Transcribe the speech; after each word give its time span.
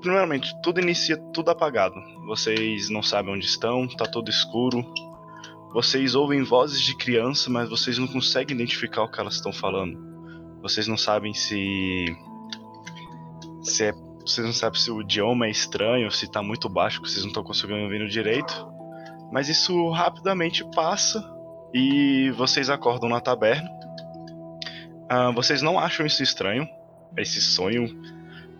Primeiramente, 0.00 0.54
tudo 0.62 0.80
inicia 0.80 1.16
tudo 1.16 1.50
apagado. 1.50 1.94
Vocês 2.26 2.88
não 2.88 3.02
sabem 3.02 3.34
onde 3.34 3.44
estão, 3.44 3.86
tá 3.86 4.06
tudo 4.06 4.30
escuro. 4.30 4.84
Vocês 5.72 6.14
ouvem 6.14 6.42
vozes 6.42 6.80
de 6.80 6.96
criança, 6.96 7.50
mas 7.50 7.68
vocês 7.68 7.98
não 7.98 8.06
conseguem 8.06 8.56
identificar 8.56 9.02
o 9.02 9.10
que 9.10 9.20
elas 9.20 9.34
estão 9.34 9.52
falando. 9.52 9.98
Vocês 10.62 10.86
não 10.88 10.96
sabem 10.96 11.34
se. 11.34 12.06
se 13.62 13.84
é... 13.84 13.92
Vocês 14.20 14.46
não 14.46 14.52
sabem 14.52 14.78
se 14.78 14.90
o 14.90 15.00
idioma 15.00 15.46
é 15.46 15.50
estranho, 15.50 16.10
se 16.10 16.30
tá 16.30 16.42
muito 16.42 16.68
baixo, 16.68 17.00
que 17.00 17.08
vocês 17.08 17.22
não 17.22 17.30
estão 17.30 17.42
conseguindo 17.42 17.80
ouvir 17.80 18.06
direito. 18.08 18.68
Mas 19.32 19.48
isso 19.48 19.90
rapidamente 19.90 20.64
passa 20.74 21.24
e 21.72 22.30
vocês 22.32 22.68
acordam 22.68 23.08
na 23.08 23.20
taberna. 23.20 23.68
Ah, 25.08 25.30
vocês 25.30 25.62
não 25.62 25.78
acham 25.78 26.04
isso 26.04 26.22
estranho, 26.22 26.68
esse 27.16 27.40
sonho, 27.40 27.88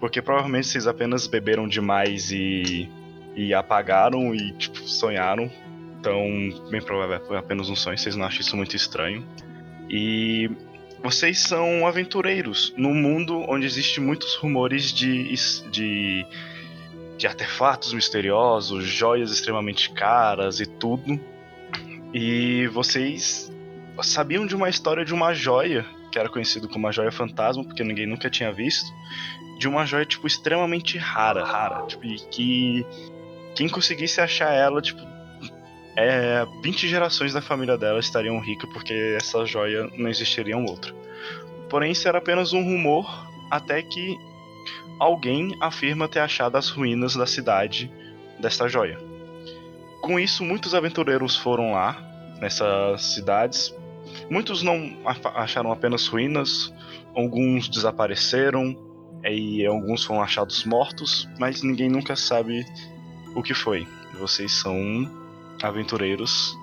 porque 0.00 0.22
provavelmente 0.22 0.66
vocês 0.66 0.86
apenas 0.86 1.26
beberam 1.26 1.68
demais 1.68 2.32
e, 2.32 2.88
e 3.36 3.52
apagaram 3.52 4.34
e 4.34 4.52
tipo, 4.52 4.78
sonharam. 4.78 5.50
Então, 6.00 6.24
bem 6.70 6.80
provável 6.80 7.20
foi 7.26 7.36
apenas 7.36 7.68
um 7.68 7.76
sonho, 7.76 7.98
vocês 7.98 8.16
não 8.16 8.24
acham 8.24 8.40
isso 8.40 8.56
muito 8.56 8.74
estranho. 8.74 9.22
E 9.88 10.50
vocês 11.02 11.40
são 11.40 11.86
aventureiros 11.86 12.72
num 12.76 12.94
mundo 12.94 13.44
onde 13.48 13.66
existem 13.66 14.02
muitos 14.02 14.34
rumores 14.36 14.92
de, 14.92 15.34
de, 15.70 16.26
de 17.18 17.26
artefatos 17.26 17.92
misteriosos, 17.92 18.84
joias 18.84 19.30
extremamente 19.30 19.90
caras 19.90 20.60
e 20.60 20.66
tudo. 20.66 21.20
E 22.14 22.66
vocês 22.68 23.52
sabiam 24.02 24.46
de 24.46 24.54
uma 24.54 24.70
história 24.70 25.04
de 25.04 25.12
uma 25.12 25.34
joia 25.34 25.84
que 26.10 26.18
era 26.18 26.28
conhecido 26.28 26.68
como 26.68 26.88
a 26.88 26.92
joia 26.92 27.12
fantasma, 27.12 27.64
porque 27.64 27.84
ninguém 27.84 28.06
nunca 28.06 28.28
tinha 28.28 28.52
visto, 28.52 28.90
de 29.60 29.68
uma 29.68 29.84
joia 29.84 30.06
tipo 30.06 30.26
extremamente 30.26 30.96
rara, 30.96 31.44
rara, 31.44 31.86
tipo, 31.86 32.06
e 32.06 32.16
que 32.30 32.86
quem 33.54 33.68
conseguisse 33.68 34.18
achar 34.18 34.54
ela, 34.54 34.80
tipo, 34.80 35.02
é, 35.94 36.46
20 36.62 36.88
gerações 36.88 37.34
da 37.34 37.42
família 37.42 37.76
dela 37.76 38.00
estariam 38.00 38.40
ricas 38.40 38.70
porque 38.72 38.94
essa 39.18 39.44
joia 39.44 39.86
não 39.98 40.08
existiria 40.08 40.56
outro. 40.56 40.94
Porém, 41.68 41.92
isso 41.92 42.08
era 42.08 42.16
apenas 42.16 42.54
um 42.54 42.64
rumor 42.64 43.06
até 43.50 43.82
que 43.82 44.16
alguém 44.98 45.54
afirma 45.60 46.08
ter 46.08 46.20
achado 46.20 46.56
as 46.56 46.70
ruínas 46.70 47.14
da 47.14 47.26
cidade 47.26 47.92
desta 48.38 48.66
joia. 48.66 48.98
Com 50.00 50.18
isso, 50.18 50.42
muitos 50.42 50.74
aventureiros 50.74 51.36
foram 51.36 51.72
lá 51.72 52.02
nessas 52.40 53.02
cidades 53.12 53.74
Muitos 54.28 54.62
não 54.62 54.96
acharam 55.34 55.72
apenas 55.72 56.06
ruínas, 56.06 56.72
alguns 57.14 57.68
desapareceram 57.68 58.76
e 59.24 59.64
alguns 59.66 60.04
foram 60.04 60.22
achados 60.22 60.64
mortos, 60.64 61.28
mas 61.38 61.62
ninguém 61.62 61.88
nunca 61.88 62.16
sabe 62.16 62.64
o 63.34 63.42
que 63.42 63.54
foi. 63.54 63.86
Vocês 64.18 64.52
são 64.52 65.10
aventureiros 65.62 66.56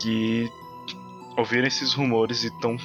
que 0.00 0.50
ouviram 1.36 1.66
esses 1.66 1.94
rumores 1.94 2.44
e 2.44 2.48
estão 2.48 2.76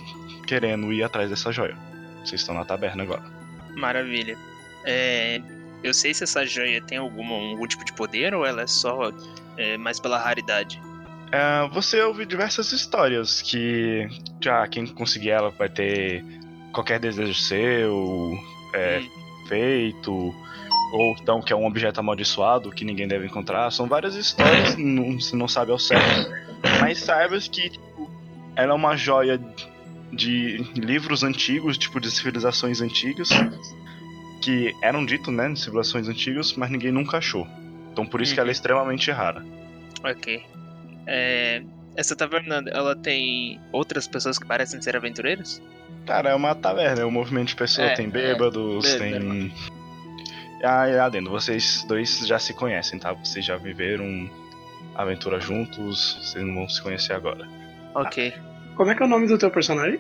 querendo 0.48 0.92
ir 0.94 1.04
atrás 1.04 1.30
dessa 1.30 1.52
joia. 1.52 1.78
Vocês 2.24 2.42
estão 2.42 2.56
na 2.56 2.66
taberna 2.66 3.04
agora. 3.04 3.24
Maravilha. 3.76 4.38
É, 4.86 5.42
eu 5.84 5.94
sei 5.94 6.14
se 6.14 6.24
essa 6.24 6.46
joia 6.46 6.82
tem 6.82 6.98
algum, 6.98 7.32
algum 7.52 7.68
tipo 7.68 7.84
de 7.84 7.94
poder 7.94 8.34
ou 8.34 8.46
ela 8.46 8.62
é 8.62 8.68
só 8.68 9.12
é, 9.58 9.78
mais 9.78 10.00
pela 10.00 10.18
raridade. 10.18 10.82
É, 11.32 11.68
você 11.70 12.02
ouve 12.02 12.26
diversas 12.26 12.72
histórias 12.72 13.42
que 13.42 14.08
já 14.42 14.68
quem 14.68 14.86
conseguir 14.86 15.32
ela 15.32 15.50
vai 15.50 15.70
ter 15.70 16.24
qualquer 16.72 17.00
desejo 17.00 17.34
seu 17.34 18.38
é, 18.76 19.00
hum. 19.00 19.48
feito, 19.48 20.36
ou 20.92 21.16
então 21.20 21.42
que 21.42 21.52
é 21.52 21.56
um 21.56 21.66
objeto 21.66 22.00
amaldiçoado 22.00 22.72
que 22.72 22.86
ninguém 22.86 23.08
deve 23.08 23.26
encontrar. 23.26 23.72
São 23.72 23.88
várias 23.88 24.16
histórias, 24.16 24.76
não, 24.80 25.20
você 25.20 25.36
não 25.36 25.48
sabe 25.48 25.72
ao 25.72 25.80
certo. 25.80 26.32
Mas 26.80 27.00
saiba 27.00 27.38
que 27.40 27.70
tipo, 27.70 28.10
ela 28.56 28.72
é 28.72 28.76
uma 28.76 28.96
joia 28.96 29.40
de 30.12 30.58
livros 30.76 31.24
antigos, 31.24 31.78
tipo 31.78 32.00
de 32.00 32.10
civilizações 32.10 32.82
antigas, 32.82 33.30
que 34.42 34.74
eram 34.82 35.06
ditos, 35.06 35.34
né, 35.34 35.50
de 35.50 35.60
civilizações 35.60 36.08
antigas, 36.08 36.54
mas 36.54 36.70
ninguém 36.70 36.92
nunca 36.92 37.18
achou. 37.18 37.48
Então 37.92 38.06
por 38.06 38.22
isso 38.22 38.34
que 38.34 38.40
ela 38.40 38.48
é 38.48 38.52
uhum. 38.52 38.54
extremamente 38.54 39.12
rara. 39.12 39.46
Ok. 40.04 40.44
É, 41.08 41.64
essa 41.96 42.16
taverna, 42.16 42.64
ela 42.68 42.96
tem 42.96 43.60
outras 43.72 44.08
pessoas 44.08 44.38
que 44.38 44.46
parecem 44.46 44.82
ser 44.82 44.96
aventureiros? 44.96 45.62
Cara, 46.06 46.30
é 46.30 46.36
uma 46.36 46.54
taverna, 46.54 47.02
é 47.02 47.06
um 47.06 47.12
movimento 47.12 47.50
de 47.50 47.56
pessoas, 47.56 47.92
é, 47.92 47.96
tem 47.96 48.10
bêbados, 48.10 48.86
é, 48.86 48.98
tem. 48.98 49.54
Ah, 50.64 51.06
adendo, 51.06 51.30
vocês 51.30 51.86
dois 51.88 52.20
já 52.26 52.40
se 52.40 52.54
conhecem, 52.54 53.00
tá? 53.00 53.14
Vocês 53.14 53.46
já 53.46 53.58
viveram 53.58 54.30
aventura 54.96 55.40
juntos, 55.40 56.18
vocês 56.22 56.44
não 56.44 56.56
vão 56.56 56.70
se 56.70 56.82
conhecer 56.82 57.14
agora. 57.14 57.48
Ok. 57.94 58.34
Como 58.76 58.92
é 58.92 58.96
que 58.96 59.04
é 59.04 59.06
o 59.06 59.10
nome 59.10 59.28
do 59.28 59.38
teu 59.38 59.52
personagem? 59.52 60.00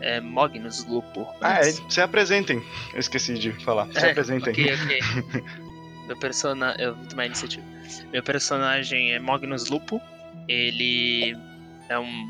É 0.00 0.20
Magnus 0.20 0.86
Lupo. 0.86 1.26
Ah, 1.40 1.60
é, 1.60 1.72
se 1.72 2.00
apresentem. 2.00 2.62
Eu 2.92 3.00
esqueci 3.00 3.34
de 3.34 3.52
falar. 3.64 3.86
Se 3.92 4.06
é, 4.06 4.10
apresentem. 4.10 4.52
Ok, 4.52 4.74
ok. 4.74 5.44
Meu 6.06 6.16
personagem. 6.18 6.84
Eu 6.84 6.94
vou 6.94 7.06
tomar 7.06 7.26
iniciativa. 7.26 7.64
Meu 8.12 8.22
personagem 8.22 9.12
é 9.12 9.18
Magnus 9.18 9.70
Lupo. 9.70 10.00
Ele 10.48 11.36
é 11.88 11.98
um, 11.98 12.26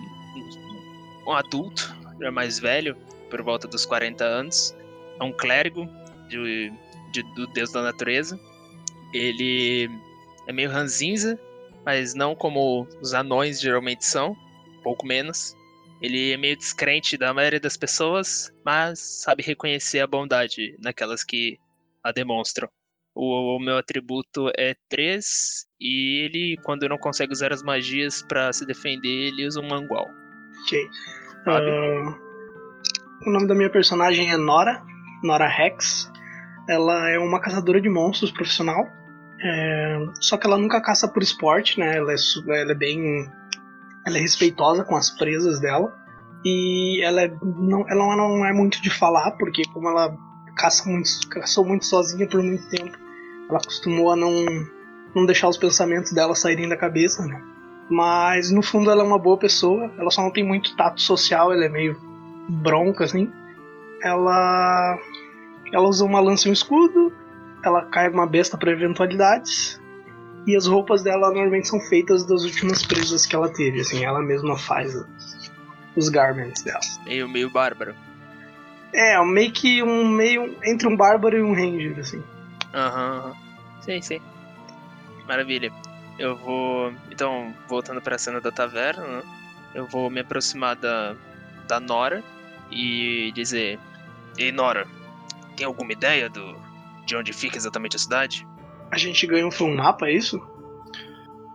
um 1.27 1.33
adulto, 1.33 1.95
já 2.21 2.31
mais 2.31 2.59
velho, 2.59 2.97
por 3.31 3.43
volta 3.43 3.67
dos 3.67 3.85
40 3.85 4.25
anos. 4.25 4.75
É 5.21 5.25
um 5.25 5.33
clérigo 5.33 5.89
de, 6.29 6.73
de, 7.13 7.23
do 7.35 7.47
deus 7.49 7.73
da 7.73 7.83
natureza. 7.83 8.39
Ele 9.13 9.89
é 10.47 10.53
meio 10.53 10.71
ranzinza, 10.71 11.39
mas 11.85 12.15
não 12.15 12.35
como 12.35 12.87
os 13.01 13.15
anões 13.15 13.61
geralmente 13.61 14.05
são, 14.05 14.37
pouco 14.83 15.07
menos. 15.07 15.57
Ele 16.01 16.33
é 16.33 16.37
meio 16.37 16.57
descrente 16.57 17.17
da 17.17 17.33
maioria 17.33 17.61
das 17.61 17.77
pessoas, 17.77 18.53
mas 18.65 18.99
sabe 18.99 19.43
reconhecer 19.43 20.01
a 20.01 20.07
bondade 20.07 20.77
naquelas 20.81 21.25
que 21.25 21.59
a 22.03 22.13
demonstram. 22.13 22.69
O, 23.15 23.57
o, 23.57 23.61
meu 23.61 23.79
atributo 23.79 24.51
é 24.59 24.75
3 24.89 25.67
e 25.81 26.25
ele, 26.25 26.57
quando 26.65 26.89
não 26.89 26.99
consegue 26.99 27.33
usar 27.33 27.53
as 27.53 27.63
magias 27.63 28.23
para 28.23 28.53
se 28.53 28.67
defender, 28.67 29.29
ele 29.29 29.47
usa 29.47 29.61
um 29.61 29.69
mangual. 29.69 30.07
Ok. 30.63 30.85
Uh, 31.47 32.25
o 33.27 33.31
nome 33.31 33.47
da 33.47 33.55
minha 33.55 33.71
personagem 33.71 34.31
é 34.31 34.37
Nora, 34.37 34.83
Nora 35.23 35.47
Rex. 35.47 36.11
Ela 36.69 37.11
é 37.11 37.19
uma 37.19 37.41
caçadora 37.41 37.81
de 37.81 37.89
monstros 37.89 38.33
profissional. 38.33 38.85
É, 39.41 39.99
só 40.21 40.37
que 40.37 40.47
ela 40.47 40.59
nunca 40.59 40.81
caça 40.81 41.07
por 41.07 41.23
esporte, 41.23 41.79
né? 41.79 41.97
Ela 41.97 42.13
é, 42.13 42.17
ela 42.61 42.73
é 42.73 42.75
bem. 42.75 43.31
Ela 44.07 44.19
é 44.19 44.21
respeitosa 44.21 44.85
com 44.85 44.97
as 44.97 45.11
presas 45.11 45.61
dela. 45.61 45.95
E 46.45 47.03
ela, 47.03 47.23
é, 47.23 47.33
não, 47.43 47.89
ela 47.89 48.17
não 48.17 48.45
é 48.45 48.53
muito 48.53 48.83
de 48.83 48.91
falar, 48.91 49.31
porque 49.33 49.63
como 49.73 49.89
ela 49.89 50.15
caça 50.57 50.89
muito, 50.89 51.09
caçou 51.31 51.65
muito 51.65 51.87
sozinha 51.87 52.29
por 52.29 52.43
muito 52.43 52.69
tempo, 52.69 52.97
ela 53.55 53.61
acostumou 53.63 54.11
a 54.11 54.17
não, 54.17 54.45
não 55.15 55.25
deixar 55.25 55.49
os 55.49 55.57
pensamentos 55.57 56.13
dela 56.13 56.35
saírem 56.35 56.69
da 56.69 56.77
cabeça, 56.77 57.25
né? 57.25 57.41
Mas 57.89 58.51
no 58.51 58.63
fundo 58.63 58.91
ela 58.91 59.03
é 59.03 59.07
uma 59.07 59.19
boa 59.19 59.39
pessoa, 59.39 59.93
ela 59.97 60.11
só 60.11 60.23
não 60.23 60.31
tem 60.31 60.43
muito 60.43 60.75
tato 60.77 61.01
social, 61.01 61.53
ela 61.53 61.65
é 61.65 61.69
meio 61.69 61.97
bronca 62.49 63.05
assim. 63.05 63.31
Ela 64.03 64.99
ela 65.73 65.89
usa 65.89 66.05
uma 66.05 66.21
lança 66.21 66.49
e 66.49 66.51
um 66.51 66.53
escudo, 66.53 67.13
ela 67.65 67.85
carrega 67.87 68.15
uma 68.15 68.27
besta 68.27 68.59
para 68.59 68.73
eventualidades. 68.73 69.81
E 70.47 70.55
as 70.55 70.67
roupas 70.67 71.03
dela 71.03 71.31
normalmente 71.31 71.69
são 71.69 71.81
feitas 71.81 72.27
das 72.27 72.43
últimas 72.43 72.85
presas 72.85 73.25
que 73.25 73.35
ela 73.35 73.51
teve, 73.51 73.81
assim, 73.81 74.05
ela 74.05 74.21
mesma 74.21 74.59
faz 74.59 74.95
os 75.97 76.09
garments 76.11 76.63
dela. 76.63 76.81
Meio, 77.07 77.27
meio 77.29 77.49
bárbaro. 77.49 77.95
É, 78.93 79.25
meio 79.25 79.53
que 79.53 79.83
um 79.83 80.07
meio 80.07 80.55
entre 80.65 80.87
um 80.87 80.95
bárbaro 80.95 81.39
e 81.39 81.43
um 81.43 81.55
ranger, 81.55 81.99
assim. 81.99 82.23
Aham, 82.75 83.19
aham. 83.19 83.44
Sim, 83.85 84.01
sim. 84.01 84.21
Maravilha. 85.27 85.73
Eu 86.19 86.37
vou. 86.37 86.93
Então, 87.11 87.55
voltando 87.69 88.01
pra 88.01 88.19
cena 88.19 88.41
da 88.41 88.51
taverna, 88.51 89.05
né? 89.07 89.23
eu 89.75 89.87
vou 89.87 90.09
me 90.09 90.21
aproximar 90.21 90.77
da, 90.77 91.15
da 91.67 91.81
Nora 91.81 92.23
e 92.71 93.33
dizer: 93.35 93.79
Ei, 94.39 94.53
Nora, 94.53 94.87
tem 95.57 95.67
alguma 95.67 95.93
ideia 95.93 96.29
do, 96.31 96.57
de 97.05 97.17
onde 97.17 97.33
fica 97.33 97.57
exatamente 97.57 97.97
a 97.97 97.99
cidade? 97.99 98.47
A 98.91 98.97
gente 98.97 99.27
ganhou 99.27 99.51
um 99.61 99.75
mapa, 99.75 100.07
é 100.07 100.13
isso? 100.13 100.41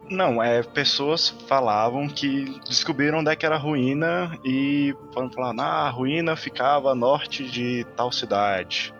Não, 0.10 0.42
é, 0.42 0.64
pessoas 0.64 1.30
falavam 1.48 2.08
que 2.08 2.60
descobriram 2.68 3.20
onde 3.20 3.32
é 3.32 3.36
que 3.36 3.46
era 3.46 3.56
a 3.56 3.60
ruína 3.60 4.38
e 4.44 4.94
foram 5.14 5.32
falando, 5.32 5.62
ah, 5.62 5.88
a 5.88 5.90
ruína 5.90 6.36
ficava 6.36 6.92
a 6.92 6.96
norte 6.96 7.50
de 7.50 7.86
tal 7.96 8.12
cidade. 8.12 8.92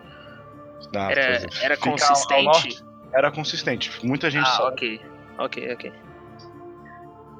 Ah, 0.94 1.10
Era, 1.10 1.46
era 1.60 1.76
fica 1.76 1.88
ao- 1.88 1.92
ao 1.92 2.44
consistente? 2.44 2.89
Era 3.12 3.30
consistente. 3.30 3.90
Muita 4.04 4.30
gente 4.30 4.46
ah, 4.46 4.52
sabe. 4.52 4.68
ok. 4.68 5.00
Ok, 5.38 5.72
ok. 5.72 5.92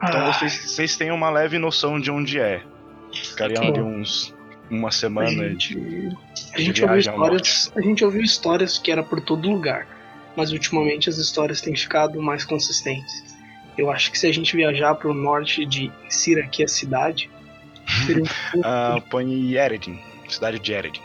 Então 0.03 0.21
Ah, 0.21 0.33
vocês, 0.33 0.71
vocês 0.71 0.97
têm 0.97 1.11
uma 1.11 1.31
leve 1.31 1.59
noção 1.59 2.01
de 2.01 2.11
onde 2.11 2.41
é. 2.41 2.63
Ficariam 3.13 3.63
ali 3.63 3.81
uns. 3.81 4.35
Uma 4.71 4.89
a 4.89 4.93
semana 4.93 5.55
de. 5.55 5.75
gente, 5.75 6.17
a 6.55 6.57
de 6.57 6.65
gente 6.65 6.83
ouviu 6.83 6.95
viagem 6.95 7.13
ao 7.13 7.17
histórias, 7.17 7.73
a 7.75 7.81
gente 7.81 8.05
ouviu 8.05 8.23
histórias 8.23 8.79
que 8.79 8.93
era 8.93 9.03
por 9.03 9.21
todo 9.21 9.51
lugar, 9.51 9.87
mas 10.37 10.53
ultimamente 10.53 11.09
as 11.09 11.19
histórias 11.19 11.61
têm 11.61 11.75
ficado 11.75 12.23
mais 12.23 12.45
consistentes. 12.45 13.37
Eu 13.77 13.91
acho 13.91 14.13
que 14.13 14.19
se 14.19 14.29
a 14.29 14.33
gente 14.33 14.55
viajar 14.55 14.95
para 14.95 15.11
o 15.11 15.15
norte 15.15 15.65
de 15.67 15.91
Sira, 16.09 16.47
que 16.47 16.63
é 16.63 16.67
a 16.67 16.69
cidade, 16.69 17.29
seria 18.07 18.23
um 18.23 18.27
pouco 18.53 18.69
Ah, 18.69 19.03
põe 19.11 19.57
Eredin. 19.57 19.99
Cidade 20.29 20.61
de 20.61 20.73
Eredin. 20.73 21.03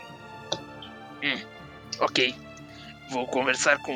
Ok. 2.00 2.34
Vou 3.10 3.26
conversar 3.26 3.78
com 3.78 3.92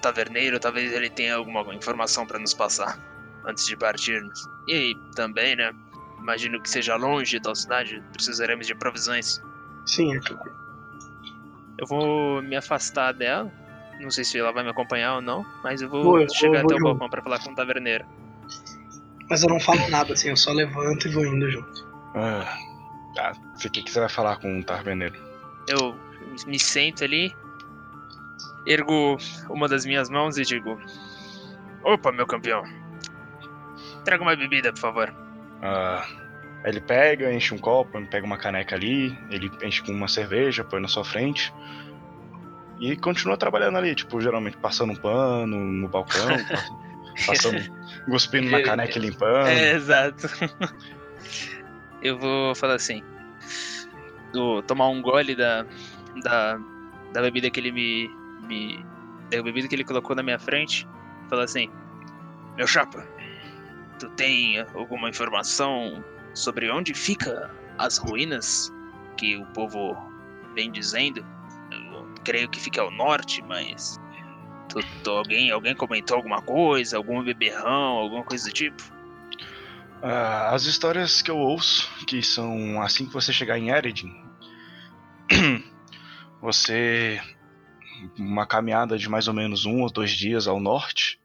taverneiro, 0.00 0.58
talvez 0.58 0.92
ele 0.92 1.10
tenha 1.10 1.34
alguma 1.36 1.74
informação 1.74 2.26
pra 2.26 2.38
nos 2.38 2.54
passar 2.54 2.98
antes 3.46 3.64
de 3.64 3.76
partirmos. 3.76 4.48
E 4.68 4.94
também, 5.14 5.56
né? 5.56 5.72
Imagino 6.18 6.60
que 6.60 6.68
seja 6.68 6.96
longe 6.96 7.38
da 7.40 7.54
cidade, 7.54 8.02
precisaremos 8.12 8.66
de 8.66 8.74
provisões. 8.74 9.40
Sim, 9.86 10.14
é 10.16 10.20
claro. 10.20 10.52
Eu 11.78 11.86
vou 11.86 12.42
me 12.42 12.56
afastar 12.56 13.12
dela. 13.12 13.50
Não 14.00 14.10
sei 14.10 14.24
se 14.24 14.38
ela 14.38 14.52
vai 14.52 14.62
me 14.62 14.70
acompanhar 14.70 15.16
ou 15.16 15.22
não, 15.22 15.44
mas 15.62 15.80
eu 15.82 15.88
vou 15.88 16.02
Vou, 16.02 16.20
eu 16.20 16.28
chegar 16.34 16.62
vou, 16.62 16.64
até 16.64 16.74
vou 16.74 16.74
o 16.74 16.78
junto. 16.78 16.84
balcão 16.84 17.10
pra 17.10 17.22
falar 17.22 17.38
com 17.40 17.52
o 17.52 17.54
taverneiro. 17.54 18.04
Mas 19.30 19.42
eu 19.42 19.48
não 19.48 19.60
falo 19.60 19.88
nada, 19.90 20.12
assim, 20.12 20.28
eu 20.28 20.36
só 20.36 20.52
levanto 20.52 21.06
e 21.06 21.12
vou 21.12 21.24
indo 21.24 21.48
junto. 21.50 21.86
Ah, 22.14 22.58
tá. 23.14 23.32
O 23.54 23.58
que, 23.58 23.82
que 23.82 23.90
você 23.90 24.00
vai 24.00 24.08
falar 24.08 24.36
com 24.36 24.58
o 24.58 24.64
Tarveneiro? 24.64 25.14
Eu 25.68 25.96
me 26.46 26.58
sento 26.58 27.04
ali, 27.04 27.32
ergo 28.66 29.16
uma 29.48 29.68
das 29.68 29.84
minhas 29.84 30.08
mãos 30.10 30.36
e 30.38 30.42
digo: 30.42 30.78
Opa, 31.82 32.12
meu 32.12 32.26
campeão, 32.26 32.62
traga 34.04 34.22
uma 34.22 34.36
bebida, 34.36 34.72
por 34.72 34.80
favor. 34.80 35.14
Ah, 35.62 36.06
ele 36.64 36.80
pega, 36.80 37.32
enche 37.32 37.54
um 37.54 37.58
copo, 37.58 38.00
pega 38.06 38.24
uma 38.26 38.36
caneca 38.38 38.74
ali, 38.74 39.16
ele 39.30 39.50
enche 39.62 39.82
com 39.82 39.92
uma 39.92 40.08
cerveja, 40.08 40.64
põe 40.64 40.80
na 40.80 40.88
sua 40.88 41.04
frente. 41.04 41.52
E 42.80 42.96
continua 42.96 43.36
trabalhando 43.36 43.76
ali, 43.76 43.94
tipo, 43.94 44.20
geralmente 44.22 44.56
passando 44.56 44.92
um 44.92 44.96
pano 44.96 45.58
no 45.58 45.86
balcão, 45.88 46.28
pass- 46.48 46.70
passando, 47.26 47.58
cuspindo 48.06 48.50
na 48.50 48.60
caneca 48.64 48.98
e 48.98 49.02
limpando. 49.02 49.48
É, 49.48 49.72
exato. 49.74 50.26
Eu 52.02 52.18
vou 52.18 52.54
falar 52.54 52.74
assim. 52.76 53.02
Vou 54.32 54.62
tomar 54.62 54.88
um 54.88 55.02
gole 55.02 55.34
da, 55.36 55.66
da, 56.22 56.58
da 57.12 57.20
bebida 57.20 57.50
que 57.50 57.60
ele 57.60 57.70
me, 57.72 58.10
me. 58.50 58.84
Da 59.30 59.42
bebida 59.42 59.68
que 59.68 59.74
ele 59.74 59.84
colocou 59.84 60.14
na 60.14 60.22
minha 60.22 60.38
frente. 60.38 60.86
Falar 61.28 61.44
assim. 61.44 61.70
Meu 62.56 62.66
chapa, 62.66 63.06
tu 63.98 64.08
tem 64.10 64.58
alguma 64.74 65.08
informação 65.08 66.04
sobre 66.34 66.70
onde 66.70 66.92
fica 66.92 67.50
as 67.78 67.96
ruínas 67.96 68.70
que 69.16 69.36
o 69.36 69.46
povo 69.46 69.96
vem 70.54 70.70
dizendo? 70.70 71.24
Eu 71.70 72.08
creio 72.24 72.48
que 72.48 72.60
fica 72.60 72.82
ao 72.82 72.90
norte, 72.90 73.42
mas. 73.42 73.98
Tu, 74.68 74.80
tu- 75.02 75.10
alguém, 75.10 75.50
alguém 75.50 75.74
comentou 75.74 76.16
alguma 76.16 76.42
coisa, 76.42 76.96
algum 76.96 77.22
beberrão, 77.22 77.98
alguma 77.98 78.24
coisa 78.24 78.44
do 78.48 78.52
tipo? 78.52 78.82
Ah, 80.02 80.50
as 80.54 80.64
histórias 80.64 81.22
que 81.22 81.30
eu 81.30 81.36
ouço, 81.36 81.90
que 82.06 82.22
são 82.22 82.80
assim 82.82 83.06
que 83.06 83.12
você 83.12 83.32
chegar 83.32 83.58
em 83.58 83.70
Eredin, 83.70 84.12
você. 86.40 87.20
Uma 88.18 88.46
caminhada 88.46 88.98
de 88.98 89.08
mais 89.08 89.28
ou 89.28 89.34
menos 89.34 89.64
um 89.64 89.82
ou 89.82 89.90
dois 89.90 90.10
dias 90.10 90.46
ao 90.46 90.60
norte, 90.60 91.18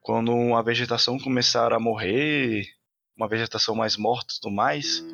quando 0.00 0.54
a 0.54 0.62
vegetação 0.62 1.18
começar 1.18 1.72
a 1.72 1.80
morrer, 1.80 2.66
uma 3.16 3.28
vegetação 3.28 3.74
mais 3.74 3.96
morta 3.96 4.34
e 4.34 4.40
tudo 4.40 4.54
mais, 4.54 5.04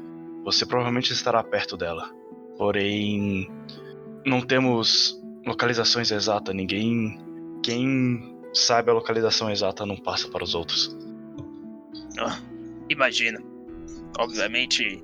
você 0.45 0.67
provavelmente 0.67 1.13
estará 1.13 1.43
perto 1.43 1.77
dela. 1.77 2.11
Porém, 2.59 3.51
não 4.27 4.41
temos 4.41 5.19
localizações 5.47 6.11
exatas, 6.11 6.55
ninguém. 6.55 7.19
Quem 7.63 8.39
sabe 8.53 8.91
a 8.91 8.95
localização 8.95 9.51
exata 9.51 9.87
não 9.87 9.97
passa 9.97 10.29
para 10.29 10.45
os 10.45 10.55
outros. 10.55 10.97
Imagina. 12.89 13.41
Obviamente, 14.19 15.03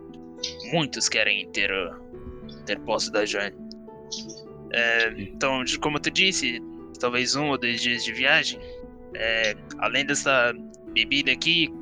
muitos 0.73 1.09
querem 1.09 1.49
ter, 1.51 1.71
ter 2.67 2.79
posse 2.81 3.11
da 3.11 3.25
joia. 3.25 3.55
É, 4.73 5.15
então, 5.19 5.65
de- 5.65 5.79
como 5.79 5.99
tu 5.99 6.11
disse, 6.11 6.61
talvez 7.01 7.35
um 7.37 7.49
ou 7.49 7.59
dois 7.59 7.81
dias 7.81 8.05
de 8.05 8.13
viagem. 8.13 8.61
É, 9.15 9.57
além 9.79 10.05
dessa 10.05 10.53
bebida 10.93 11.33
aqui, 11.33 11.73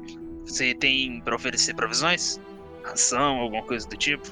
você 0.44 0.74
tem 0.74 1.20
pra 1.20 1.34
oferecer 1.34 1.74
provisões? 1.74 2.40
Ração, 2.84 3.40
alguma 3.40 3.62
coisa 3.62 3.88
do 3.88 3.96
tipo? 3.96 4.28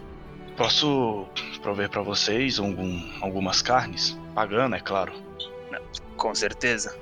Posso 0.56 1.26
prover 1.62 1.90
para 1.90 2.02
vocês 2.02 2.60
algum, 2.60 3.02
algumas 3.20 3.60
carnes? 3.60 4.16
Pagando, 4.34 4.76
é 4.76 4.80
claro. 4.80 5.12
Com 6.16 6.32
certeza. 6.34 6.96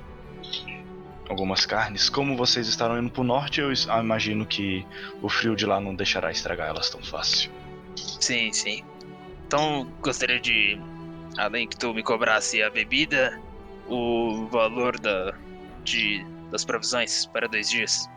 Algumas 1.29 1.65
carnes. 1.65 2.09
Como 2.09 2.35
vocês 2.35 2.67
estarão 2.67 2.97
indo 2.99 3.11
pro 3.11 3.23
norte, 3.23 3.61
eu 3.61 3.71
imagino 3.99 4.45
que 4.45 4.85
o 5.21 5.29
frio 5.29 5.55
de 5.55 5.65
lá 5.67 5.79
não 5.79 5.93
deixará 5.95 6.31
estragar 6.31 6.69
elas 6.69 6.89
tão 6.89 7.01
fácil. 7.03 7.51
Sim, 7.95 8.51
sim. 8.51 8.83
Então, 9.45 9.87
gostaria 10.01 10.39
de, 10.39 10.79
além 11.37 11.67
que 11.67 11.77
tu 11.77 11.93
me 11.93 12.03
cobrasse 12.03 12.61
a 12.61 12.69
bebida, 12.69 13.39
o 13.87 14.47
valor 14.51 14.99
da, 14.99 15.33
de, 15.83 16.25
das 16.51 16.63
provisões 16.63 17.25
para 17.25 17.47
dois 17.47 17.69
dias. 17.69 18.09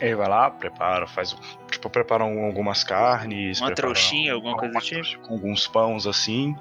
Ele 0.00 0.16
vai 0.16 0.28
lá, 0.28 0.50
prepara, 0.50 1.06
faz. 1.06 1.36
Tipo, 1.70 1.88
prepara 1.88 2.24
um- 2.24 2.44
algumas 2.46 2.82
carnes. 2.82 3.60
Uma 3.60 3.72
trouxinha, 3.74 4.32
alguma 4.34 4.56
coisa 4.56 4.74
do 4.74 4.80
tipo. 4.80 5.20
Com 5.20 5.34
alguns 5.34 5.66
pães 5.68 6.06
assim. 6.06 6.56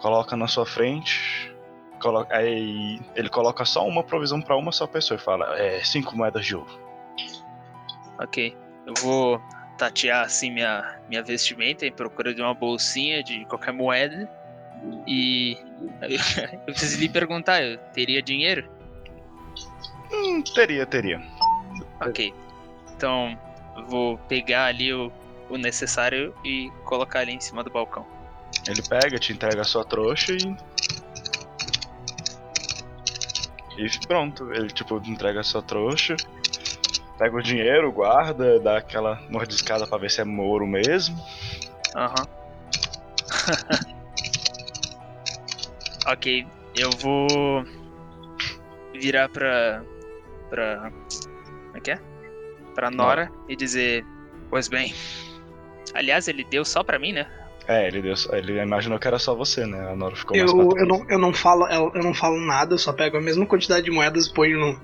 Coloca 0.00 0.36
na 0.36 0.46
sua 0.46 0.64
frente. 0.64 1.52
Coloca, 2.00 2.34
aí 2.36 3.00
ele 3.16 3.28
coloca 3.28 3.64
só 3.64 3.86
uma 3.86 4.02
provisão 4.04 4.40
para 4.40 4.56
uma 4.56 4.70
só 4.70 4.86
pessoa 4.86 5.18
e 5.18 5.20
fala: 5.20 5.58
é 5.58 5.82
cinco 5.82 6.16
moedas 6.16 6.46
de 6.46 6.54
ouro. 6.54 6.80
Ok. 8.20 8.56
Eu 8.86 8.94
vou 9.00 9.42
tatear 9.78 10.24
assim 10.24 10.50
minha, 10.50 11.00
minha 11.08 11.22
vestimenta 11.22 11.84
em 11.86 11.90
procura 11.92 12.32
de 12.34 12.40
uma 12.40 12.54
bolsinha 12.54 13.22
de 13.22 13.44
qualquer 13.46 13.72
moeda. 13.72 14.30
E 15.06 15.56
eu 16.02 16.64
preciso 16.66 17.00
lhe 17.00 17.08
perguntar, 17.08 17.62
eu 17.62 17.78
teria 17.92 18.22
dinheiro? 18.22 18.68
Hum, 20.12 20.42
teria, 20.42 20.86
teria. 20.86 21.20
Ok. 22.00 22.32
Então 22.94 23.38
vou 23.88 24.18
pegar 24.18 24.66
ali 24.66 24.92
o, 24.92 25.12
o 25.48 25.56
necessário 25.56 26.34
e 26.44 26.70
colocar 26.84 27.20
ali 27.20 27.32
em 27.32 27.40
cima 27.40 27.64
do 27.64 27.70
balcão. 27.70 28.06
Ele 28.66 28.82
pega, 28.82 29.18
te 29.18 29.32
entrega 29.32 29.62
a 29.62 29.64
sua 29.64 29.84
trouxa 29.84 30.32
e. 30.32 30.56
E 33.76 34.06
pronto, 34.06 34.52
ele 34.52 34.68
tipo 34.68 35.02
entrega 35.04 35.40
a 35.40 35.42
sua 35.42 35.60
trouxa, 35.60 36.14
pega 37.18 37.36
o 37.36 37.42
dinheiro, 37.42 37.90
guarda, 37.90 38.60
dá 38.60 38.78
aquela 38.78 39.20
mordiscada 39.28 39.84
pra 39.84 39.98
ver 39.98 40.12
se 40.12 40.20
é 40.20 40.24
ouro 40.24 40.64
mesmo. 40.64 41.16
Aham. 41.96 42.24
ok, 46.06 46.46
eu 46.76 46.90
vou 46.90 47.64
virar 48.94 49.28
pra. 49.28 49.82
pra. 50.50 50.92
Como 51.66 51.76
é 51.76 51.80
que 51.80 51.90
é? 51.90 52.00
Pra 52.74 52.90
Nora 52.90 53.30
e 53.48 53.56
dizer: 53.56 54.04
Pois 54.50 54.68
bem. 54.68 54.94
Aliás, 55.94 56.26
ele 56.28 56.44
deu 56.44 56.64
só 56.64 56.82
pra 56.82 56.98
mim, 56.98 57.12
né? 57.12 57.26
É, 57.66 57.86
ele, 57.86 58.02
deu, 58.02 58.14
ele 58.32 58.60
imaginou 58.60 58.98
que 58.98 59.06
era 59.06 59.18
só 59.18 59.34
você, 59.34 59.64
né? 59.64 59.88
A 59.88 59.96
Nora 59.96 60.14
ficou 60.14 60.36
mais 60.36 60.50
Eu, 60.50 60.58
eu, 60.76 60.86
não, 60.86 61.06
eu, 61.08 61.18
não 61.18 61.32
falo, 61.32 61.66
eu, 61.68 61.90
eu 61.94 62.02
não 62.02 62.12
falo 62.12 62.38
nada, 62.40 62.74
eu 62.74 62.78
só 62.78 62.92
pego 62.92 63.16
a 63.16 63.20
mesma 63.20 63.46
quantidade 63.46 63.84
de 63.84 63.90
moedas 63.90 64.26
e 64.26 64.34
ponho, 64.34 64.58
no, 64.58 64.80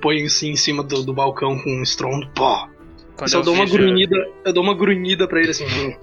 ponho 0.00 0.26
assim 0.26 0.50
em 0.50 0.56
cima 0.56 0.82
do, 0.82 1.04
do 1.04 1.12
balcão 1.12 1.56
com 1.58 1.70
um 1.70 1.82
estrondo. 1.82 2.28
Pô! 2.30 2.68
Quando 3.20 3.30
só 3.30 3.38
eu 3.38 3.42
dou 3.42 3.54
uma 3.54 3.66
grunhida, 3.66 4.16
eu 4.44 4.52
dou 4.52 4.62
uma 4.62 4.74
grunhida 4.74 5.28
pra 5.28 5.40
ele 5.40 5.50
assim. 5.50 5.64
hum. 5.66 5.94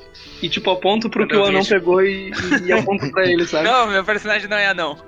E 0.42 0.48
tipo, 0.48 0.70
aponto 0.70 1.10
pro 1.10 1.22
Quando 1.28 1.30
que 1.30 1.36
o 1.36 1.40
eu 1.40 1.46
anão 1.46 1.66
pegou 1.66 2.02
e, 2.04 2.32
e, 2.66 2.72
aponto 2.72 3.10
pra 3.12 3.26
ele, 3.26 3.46
sabe? 3.48 3.64
Não, 3.68 3.88
meu 3.88 4.04
personagem 4.06 4.48
não 4.48 4.58
é 4.58 4.68
anão. 4.68 4.98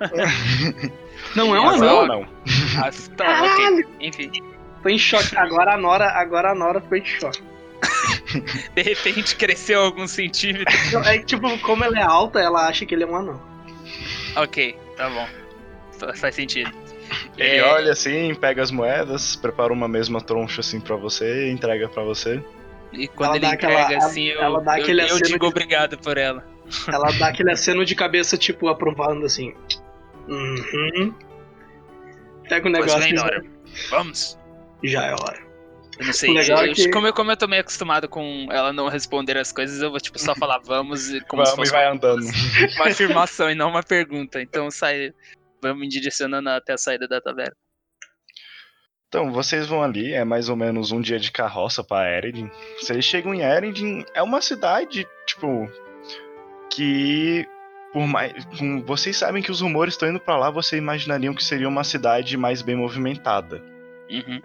Não 1.36 1.54
é 1.54 1.60
um 1.60 1.64
Mas 1.66 1.80
anão. 1.82 2.06
não. 2.08 2.26
Ah, 2.82 2.90
tá, 3.16 3.42
ok. 3.44 3.84
Enfim, 4.00 4.32
Tô 4.82 4.88
em 4.88 4.98
choque. 4.98 5.36
Agora 5.36 5.74
a 5.74 5.76
Nora, 5.76 6.06
agora 6.12 6.50
a 6.50 6.54
Nora 6.56 6.80
ficou 6.80 6.98
em 6.98 7.04
choque. 7.04 7.40
de 8.74 8.82
repente 8.82 9.36
cresceu 9.36 9.80
alguns 9.82 10.10
centímetros. 10.10 10.92
É 11.06 11.18
que, 11.18 11.26
tipo, 11.26 11.56
como 11.60 11.84
ela 11.84 11.96
é 11.98 12.02
alta, 12.02 12.40
ela 12.40 12.66
acha 12.66 12.84
que 12.84 12.94
ele 12.94 13.04
é 13.04 13.06
um 13.06 13.14
anão. 13.14 13.40
Ok, 14.34 14.76
tá 14.96 15.08
bom. 15.08 15.26
Fa- 15.98 16.14
Faz 16.14 16.34
sentido. 16.34 16.72
Ele 17.40 17.56
É, 17.56 17.64
olha 17.64 17.92
assim, 17.92 18.34
pega 18.34 18.62
as 18.62 18.70
moedas, 18.70 19.34
prepara 19.36 19.72
uma 19.72 19.88
mesma 19.88 20.20
troncha 20.20 20.60
assim 20.60 20.80
pra 20.80 20.96
você 20.96 21.48
e 21.48 21.50
entrega 21.50 21.88
pra 21.88 22.02
você. 22.02 22.42
E 22.92 23.06
quando 23.08 23.28
ela 23.28 23.36
ele 23.36 23.46
dá 23.46 23.52
aquela- 23.52 23.82
entrega 23.82 24.04
assim, 24.04 24.24
eu, 24.26 24.40
ela 24.42 24.60
dá 24.60 24.76
eu- 24.78 24.82
aquele 24.82 25.00
eu, 25.02 25.06
aceno 25.06 25.20
digo 25.22 25.38
de- 25.38 25.46
obrigado 25.46 25.98
por 25.98 26.18
ela. 26.18 26.44
Ela 26.86 27.10
dá 27.12 27.28
aquele 27.28 27.50
aceno 27.52 27.84
de 27.84 27.94
cabeça, 27.94 28.36
tipo, 28.36 28.68
aprovando 28.68 29.24
assim. 29.26 29.54
Uhum. 30.28 31.14
Pega 32.48 32.68
o 32.68 32.72
Pois 32.72 32.84
negócio 32.86 33.00
bem, 33.00 33.10
e 33.10 33.14
Nora. 33.14 33.44
Vamos. 33.90 34.38
já 34.84 35.06
é 35.06 35.12
hora. 35.12 35.38
Eu 35.98 36.06
não 36.06 36.12
sei. 36.12 36.36
É 36.38 36.42
eu- 36.68 36.72
que- 36.74 36.90
como, 36.90 37.06
eu, 37.06 37.12
como 37.12 37.30
eu 37.30 37.36
tô 37.36 37.46
meio 37.46 37.60
acostumado 37.60 38.08
com 38.08 38.48
ela 38.50 38.72
não 38.72 38.88
responder 38.88 39.36
as 39.36 39.52
coisas, 39.52 39.80
eu 39.82 39.90
vou 39.90 40.00
tipo 40.00 40.18
só 40.18 40.34
falar 40.34 40.58
vamos 40.58 41.10
e 41.10 41.20
como 41.22 41.44
se 41.44 41.52
Vamos 41.52 41.68
fosse 41.68 41.72
e 41.72 41.76
vai 41.84 41.86
andando. 41.92 42.22
uma 42.76 42.86
afirmação 42.86 43.50
e 43.50 43.54
não 43.54 43.68
uma 43.70 43.82
pergunta. 43.82 44.40
Então 44.40 44.70
sai. 44.70 45.12
Vamos 45.62 45.80
me 45.80 45.88
direcionando 45.88 46.48
até 46.50 46.72
a 46.72 46.78
saída 46.78 47.06
da 47.06 47.20
taverna. 47.20 47.56
Então, 49.08 49.32
vocês 49.32 49.66
vão 49.66 49.82
ali, 49.82 50.12
é 50.12 50.24
mais 50.24 50.48
ou 50.48 50.54
menos 50.56 50.92
um 50.92 51.00
dia 51.00 51.18
de 51.18 51.32
carroça 51.32 51.82
pra 51.82 52.08
Eredin. 52.16 52.48
Vocês 52.78 53.04
chegam 53.04 53.34
em 53.34 53.40
Eredin, 53.42 54.04
é 54.14 54.22
uma 54.22 54.40
cidade, 54.40 55.06
tipo, 55.26 55.68
que 56.70 57.44
por 57.92 58.06
mais, 58.06 58.32
com- 58.56 58.82
vocês 58.84 59.16
sabem 59.16 59.42
que 59.42 59.50
os 59.50 59.60
rumores 59.60 59.94
estão 59.94 60.08
indo 60.08 60.20
pra 60.20 60.36
lá, 60.36 60.48
vocês 60.48 60.80
imaginariam 60.80 61.34
que 61.34 61.42
seria 61.42 61.68
uma 61.68 61.82
cidade 61.82 62.36
mais 62.36 62.62
bem 62.62 62.76
movimentada. 62.76 63.60
Uhum. 64.08 64.40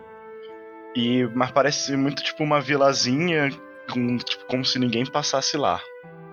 E 0.95 1.25
mas 1.36 1.51
parece 1.51 1.95
muito 1.95 2.24
tipo 2.24 2.43
uma 2.43 2.60
vilazinha, 2.60 3.50
com, 3.91 4.17
tipo, 4.17 4.45
como 4.45 4.65
se 4.65 4.79
ninguém 4.79 5.05
passasse 5.05 5.57
lá 5.57 5.79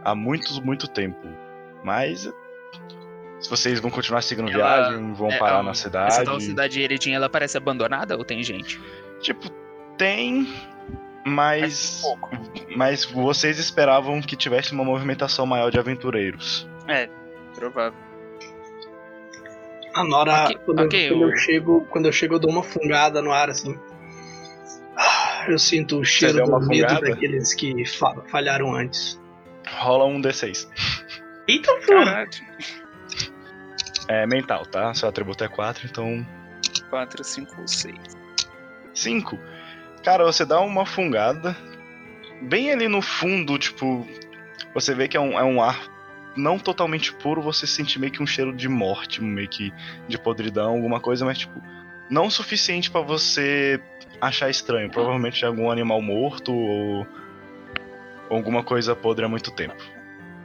há 0.03 0.15
muito, 0.15 0.65
muito 0.65 0.89
tempo. 0.89 1.29
Mas 1.85 2.33
se 3.43 3.51
vocês 3.51 3.79
vão 3.81 3.91
continuar 3.91 4.23
seguindo 4.23 4.51
Ela- 4.51 4.89
viagem, 4.89 5.13
vão 5.13 5.31
é, 5.31 5.39
parar 5.39 5.63
na 5.63 5.73
Essa 5.73 5.83
cidade. 5.83 6.25
tal 6.25 6.41
cidade 6.41 6.73
de 6.75 6.81
Eredin, 6.83 7.13
ela 7.13 7.29
parece 7.29 7.57
abandonada 7.59 8.17
ou 8.17 8.25
tem 8.25 8.43
gente? 8.43 8.81
Tipo, 9.21 9.51
tem, 9.99 10.49
mas. 11.27 12.03
Mas 12.77 13.05
vocês 13.05 13.59
esperavam 13.59 14.21
que 14.23 14.35
tivesse 14.37 14.73
uma 14.73 14.85
movimentação 14.85 15.45
maior 15.45 15.71
de 15.71 15.79
aventureiros. 15.79 16.67
É, 16.89 17.09
provável. 17.55 17.99
A 19.95 20.05
Nora, 20.05 20.45
Ok, 20.45 20.59
quando, 20.65 20.79
eu- 20.81 20.87
ok, 20.87 21.09
quando 21.11 21.21
o- 21.21 21.31
eu 21.31 21.37
chego, 21.37 21.87
quando 21.91 22.07
eu 22.07 22.13
chego, 22.13 22.35
eu 22.35 22.39
dou 22.39 22.51
uma 22.51 22.63
fungada 22.63 23.21
no 23.21 23.31
ar 23.31 23.51
assim. 23.51 23.79
Ah, 24.97 25.45
Eu 25.49 25.59
sinto 25.59 25.99
o 25.99 26.05
cheiro 26.05 26.39
do 26.39 26.45
uma 26.51 26.61
medo 26.61 26.89
fungada? 26.89 27.11
daqueles 27.11 27.53
que 27.53 27.85
fa- 27.85 28.23
falharam 28.31 28.75
antes. 28.75 29.21
Rola 29.69 30.05
um 30.07 30.21
D6. 30.21 30.67
Eita 31.49 31.73
porra! 31.87 32.27
É 34.13 34.27
mental, 34.27 34.67
tá? 34.67 34.93
Seu 34.93 35.09
atributo 35.09 35.43
é 35.43 35.49
4, 35.49 35.87
então. 35.87 36.27
4, 36.91 37.25
5, 37.25 37.67
6. 37.67 37.97
5. 38.93 39.39
Cara, 40.05 40.23
você 40.23 40.45
dá 40.45 40.61
uma 40.61 40.85
fungada. 40.85 41.57
Bem 42.43 42.71
ali 42.71 42.89
no 42.89 43.01
fundo, 43.01 43.59
tipo. 43.59 44.07
Você 44.75 44.95
vê 44.95 45.09
que 45.09 45.17
é 45.17 45.21
um, 45.21 45.39
é 45.39 45.43
um 45.43 45.63
ar 45.63 45.81
não 46.37 46.59
totalmente 46.59 47.13
puro, 47.15 47.41
você 47.41 47.67
sente 47.67 47.99
meio 47.99 48.13
que 48.13 48.23
um 48.23 48.27
cheiro 48.27 48.55
de 48.55 48.69
morte, 48.69 49.23
meio 49.23 49.49
que 49.49 49.73
de 50.07 50.19
podridão, 50.19 50.75
alguma 50.75 51.01
coisa, 51.01 51.25
mas 51.25 51.39
tipo. 51.39 51.59
Não 52.11 52.27
o 52.27 52.31
suficiente 52.31 52.91
pra 52.91 53.01
você 53.01 53.81
achar 54.21 54.51
estranho. 54.51 54.91
Provavelmente 54.91 55.43
é 55.43 55.49
algum 55.49 55.71
animal 55.71 56.03
morto 56.03 56.53
ou. 56.53 57.07
ou 58.29 58.37
alguma 58.37 58.63
coisa 58.63 58.95
podre 58.95 59.25
há 59.25 59.29
muito 59.29 59.51
tempo. 59.51 59.83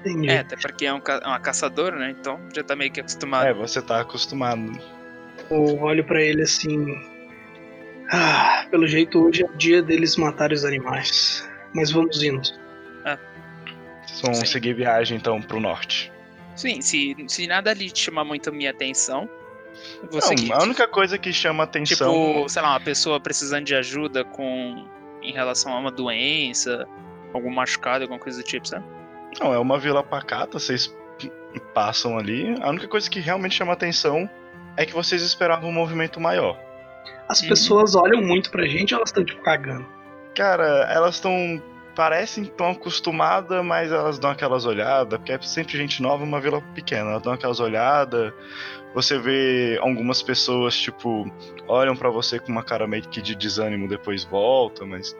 Entendi. 0.10 0.30
É, 0.30 0.40
até 0.40 0.56
porque 0.58 0.86
é 0.86 0.94
um 0.94 1.00
ca- 1.00 1.22
uma 1.26 1.40
caçadora, 1.40 1.96
né? 1.98 2.16
Então 2.20 2.40
já 2.56 2.64
tá 2.64 2.76
meio 2.76 2.92
que 2.92 3.00
acostumado. 3.00 3.48
É, 3.48 3.54
você 3.54 3.82
tá 3.82 4.02
acostumado. 4.02 4.72
Eu 5.50 5.80
olho 5.82 6.04
pra 6.04 6.22
ele 6.22 6.42
assim. 6.44 6.86
Ah, 8.12 8.66
pelo 8.72 8.88
jeito 8.88 9.20
hoje 9.24 9.44
é 9.44 9.46
o 9.46 9.56
dia 9.58 9.82
deles 9.82 10.16
matarem 10.16 10.56
os 10.56 10.64
animais. 10.66 11.48
Mas 11.74 11.92
vamos 11.92 12.22
indo. 12.24 12.42
Vocês 14.06 14.22
vão 14.22 14.34
Sim. 14.34 14.46
seguir 14.46 14.74
viagem 14.74 15.18
então 15.18 15.42
pro 15.42 15.60
norte. 15.60 16.12
Sim, 16.56 16.82
se, 16.82 17.16
se 17.28 17.46
nada 17.46 17.70
ali 17.70 17.92
te 17.92 18.00
chamar 18.06 18.24
muito 18.24 18.50
a 18.50 18.54
minha 18.54 18.72
atenção, 18.72 19.30
vou 20.10 20.20
Não, 20.22 20.56
a 20.56 20.64
única 20.64 20.88
coisa 20.88 21.18
que 21.18 21.32
chama 21.32 21.66
atenção. 21.66 22.12
Tipo, 22.12 22.50
sei 22.50 22.62
lá, 22.62 22.70
uma 22.72 22.80
pessoa 22.80 23.20
precisando 23.20 23.66
de 23.66 23.76
ajuda 23.76 24.24
com 24.24 24.88
em 25.22 25.34
relação 25.34 25.74
a 25.74 25.80
uma 25.80 25.92
doença, 25.92 26.88
algum 27.34 27.52
machucado, 27.52 28.06
alguma 28.06 28.20
coisa 28.20 28.42
do 28.42 28.44
tipo, 28.48 28.68
sabe? 28.68 28.86
Não, 29.40 29.54
é 29.54 29.60
uma 29.60 29.78
vila 29.78 30.04
pacata, 30.04 30.60
vocês 30.60 30.96
passam 31.74 32.18
ali. 32.18 32.56
A 32.62 32.70
única 32.70 32.88
coisa 32.88 33.10
que 33.10 33.20
realmente 33.20 33.56
chama 33.56 33.74
atenção 33.74 34.30
é 34.76 34.86
que 34.86 34.94
vocês 34.94 35.22
esperavam 35.22 35.70
um 35.70 35.74
movimento 35.74 36.20
maior. 36.20 36.58
As 37.30 37.42
Uhum. 37.42 37.50
pessoas 37.50 37.96
olham 37.96 38.22
muito 38.22 38.50
pra 38.52 38.66
gente 38.68 38.94
ou 38.94 39.00
elas 39.00 39.10
estão 39.10 39.24
tipo 39.26 39.42
cagando? 39.42 39.86
Cara, 40.36 40.88
elas 40.92 41.16
estão. 41.16 41.62
parecem 41.96 42.46
tão 42.46 42.70
acostumadas, 42.70 43.66
mas 43.66 43.92
elas 43.92 44.20
dão 44.20 44.30
aquelas 44.30 44.66
olhadas, 44.68 45.18
porque 45.18 45.32
é 45.32 45.42
sempre 45.42 45.76
gente 45.76 46.00
nova, 46.00 46.24
uma 46.24 46.40
vila 46.40 46.62
pequena. 46.76 47.10
Elas 47.10 47.24
dão 47.24 47.34
aquelas 47.34 47.60
olhadas. 47.60 48.32
Você 48.94 49.18
vê 49.18 49.80
algumas 49.82 50.22
pessoas, 50.22 50.78
tipo, 50.78 51.26
olham 51.68 51.96
pra 51.96 52.12
você 52.12 52.40
com 52.40 52.52
uma 52.52 52.62
cara 52.64 52.86
meio 52.88 53.02
que 53.10 53.20
de 53.20 53.34
desânimo, 53.34 53.88
depois 53.88 54.24
volta, 54.24 54.86
mas. 54.86 55.16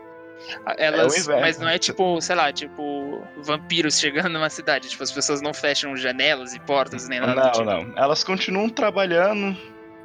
Ah, 0.66 0.76
Elas, 0.78 1.28
É 1.28 1.42
mas 1.42 1.60
não 1.60 1.68
é 1.68 1.78
tipo, 1.78 2.22
sei 2.22 2.36
lá, 2.36 2.52
tipo 2.52 3.24
vampiros 3.38 4.00
chegando 4.00 4.30
numa 4.30 4.50
cidade. 4.50 4.90
Tipo, 4.90 5.04
as 5.04 5.12
pessoas 5.12 5.42
não 5.42 5.54
fecham 5.54 5.96
janelas 5.96 6.54
e 6.54 6.60
portas 6.60 7.08
nem 7.10 7.20
nada. 7.20 7.36
Não, 7.36 7.52
tipo. 7.52 7.64
não. 7.66 7.94
Elas 7.98 8.24
continuam 8.24 8.70
trabalhando. 8.70 9.58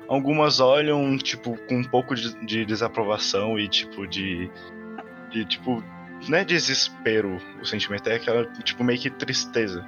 Algumas 0.09 0.61
olham, 0.61 1.17
tipo, 1.17 1.57
com 1.69 1.77
um 1.77 1.85
pouco 1.85 2.15
de, 2.15 2.35
de 2.45 2.65
desaprovação 2.65 3.59
e, 3.59 3.69
tipo, 3.69 4.07
de. 4.07 4.51
de 5.31 5.45
tipo. 5.45 5.83
Não 6.29 6.39
é 6.39 6.45
desespero 6.45 7.41
o 7.61 7.65
sentimento, 7.65 8.09
é 8.09 8.15
aquela, 8.15 8.45
tipo, 8.63 8.85
meio 8.85 8.99
que 8.99 9.11
tristeza. 9.11 9.85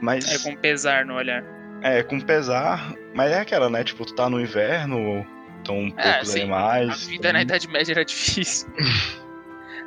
Mas. 0.00 0.26
É 0.28 0.38
com 0.50 0.56
pesar 0.56 1.04
no 1.04 1.14
olhar. 1.14 1.44
É, 1.82 2.02
com 2.02 2.18
pesar, 2.20 2.94
mas 3.14 3.30
é 3.30 3.40
aquela, 3.40 3.68
né? 3.68 3.84
Tipo, 3.84 4.06
tu 4.06 4.14
tá 4.14 4.28
no 4.30 4.40
inverno, 4.40 5.26
estão 5.58 5.92
É, 5.98 6.12
poucos 6.12 6.28
sim. 6.30 6.40
animais. 6.42 6.90
A 6.90 7.08
vida 7.10 7.32
na 7.32 7.42
Idade 7.42 7.68
Média 7.68 7.92
era 7.92 8.04
difícil. 8.04 8.68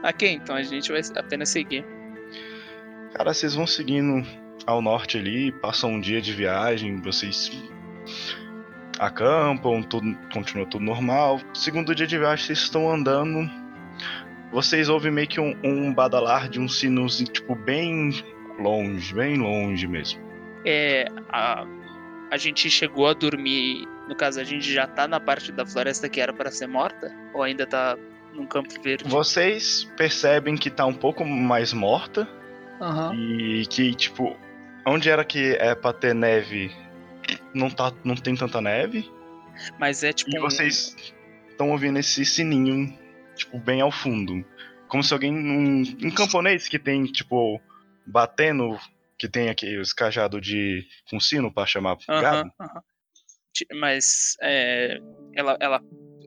ok, 0.03 0.31
então 0.33 0.55
a 0.55 0.63
gente 0.63 0.91
vai 0.91 1.01
apenas 1.15 1.49
seguir. 1.49 1.85
Cara, 3.13 3.33
vocês 3.33 3.55
vão 3.55 3.65
seguindo 3.65 4.25
ao 4.65 4.81
norte 4.81 5.17
ali, 5.17 5.51
passam 5.51 5.93
um 5.93 5.99
dia 5.99 6.21
de 6.21 6.33
viagem, 6.33 7.01
vocês 7.01 7.51
acampam, 8.99 9.81
tudo, 9.83 10.15
continua 10.33 10.65
tudo 10.65 10.83
normal. 10.83 11.39
Segundo 11.53 11.95
dia 11.95 12.07
de 12.07 12.17
viagem, 12.17 12.45
vocês 12.45 12.59
estão 12.59 12.91
andando. 12.91 13.49
Vocês 14.51 14.89
ouvem 14.89 15.11
meio 15.11 15.27
que 15.27 15.39
um, 15.39 15.55
um 15.63 15.93
badalar 15.93 16.49
de 16.49 16.59
um 16.59 16.67
sinos, 16.67 17.17
tipo, 17.17 17.55
bem 17.55 18.11
longe, 18.59 19.13
bem 19.13 19.37
longe 19.37 19.87
mesmo. 19.87 20.21
É, 20.65 21.05
a, 21.29 21.65
a 22.31 22.37
gente 22.37 22.69
chegou 22.69 23.07
a 23.07 23.13
dormir. 23.13 23.87
No 24.07 24.15
caso, 24.15 24.39
a 24.39 24.43
gente 24.43 24.71
já 24.71 24.87
tá 24.87 25.07
na 25.07 25.19
parte 25.19 25.51
da 25.51 25.65
floresta 25.65 26.07
que 26.07 26.21
era 26.21 26.33
para 26.33 26.49
ser 26.49 26.67
morta? 26.67 27.13
Ou 27.33 27.43
ainda 27.43 27.65
tá 27.65 27.97
num 28.37 28.45
campo 28.47 28.69
verde? 28.81 29.03
Vocês 29.05 29.83
percebem 29.97 30.55
que 30.55 30.69
tá 30.69 30.85
um 30.85 30.93
pouco 30.93 31.25
mais 31.25 31.73
morta 31.73 32.27
Aham. 32.81 33.13
e 33.15 33.65
que, 33.67 33.93
tipo, 33.95 34.37
onde 34.85 35.09
era 35.09 35.25
que 35.25 35.55
é 35.55 35.73
pra 35.75 35.91
ter 35.91 36.13
neve, 36.15 36.71
não, 37.53 37.69
tá, 37.69 37.91
não 38.03 38.15
tem 38.15 38.35
tanta 38.35 38.61
neve. 38.61 39.09
Mas 39.79 40.03
é 40.03 40.13
tipo. 40.13 40.29
E 40.33 40.39
um- 40.39 40.41
vocês 40.43 40.95
estão 41.49 41.71
ouvindo 41.71 41.97
esse 41.99 42.23
sininho, 42.25 42.97
tipo, 43.35 43.57
bem 43.59 43.81
ao 43.81 43.91
fundo. 43.91 44.45
Como 44.87 45.03
se 45.03 45.11
alguém. 45.13 45.33
Um, 45.33 45.81
um 46.03 46.11
camponês 46.11 46.67
que 46.67 46.77
tem, 46.79 47.03
tipo, 47.05 47.59
batendo. 48.05 48.77
Que 49.17 49.27
tem 49.27 49.49
aqui 49.49 49.77
os 49.79 49.93
cajados 49.93 50.39
de. 50.41 50.85
com 51.09 51.19
sino 51.19 51.51
pra 51.51 51.65
chamar 51.65 51.97
Aham, 52.07 52.21
gado. 52.21 52.51
Ti- 53.51 53.65
Mas 53.73 54.37
é, 54.43 54.99
ela, 55.35 55.57
ela, 55.59 55.81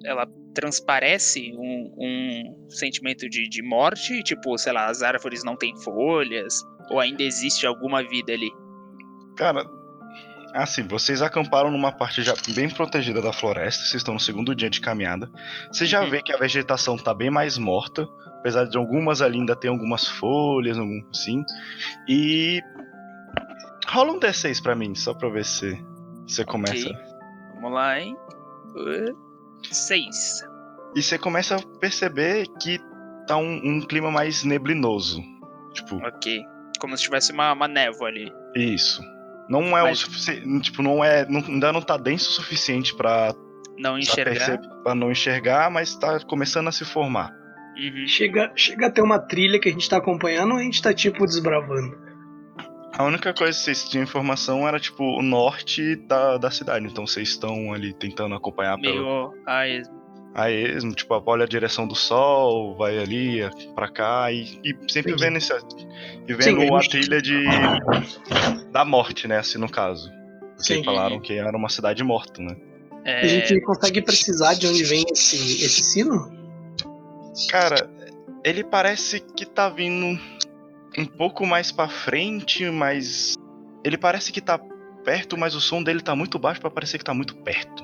ela 0.05 0.27
transparece 0.55 1.53
um, 1.57 1.95
um 1.99 2.71
sentimento 2.71 3.29
de, 3.29 3.49
de 3.49 3.63
morte, 3.63 4.23
tipo, 4.23 4.57
sei 4.59 4.73
lá, 4.73 4.87
as 4.87 5.03
árvores 5.03 5.45
não 5.45 5.57
têm 5.57 5.77
folhas, 5.83 6.63
ou 6.91 6.99
ainda 7.01 7.23
existe 7.23 7.67
alguma 7.67 8.03
vida 8.03 8.33
ali. 8.33 8.51
Cara, 9.37 9.65
assim, 10.55 10.87
vocês 10.89 11.23
acamparam 11.23 11.71
numa 11.71 11.93
parte 11.93 12.23
já 12.23 12.35
bem 12.55 12.69
protegida 12.69 13.23
da 13.23 13.33
floresta, 13.33 13.83
vocês 13.85 13.97
estão 14.01 14.15
no 14.15 14.21
segundo 14.21 14.55
dia 14.55 14.69
de 14.71 14.81
caminhada. 14.81 15.31
Você 15.73 15.87
já 15.87 16.03
Uhum. 16.03 16.11
vê 16.11 16.23
que 16.23 16.33
a 16.33 16.37
vegetação 16.39 16.97
tá 16.97 17.15
bem 17.15 17.31
mais 17.31 17.57
morta, 17.57 18.09
apesar 18.39 18.65
de 18.65 18.77
algumas 18.77 19.23
ali 19.23 19.39
ainda 19.39 19.55
ter 19.55 19.69
algumas 19.69 20.07
folhas, 20.09 20.79
algum- 20.79 21.03
assim. 21.11 21.45
E. 22.09 22.61
Rola 23.89 24.13
um 24.13 24.21
D6 24.21 24.63
pra 24.63 24.75
mim, 24.77 24.95
só 24.95 25.13
pra 25.15 25.27
eu 25.29 25.33
ver 25.33 25.45
se 25.45 25.77
você 26.27 26.45
começa. 26.45 26.89
Ok. 26.91 26.97
Vamos 27.57 27.73
lá, 27.73 28.01
hein? 28.01 28.17
Uh, 28.77 29.30
Seis. 29.71 30.41
E 30.95 31.03
você 31.03 31.19
começa 31.19 31.57
a 31.57 31.79
perceber 31.79 32.47
que 32.61 32.79
tá 33.27 33.37
um, 33.37 33.61
um 33.65 33.81
clima 33.81 34.11
mais 34.11 34.43
neblinoso. 34.45 35.23
Tipo, 35.73 35.97
Ok. 36.07 36.43
Como 36.81 36.97
se 36.97 37.03
tivesse 37.05 37.33
uma, 37.33 37.53
uma 37.53 37.69
névoa 37.69 38.09
ali. 38.09 38.33
isso. 38.57 39.03
Não 39.49 39.77
é 39.77 39.83
Mas- 39.83 39.99
o 39.99 40.01
suficiente. 40.07 40.61
Tipo, 40.71 40.83
não 40.83 41.05
é. 41.05 41.27
não- 41.29 41.41
ainda 41.47 41.73
não 41.73 41.83
tá 41.83 41.97
denso 41.97 42.31
o 42.31 42.33
suficiente 42.33 42.95
pra 42.95 43.35
Não 43.79 43.99
enxergar. 43.99 44.59
pra 44.83 44.95
não 44.95 45.11
enxergar, 45.11 45.71
mas 45.71 45.95
tá 45.97 46.19
começando 46.21 46.69
a 46.69 46.73
se 46.73 46.85
formar. 46.85 47.31
Uhum. 47.77 48.07
Chega, 48.07 48.53
chega 48.57 48.87
a 48.87 48.91
ter 48.91 49.03
uma 49.03 49.19
trilha 49.19 49.59
que 49.61 49.69
a 49.69 49.73
gente 49.73 49.89
tá 49.89 49.97
acompanhando 49.99 50.53
ou 50.53 50.59
a 50.59 50.63
gente 50.63 50.81
tá 50.83 50.93
tipo 50.95 51.25
desbravando? 51.27 51.97
A 53.01 53.05
única 53.05 53.33
coisa 53.33 53.57
que 53.59 53.65
vocês 53.65 53.89
tinham 53.89 54.03
informação 54.05 54.69
era, 54.69 54.79
tipo, 54.79 55.03
o 55.03 55.23
norte 55.23 55.97
da, 55.97 56.37
da 56.37 56.51
cidade. 56.51 56.85
Então 56.87 57.07
vocês 57.07 57.31
estão 57.31 57.73
ali 57.73 57.95
tentando 57.95 58.35
acompanhar 58.35 58.79
pelo, 58.79 59.31
Meio. 59.31 59.43
Ai, 59.47 59.83
a 60.35 60.51
esmo, 60.51 60.93
tipo, 60.95 61.21
olha 61.27 61.45
a 61.45 61.49
direção 61.49 61.87
do 61.89 61.95
sol, 61.95 62.77
vai 62.77 62.99
ali, 62.99 63.41
pra 63.75 63.89
cá, 63.91 64.31
e, 64.31 64.61
e 64.63 64.77
sempre 64.93 65.13
Entendi. 65.13 65.25
vendo 65.25 65.39
esse. 65.39 65.53
E 66.29 66.35
vendo 66.35 66.61
Sim, 66.61 66.73
a 66.75 66.77
a 66.77 66.81
gente- 66.83 66.91
trilha 66.91 67.23
de. 67.23 67.43
da 68.71 68.85
morte, 68.85 69.27
né? 69.27 69.39
Assim, 69.39 69.57
no 69.59 69.69
caso. 69.69 70.11
Vocês 70.57 70.79
Sim. 70.81 70.85
falaram 70.85 71.19
que 71.21 71.33
era 71.33 71.57
uma 71.57 71.71
cidade 71.71 72.05
morta, 72.05 72.43
né? 72.43 72.55
é, 73.07 73.23
A 73.23 73.27
gente 73.27 73.59
consegue 73.63 74.03
precisar 74.03 74.53
de 74.55 74.67
onde 74.67 74.85
vem 74.85 75.05
esse, 75.11 75.37
esse 75.65 75.83
sino? 75.83 76.31
Cara, 77.51 77.89
ele 78.45 78.63
parece 78.63 79.21
que 79.21 79.47
tá 79.47 79.71
vindo 79.71 80.21
um 80.99 81.07
pouco 81.07 81.47
mais 81.47 81.71
pra 81.73 81.89
frente, 81.89 82.65
mas 82.71 83.35
ele 83.85 83.97
parece 83.97 84.33
que 84.33 84.41
tá 84.41 84.59
perto, 85.05 85.37
mas 85.37 85.55
o 85.55 85.61
som 85.61 85.83
dele 85.83 86.01
tá 86.01 86.15
muito 86.15 86.39
baixo 86.39 86.61
pra 86.61 86.71
parecer 86.71 86.99
que 86.99 87.05
tá 87.05 87.15
muito 87.15 87.37
perto. 87.37 87.83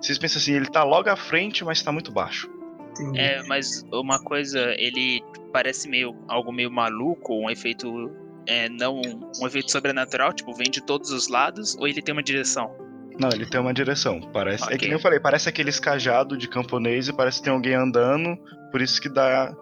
Vocês 0.00 0.18
pensam 0.18 0.40
assim, 0.40 0.52
ele 0.52 0.66
tá 0.66 0.82
logo 0.84 1.08
à 1.08 1.16
frente, 1.16 1.64
mas 1.64 1.82
tá 1.82 1.90
muito 1.92 2.12
baixo. 2.12 2.50
Entendi. 2.92 3.18
É, 3.18 3.42
mas 3.44 3.82
uma 3.92 4.18
coisa, 4.22 4.74
ele 4.78 5.22
parece 5.52 5.88
meio 5.88 6.14
algo 6.28 6.52
meio 6.52 6.70
maluco, 6.70 7.34
um 7.34 7.50
efeito 7.50 8.10
é, 8.46 8.68
não 8.68 9.00
um 9.40 9.46
efeito 9.46 9.70
sobrenatural, 9.70 10.32
tipo, 10.32 10.52
vem 10.54 10.70
de 10.70 10.80
todos 10.80 11.10
os 11.10 11.28
lados, 11.28 11.76
ou 11.78 11.86
ele 11.88 12.00
tem 12.02 12.12
uma 12.12 12.22
direção? 12.22 12.74
Não, 13.18 13.30
ele 13.30 13.46
tem 13.46 13.60
uma 13.60 13.72
direção. 13.72 14.20
Parece. 14.32 14.62
É 14.64 14.66
Ok. 14.66 14.78
que 14.78 14.84
nem 14.86 14.92
eu 14.94 15.00
falei, 15.00 15.18
parece 15.18 15.48
aqueles 15.48 15.80
cajados 15.80 16.36
de 16.38 16.48
camponês 16.48 17.08
e 17.08 17.12
parece 17.12 17.38
que 17.38 17.44
tem 17.44 17.52
alguém 17.52 17.74
andando, 17.74 18.36
por 18.70 18.80
isso 18.82 19.00
que 19.00 19.08
dá 19.08 19.54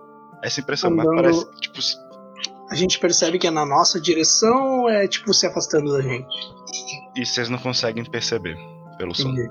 essa 0.43 0.61
impressão. 0.61 0.91
Andando- 0.91 1.07
Mas 1.15 1.23
parece, 1.23 1.61
tipo, 1.61 1.81
se- 1.81 1.97
A 2.75 2.77
gente 2.77 2.99
percebe 2.99 3.39
que 3.39 3.47
é 3.47 3.51
na 3.51 3.65
nossa 3.65 4.01
direção 4.01 4.81
ou 4.83 4.89
é 4.91 5.07
tipo 5.07 5.33
se 5.33 5.47
afastando 5.47 5.93
da 5.93 6.03
gente? 6.03 6.27
e 7.17 7.25
vocês 7.25 7.49
não 7.49 7.59
conseguem 7.59 8.05
perceber 8.05 8.57
pelo 8.99 9.15
som. 9.15 9.29
Entendi. 9.31 9.49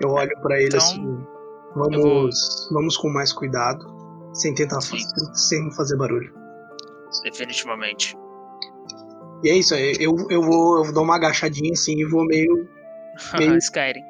Eu 0.00 0.10
olho 0.10 0.34
pra 0.40 0.56
ele 0.56 0.68
Então, 0.68 0.78
assim. 0.78 1.26
Vamos, 1.74 2.68
vamos 2.72 2.96
com 2.96 3.08
mais 3.10 3.32
cuidado, 3.32 3.84
sem 4.32 4.54
tentar 4.54 4.80
Sim. 4.80 4.98
fa- 4.98 5.34
sem 5.34 5.70
fazer 5.72 5.96
barulho. 5.98 6.32
Definitivamente. 7.24 8.14
E 9.44 9.50
é 9.50 9.56
isso, 9.56 9.74
eu, 9.74 10.16
eu, 10.16 10.26
eu 10.30 10.42
vou 10.42 10.78
eu 10.78 10.84
vou 10.84 10.94
dar 10.94 11.00
uma 11.00 11.16
agachadinha 11.16 11.72
assim 11.72 11.98
e 11.98 12.04
vou 12.04 12.24
meio. 12.24 12.68
Meio- 13.38 13.56
Skyrim. 13.58 14.02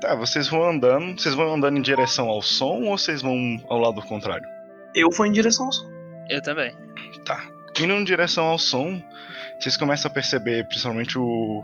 Tá, 0.00 0.14
vocês 0.14 0.48
vão 0.48 0.64
andando. 0.68 1.20
Vocês 1.20 1.34
vão 1.34 1.54
andando 1.54 1.76
em 1.78 1.82
direção 1.82 2.28
ao 2.28 2.40
som 2.40 2.82
ou 2.84 2.96
vocês 2.96 3.20
vão 3.20 3.36
ao 3.68 3.78
lado 3.78 4.00
contrário? 4.02 4.46
Eu 4.94 5.10
vou 5.10 5.26
em 5.26 5.32
direção 5.32 5.66
ao 5.66 5.72
som. 5.72 5.86
Eu 6.30 6.40
também. 6.42 6.74
Tá. 7.24 7.42
Indo 7.80 7.92
em 7.94 8.04
direção 8.04 8.44
ao 8.44 8.58
som, 8.58 9.02
vocês 9.58 9.76
começam 9.76 10.10
a 10.10 10.14
perceber, 10.14 10.66
principalmente 10.66 11.18
o. 11.18 11.62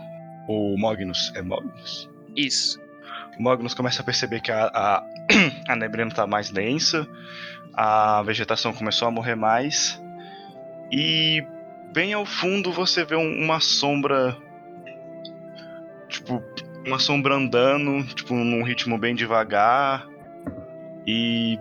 O 0.49 0.77
Magnus. 0.79 1.33
É 1.37 1.43
Magnus? 1.43 2.09
Isso. 2.35 2.81
O 3.39 3.43
Magnus 3.43 3.73
começa 3.75 4.03
a 4.03 4.05
perceber 4.05 4.41
que 4.41 4.51
a, 4.51 4.65
a, 4.67 5.05
a 5.69 5.77
neblina 5.77 6.11
tá 6.11 6.27
mais 6.27 6.51
densa, 6.51 7.07
a 7.73 8.21
vegetação 8.23 8.73
começou 8.73 9.07
a 9.07 9.11
morrer 9.13 9.37
mais. 9.37 10.03
E 10.91 11.45
bem 11.93 12.13
ao 12.15 12.27
fundo 12.27 12.73
você 12.73 13.05
vê 13.05 13.15
um- 13.15 13.45
uma 13.45 13.61
sombra. 13.61 14.37
Tipo, 16.09 16.43
uma 16.85 16.99
sombra 16.99 17.35
andando, 17.37 18.03
tipo, 18.15 18.35
num 18.35 18.65
ritmo 18.65 18.99
bem 18.99 19.15
devagar. 19.15 20.05
E 21.07 21.59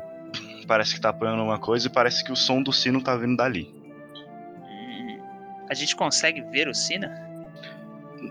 parece 0.67 0.95
que 0.95 1.01
tá 1.01 1.09
apanhando 1.09 1.43
uma 1.43 1.59
coisa 1.59 1.87
e 1.87 1.91
parece 1.91 2.23
que 2.23 2.31
o 2.31 2.35
som 2.35 2.61
do 2.63 2.73
sino 2.73 3.01
tá 3.03 3.15
vindo 3.15 3.37
dali. 3.37 3.71
A 5.69 5.73
gente 5.73 5.95
consegue 5.95 6.41
ver 6.41 6.67
o 6.67 6.73
Sina? 6.73 7.27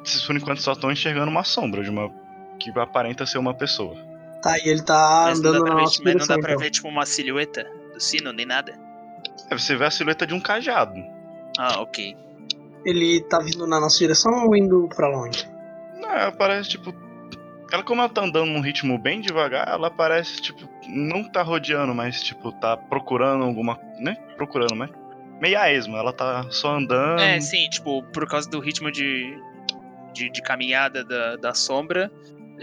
Vocês 0.05 0.22
por 0.24 0.37
enquanto 0.37 0.61
só 0.61 0.72
estão 0.72 0.90
enxergando 0.90 1.31
uma 1.31 1.44
sombra 1.44 1.83
de 1.83 1.90
uma. 1.90 2.11
que 2.59 2.70
aparenta 2.79 3.24
ser 3.24 3.38
uma 3.38 3.55
pessoa. 3.55 3.96
Tá, 4.42 4.59
e 4.59 4.68
ele 4.68 4.83
tá 4.83 5.27
mas 5.29 5.40
não 5.40 5.51
andando 5.51 5.53
dá 5.53 5.59
na 5.61 5.64
pra, 5.66 5.74
ver, 5.77 5.83
nossa 5.83 6.03
mas 6.05 6.14
não 6.14 6.27
dá 6.27 6.38
pra 6.38 6.51
então. 6.53 6.62
ver, 6.62 6.70
tipo, 6.70 6.88
uma 6.88 7.07
silhueta 7.07 7.64
do 7.92 8.01
sino, 8.01 8.33
nem 8.33 8.46
nada. 8.46 8.79
É, 9.51 9.57
você 9.59 9.74
vê 9.77 9.85
a 9.87 9.90
silhueta 9.90 10.27
de 10.27 10.35
um 10.35 10.40
cajado. 10.40 10.94
Ah, 11.59 11.81
ok. 11.81 12.16
Ele 12.85 13.20
tá 13.22 13.38
vindo 13.40 13.66
na 13.66 13.81
nossa 13.81 13.98
direção 13.98 14.46
ou 14.46 14.57
indo 14.57 14.88
pra 14.94 15.09
longe? 15.09 15.48
Não, 16.01 16.11
ela 16.11 16.33
parece 16.33 16.70
tipo. 16.70 16.94
Ela, 17.72 17.83
como 17.83 18.01
ela 18.01 18.09
tá 18.09 18.22
andando 18.22 18.46
num 18.46 18.61
ritmo 18.61 18.96
bem 18.98 19.20
devagar, 19.20 19.68
ela 19.68 19.90
parece, 19.90 20.40
tipo, 20.40 20.66
não 20.88 21.24
tá 21.24 21.42
rodeando, 21.42 21.94
mas, 21.94 22.22
tipo, 22.22 22.51
tá 22.53 22.77
procurando 22.77 23.44
alguma. 23.44 23.79
né? 23.98 24.16
Procurando, 24.37 24.74
mas. 24.77 24.90
Meio 25.40 25.59
a 25.59 25.72
esmo, 25.72 25.96
ela 25.96 26.12
tá 26.12 26.46
só 26.51 26.77
andando. 26.77 27.20
É, 27.20 27.40
sim, 27.40 27.68
tipo, 27.68 28.03
por 28.12 28.27
causa 28.29 28.48
do 28.48 28.59
ritmo 28.59 28.90
de, 28.90 29.38
de, 30.12 30.31
de 30.31 30.42
caminhada 30.42 31.05
da, 31.05 31.37
da 31.37 31.55
sombra, 31.55 32.11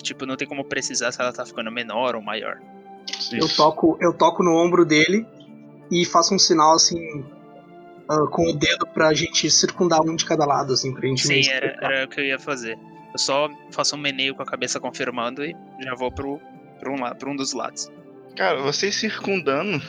tipo, 0.01 0.25
não 0.25 0.35
tem 0.35 0.47
como 0.47 0.65
precisar 0.65 1.11
se 1.11 1.21
ela 1.21 1.31
tá 1.31 1.45
ficando 1.45 1.71
menor 1.71 2.15
ou 2.15 2.21
maior. 2.21 2.59
Isso. 3.09 3.35
Eu 3.35 3.47
toco, 3.47 3.97
eu 4.01 4.13
toco 4.13 4.43
no 4.43 4.55
ombro 4.55 4.85
dele 4.85 5.25
e 5.91 6.05
faço 6.05 6.33
um 6.33 6.39
sinal 6.39 6.73
assim 6.73 7.23
ah, 8.09 8.27
com 8.29 8.49
o 8.49 8.53
dedo 8.53 8.85
pra 8.87 9.13
gente 9.13 9.49
circundar 9.49 10.01
um 10.01 10.15
de 10.15 10.25
cada 10.25 10.45
lado, 10.45 10.73
assim, 10.73 10.93
pra 10.93 11.07
gente 11.07 11.25
Sim, 11.25 11.49
era, 11.49 11.77
era 11.81 12.05
o 12.05 12.07
que 12.07 12.19
eu 12.19 12.25
ia 12.25 12.39
fazer. 12.39 12.77
Eu 13.13 13.19
só 13.19 13.49
faço 13.71 13.95
um 13.95 13.99
meneio 13.99 14.35
com 14.35 14.43
a 14.43 14.45
cabeça 14.45 14.79
confirmando 14.79 15.43
e 15.43 15.55
já 15.79 15.95
vou 15.95 16.11
pro, 16.11 16.39
pro, 16.79 16.93
um, 16.93 17.15
pro 17.15 17.31
um 17.31 17.35
dos 17.35 17.53
lados. 17.53 17.91
Cara, 18.35 18.61
vocês 18.61 18.95
circundando, 18.95 19.81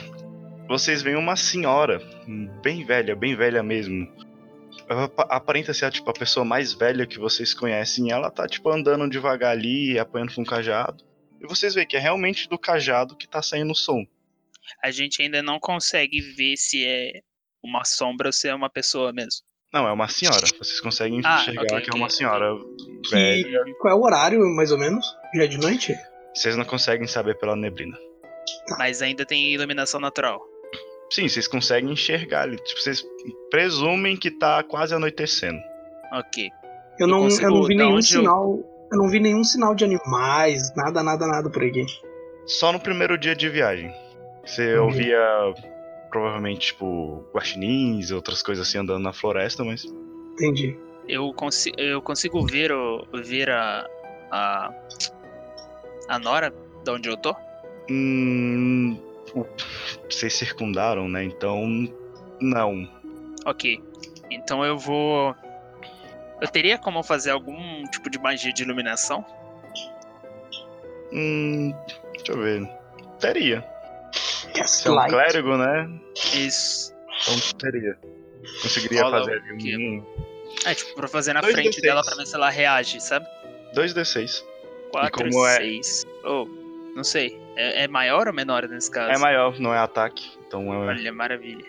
vocês 0.67 1.01
veem 1.01 1.15
uma 1.15 1.35
senhora, 1.35 1.99
bem 2.61 2.85
velha, 2.85 3.15
bem 3.15 3.35
velha 3.35 3.63
mesmo. 3.63 4.07
Aparenta 5.29 5.73
ser 5.73 5.91
tipo, 5.91 6.09
a 6.09 6.13
pessoa 6.13 6.45
mais 6.45 6.73
velha 6.73 7.05
que 7.05 7.19
vocês 7.19 7.53
conhecem. 7.53 8.11
Ela 8.11 8.29
tá 8.31 8.47
tipo 8.47 8.69
andando 8.69 9.09
devagar 9.09 9.51
ali, 9.51 9.97
apanhando 9.99 10.33
com 10.33 10.41
o 10.41 10.45
cajado. 10.45 11.03
E 11.41 11.47
vocês 11.47 11.73
veem 11.75 11.87
que 11.87 11.95
é 11.97 11.99
realmente 11.99 12.47
do 12.47 12.57
cajado 12.57 13.15
que 13.15 13.27
tá 13.27 13.41
saindo 13.41 13.71
o 13.71 13.75
som. 13.75 14.05
A 14.83 14.89
gente 14.91 15.21
ainda 15.21 15.41
não 15.41 15.59
consegue 15.59 16.19
ver 16.21 16.55
se 16.57 16.85
é 16.85 17.21
uma 17.63 17.83
sombra 17.85 18.29
ou 18.29 18.33
se 18.33 18.47
é 18.47 18.55
uma 18.55 18.69
pessoa 18.69 19.11
mesmo. 19.13 19.41
Não, 19.73 19.87
é 19.87 19.91
uma 19.91 20.07
senhora. 20.07 20.45
Vocês 20.57 20.79
conseguem 20.79 21.21
Ah, 21.25 21.41
enxergar 21.41 21.61
ok, 21.63 21.67
que 21.81 21.89
é 21.89 21.89
ok, 21.89 21.99
uma 21.99 22.09
senhora 22.09 22.53
Que- 23.03 23.09
velha. 23.11 23.63
Qual 23.79 23.93
é 23.93 23.95
o 23.97 24.01
horário, 24.03 24.39
mais 24.55 24.71
ou 24.71 24.77
menos? 24.77 25.05
Já 25.35 25.43
é 25.43 25.47
de 25.47 25.57
noite? 25.57 25.95
Vocês 26.33 26.55
não 26.55 26.63
conseguem 26.65 27.07
saber 27.07 27.37
pela 27.37 27.55
neblina. 27.55 27.97
Mas 28.77 29.01
ainda 29.01 29.25
tem 29.25 29.53
iluminação 29.53 29.99
natural. 29.99 30.39
Sim, 31.09 31.27
vocês 31.27 31.47
conseguem 31.47 31.91
enxergar 31.91 32.41
ali. 32.43 32.57
Tipo, 32.57 32.81
vocês 32.81 33.05
presumem 33.49 34.15
que 34.17 34.29
tá 34.31 34.61
quase 34.63 34.93
anoitecendo. 34.93 35.59
Ok. 36.13 36.49
Eu 36.99 37.07
não, 37.07 37.17
eu 37.19 37.23
consigo- 37.25 37.49
não 37.49 37.63
vi 37.63 37.75
nenhum 37.75 37.95
onde 37.95 38.15
eu- 38.15 38.21
sinal. 38.21 38.59
Eu... 38.91 38.97
não 38.97 39.09
vi 39.09 39.19
nenhum 39.19 39.43
sinal 39.43 39.73
de 39.75 39.85
animais, 39.85 40.73
nada, 40.75 41.01
nada, 41.03 41.25
nada 41.27 41.49
por 41.49 41.63
aqui. 41.63 41.85
Só 42.45 42.71
no 42.71 42.79
primeiro 42.79 43.17
dia 43.17 43.35
de 43.35 43.47
viagem. 43.49 43.91
Você 44.45 44.77
Uhum. 44.77 44.85
ouvia 44.85 45.19
provavelmente, 46.09 46.67
tipo, 46.67 47.23
guaxinins 47.33 48.09
e 48.09 48.13
outras 48.13 48.41
coisas 48.41 48.67
assim 48.67 48.77
andando 48.77 49.03
na 49.03 49.11
floresta, 49.13 49.63
mas. 49.63 49.83
Entendi. 50.33 50.77
Eu, 51.07 51.31
consi 51.33 51.71
eu 51.77 52.01
consigo 52.01 52.45
ver, 52.45 52.71
o, 52.71 53.05
ver 53.23 53.49
a, 53.49 53.85
a. 54.31 54.73
A 56.09 56.19
Nora, 56.19 56.53
de 56.83 56.91
onde 56.91 57.09
eu 57.09 57.17
tô? 57.17 57.35
Hum, 57.89 58.97
vocês 60.09 60.33
circundaram, 60.33 61.07
né? 61.09 61.23
Então, 61.23 61.65
não. 62.39 62.87
Ok. 63.45 63.81
Então 64.31 64.63
eu 64.65 64.77
vou. 64.77 65.35
Eu 66.41 66.47
teria 66.47 66.77
como 66.77 67.01
fazer 67.03 67.31
algum 67.31 67.83
tipo 67.85 68.09
de 68.09 68.19
magia 68.19 68.53
de 68.53 68.63
iluminação? 68.63 69.25
Hum, 71.11 71.73
deixa 72.15 72.31
eu 72.31 72.37
ver. 72.37 72.69
Teria. 73.19 73.65
Você 74.55 74.87
é 74.87 74.91
um 74.91 75.07
clérigo, 75.07 75.57
né? 75.57 75.89
Isso. 76.33 76.93
Então 77.21 77.57
teria. 77.57 77.97
Conseguiria 78.61 79.03
Rola 79.03 79.19
fazer 79.19 79.41
ali 79.41 79.75
um. 79.87 80.05
É, 80.65 80.73
tipo, 80.73 80.95
pra 80.95 81.07
fazer 81.07 81.33
na 81.33 81.41
Dois 81.41 81.53
frente 81.53 81.79
D6. 81.79 81.81
dela 81.81 82.03
pra 82.03 82.15
ver 82.15 82.25
se 82.25 82.35
ela 82.35 82.49
reage, 82.49 83.01
sabe? 83.01 83.25
2d6. 83.75 84.43
4, 84.91 85.11
como 85.11 85.45
é- 85.45 85.57
6. 85.57 86.05
Oh, 86.23 86.45
não 86.95 87.03
sei. 87.03 87.39
É, 87.57 87.83
é 87.83 87.87
maior 87.87 88.27
ou 88.27 88.33
menor 88.33 88.67
nesse 88.67 88.89
caso? 88.91 89.11
É 89.11 89.17
maior, 89.17 89.59
não 89.59 89.73
é 89.73 89.79
ataque. 89.79 90.29
Então 90.47 90.71
é, 90.73 90.77
Olha, 90.77 91.11
maravilha. 91.11 91.65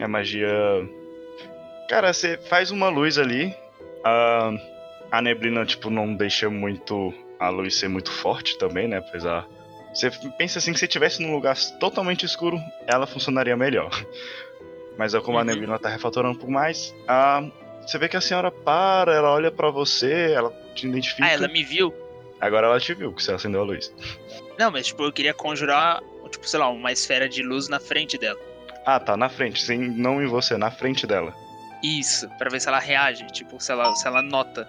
é 0.00 0.06
magia. 0.06 0.48
Cara, 1.88 2.12
você 2.12 2.38
faz 2.48 2.70
uma 2.70 2.88
luz 2.88 3.18
ali. 3.18 3.52
A, 4.04 4.52
a 5.10 5.20
neblina, 5.22 5.66
tipo, 5.66 5.90
não 5.90 6.14
deixa 6.14 6.48
muito 6.48 7.12
a 7.38 7.48
luz 7.48 7.74
ser 7.76 7.88
muito 7.88 8.10
forte 8.12 8.56
também, 8.58 8.86
né? 8.88 8.98
Apesar. 8.98 9.46
Você 9.92 10.10
pensa 10.38 10.58
assim 10.58 10.72
que 10.72 10.78
se 10.78 10.88
tivesse 10.88 11.22
num 11.22 11.32
lugar 11.32 11.56
totalmente 11.78 12.24
escuro, 12.24 12.58
ela 12.86 13.06
funcionaria 13.06 13.56
melhor. 13.56 13.90
Mas 14.96 15.14
é 15.14 15.20
como 15.20 15.36
a 15.38 15.40
Uhum. 15.40 15.46
neblina 15.46 15.78
tá 15.78 15.88
refatorando 15.88 16.34
um 16.34 16.38
pouco 16.38 16.52
mais. 16.52 16.94
A, 17.08 17.42
você 17.82 17.98
vê 17.98 18.08
que 18.08 18.16
a 18.16 18.20
senhora 18.20 18.50
para, 18.50 19.12
ela 19.12 19.30
olha 19.32 19.50
pra 19.50 19.68
você, 19.70 20.32
ela 20.32 20.50
te 20.74 20.86
identifica. 20.86 21.26
Ah, 21.26 21.32
ela 21.32 21.48
me 21.48 21.64
viu? 21.64 21.92
Agora 22.40 22.66
ela 22.68 22.78
te 22.78 22.94
viu 22.94 23.12
que 23.12 23.22
você 23.22 23.32
acendeu 23.32 23.60
a 23.60 23.64
luz. 23.64 23.92
Não, 24.58 24.70
mas 24.70 24.86
tipo, 24.86 25.02
eu 25.02 25.12
queria 25.12 25.34
conjurar, 25.34 26.02
tipo, 26.30 26.48
sei 26.48 26.60
lá, 26.60 26.68
uma 26.68 26.92
esfera 26.92 27.28
de 27.28 27.42
luz 27.42 27.68
na 27.68 27.80
frente 27.80 28.16
dela. 28.16 28.38
Ah, 28.86 29.00
tá, 29.00 29.16
na 29.16 29.28
frente, 29.28 29.62
sem, 29.62 29.78
não 29.78 30.22
em 30.22 30.26
você, 30.26 30.56
na 30.56 30.70
frente 30.70 31.06
dela. 31.06 31.34
Isso, 31.82 32.28
pra 32.38 32.50
ver 32.50 32.60
se 32.60 32.68
ela 32.68 32.78
reage, 32.78 33.26
tipo, 33.28 33.60
se 33.60 33.72
ela, 33.72 33.94
se 33.94 34.06
ela 34.06 34.22
nota. 34.22 34.68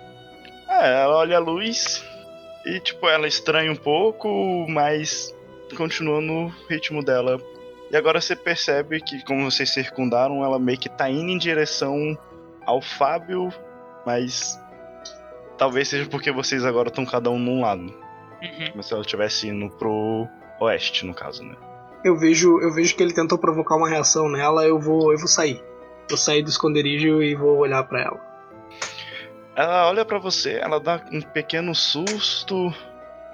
É, 0.68 1.02
ela 1.04 1.18
olha 1.18 1.38
a 1.38 1.40
luz 1.40 2.04
e, 2.66 2.80
tipo, 2.80 3.08
ela 3.08 3.28
estranha 3.28 3.72
um 3.72 3.76
pouco, 3.76 4.66
mas 4.68 5.34
continua 5.78 6.22
no 6.22 6.48
ritmo 6.70 7.04
dela. 7.04 7.40
E 7.92 7.96
agora 7.96 8.20
você 8.20 8.36
percebe 8.36 9.00
que, 9.02 9.24
como 9.24 9.50
vocês 9.50 9.70
circundaram, 9.70 10.44
ela 10.44 10.58
meio 10.58 10.80
que 10.80 10.90
tá 10.90 11.10
indo 11.10 11.30
em 11.30 11.38
direção 11.38 12.18
ao 12.66 12.82
Fábio, 12.82 13.54
mas. 14.06 14.60
Talvez 15.58 15.88
seja 15.88 16.10
porque 16.10 16.32
vocês 16.32 16.66
agora 16.66 16.90
estão 16.90 17.06
cada 17.06 17.30
um 17.30 17.40
num 17.40 17.62
lado. 17.62 18.05
Uhum. 18.42 18.72
Como 18.72 18.84
se 18.84 18.94
ela 18.94 19.02
estivesse 19.02 19.48
indo 19.48 19.70
pro 19.70 20.28
oeste, 20.60 21.06
no 21.06 21.14
caso, 21.14 21.44
né? 21.44 21.56
Eu 22.04 22.18
vejo, 22.18 22.60
eu 22.62 22.74
vejo 22.74 22.96
que 22.96 23.02
ele 23.02 23.14
tentou 23.14 23.38
provocar 23.38 23.76
uma 23.76 23.90
reação 23.90 24.30
nela, 24.30 24.66
eu 24.66 24.80
vou, 24.80 25.12
eu 25.12 25.18
vou 25.18 25.28
sair. 25.28 25.64
Vou 26.08 26.18
sair 26.18 26.44
do 26.44 26.50
esconderijo 26.50 27.24
e 27.24 27.34
vou 27.36 27.58
olhar 27.58 27.84
pra 27.84 28.02
ela. 28.02 28.36
Ela 29.56 29.88
olha 29.88 30.06
pra 30.06 30.20
você, 30.20 30.60
ela 30.62 30.80
dá 30.80 31.02
um 31.12 31.22
pequeno 31.22 31.74
susto 31.74 32.72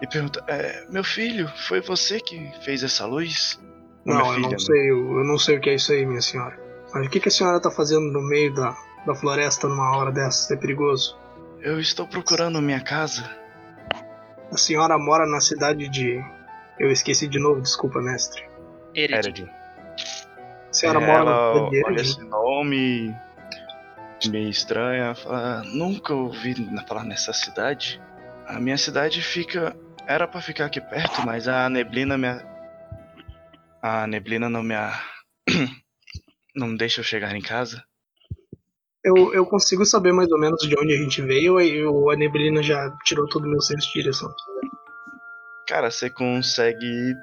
e 0.02 0.08
pergunta: 0.08 0.44
é, 0.48 0.86
Meu 0.90 1.04
filho, 1.04 1.50
foi 1.68 1.82
você 1.82 2.20
que 2.20 2.52
fez 2.64 2.84
essa 2.84 3.06
luz? 3.06 3.60
Ou 4.06 4.14
Não, 4.14 4.22
minha 4.22 4.30
eu 4.30 4.36
filha, 4.36 4.44
não 4.44 4.52
né? 4.52 4.60
sei, 4.60 4.92
eu, 4.92 5.18
eu 5.18 5.24
não 5.26 5.38
sei 5.38 5.58
o 5.58 5.62
que 5.62 5.70
é 5.70 5.76
isso 5.76 5.92
aí, 5.92 6.06
minha 6.06 6.22
senhora. 6.22 6.58
Mas 6.94 7.08
o 7.08 7.10
que, 7.10 7.20
que 7.20 7.28
a 7.28 7.32
senhora 7.32 7.60
tá 7.60 7.72
fazendo 7.72 8.12
no 8.12 8.22
meio 8.22 8.54
da, 8.54 8.76
da 9.06 9.16
floresta 9.16 9.68
numa 9.68 9.98
hora 9.98 10.12
dessa? 10.12 10.54
É 10.54 10.58
perigoso. 10.58 11.18
Eu 11.60 11.80
estou 11.80 12.08
procurando 12.08 12.62
minha 12.62 12.82
casa. 12.82 13.30
A 14.52 14.58
senhora 14.58 14.98
mora 14.98 15.26
na 15.26 15.40
cidade 15.40 15.88
de. 15.88 16.20
Eu 16.80 16.92
esqueci 16.92 17.28
de 17.28 17.40
novo, 17.40 17.62
desculpa, 17.62 18.02
mestre. 18.02 18.44
Ered. 18.94 19.28
Ered. 19.28 19.52
A 20.70 20.74
senhora 20.74 21.02
É, 21.02 21.06
mora 21.08 21.24
na 21.24 21.32
ela 21.32 21.54
cidade 21.54 21.70
de 21.72 21.86
olha 21.86 22.02
esse 22.02 22.24
nome 22.24 23.16
meio 24.30 24.50
estranha, 24.50 25.16
fala, 25.16 25.64
nunca 25.64 26.14
ouvi 26.14 26.54
falar 26.88 27.04
nessa 27.04 27.34
cidade. 27.34 28.02
A 28.48 28.60
minha 28.60 28.78
cidade 28.78 29.22
fica, 29.22 29.76
era 30.06 30.28
pra 30.28 30.42
ficar 30.42 30.66
aqui 30.66 30.80
perto, 30.82 31.26
mas 31.26 31.48
a 31.48 31.70
neblina 31.70 32.18
me, 32.18 32.28
a- 32.28 32.44
a 33.82 34.08
neblina 34.08 34.48
não 34.50 34.62
me, 34.62 34.76
a- 34.76 35.02
não 36.56 36.68
me 36.68 36.78
deixa 36.78 37.00
eu 37.00 37.04
chegar 37.06 37.36
em 37.36 37.42
casa. 37.42 37.84
Eu, 39.04 39.34
eu 39.34 39.46
consigo 39.46 39.84
saber 39.86 40.12
mais 40.14 40.32
ou 40.32 40.40
menos 40.40 40.60
de 40.62 40.76
onde 40.80 40.94
a 40.94 40.98
gente 40.98 41.22
veio 41.22 41.60
e 41.60 41.84
o- 41.86 42.10
a 42.12 42.16
neblina 42.16 42.62
já 42.62 42.92
tirou 43.04 43.28
todo 43.28 43.46
o 43.46 43.50
meu 43.50 43.60
senso 43.62 43.88
de 43.88 43.94
direção. 44.02 44.32
Cara, 45.68 45.90
você 45.90 46.10
consegue, 46.10 47.16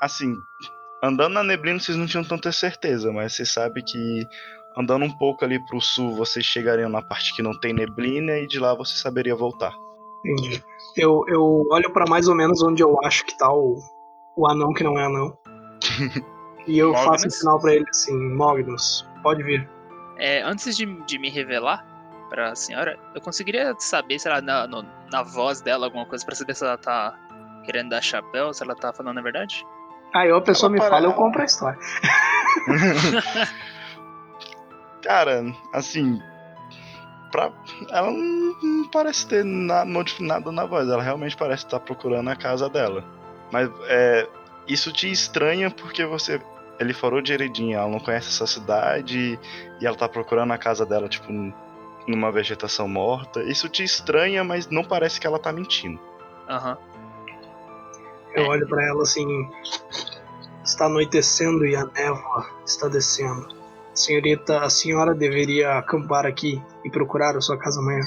assim, 0.00 0.34
andando 1.02 1.34
na 1.34 1.44
neblina 1.44 1.78
vocês 1.78 1.96
não 1.96 2.06
tinham 2.06 2.24
tanta 2.24 2.50
certeza, 2.50 3.12
mas 3.12 3.34
você 3.34 3.44
sabe 3.44 3.82
que 3.82 4.26
andando 4.76 5.04
um 5.04 5.18
pouco 5.18 5.44
ali 5.44 5.64
pro 5.66 5.80
sul 5.80 6.16
vocês 6.16 6.44
chegariam 6.44 6.88
na 6.88 7.00
parte 7.02 7.34
que 7.36 7.42
não 7.42 7.58
tem 7.60 7.72
neblina 7.72 8.38
e 8.38 8.46
de 8.48 8.58
lá 8.58 8.74
você 8.74 8.96
saberia 8.96 9.36
voltar. 9.36 9.72
Entendi. 10.26 10.64
Eu, 10.96 11.22
eu 11.28 11.66
olho 11.70 11.92
pra 11.92 12.06
mais 12.08 12.26
ou 12.26 12.34
menos 12.34 12.60
onde 12.62 12.82
eu 12.82 12.98
acho 13.04 13.24
que 13.26 13.36
tá 13.38 13.52
o, 13.52 13.78
o 14.36 14.48
anão 14.48 14.72
que 14.72 14.82
não 14.82 14.98
é 14.98 15.04
anão. 15.04 15.36
e 16.66 16.78
eu 16.78 16.92
Magnus? 16.92 17.04
faço 17.06 17.26
um 17.26 17.30
sinal 17.30 17.60
pra 17.60 17.74
ele 17.74 17.84
assim: 17.88 18.16
Magnus, 18.34 19.06
pode 19.22 19.42
vir. 19.42 19.68
É, 20.18 20.42
antes 20.42 20.76
de, 20.76 20.86
de 21.04 21.18
me 21.18 21.28
revelar 21.30 21.84
pra 22.30 22.54
senhora, 22.54 22.98
eu 23.14 23.20
conseguiria 23.20 23.74
saber, 23.78 24.18
sei 24.18 24.30
lá, 24.32 24.40
na, 24.40 24.66
no- 24.66 24.86
na 25.12 25.22
voz 25.22 25.60
dela 25.60 25.86
alguma 25.86 26.06
coisa 26.06 26.24
pra 26.24 26.34
saber 26.34 26.54
se 26.54 26.64
ela 26.64 26.76
tá 26.78 27.14
querendo 27.64 27.90
dar 27.90 28.02
chapéu, 28.02 28.52
se 28.52 28.62
ela 28.62 28.74
tá 28.74 28.92
falando 28.92 29.18
a 29.18 29.22
verdade? 29.22 29.64
Aí 30.14 30.30
a 30.30 30.40
pessoa 30.40 30.68
Ela 30.68 30.72
me 30.72 30.78
para- 30.78 30.90
fala, 30.90 31.06
eu 31.06 31.12
compro 31.14 31.42
a 31.42 31.44
história. 31.44 31.78
Cara, 35.02 35.44
assim. 35.72 36.20
Pra... 37.30 37.50
Ela 37.90 38.10
não, 38.10 38.88
parece 38.90 39.26
ter 39.26 39.44
na, 39.44 39.84
modifi- 39.84 40.22
nada 40.22 40.50
na 40.52 40.64
voz. 40.64 40.88
Ela 40.88 41.02
realmente 41.02 41.36
parece 41.36 41.64
estar 41.64 41.80
procurando 41.80 42.30
a 42.30 42.36
casa 42.36 42.68
dela. 42.68 43.04
Mas 43.52 43.68
é, 43.88 44.28
isso 44.66 44.92
te 44.92 45.10
estranha 45.10 45.70
porque 45.70 46.04
você. 46.04 46.40
Ele 46.80 46.92
falou 46.92 47.20
de 47.22 47.32
Eredinha, 47.32 47.78
ela 47.78 47.88
não 47.88 48.00
conhece 48.00 48.28
essa 48.28 48.46
cidade 48.46 49.38
e 49.80 49.86
ela 49.86 49.96
tá 49.96 50.08
procurando 50.08 50.52
a 50.52 50.58
casa 50.58 50.84
dela, 50.84 51.08
tipo, 51.08 51.32
num- 51.32 51.52
numa 52.08 52.30
vegetação 52.32 52.88
morta. 52.88 53.42
Isso 53.42 53.68
te 53.68 53.82
estranha, 53.84 54.42
mas 54.44 54.68
não 54.68 54.82
parece 54.84 55.20
que 55.20 55.26
ela 55.26 55.38
tá 55.38 55.52
mentindo. 55.52 56.00
Aham. 56.48 56.76
Eu 58.34 58.46
olho 58.46 58.66
pra 58.68 58.84
ela 58.84 59.02
assim: 59.02 59.26
está 60.64 60.86
anoitecendo 60.86 61.64
e 61.64 61.76
a 61.76 61.84
névoa 61.86 62.46
está 62.66 62.88
descendo. 62.88 63.46
Senhorita, 63.94 64.58
a 64.60 64.68
senhora 64.68 65.14
deveria 65.14 65.78
acampar 65.78 66.26
aqui 66.26 66.60
e 66.84 66.90
procurar 66.90 67.36
a 67.36 67.40
sua 67.40 67.56
casa 67.56 67.78
amanhã. 67.80 68.02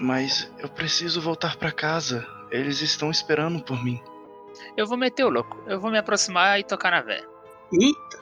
Mas 0.00 0.48
eu 0.58 0.68
preciso 0.68 1.20
voltar 1.20 1.56
pra 1.56 1.72
casa. 1.72 2.24
Eles 2.50 2.80
estão 2.80 3.10
esperando 3.10 3.60
por 3.62 3.82
mim. 3.82 4.00
Eu 4.76 4.86
vou 4.86 4.96
meter 4.96 5.24
o 5.24 5.28
louco. 5.30 5.56
Eu 5.66 5.80
vou 5.80 5.90
me 5.90 5.98
aproximar 5.98 6.58
e 6.60 6.64
tocar 6.64 6.90
na 6.90 7.02
véia. 7.02 7.26
Eita, 7.72 8.18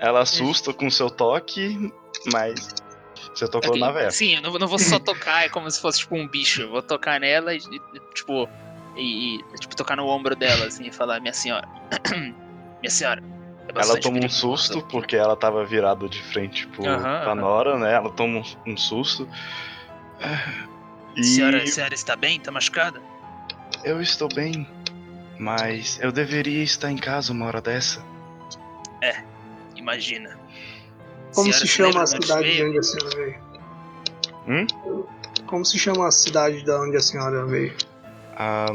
Ela 0.00 0.20
assusta 0.20 0.72
com 0.72 0.88
seu 0.90 1.10
toque, 1.10 1.92
mas 2.32 2.68
você 3.34 3.46
tocou 3.48 3.70
Ok, 3.70 3.80
na 3.80 3.90
véia. 3.90 4.10
Sim, 4.10 4.36
eu 4.36 4.42
não, 4.42 4.50
vou- 4.50 4.60
não 4.60 4.68
vou 4.68 4.78
só 4.78 4.98
tocar, 4.98 5.44
é 5.44 5.48
como 5.48 5.70
se 5.70 5.80
fosse 5.80 6.00
tipo 6.00 6.16
um 6.16 6.26
bicho. 6.28 6.62
Eu 6.62 6.70
vou 6.70 6.82
tocar 6.82 7.18
nela 7.20 7.54
e, 7.54 7.58
e, 7.58 8.00
tipo. 8.14 8.48
E, 8.96 9.36
e, 9.36 9.42
tipo, 9.60 9.76
tocar 9.76 9.96
no 9.96 10.06
ombro 10.06 10.34
dela, 10.34 10.64
assim, 10.66 10.86
e 10.86 10.92
falar, 10.92 11.20
minha 11.20 11.32
senhora. 11.32 11.68
minha 12.80 12.90
senhora. 12.90 13.22
É 13.68 13.72
Ela 13.82 14.00
toma 14.00 14.16
um 14.16 14.20
perigoso." 14.20 14.56
susto 14.56 14.82
porque 14.90 15.14
ela 15.14 15.36
tava 15.36 15.64
virada 15.64 16.08
de 16.08 16.20
frente 16.22 16.66
pro, 16.68 16.86
Aham, 16.86 17.02
pra 17.02 17.32
aham. 17.32 17.34
Nora, 17.36 17.78
né? 17.78 17.92
Ela 17.94 18.10
toma 18.10 18.38
um, 18.66 18.72
um 18.72 18.76
susto. 18.76 19.28
E 21.16 21.22
Senhora, 21.22 21.62
a 21.62 21.66
senhora 21.66 21.94
está 21.94 22.16
bem? 22.16 22.40
Tá 22.40 22.50
machucada? 22.50 23.00
eu 23.84 24.00
estou 24.00 24.28
bem, 24.28 24.66
mas 25.38 25.98
eu 26.02 26.10
deveria 26.12 26.62
estar 26.62 26.90
em 26.90 26.96
casa 26.96 27.32
uma 27.32 27.46
hora 27.46 27.60
dessa. 27.60 28.04
Imagina. 29.76 30.38
como 31.34 31.52
Senhora 31.52 31.58
se 31.60 31.66
chama 31.66 32.02
a 32.02 32.06
cidade 32.06 32.52
de 32.56 32.62
onde 32.64 32.78
a 32.78 32.82
senhora 32.82 33.16
veio? 33.16 33.38
Hum? 34.48 34.66
Como 35.46 35.64
se 35.64 35.78
chama 35.78 36.08
a 36.08 36.10
cidade 36.10 36.62
de 36.62 36.70
onde 36.70 36.96
a 36.96 37.00
senhora 37.00 37.46
veio? 37.46 37.74
Ah, 38.36 38.66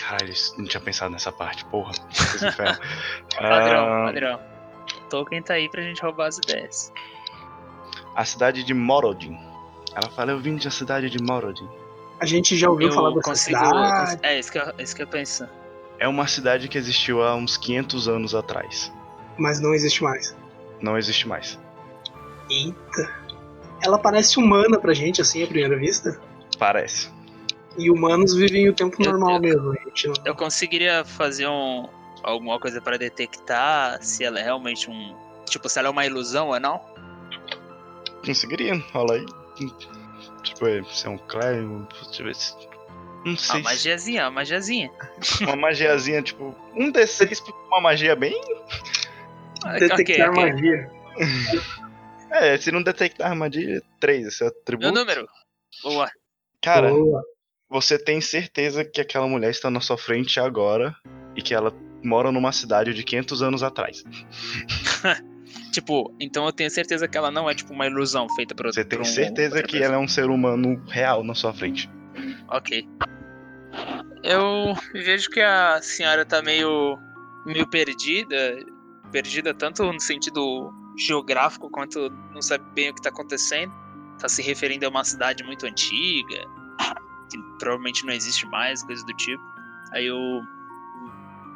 caralho, 0.00 0.32
não 0.58 0.64
tinha 0.66 0.80
pensado 0.80 1.10
nessa 1.12 1.30
parte, 1.32 1.64
porra. 1.66 1.92
Padrão, 3.38 3.86
Ah, 4.02 4.06
padrão. 4.06 4.40
Tolkien 5.08 5.42
tá 5.42 5.54
aí 5.54 5.70
pra 5.70 5.82
gente 5.82 6.02
roubar 6.02 6.26
as 6.26 6.38
ideias. 6.38 6.92
a 8.14 8.24
cidade 8.24 8.62
de 8.64 8.74
Morodin. 8.74 9.38
Ela 9.94 10.10
fala, 10.10 10.32
eu 10.32 10.38
vim 10.40 10.56
da 10.56 10.70
cidade 10.70 11.08
de 11.08 11.22
Morodin. 11.22 11.68
A 12.20 12.26
gente 12.26 12.56
já 12.56 12.68
ouviu 12.68 12.88
eu 12.88 12.94
falar 12.94 13.10
dessa 13.10 13.22
consigo. 13.22 13.58
cidade. 13.58 14.18
É, 14.22 14.38
isso 14.38 14.50
que, 14.52 14.58
eu, 14.58 14.62
é 14.76 14.82
isso 14.82 14.94
que 14.96 15.02
eu 15.02 15.06
penso. 15.06 15.48
É 15.98 16.06
uma 16.08 16.26
cidade 16.26 16.68
que 16.68 16.78
existiu 16.78 17.22
há 17.22 17.34
uns 17.34 17.56
500 17.56 18.08
anos 18.08 18.34
atrás. 18.34 18.92
mas 19.36 19.60
não 19.60 19.72
existe 19.74 20.02
mais. 20.02 20.36
Não 20.80 20.96
existe 20.98 21.26
mais. 21.28 21.58
Eita. 22.50 23.18
Ela 23.84 23.98
parece 23.98 24.38
humana 24.38 24.78
pra 24.78 24.92
gente, 24.94 25.20
assim, 25.20 25.42
à 25.42 25.46
primeira 25.46 25.76
vista. 25.76 26.20
Parece. 26.58 27.10
E 27.76 27.90
humanos 27.90 28.34
vivem 28.34 28.68
o 28.68 28.72
tempo 28.74 28.96
Eu- 29.00 29.12
normal 29.12 29.34
eu- 29.36 29.40
mesmo, 29.40 29.74
gente. 29.74 30.08
Não... 30.08 30.14
Eu 30.24 30.34
conseguiria 30.34 31.04
fazer 31.04 31.46
um 31.48 31.88
alguma 32.24 32.58
coisa 32.58 32.80
pra 32.80 32.96
detectar 32.96 34.02
se 34.02 34.24
ela 34.24 34.40
é 34.40 34.42
realmente 34.42 34.90
um. 34.90 35.14
Tipo, 35.48 35.68
se 35.68 35.78
ela 35.78 35.88
é 35.88 35.90
uma 35.90 36.04
ilusão 36.04 36.48
ou 36.48 36.58
não? 36.58 36.80
Conseguiria, 38.24 38.74
rola 38.92 39.14
aí. 39.14 39.26
Tipo, 40.42 40.66
é, 40.66 40.82
se 40.84 41.06
é 41.06 41.10
um 41.10 41.18
Clérigo, 41.18 41.86
deixa 42.04 42.22
eu 42.22 42.26
ver 42.26 42.34
se. 42.34 42.54
Não 43.28 43.34
Uma 43.34 43.36
sei. 43.38 43.56
se- 43.56 43.62
magiazinha, 43.62 44.22
uma 44.24 44.30
magiazinha. 44.30 44.90
Uma 45.42 45.56
magiazinha, 45.56 46.22
tipo, 46.22 46.54
um 46.74 46.90
D6 46.92 47.42
pra 47.42 47.54
uma 47.68 47.80
magia 47.80 48.14
bem. 48.16 48.40
Detectar 49.78 50.30
ok, 50.30 50.44
ok. 50.44 50.52
magia. 50.52 50.90
É, 52.30 52.56
se 52.58 52.70
não 52.70 52.82
detectar 52.82 53.34
magia, 53.34 53.82
3, 54.00 54.26
esse 54.26 54.42
é 54.42 54.46
o 54.46 54.48
atributo. 54.50 54.92
Meu 54.92 54.94
número. 55.00 55.26
Boa. 55.82 56.10
Cara, 56.62 56.90
Boa. 56.90 57.22
você 57.68 57.98
tem 57.98 58.20
certeza 58.20 58.84
que 58.84 59.00
aquela 59.00 59.26
mulher 59.26 59.50
está 59.50 59.70
na 59.70 59.80
sua 59.80 59.96
frente 59.98 60.38
agora 60.38 60.94
e 61.34 61.42
que 61.42 61.54
ela 61.54 61.72
mora 62.04 62.30
numa 62.30 62.52
cidade 62.52 62.92
de 62.94 63.02
500 63.02 63.42
anos 63.42 63.62
atrás. 63.62 64.04
Tipo, 65.72 66.14
então 66.20 66.44
eu 66.46 66.52
tenho 66.52 66.70
certeza 66.70 67.06
que 67.06 67.16
ela 67.16 67.30
não 67.30 67.48
é 67.48 67.54
tipo 67.54 67.72
uma 67.72 67.86
ilusão 67.86 68.26
feita 68.34 68.54
por 68.54 68.66
Você 68.66 68.82
por 68.84 68.90
tem 68.90 69.00
um- 69.00 69.04
certeza 69.04 69.62
que 69.62 69.80
ela 69.82 69.94
é 69.94 69.98
um 69.98 70.08
ser 70.08 70.28
humano 70.30 70.82
real 70.88 71.22
na 71.22 71.34
sua 71.34 71.52
frente. 71.54 71.88
Ok. 72.48 72.86
Eu 74.22 74.74
vejo 74.92 75.30
que 75.30 75.40
a 75.40 75.80
senhora 75.82 76.24
tá 76.24 76.42
meio. 76.42 76.98
meio 77.44 77.66
perdida. 77.66 78.58
Perdida 79.10 79.54
tanto 79.54 79.90
no 79.90 80.00
sentido 80.00 80.72
geográfico 80.96 81.70
quanto 81.70 82.10
não 82.32 82.42
sabe 82.42 82.64
bem 82.74 82.90
o 82.90 82.94
que 82.94 83.02
tá 83.02 83.08
acontecendo. 83.08 83.72
Tá 84.18 84.28
se 84.28 84.42
referindo 84.42 84.84
a 84.84 84.88
uma 84.88 85.04
cidade 85.04 85.44
muito 85.44 85.64
antiga, 85.64 86.44
que 87.30 87.38
provavelmente 87.58 88.04
não 88.04 88.12
existe 88.12 88.46
mais, 88.46 88.82
coisa 88.82 89.04
do 89.04 89.12
tipo. 89.14 89.42
Aí 89.92 90.06
eu. 90.06 90.18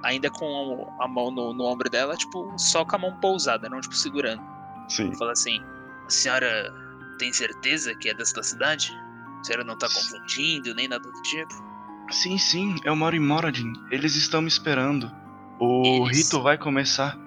Ainda 0.05 0.31
com 0.31 0.97
a 1.01 1.07
mão 1.07 1.31
no, 1.31 1.55
no 1.55 1.65
ombro 1.65 1.89
dela, 1.89 2.17
tipo, 2.17 2.53
só 2.59 2.85
com 2.85 2.97
a 2.97 2.99
mão 2.99 3.21
pousada, 3.21 3.69
não 3.69 3.81
tipo 3.81 3.95
segurando. 3.95 4.43
Sim. 4.89 5.15
Fala 5.17 5.33
assim: 5.33 5.63
A 6.07 6.11
senhora 6.11 6.73
tem 7.19 7.33
certeza 7.33 7.95
que 7.97 8.09
é 8.09 8.15
desta 8.15 8.43
cidade? 8.43 8.93
A 9.41 9.45
senhora 9.45 9.65
não 9.65 9.77
tá 9.77 9.89
confundindo, 9.89 10.75
nem 10.75 10.89
nada 10.89 11.09
do 11.09 11.23
tipo? 11.23 11.72
Sim, 12.13 12.39
sim, 12.39 12.77
eu 12.85 12.95
moro 12.95 13.17
em 13.17 13.21
Moradin. 13.21 13.73
Eles 13.91 14.15
estão 14.17 14.41
me 14.43 14.49
esperando. 14.49 15.11
O 15.59 16.07
Eles? 16.07 16.19
rito 16.19 16.43
vai 16.43 16.59
começar. 16.59 17.19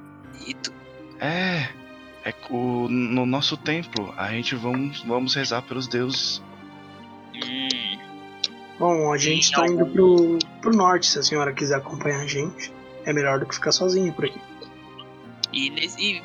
Rito? 0.46 0.72
É. 1.20 1.70
É 2.24 2.34
o, 2.50 2.88
no 2.90 3.26
nosso 3.26 3.56
templo. 3.58 4.14
A 4.18 4.32
gente 4.32 4.56
vamos, 4.56 5.02
vamos 5.02 5.36
rezar 5.36 5.62
pelos 5.64 5.88
deuses. 5.88 6.42
Hum, 7.36 7.98
Bom, 8.80 9.14
a 9.14 9.18
gente 9.18 9.52
tá 9.52 9.68
indo 9.68 9.86
pro, 9.86 10.38
pro 10.62 10.76
norte, 10.76 11.06
se 11.08 11.20
a 11.20 11.24
senhora 11.24 11.54
quiser 11.54 11.76
acompanhar 11.78 12.22
a 12.22 12.28
gente. 12.28 12.74
É 13.06 13.14
melhor 13.14 13.40
do 13.40 13.46
que 13.46 13.56
ficar 13.56 13.72
sozinha 13.72 14.12
por 14.12 14.26
aqui. 14.26 14.42
e, 15.54 15.70
e 16.00 16.24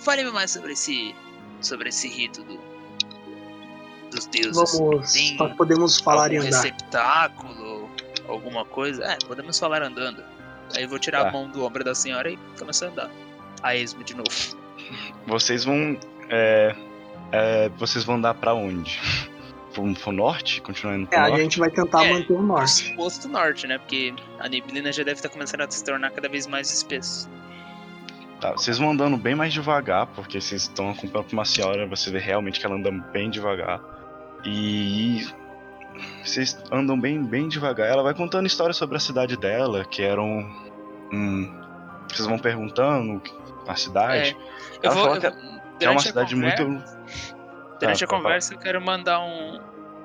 fale-me 0.00 0.30
mais 0.30 0.50
sobre 0.50 0.72
esse. 0.72 1.14
sobre 1.60 1.88
esse 1.88 2.06
rito 2.08 2.42
do, 2.44 2.58
dos 4.10 4.26
deuses. 4.26 4.78
Vamos. 4.78 5.12
Tem 5.12 5.36
Nós 5.38 5.56
podemos 5.56 5.98
falar 5.98 6.32
e 6.32 6.36
andar. 6.36 6.46
receptáculo, 6.48 7.69
alguma 8.30 8.64
coisa? 8.64 9.04
É, 9.04 9.16
podemos 9.26 9.58
falar 9.58 9.82
andando. 9.82 10.22
Aí 10.76 10.82
eu 10.84 10.88
vou 10.88 10.98
tirar 10.98 11.22
Tá. 11.24 11.28
a 11.28 11.32
mão 11.32 11.48
do 11.48 11.64
ombro 11.64 11.82
da 11.84 11.94
senhora 11.94 12.30
e 12.30 12.38
começar 12.58 12.86
a 12.86 12.88
andar. 12.90 13.10
A 13.62 13.74
esmo 13.76 14.02
de 14.04 14.14
novo. 14.14 14.30
Vocês 15.26 15.64
vão. 15.64 15.98
É, 16.28 16.74
é, 17.32 17.68
vocês 17.70 18.04
vão 18.04 18.20
dar 18.20 18.34
pra 18.34 18.54
onde? 18.54 18.98
Pro, 19.74 19.92
pro 19.94 20.12
norte? 20.12 20.60
Continuar 20.62 20.96
indo 20.96 21.06
pro 21.08 21.16
É, 21.16 21.20
a 21.20 21.28
norte? 21.28 21.42
gente 21.42 21.58
vai 21.58 21.70
tentar 21.70 22.04
É, 22.04 22.12
manter 22.12 22.32
o 22.32 22.42
norte. 22.42 22.70
Suposto 22.70 23.28
norte, 23.28 23.66
né? 23.66 23.78
Porque 23.78 24.14
a 24.38 24.48
neblina 24.48 24.92
já 24.92 25.02
deve 25.02 25.18
estar 25.18 25.28
começando 25.28 25.60
a 25.60 25.70
se 25.70 25.84
tornar 25.84 26.10
cada 26.10 26.28
vez 26.28 26.46
mais 26.46 26.72
espessa. 26.72 27.28
Tá, 28.40 28.52
vocês 28.52 28.78
vão 28.78 28.92
andando 28.92 29.16
bem 29.18 29.34
mais 29.34 29.52
devagar, 29.52 30.06
porque 30.08 30.40
vocês 30.40 30.62
estão 30.62 30.90
acompanhando 30.90 31.32
uma 31.34 31.44
senhora, 31.44 31.86
você 31.86 32.10
vê 32.10 32.18
realmente 32.18 32.58
que 32.58 32.64
ela 32.64 32.76
anda 32.76 32.90
bem 32.90 33.28
devagar. 33.30 33.80
E 34.44 35.28
vocês 36.24 36.58
andam 36.70 36.98
bem, 36.98 37.22
bem 37.22 37.48
devagar. 37.48 37.88
Ela 37.88 38.02
vai 38.02 38.14
contando 38.14 38.46
histórias 38.46 38.76
sobre 38.76 38.96
a 38.96 39.00
cidade 39.00 39.36
dela, 39.36 39.84
que 39.84 40.02
eram. 40.02 40.26
Hum, 41.12 41.52
vocês 42.08 42.26
vão 42.26 42.38
perguntando 42.38 43.20
a 43.66 43.74
cidade. 43.74 44.30
É, 44.30 44.32
eu 44.32 44.90
Ela 44.90 44.94
vou. 44.94 45.04
fala 45.04 45.16
eu- 45.16 45.20
que 45.20 45.26
é 45.26 45.30
durante 45.30 45.84
é 45.84 45.90
uma 45.90 46.00
cidade 46.00 46.34
conversa- 46.34 46.64
muito. 46.64 46.84
Durante 47.80 48.04
Ah, 48.04 48.06
a 48.06 48.08
conversa 48.10 48.54
eu 48.54 48.58
quero 48.58 48.80
mandar 48.80 49.20
um. 49.20 49.60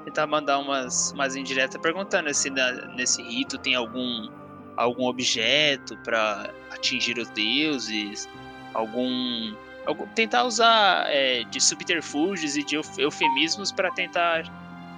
Tentar 0.05 0.27
mandar 0.27 0.59
umas, 0.59 1.11
umas 1.13 1.35
indiretas 1.35 1.81
perguntando 1.81 2.31
se 2.33 2.49
na- 2.51 2.71
nesse 2.95 3.21
rito 3.23 3.57
tem 3.57 3.73
algum 3.75 4.29
algum 4.77 5.05
objeto 5.07 5.97
pra 6.03 6.49
atingir 6.71 7.17
os 7.17 7.29
deuses, 7.29 8.27
algum. 8.73 9.55
algum- 9.85 10.05
tentar 10.07 10.43
usar 10.43 11.05
é, 11.07 11.43
de 11.43 11.61
subterfúgios 11.61 12.57
e 12.57 12.63
de 12.63 12.75
euf- 12.75 12.97
eufemismos 12.99 13.71
pra 13.71 13.89
tentar 13.91 14.43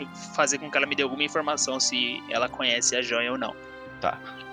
fazer 0.06 0.58
com 0.58 0.70
que 0.70 0.78
ela 0.78 0.86
me 0.86 0.96
dê 0.96 1.04
alguma 1.04 1.24
informação 1.24 1.80
se 1.80 2.22
ela 2.30 2.48
conhece 2.48 2.96
a 2.96 3.02
joia 3.02 3.32
ou 3.32 3.38
não. 3.38 3.56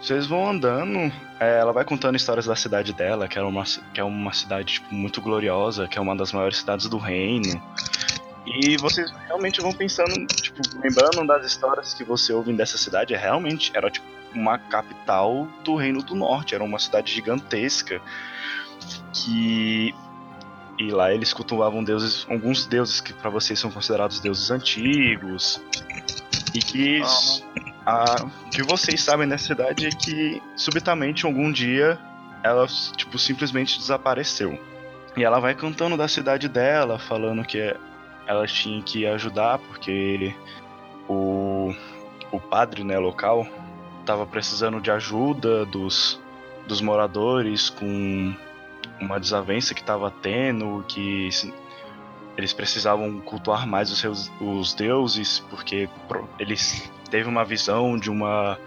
Vocês 0.01 0.27
vão 0.27 0.49
andando, 0.49 1.13
é, 1.41 1.59
ela 1.61 1.73
vai 1.73 1.85
contando 1.85 2.17
histórias 2.17 2.47
da 2.47 2.55
cidade 2.55 2.93
dela, 2.93 3.27
que, 3.27 3.39
era 3.39 3.47
uma, 3.47 3.65
que 3.65 4.01
é 4.01 4.05
uma 4.05 4.33
cidade 4.33 4.75
tipo, 4.75 4.95
muito 4.95 5.21
gloriosa, 5.21 5.89
que 5.89 5.99
é 5.99 6.01
uma 6.01 6.15
das 6.15 6.33
maiores 6.33 6.59
cidades 6.59 6.89
do 6.89 6.99
reino. 6.99 7.63
E 8.47 8.77
vocês 8.77 9.11
realmente 9.27 9.63
vão 9.63 9.73
pensando, 9.73 10.27
tipo, 10.27 10.61
lembrando 10.83 11.27
das 11.27 11.47
histórias 11.47 11.95
que 11.95 12.05
você 12.05 12.33
ouve 12.33 12.53
dessa 12.53 12.77
cidade, 12.77 13.15
é 13.15 13.17
realmente 13.17 13.73
era 13.75 13.91
tipo 13.91 14.07
uma 14.35 14.59
capital 14.59 15.49
do 15.63 15.77
Reino 15.77 16.03
do 16.03 16.15
Norte, 16.15 16.55
era 16.55 16.63
uma 16.63 16.79
cidade 16.79 17.13
gigantesca 17.13 18.03
que 19.13 19.95
e 20.79 20.91
lá 20.91 21.13
eles 21.13 21.33
cultuavam 21.33 21.83
deuses, 21.85 22.27
alguns 22.29 22.67
deuses 22.67 23.01
que 23.01 23.13
pra 23.13 23.31
vocês 23.31 23.59
são 23.59 23.71
considerados 23.71 24.21
deuses 24.21 24.51
antigos 24.51 25.63
e 26.55 26.59
que 26.59 27.01
a- 27.87 28.17
o 28.47 28.51
que 28.51 28.63
vocês 28.63 29.01
sabem 29.03 29.27
nessa 29.27 29.47
cidade 29.47 29.87
é 29.87 29.91
que 29.91 30.43
subitamente 30.57 31.27
algum 31.27 31.51
dia 31.53 31.99
ela 32.43 32.67
tipo 32.97 33.19
simplesmente 33.19 33.79
desapareceu. 33.79 34.59
E 35.17 35.23
ela 35.25 35.39
vai 35.39 35.55
cantando 35.55 35.97
da 35.97 36.09
cidade 36.09 36.49
dela, 36.49 36.99
falando 36.99 37.45
que 37.45 37.75
ela 38.27 38.47
tinha 38.47 38.83
que 38.83 39.07
ajudar 39.07 39.59
porque 39.59 40.35
o 41.09 41.73
o 42.33 42.41
padre, 42.41 42.83
né, 42.83 42.99
local 42.99 43.47
tava 44.05 44.27
precisando 44.27 44.81
de 44.81 44.91
ajuda 44.91 45.65
dos 45.65 46.21
dos 46.67 46.81
moradores 46.81 47.71
com 47.71 48.35
uma 49.01 49.19
desavença 49.19 49.75
que 49.75 49.83
tava 49.83 50.11
tendo, 50.11 50.85
que 50.89 51.29
eles 52.37 52.53
precisavam 52.53 53.21
cultuar 53.21 53.67
mais 53.67 53.91
os 53.91 53.99
seus 53.99 54.31
os 54.41 54.75
deuses 54.75 55.39
porque 55.51 55.89
eles 56.39 56.91
teve 57.11 57.29
uma 57.29 57.45
visão 57.45 57.99
de 57.99 58.11
uma 58.11 58.59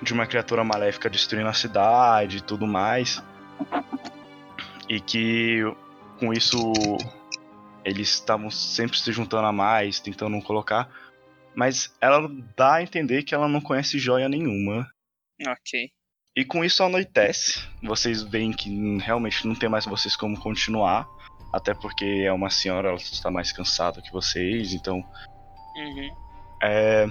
de 0.00 0.12
uma 0.12 0.26
criatura 0.26 0.64
maléfica 0.64 1.08
destruindo 1.08 1.48
a 1.48 1.52
cidade 1.52 2.38
e 2.38 2.40
tudo 2.40 2.66
mais. 2.66 3.22
E 4.88 5.00
que 5.00 5.60
com 6.18 6.32
isso 6.32 6.72
eles 7.84 8.08
estavam 8.10 8.50
sempre 8.50 8.98
se 8.98 9.12
juntando 9.12 9.46
a 9.46 9.52
mais, 9.52 10.00
tentando 10.00 10.40
colocar. 10.42 10.90
Mas 11.54 11.94
ela 12.00 12.28
dá 12.56 12.74
a 12.74 12.82
entender 12.82 13.22
que 13.22 13.34
ela 13.34 13.48
não 13.48 13.60
conhece 13.60 13.98
joia 13.98 14.28
nenhuma. 14.28 14.88
Ok. 15.46 15.92
E 16.36 16.44
com 16.44 16.64
isso 16.64 16.82
anoitece. 16.82 17.62
Vocês 17.82 18.22
veem 18.22 18.52
que 18.52 18.98
realmente 18.98 19.46
não 19.46 19.54
tem 19.54 19.68
mais 19.68 19.84
vocês 19.84 20.16
como 20.16 20.38
continuar. 20.40 21.06
Até 21.52 21.74
porque 21.74 22.24
é 22.26 22.32
uma 22.32 22.48
senhora, 22.48 22.88
ela 22.88 22.96
está 22.96 23.30
mais 23.30 23.52
cansada 23.52 24.00
que 24.00 24.10
vocês, 24.10 24.72
então 24.72 25.04
Uhum. 25.76 26.16
é, 26.62 27.06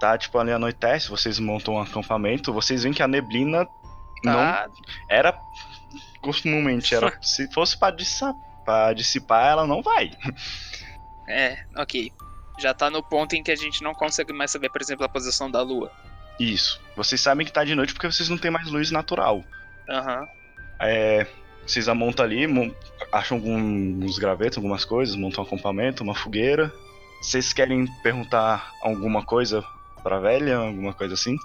tá, 0.00 0.18
tipo, 0.18 0.36
ali 0.38 0.50
anoitece, 0.50 1.08
vocês 1.08 1.38
montam 1.38 1.74
um 1.74 1.80
acampamento, 1.80 2.52
vocês 2.52 2.82
veem 2.82 2.92
que 2.92 3.02
a 3.02 3.06
neblina 3.08 3.64
não 4.24 4.32
Tá. 4.34 4.68
era 5.08 5.38
costumemente 6.20 6.94
era 6.96 7.16
se 7.22 7.46
fosse 7.52 7.78
para 7.78 7.94
dissipar, 7.94 8.34
pra 8.64 8.92
dissipar, 8.92 9.52
ela 9.52 9.66
não 9.68 9.80
vai. 9.82 10.10
É, 11.28 11.56
ok. 11.76 12.10
Já 12.58 12.74
tá 12.74 12.90
no 12.90 13.02
ponto 13.04 13.36
em 13.36 13.42
que 13.42 13.52
a 13.52 13.56
gente 13.56 13.82
não 13.84 13.94
consegue 13.94 14.32
mais 14.32 14.50
saber, 14.50 14.70
por 14.70 14.80
exemplo, 14.80 15.04
a 15.04 15.08
posição 15.08 15.48
da 15.48 15.62
lua. 15.62 15.92
Isso. 16.38 16.80
Vocês 16.96 17.20
sabem 17.20 17.46
que 17.46 17.52
tá 17.52 17.64
de 17.64 17.74
noite 17.74 17.92
porque 17.92 18.06
vocês 18.10 18.28
não 18.28 18.38
têm 18.38 18.50
mais 18.50 18.68
luz 18.70 18.90
natural. 18.90 19.44
Aham. 19.88 20.26
É, 20.80 21.26
vocês 21.66 21.88
montam 21.88 22.24
ali, 22.24 22.46
acham 23.12 23.38
alguns 23.38 24.18
gravetos, 24.18 24.58
algumas 24.58 24.84
coisas, 24.84 25.14
montam 25.16 25.42
um 25.42 25.46
acampamento, 25.46 26.02
uma 26.02 26.14
fogueira. 26.14 26.72
Vocês 27.22 27.52
querem 27.52 27.86
perguntar 28.02 28.70
alguma 28.82 29.24
coisa 29.24 29.64
pra 30.02 30.18
velha, 30.18 30.56
alguma 30.58 30.92
coisa 30.92 31.14
assim? 31.14 31.36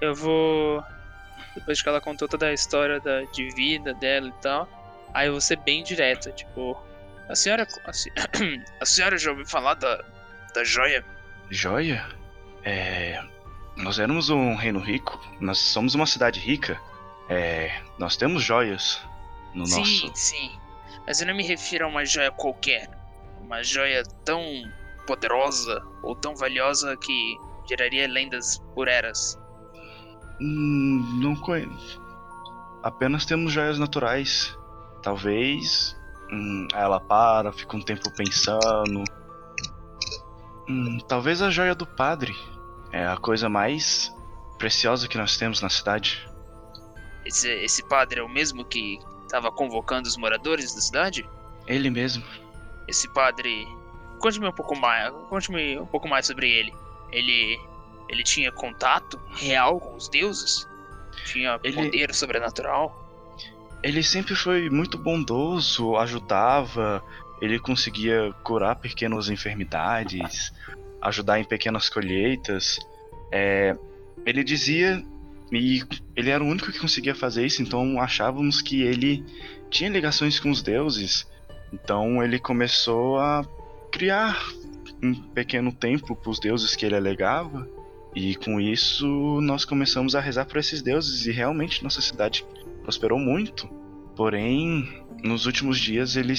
Eu 0.00 0.14
vou. 0.14 0.82
Depois 1.54 1.80
que 1.82 1.88
ela 1.88 2.00
contou 2.00 2.28
toda 2.28 2.46
a 2.46 2.52
história 2.52 3.00
da, 3.00 3.22
de 3.24 3.48
vida 3.54 3.94
dela 3.94 4.28
e 4.28 4.42
tal, 4.42 4.68
aí 5.14 5.26
eu 5.28 5.32
vou 5.32 5.40
ser 5.40 5.56
bem 5.56 5.82
direto, 5.82 6.30
tipo. 6.32 6.76
A 7.28 7.34
senhora. 7.34 7.66
A, 7.86 7.92
se- 7.92 8.12
a 8.80 8.84
senhora 8.84 9.16
já 9.16 9.30
ouviu 9.30 9.46
falar 9.46 9.74
da, 9.74 10.04
da 10.54 10.62
joia? 10.64 11.04
Joia? 11.50 12.06
É, 12.64 13.22
nós 13.76 13.98
éramos 13.98 14.30
um 14.30 14.54
reino 14.54 14.80
rico, 14.80 15.18
nós 15.40 15.58
somos 15.58 15.94
uma 15.94 16.06
cidade 16.06 16.38
rica. 16.38 16.80
É, 17.28 17.80
nós 17.98 18.16
temos 18.16 18.42
joias 18.42 19.00
no 19.54 19.66
sim, 19.66 19.78
nosso. 19.78 20.10
sim. 20.14 20.50
Mas 21.06 21.20
eu 21.20 21.26
não 21.26 21.34
me 21.34 21.42
refiro 21.42 21.84
a 21.86 21.88
uma 21.88 22.04
joia 22.04 22.30
qualquer. 22.30 22.90
Uma 23.40 23.62
joia 23.62 24.02
tão 24.24 24.42
poderosa 25.06 25.82
ou 26.02 26.14
tão 26.14 26.34
valiosa 26.34 26.96
que 26.96 27.36
geraria 27.68 28.06
lendas 28.06 28.58
por 28.74 28.88
eras. 28.88 29.38
Hum, 30.40 31.20
não 31.20 31.34
conheço. 31.36 32.00
Apenas 32.82 33.24
temos 33.24 33.52
joias 33.52 33.78
naturais. 33.78 34.56
Talvez. 35.02 35.96
hum, 36.30 36.68
ela 36.74 37.00
para, 37.00 37.52
fica 37.52 37.76
um 37.76 37.82
tempo 37.82 38.10
pensando. 38.14 39.02
Hum, 40.68 40.98
talvez 41.08 41.42
a 41.42 41.50
joia 41.50 41.74
do 41.74 41.86
padre. 41.86 42.34
É 42.92 43.06
a 43.06 43.16
coisa 43.16 43.48
mais 43.48 44.12
preciosa 44.58 45.08
que 45.08 45.16
nós 45.16 45.36
temos 45.36 45.60
na 45.60 45.68
cidade. 45.68 46.28
Esse, 47.24 47.48
esse 47.48 47.82
padre 47.88 48.20
é 48.20 48.22
o 48.22 48.28
mesmo 48.28 48.64
que 48.64 48.98
estava 49.24 49.50
convocando 49.50 50.08
os 50.08 50.16
moradores 50.16 50.74
da 50.74 50.80
cidade? 50.80 51.28
Ele 51.66 51.88
mesmo. 51.90 52.22
Esse 52.86 53.08
padre. 53.08 53.66
Conte-me 54.18 54.46
um 54.48 54.52
pouco 54.52 54.76
mais. 54.76 55.12
Conte-me 55.28 55.78
um 55.78 55.86
pouco 55.86 56.06
mais 56.08 56.26
sobre 56.26 56.48
ele. 56.50 56.72
Ele. 57.10 57.58
Ele 58.08 58.22
tinha 58.22 58.52
contato 58.52 59.18
real 59.36 59.80
com 59.80 59.96
os 59.96 60.08
deuses? 60.08 60.68
Tinha 61.24 61.58
Ele- 61.62 61.76
poder 61.76 62.14
sobrenatural? 62.14 62.98
Ele 63.82 64.02
sempre 64.02 64.34
foi 64.36 64.68
muito 64.70 64.96
bondoso, 64.98 65.96
ajudava, 65.96 67.02
ele 67.40 67.58
conseguia 67.58 68.32
curar 68.44 68.76
pequenas 68.76 69.28
enfermidades, 69.28 70.52
ajudar 71.02 71.40
em 71.40 71.44
pequenas 71.44 71.88
colheitas. 71.88 72.78
É, 73.30 73.76
ele 74.24 74.44
dizia, 74.44 75.02
e 75.50 75.82
ele 76.16 76.30
era 76.30 76.42
o 76.42 76.46
único 76.46 76.70
que 76.72 76.78
conseguia 76.78 77.14
fazer 77.14 77.44
isso, 77.44 77.62
então 77.62 78.00
achávamos 78.00 78.62
que 78.62 78.82
ele 78.82 79.24
tinha 79.70 79.90
ligações 79.90 80.38
com 80.38 80.50
os 80.50 80.62
deuses. 80.62 81.26
Então 81.72 82.22
ele 82.22 82.38
começou 82.38 83.18
a 83.18 83.44
criar 83.90 84.42
um 85.02 85.14
pequeno 85.14 85.72
templo 85.72 86.14
para 86.14 86.30
os 86.30 86.38
deuses 86.38 86.76
que 86.76 86.86
ele 86.86 86.96
alegava. 86.96 87.68
E 88.14 88.34
com 88.36 88.60
isso 88.60 89.40
nós 89.40 89.64
começamos 89.64 90.14
a 90.14 90.20
rezar 90.20 90.44
por 90.44 90.58
esses 90.58 90.82
deuses 90.82 91.26
e 91.26 91.32
realmente 91.32 91.82
nossa 91.82 92.00
cidade 92.00 92.44
prosperou 92.82 93.18
muito. 93.18 93.68
Porém, 94.14 95.02
nos 95.22 95.46
últimos 95.46 95.78
dias 95.80 96.16
ele, 96.16 96.34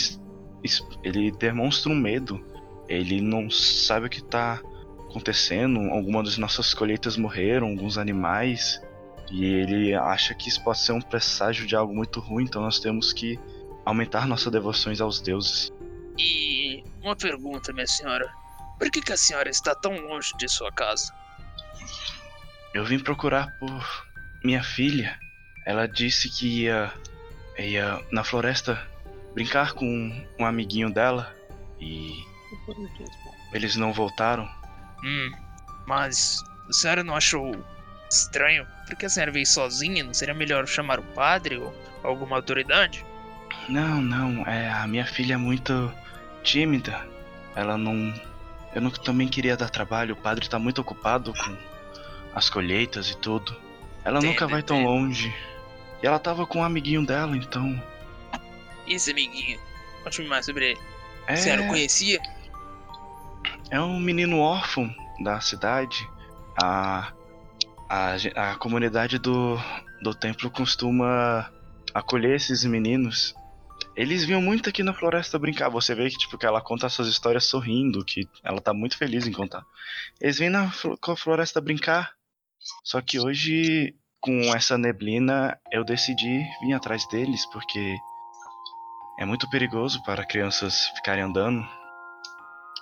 ele 1.03 1.31
demonstra 1.31 1.91
um 1.91 1.95
medo. 1.95 2.43
Ele 2.87 3.21
não 3.21 3.49
sabe 3.49 4.07
o 4.07 4.09
que 4.09 4.19
está 4.19 4.61
acontecendo. 5.09 5.79
Algumas 5.91 6.25
das 6.25 6.37
nossas 6.37 6.73
colheitas 6.73 7.17
morreram, 7.17 7.67
alguns 7.67 7.97
animais. 7.97 8.81
E 9.31 9.45
ele 9.45 9.93
acha 9.93 10.33
que 10.33 10.49
isso 10.49 10.63
pode 10.63 10.79
ser 10.79 10.91
um 10.91 11.01
presságio 11.01 11.65
de 11.65 11.75
algo 11.75 11.95
muito 11.95 12.19
ruim, 12.19 12.43
então 12.43 12.61
nós 12.61 12.79
temos 12.79 13.13
que 13.13 13.39
aumentar 13.85 14.27
nossas 14.27 14.51
devoções 14.51 14.99
aos 15.01 15.19
deuses. 15.19 15.71
E 16.17 16.83
uma 17.01 17.15
pergunta, 17.15 17.73
minha 17.73 17.87
senhora. 17.87 18.31
Por 18.77 18.91
que, 18.91 19.01
que 19.01 19.13
a 19.13 19.17
senhora 19.17 19.49
está 19.49 19.73
tão 19.73 19.95
longe 19.95 20.31
de 20.37 20.47
sua 20.49 20.71
casa? 20.71 21.13
Eu 22.73 22.83
vim 22.85 22.99
procurar 22.99 23.47
por 23.59 24.05
minha 24.43 24.63
filha. 24.63 25.17
Ela 25.65 25.87
disse 25.87 26.29
que 26.29 26.63
ia, 26.63 26.91
ia 27.57 28.03
na 28.11 28.23
floresta 28.23 28.85
brincar 29.33 29.73
com 29.73 29.85
um 30.39 30.45
amiguinho 30.45 30.91
dela 30.91 31.33
e 31.79 32.23
eles 33.51 33.75
não 33.75 33.93
voltaram. 33.93 34.49
Hum, 35.03 35.31
mas 35.85 36.43
a 36.69 36.73
senhora 36.73 37.03
não 37.03 37.15
achou 37.15 37.55
estranho? 38.09 38.65
Por 38.87 38.95
que 38.95 39.05
a 39.05 39.09
senhora 39.09 39.31
veio 39.31 39.45
sozinha? 39.45 40.03
Não 40.03 40.13
seria 40.13 40.33
melhor 40.33 40.67
chamar 40.67 40.99
o 40.99 41.03
padre 41.03 41.57
ou 41.57 41.73
alguma 42.03 42.35
autoridade? 42.35 43.05
Não, 43.69 44.01
não, 44.01 44.45
é 44.45 44.69
a 44.69 44.87
minha 44.87 45.05
filha 45.05 45.33
é 45.33 45.37
muito 45.37 45.93
tímida. 46.43 47.05
Ela 47.55 47.77
não. 47.77 48.13
Eu 48.73 48.81
não, 48.81 48.89
também 48.89 49.27
queria 49.27 49.55
dar 49.55 49.69
trabalho. 49.69 50.13
O 50.13 50.17
padre 50.17 50.49
tá 50.49 50.57
muito 50.57 50.81
ocupado 50.81 51.33
com 51.33 51.57
as 52.33 52.49
colheitas 52.49 53.09
e 53.09 53.17
tudo. 53.17 53.55
Ela 54.03 54.17
Entendo, 54.17 54.31
nunca 54.31 54.47
vai 54.47 54.61
tão 54.63 54.83
longe. 54.83 55.33
E 56.01 56.07
ela 56.07 56.19
tava 56.19 56.45
com 56.45 56.59
um 56.59 56.63
amiguinho 56.63 57.05
dela, 57.05 57.37
então. 57.37 57.81
Esse 58.87 59.11
amiguinho? 59.11 59.59
Conte-me 60.03 60.27
mais 60.27 60.45
sobre 60.45 60.71
ele. 60.71 60.79
É, 61.27 61.33
A 61.33 61.37
senhora 61.37 61.61
o 61.63 61.67
conhecia? 61.67 62.19
É 63.69 63.79
um 63.79 63.99
menino 63.99 64.39
órfão 64.39 64.93
da 65.23 65.39
cidade. 65.39 66.07
A, 66.61 67.13
a, 67.89 68.15
a 68.35 68.55
comunidade 68.55 69.17
do, 69.17 69.57
do 70.01 70.13
templo 70.13 70.49
costuma 70.49 71.51
acolher 71.93 72.35
esses 72.35 72.63
meninos. 72.63 73.33
Eles 73.95 74.25
vinham 74.25 74.41
muito 74.41 74.69
aqui 74.69 74.81
na 74.83 74.93
floresta 74.93 75.37
brincar. 75.37 75.69
Você 75.69 75.93
vê 75.93 76.09
que 76.09 76.17
tipo 76.17 76.37
que 76.37 76.45
ela 76.45 76.61
conta 76.61 76.87
essas 76.87 77.07
histórias 77.07 77.45
sorrindo, 77.45 78.03
que 78.03 78.27
ela 78.43 78.59
tá 78.59 78.73
muito 78.73 78.97
feliz 78.97 79.27
em 79.27 79.31
contar. 79.31 79.63
Eles 80.19 80.37
vêm 80.37 80.49
na 80.49 80.71
floresta 81.17 81.61
brincar. 81.61 82.13
Só 82.83 83.01
que 83.01 83.19
hoje, 83.19 83.95
com 84.19 84.55
essa 84.55 84.77
neblina, 84.77 85.57
eu 85.71 85.83
decidi 85.83 86.43
vir 86.61 86.73
atrás 86.73 87.07
deles 87.09 87.45
porque 87.51 87.97
é 89.19 89.25
muito 89.25 89.49
perigoso 89.49 90.01
para 90.03 90.25
crianças 90.25 90.87
ficarem 90.95 91.23
andando. 91.23 91.63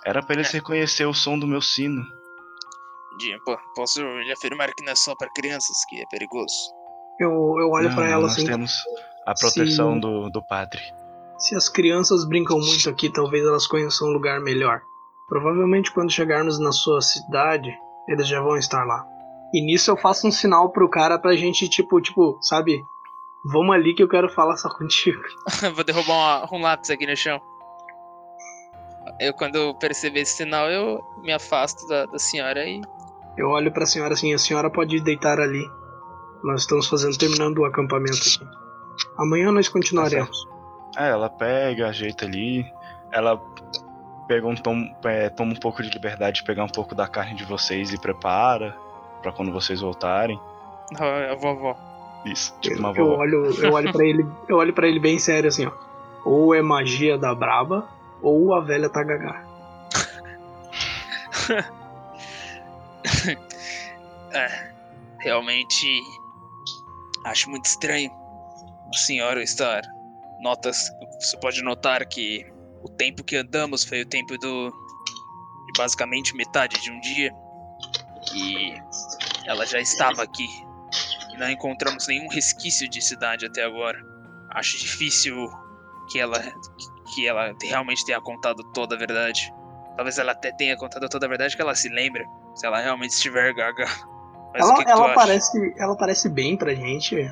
Era 0.04 0.22
para 0.22 0.34
eles 0.36 0.48
É. 0.50 0.52
reconhecer 0.58 1.06
o 1.06 1.14
som 1.14 1.38
do 1.38 1.46
meu 1.46 1.60
sino. 1.60 2.02
De- 3.18 3.38
pô, 3.44 3.56
posso 3.76 4.00
lhe 4.02 4.32
afirmar 4.32 4.72
que 4.74 4.84
não 4.84 4.92
é 4.92 4.96
só 4.96 5.14
para 5.14 5.28
crianças 5.34 5.76
que 5.88 6.00
é 6.00 6.04
perigoso. 6.10 6.54
Eu, 7.20 7.30
eu 7.30 7.70
olho 7.70 7.94
pra 7.94 8.08
ela 8.08 8.22
nós 8.22 8.32
assim. 8.32 8.46
temos 8.46 8.72
a 9.26 9.34
proteção 9.34 9.94
Se- 9.94 10.00
do, 10.00 10.30
do 10.30 10.42
padre. 10.46 10.80
Se 11.38 11.54
as 11.54 11.68
crianças 11.68 12.24
brincam 12.26 12.58
muito 12.58 12.88
aqui, 12.88 13.10
talvez 13.12 13.44
elas 13.44 13.66
conheçam 13.66 14.08
um 14.08 14.12
lugar 14.12 14.40
melhor. 14.40 14.80
Provavelmente 15.28 15.92
quando 15.92 16.10
chegarmos 16.10 16.58
na 16.58 16.72
sua 16.72 17.00
cidade, 17.00 17.70
eles 18.08 18.26
já 18.26 18.40
vão 18.40 18.56
estar 18.56 18.84
lá. 18.84 19.04
E 19.54 19.60
nisso 19.64 19.90
eu 19.90 19.96
faço 19.96 20.26
um 20.26 20.32
sinal 20.32 20.70
pro 20.72 20.88
cara 20.88 21.18
pra 21.18 21.36
gente, 21.36 21.68
tipo, 21.68 22.00
tipo, 22.00 22.38
sabe? 22.42 22.82
Vamos 23.44 23.74
ali 23.74 23.94
que 23.94 24.02
eu 24.02 24.08
quero 24.08 24.28
falar 24.30 24.56
só 24.56 24.68
contigo. 24.76 25.20
Vou 25.74 25.84
derrubar 25.84 26.44
uma- 26.46 26.56
um 26.58 26.62
lápis 26.62 26.90
aqui 26.90 27.06
no 27.06 27.16
chão. 27.16 27.40
Eu, 29.18 29.32
quando 29.34 29.56
eu 29.56 29.74
perceber 29.74 30.20
esse 30.20 30.36
sinal, 30.36 30.70
eu 30.70 31.00
me 31.22 31.32
afasto 31.32 31.86
da, 31.86 32.06
da 32.06 32.18
senhora 32.18 32.64
e. 32.64 32.80
Eu 33.36 33.48
olho 33.48 33.72
pra 33.72 33.86
senhora 33.86 34.12
assim, 34.14 34.34
a 34.34 34.38
senhora 34.38 34.70
pode 34.70 35.00
deitar 35.00 35.40
ali. 35.40 35.64
Nós 36.44 36.62
estamos 36.62 36.88
fazendo, 36.88 37.16
terminando 37.16 37.58
o 37.58 37.64
acampamento 37.64 38.18
aqui. 38.18 38.46
Amanhã 39.16 39.52
nós 39.52 39.68
continuaremos. 39.68 40.46
É, 40.96 41.08
ela 41.10 41.30
pega, 41.30 41.88
ajeita 41.88 42.24
ali. 42.24 42.66
Ela 43.10 43.40
pega 44.26 44.46
um 44.46 44.54
tom, 44.54 44.84
é, 45.04 45.28
toma 45.28 45.52
um 45.52 45.56
pouco 45.56 45.82
de 45.82 45.90
liberdade 45.90 46.40
de 46.40 46.44
pegar 46.44 46.64
um 46.64 46.68
pouco 46.68 46.94
da 46.94 47.06
carne 47.06 47.34
de 47.34 47.44
vocês 47.44 47.92
e 47.92 47.98
prepara 47.98 48.76
pra 49.22 49.32
quando 49.32 49.52
vocês 49.52 49.80
voltarem. 49.80 50.38
A 50.98 51.34
vovó. 51.36 51.76
Isso, 52.24 52.54
tipo 52.60 52.78
uma 52.78 52.90
eu, 52.90 52.96
eu 52.96 53.06
vovó. 53.06 53.20
olho, 53.20 53.44
eu 53.62 53.72
olho 53.72 53.92
para 53.92 54.06
ele, 54.06 54.26
eu 54.48 54.56
olho 54.56 54.72
para 54.72 54.86
ele 54.86 55.00
bem 55.00 55.18
sério 55.18 55.48
assim, 55.48 55.66
ó. 55.66 55.72
Ou 56.24 56.54
é 56.54 56.62
magia 56.62 57.18
da 57.18 57.34
braba, 57.34 57.88
ou 58.22 58.54
a 58.54 58.60
velha 58.60 58.88
tá 58.88 59.02
gaga. 59.02 59.44
É, 64.34 64.72
realmente 65.18 66.00
acho 67.26 67.50
muito 67.50 67.66
estranho 67.66 68.10
a 68.92 68.96
senhora 68.96 69.42
estar. 69.42 69.82
Notas, 70.40 70.90
você 71.20 71.36
pode 71.36 71.62
notar 71.62 72.06
que 72.06 72.46
o 72.82 72.88
tempo 72.88 73.22
que 73.22 73.36
andamos 73.36 73.84
foi 73.84 74.02
o 74.02 74.06
tempo 74.06 74.38
do 74.38 74.70
de 74.70 75.72
basicamente 75.76 76.34
metade 76.34 76.80
de 76.80 76.90
um 76.90 77.00
dia 77.00 77.30
e 78.34 78.74
ela 79.46 79.66
já 79.66 79.80
estava 79.80 80.22
aqui 80.22 80.48
e 81.32 81.38
não 81.38 81.50
encontramos 81.50 82.06
nenhum 82.08 82.28
resquício 82.28 82.88
de 82.88 83.00
cidade 83.00 83.46
até 83.46 83.64
agora. 83.64 83.98
Acho 84.50 84.78
difícil 84.78 85.48
que 86.10 86.18
ela 86.18 86.38
que 87.14 87.26
ela 87.26 87.54
realmente 87.62 88.04
tenha 88.04 88.20
contado 88.20 88.62
toda 88.72 88.94
a 88.94 88.98
verdade. 88.98 89.52
Talvez 89.96 90.18
ela 90.18 90.32
até 90.32 90.50
tenha 90.52 90.76
contado 90.76 91.08
toda 91.08 91.26
a 91.26 91.28
verdade 91.28 91.54
que 91.54 91.62
ela 91.62 91.74
se 91.74 91.88
lembra, 91.88 92.24
se 92.54 92.66
ela 92.66 92.80
realmente 92.80 93.10
estiver 93.10 93.52
gaga. 93.54 93.86
Mas 94.54 94.64
o 94.64 94.68
Ela, 94.68 94.76
que, 94.78 94.84
que 94.84 94.90
ela 94.90 95.04
acha? 95.06 95.14
parece, 95.14 95.74
ela 95.78 95.96
parece 95.96 96.28
bem 96.28 96.56
pra 96.56 96.74
gente. 96.74 97.30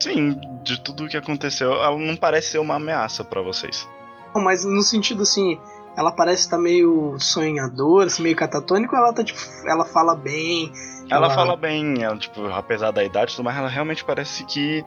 Sim, 0.00 0.38
de 0.62 0.80
tudo 0.82 1.04
o 1.04 1.08
que 1.08 1.16
aconteceu, 1.16 1.72
ela 1.72 1.96
não 1.98 2.16
parece 2.16 2.52
ser 2.52 2.58
uma 2.58 2.74
ameaça 2.76 3.22
pra 3.24 3.40
vocês. 3.40 3.88
Não, 4.34 4.42
Mas 4.42 4.64
no 4.64 4.82
sentido 4.82 5.22
assim, 5.22 5.58
ela 5.96 6.10
parece 6.12 6.42
estar 6.42 6.58
meio 6.58 7.16
sonhadora, 7.20 8.06
assim, 8.06 8.22
meio 8.22 8.34
catatônico, 8.36 8.96
ela 8.96 9.12
tá 9.12 9.22
tipo, 9.22 9.38
ela 9.66 9.84
fala 9.84 10.14
bem. 10.16 10.72
Ela 11.10 11.28
fala 11.30 11.56
bem, 11.56 12.02
ela, 12.02 12.16
tipo, 12.16 12.46
apesar 12.46 12.90
da 12.90 13.04
idade 13.04 13.32
e 13.32 13.36
tudo 13.36 13.44
mais, 13.44 13.56
ela 13.58 13.68
realmente 13.68 14.04
parece 14.04 14.44
que 14.44 14.84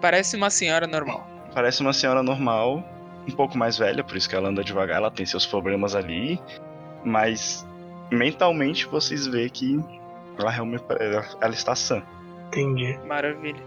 Parece 0.00 0.36
uma 0.36 0.48
senhora 0.50 0.86
normal. 0.86 1.26
parece 1.54 1.80
uma 1.82 1.92
senhora 1.92 2.22
normal, 2.22 2.82
um 3.32 3.36
pouco 3.36 3.56
mais 3.56 3.78
velha, 3.78 4.04
por 4.04 4.16
isso 4.16 4.28
que 4.28 4.34
ela 4.34 4.48
anda 4.48 4.62
devagar, 4.62 4.98
ela 4.98 5.10
tem 5.10 5.24
seus 5.24 5.46
problemas 5.46 5.94
ali, 5.94 6.40
mas 7.04 7.66
mentalmente 8.10 8.86
vocês 8.86 9.26
veem 9.26 9.48
que 9.48 9.80
ela 10.38 10.50
realmente 10.50 10.84
ela, 10.88 11.26
ela 11.40 11.54
está 11.54 11.74
sã. 11.74 12.02
Entendi. 12.48 12.98
Maravilha. 13.06 13.62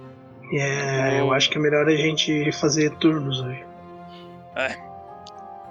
É, 0.51 1.19
eu 1.19 1.31
acho 1.33 1.49
que 1.49 1.57
é 1.57 1.61
melhor 1.61 1.87
a 1.87 1.95
gente 1.95 2.51
fazer 2.51 2.91
turnos 2.97 3.41
hoje. 3.41 3.65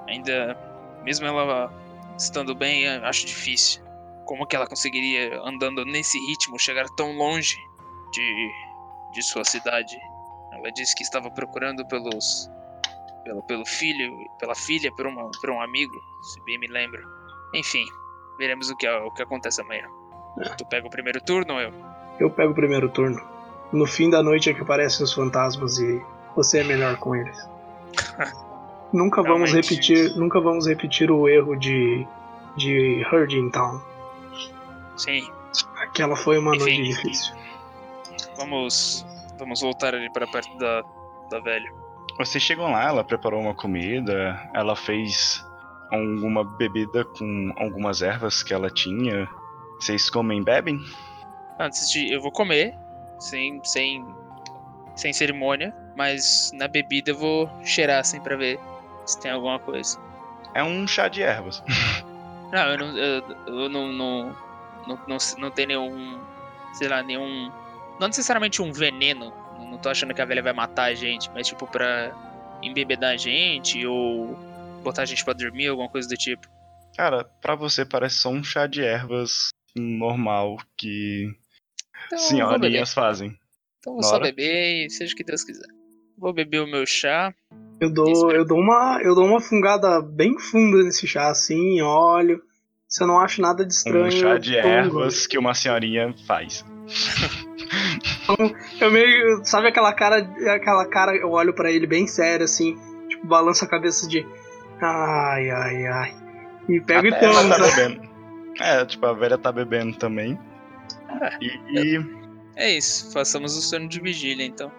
Ainda, 0.09 0.57
mesmo 1.05 1.27
ela 1.27 1.73
estando 2.19 2.55
bem, 2.55 2.83
eu 2.83 3.05
acho 3.05 3.27
difícil. 3.27 3.83
Como 4.25 4.47
que 4.47 4.57
ela 4.57 4.67
conseguiria, 4.67 5.41
andando 5.45 5.85
nesse 5.85 6.19
ritmo, 6.27 6.59
chegar 6.59 6.87
tão 6.97 7.13
longe 7.17 7.57
de, 8.13 8.51
de 9.13 9.23
sua 9.23 9.45
cidade? 9.45 9.97
Ela 10.53 10.71
disse 10.73 10.95
que 10.95 11.03
estava 11.03 11.31
procurando 11.31 11.87
pelos, 11.87 12.51
pelo, 13.25 13.43
pelo 13.43 13.67
filho, 13.67 14.13
pela 14.39 14.55
filha, 14.55 14.93
por, 14.93 15.07
uma, 15.07 15.31
por 15.41 15.51
um 15.51 15.61
amigo, 15.61 15.95
se 16.23 16.41
bem 16.45 16.59
me 16.59 16.67
lembro. 16.67 17.03
Enfim, 17.55 17.85
veremos 18.39 18.71
o 18.71 18.77
que, 18.77 18.89
o 18.89 19.11
que 19.13 19.23
acontece 19.23 19.61
amanhã. 19.61 19.87
Tu 20.57 20.65
pega 20.67 20.87
o 20.87 20.91
primeiro 20.91 21.21
turno 21.21 21.55
ou 21.55 21.61
eu? 21.61 21.73
Eu 22.19 22.31
pego 22.31 22.53
o 22.53 22.55
primeiro 22.55 22.89
turno. 22.89 23.21
No 23.73 23.87
fim 23.87 24.09
da 24.11 24.23
noite 24.23 24.51
é 24.51 24.55
que 24.55 24.61
aparecem 24.63 25.05
os 25.05 25.13
fantasmas 25.13 25.79
e 25.79 26.03
você 26.35 26.61
é 26.61 26.65
melhor 26.65 26.97
com 26.99 27.15
eles. 27.17 27.49
nunca 28.93 29.23
vamos 29.23 29.51
Realmente. 29.51 29.71
repetir, 29.71 30.17
nunca 30.17 30.41
vamos 30.41 30.67
repetir 30.67 31.11
o 31.11 31.29
erro 31.29 31.57
de 31.57 32.07
de 32.57 33.03
Herding 33.11 33.51
Town. 33.51 33.81
Sim, 34.97 35.27
Aquela 35.77 36.17
foi 36.17 36.39
uma 36.39 36.55
Enfim. 36.57 36.65
noite 36.65 36.83
difícil. 36.83 37.35
vamos, 38.37 39.07
vamos 39.39 39.61
voltar 39.61 39.95
ali 39.95 40.11
para 40.13 40.27
perto 40.27 40.57
da, 40.59 40.83
da 41.31 41.41
velha. 41.41 41.73
Vocês 42.19 42.43
chegam 42.43 42.71
lá, 42.71 42.89
ela 42.89 43.05
preparou 43.05 43.41
uma 43.41 43.55
comida, 43.55 44.39
ela 44.55 44.77
fez 44.77 45.45
alguma 45.91 46.45
bebida 46.45 47.05
com 47.05 47.53
algumas 47.57 48.03
ervas 48.03 48.43
que 48.43 48.55
ela 48.55 48.71
tinha. 48.71 49.29
Vocês 49.79 50.09
comem 50.09 50.41
e 50.41 50.45
bebem? 50.45 50.81
Antes 51.59 51.91
de. 51.91 52.13
Eu 52.13 52.21
vou 52.21 52.31
comer, 52.31 52.75
sem, 53.19 53.61
sem, 53.65 54.05
sem 54.95 55.13
cerimônia, 55.13 55.75
mas 55.97 56.51
na 56.55 56.69
bebida 56.69 57.11
eu 57.11 57.19
vou 57.19 57.51
cheirar 57.65 58.01
assim 58.01 58.21
pra 58.21 58.37
ver 58.37 58.59
se 59.05 59.21
tem 59.21 59.31
alguma 59.31 59.59
coisa. 59.59 59.99
É 60.55 60.63
um 60.63 60.87
chá 60.87 61.09
de 61.09 61.23
ervas. 61.23 61.63
Não, 62.53 62.69
eu 62.69 62.79
não. 62.79 62.99
Eu, 62.99 63.23
eu 63.47 63.69
não, 63.71 63.91
não, 63.91 64.37
não, 64.87 64.99
não, 65.09 65.17
não 65.39 65.51
tem 65.51 65.65
nenhum. 65.65 66.21
Sei 66.75 66.87
lá, 66.87 67.03
nenhum. 67.03 67.51
Não 67.99 68.09
necessariamente 68.09 68.61
um 68.61 68.71
veneno. 68.71 69.33
Não 69.73 69.79
tô 69.79 69.89
achando 69.89 70.13
que 70.13 70.21
a 70.21 70.27
velha 70.27 70.43
vai 70.43 70.53
matar 70.53 70.85
a 70.85 70.95
gente, 70.95 71.31
mas 71.31 71.47
tipo 71.49 71.67
pra 71.67 72.13
embebedar 72.63 73.15
a 73.15 73.17
gente 73.17 73.85
ou 73.87 74.37
botar 74.83 75.01
a 75.03 75.07
gente 75.07 75.25
pra 75.25 75.33
dormir, 75.33 75.69
alguma 75.69 75.89
coisa 75.89 76.07
do 76.07 76.15
tipo. 76.15 76.47
Cara, 76.95 77.25
pra 77.41 77.55
você 77.55 77.83
parece 77.83 78.17
só 78.17 78.29
um 78.29 78.45
chá 78.45 78.67
de 78.67 78.85
ervas 78.85 79.49
normal 79.75 80.59
que 80.77 81.35
Então, 82.07 82.19
senhorinhas 82.19 82.93
fazem. 82.93 83.35
Então 83.79 83.95
vou 83.95 84.03
só 84.03 84.19
Bora. 84.19 84.25
beber 84.25 84.85
e 84.85 84.91
seja 84.91 85.15
o 85.15 85.17
que 85.17 85.25
Deus 85.25 85.43
quiser. 85.43 85.67
Vou 86.19 86.35
beber 86.35 86.61
o 86.61 86.67
meu 86.67 86.85
chá. 86.87 87.35
Eu 87.81 87.91
dou, 87.91 88.31
eu 88.31 88.45
dou 88.45 88.59
uma, 88.59 89.01
eu 89.03 89.15
dou 89.15 89.25
uma 89.25 89.41
fungada 89.41 90.03
bem 90.03 90.39
funda 90.39 90.85
nesse 90.85 91.07
chá 91.07 91.31
assim, 91.31 91.81
olho. 91.81 92.43
Se 92.87 93.03
eu 93.03 93.07
não 93.07 93.19
acho 93.19 93.41
nada 93.41 93.65
de 93.65 93.73
estranho, 93.73 94.05
Um 94.05 94.11
chá 94.11 94.37
de 94.37 94.55
ervas 94.55 95.27
que 95.27 95.39
uma 95.39 95.55
senhorinha 95.55 96.15
faz. 96.27 96.63
Eu 98.81 98.91
meio, 98.91 99.45
sabe 99.45 99.69
aquela 99.69 99.93
cara, 99.93 100.19
aquela 100.55 100.87
cara, 100.87 101.17
eu 101.17 101.31
olho 101.31 101.55
pra 101.55 101.71
ele 101.71 101.87
bem 101.87 102.07
sério 102.07 102.45
assim, 102.45 102.77
tipo, 103.09 103.27
balanço 103.27 103.65
a 103.65 103.69
cabeça 103.69 104.07
de 104.07 104.27
ai, 104.81 105.51
ai, 105.51 105.87
ai. 105.87 106.17
E 106.69 106.81
pego 106.81 107.07
e 107.07 107.15
Até 107.15 107.25
ela 107.25 107.35
tomo, 107.35 107.49
tá 107.51 107.59
bebendo. 107.59 108.09
É, 108.61 108.85
tipo, 108.85 109.07
a 109.07 109.13
velha 109.13 109.39
tá 109.39 109.51
bebendo 109.51 109.97
também. 109.97 110.39
E, 111.41 111.97
e, 111.97 112.07
É 112.57 112.77
isso, 112.77 113.13
façamos 113.13 113.57
o 113.57 113.63
sono 113.63 113.89
de 113.89 114.01
vigília 114.01 114.45
então. 114.45 114.71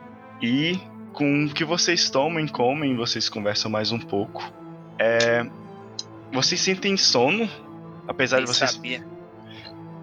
e 0.41 0.79
com 1.13 1.45
o 1.45 1.53
que 1.53 1.63
vocês 1.63 2.09
tomam, 2.09 2.47
comem, 2.47 2.95
vocês 2.95 3.29
conversam 3.29 3.69
mais 3.69 3.91
um 3.91 3.99
pouco. 3.99 4.43
É, 4.99 5.45
vocês 6.31 6.59
sentem 6.59 6.97
sono, 6.97 7.47
apesar 8.07 8.37
Quem 8.37 8.45
de 8.45 8.53
vocês 8.53 8.71
sabia? 8.71 9.05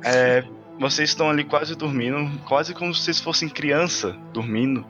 É, 0.05 0.45
vocês 0.81 1.11
estão 1.11 1.29
ali 1.29 1.45
quase 1.45 1.77
dormindo, 1.77 2.41
quase 2.47 2.73
como 2.73 2.95
se 2.95 3.03
vocês 3.03 3.21
fossem 3.21 3.51
criança 3.51 4.17
dormindo. 4.33 4.85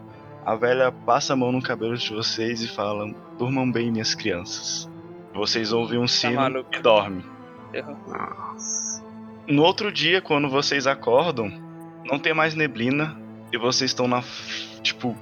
A 0.47 0.55
velha 0.55 0.93
passa 0.93 1.33
a 1.33 1.37
mão 1.37 1.51
no 1.51 1.61
cabelo 1.61 1.97
de 1.97 2.11
vocês 2.11 2.63
e 2.63 2.69
fala: 2.69 3.13
Durmam 3.37 3.71
bem, 3.71 3.91
minhas 3.91 4.15
crianças. 4.15 4.89
Vocês 5.35 5.73
ouvem 5.73 5.99
um 5.99 6.07
sino 6.07 6.37
maluco. 6.37 6.71
e 6.73 6.79
dormem. 6.79 7.25
Nossa. 8.07 9.03
No 9.49 9.65
outro 9.65 9.91
dia, 9.91 10.23
quando 10.23 10.49
vocês 10.49 10.87
acordam, 10.87 11.53
não 12.05 12.21
tem 12.21 12.33
mais 12.33 12.55
neblina 12.55 13.21
e 13.53 13.59
vocês 13.59 13.91
estão 13.91 14.07
na. 14.07 14.23
Tipo. 14.83 15.17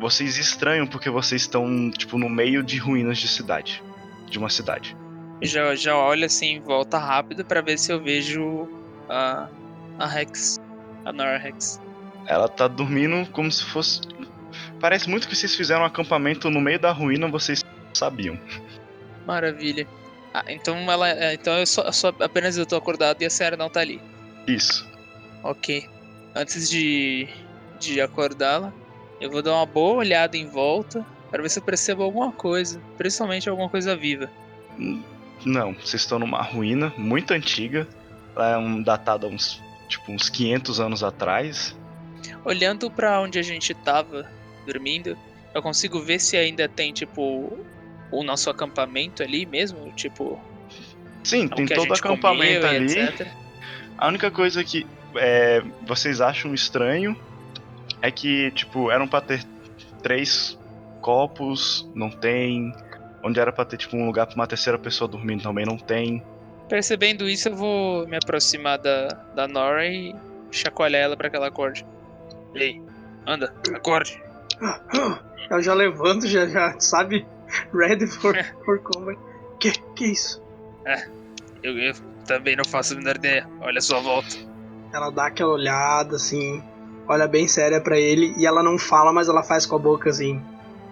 Vocês 0.00 0.36
estranham 0.36 0.84
porque 0.84 1.08
vocês 1.08 1.42
estão, 1.42 1.88
tipo, 1.92 2.18
no 2.18 2.28
meio 2.28 2.64
de 2.64 2.76
ruínas 2.76 3.18
de 3.18 3.28
cidade. 3.28 3.80
De 4.28 4.36
uma 4.36 4.50
cidade. 4.50 4.96
Já, 5.40 5.76
já 5.76 5.96
olho 5.96 6.26
assim, 6.26 6.58
volta 6.58 6.98
rápido 6.98 7.44
pra 7.44 7.60
ver 7.60 7.78
se 7.78 7.92
eu 7.92 8.02
vejo 8.02 8.68
a, 9.08 9.48
a 9.98 10.06
Rex. 10.06 10.60
A 11.04 11.12
Nora 11.12 11.38
Rex. 11.38 11.80
Ela 12.26 12.48
tá 12.48 12.68
dormindo 12.68 13.28
como 13.32 13.50
se 13.50 13.64
fosse. 13.64 14.00
Parece 14.80 15.08
muito 15.08 15.28
que 15.28 15.34
vocês 15.34 15.54
fizeram 15.54 15.82
um 15.82 15.86
acampamento 15.86 16.50
no 16.50 16.60
meio 16.60 16.78
da 16.78 16.92
ruína, 16.92 17.28
vocês 17.28 17.64
sabiam. 17.94 18.38
Maravilha. 19.26 19.86
Ah, 20.34 20.44
então 20.48 20.76
ela. 20.90 21.08
é, 21.08 21.34
Então 21.34 21.54
eu 21.58 21.66
só, 21.66 21.90
só 21.92 22.08
apenas 22.20 22.56
eu 22.56 22.66
tô 22.66 22.76
acordado 22.76 23.22
e 23.22 23.26
a 23.26 23.30
senhora 23.30 23.56
não 23.56 23.68
tá 23.68 23.80
ali. 23.80 24.00
Isso. 24.46 24.86
Ok. 25.42 25.88
Antes 26.34 26.70
de, 26.70 27.28
de 27.78 28.00
acordá-la, 28.00 28.72
eu 29.20 29.30
vou 29.30 29.42
dar 29.42 29.52
uma 29.52 29.66
boa 29.66 29.98
olhada 29.98 30.36
em 30.36 30.46
volta 30.46 31.04
para 31.30 31.42
ver 31.42 31.48
se 31.48 31.58
eu 31.58 31.62
percebo 31.62 32.02
alguma 32.02 32.32
coisa, 32.32 32.80
principalmente 32.96 33.48
alguma 33.48 33.68
coisa 33.68 33.96
viva. 33.96 34.30
Não, 35.44 35.72
vocês 35.74 36.02
estão 36.02 36.18
numa 36.18 36.42
ruína 36.42 36.92
muito 36.96 37.32
antiga. 37.32 37.86
Ela 38.34 38.50
é 38.50 38.56
um, 38.56 38.82
datada 38.82 39.26
uns, 39.26 39.62
tipo, 39.92 40.12
uns 40.12 40.28
500 40.28 40.80
anos 40.80 41.02
atrás. 41.02 41.76
Olhando 42.44 42.90
pra 42.90 43.20
onde 43.20 43.38
a 43.38 43.42
gente 43.42 43.72
tava 43.74 44.28
dormindo, 44.66 45.16
eu 45.54 45.62
consigo 45.62 46.00
ver 46.00 46.18
se 46.18 46.36
ainda 46.36 46.68
tem 46.68 46.92
tipo 46.92 47.52
o 48.10 48.22
nosso 48.22 48.50
acampamento 48.50 49.22
ali 49.22 49.46
mesmo, 49.46 49.90
tipo, 49.92 50.40
Sim, 51.24 51.48
tem 51.48 51.66
todo 51.66 51.90
o 51.90 51.94
acampamento 51.94 52.66
ali. 52.66 52.98
etc. 52.98 53.26
A 53.96 54.08
única 54.08 54.30
coisa 54.30 54.62
que 54.64 54.86
é, 55.14 55.62
vocês 55.86 56.20
acham 56.20 56.52
estranho 56.52 57.16
é 58.00 58.10
que, 58.10 58.50
tipo, 58.52 58.90
eram 58.90 59.06
pra 59.06 59.20
ter 59.20 59.44
três 60.02 60.58
copos, 61.00 61.88
não 61.94 62.10
tem. 62.10 62.72
Onde 63.22 63.38
era 63.38 63.52
pra 63.52 63.64
ter, 63.64 63.76
tipo, 63.76 63.96
um 63.96 64.06
lugar 64.06 64.26
pra 64.26 64.34
uma 64.34 64.46
terceira 64.46 64.78
pessoa 64.78 65.06
dormindo 65.08 65.42
também 65.42 65.64
não 65.64 65.76
tem. 65.76 66.22
Percebendo 66.72 67.28
isso, 67.28 67.50
eu 67.50 67.54
vou 67.54 68.08
me 68.08 68.16
aproximar 68.16 68.78
da, 68.78 69.08
da 69.34 69.46
Nora 69.46 69.86
e 69.86 70.16
chacoalhar 70.50 71.02
ela 71.02 71.14
pra 71.14 71.28
que 71.28 71.36
ela 71.36 71.48
acorde. 71.48 71.84
Ei, 72.54 72.80
anda, 73.26 73.54
acorde. 73.74 74.18
Eu 75.50 75.60
já 75.60 75.74
levanto, 75.74 76.26
já, 76.26 76.46
já 76.46 76.74
sabe? 76.80 77.26
Ready 77.74 78.06
for, 78.06 78.34
for 78.64 78.78
combat. 78.78 79.18
Que, 79.60 79.70
que 79.94 80.06
isso? 80.12 80.42
Eu, 81.62 81.78
eu 81.78 81.92
também 82.26 82.56
não 82.56 82.64
faço 82.64 82.94
a 82.94 82.96
menor 82.96 83.16
ideia. 83.16 83.46
Olha 83.60 83.78
a 83.78 83.82
sua 83.82 84.00
volta. 84.00 84.34
Ela 84.94 85.10
dá 85.10 85.26
aquela 85.26 85.52
olhada 85.52 86.16
assim, 86.16 86.62
olha 87.06 87.28
bem 87.28 87.46
séria 87.46 87.82
pra 87.82 87.98
ele 87.98 88.32
e 88.38 88.46
ela 88.46 88.62
não 88.62 88.78
fala, 88.78 89.12
mas 89.12 89.28
ela 89.28 89.42
faz 89.42 89.66
com 89.66 89.76
a 89.76 89.78
boca 89.78 90.08
assim. 90.08 90.40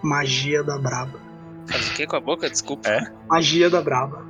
Magia 0.03 0.61
da 0.61 0.77
braba. 0.77 1.19
Faz 1.65 1.89
o 1.89 1.93
que 1.95 2.05
com 2.05 2.17
a 2.17 2.21
boca? 2.21 2.47
Desculpa. 2.47 2.87
É? 2.87 3.11
Magia 3.27 3.67
da 3.67 3.81
braba. 3.81 4.23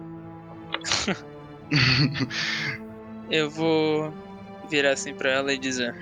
Eu 3.29 3.49
vou 3.49 4.13
virar 4.69 4.91
assim 4.91 5.13
pra 5.13 5.29
ela 5.29 5.53
e 5.53 5.57
dizer: 5.57 5.95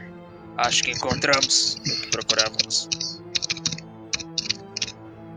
Acho 0.58 0.84
que 0.84 0.92
encontramos 0.92 1.76
o 1.76 1.82
que 1.84 2.12
procurávamos. 2.12 2.90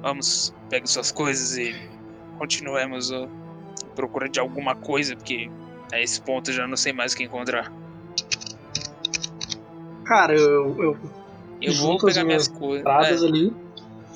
Vamos, 0.01 0.53
pegue 0.69 0.89
suas 0.89 1.13
coisas 1.13 1.57
e 1.57 1.75
continuemos 2.39 3.13
a 3.13 3.29
procura 3.95 4.29
de 4.29 4.41
alguma 4.41 4.75
coisa, 4.75 5.15
porque 5.15 5.51
a 5.93 6.01
esse 6.01 6.21
ponto 6.21 6.51
eu 6.51 6.55
já 6.55 6.67
não 6.67 6.77
sei 6.77 6.93
mais 6.93 7.13
o 7.13 7.17
que 7.17 7.25
encontrar. 7.25 7.73
Cara, 10.05 10.35
eu, 10.35 10.83
eu 10.83 10.99
Eu 11.61 11.75
vou 11.75 11.99
pegar 11.99 12.25
minhas 12.25 12.49
minhas 12.49 12.49
coisas. 12.49 13.23
É, 13.23 13.27
ali. 13.27 13.53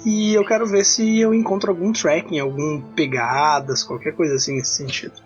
E 0.04 0.34
eu 0.34 0.44
quero 0.44 0.66
ver 0.66 0.84
se 0.84 1.18
eu 1.20 1.32
encontro 1.32 1.70
algum 1.70 1.92
tracking, 1.92 2.38
algum 2.38 2.80
pegadas, 2.80 3.84
qualquer 3.84 4.14
coisa 4.14 4.34
assim 4.34 4.56
nesse 4.56 4.74
sentido. 4.74 5.25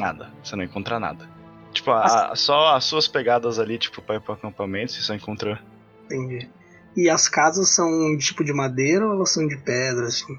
Nada, 0.00 0.32
você 0.42 0.56
não 0.56 0.64
encontra 0.64 0.98
nada. 1.00 1.28
Tipo, 1.72 1.90
a- 1.90 2.34
só 2.34 2.74
as 2.74 2.84
suas 2.84 3.06
pegadas 3.06 3.58
ali, 3.58 3.78
tipo, 3.78 4.00
pra 4.00 4.16
ir 4.16 4.20
pro 4.20 4.32
acampamento, 4.34 4.92
você 4.92 5.00
só 5.02 5.14
encontra. 5.14 5.60
Entendi. 6.04 6.48
E 6.96 7.10
as 7.10 7.28
casas 7.28 7.68
são 7.74 8.16
tipo 8.18 8.42
de 8.42 8.52
madeira 8.52 9.06
ou 9.06 9.14
elas 9.14 9.30
são 9.30 9.46
de 9.46 9.56
pedra, 9.58 10.06
assim? 10.06 10.38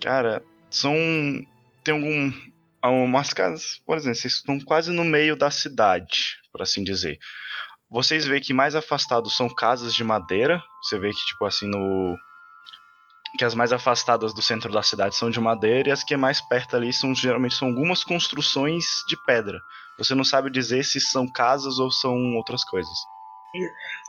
Cara, 0.00 0.42
são. 0.70 0.94
Tem 1.82 1.94
algum. 1.94 2.32
umas 3.04 3.32
casas, 3.32 3.80
por 3.84 3.96
exemplo, 3.96 4.16
vocês 4.16 4.34
estão 4.34 4.60
quase 4.60 4.92
no 4.92 5.04
meio 5.04 5.34
da 5.36 5.50
cidade, 5.50 6.36
por 6.52 6.62
assim 6.62 6.84
dizer. 6.84 7.18
Vocês 7.90 8.24
veem 8.26 8.40
que 8.42 8.52
mais 8.54 8.74
afastados 8.76 9.36
são 9.36 9.48
casas 9.48 9.92
de 9.94 10.04
madeira. 10.04 10.62
Você 10.82 10.98
vê 10.98 11.10
que, 11.10 11.26
tipo 11.26 11.44
assim, 11.44 11.66
no. 11.68 12.16
Que 13.36 13.44
as 13.44 13.54
mais 13.54 13.72
afastadas 13.72 14.32
do 14.32 14.42
centro 14.42 14.72
da 14.72 14.82
cidade 14.82 15.14
são 15.14 15.30
de 15.30 15.40
madeira 15.40 15.88
e 15.88 15.92
as 15.92 16.02
que 16.02 16.14
é 16.14 16.16
mais 16.16 16.40
perto 16.40 16.76
ali 16.76 16.92
são 16.92 17.14
geralmente 17.14 17.54
são 17.54 17.68
algumas 17.68 18.02
construções 18.02 18.84
de 19.08 19.16
pedra. 19.24 19.60
Você 19.98 20.14
não 20.14 20.24
sabe 20.24 20.50
dizer 20.50 20.84
se 20.84 21.00
são 21.00 21.26
casas 21.26 21.78
ou 21.78 21.90
são 21.90 22.36
outras 22.36 22.64
coisas. 22.64 22.92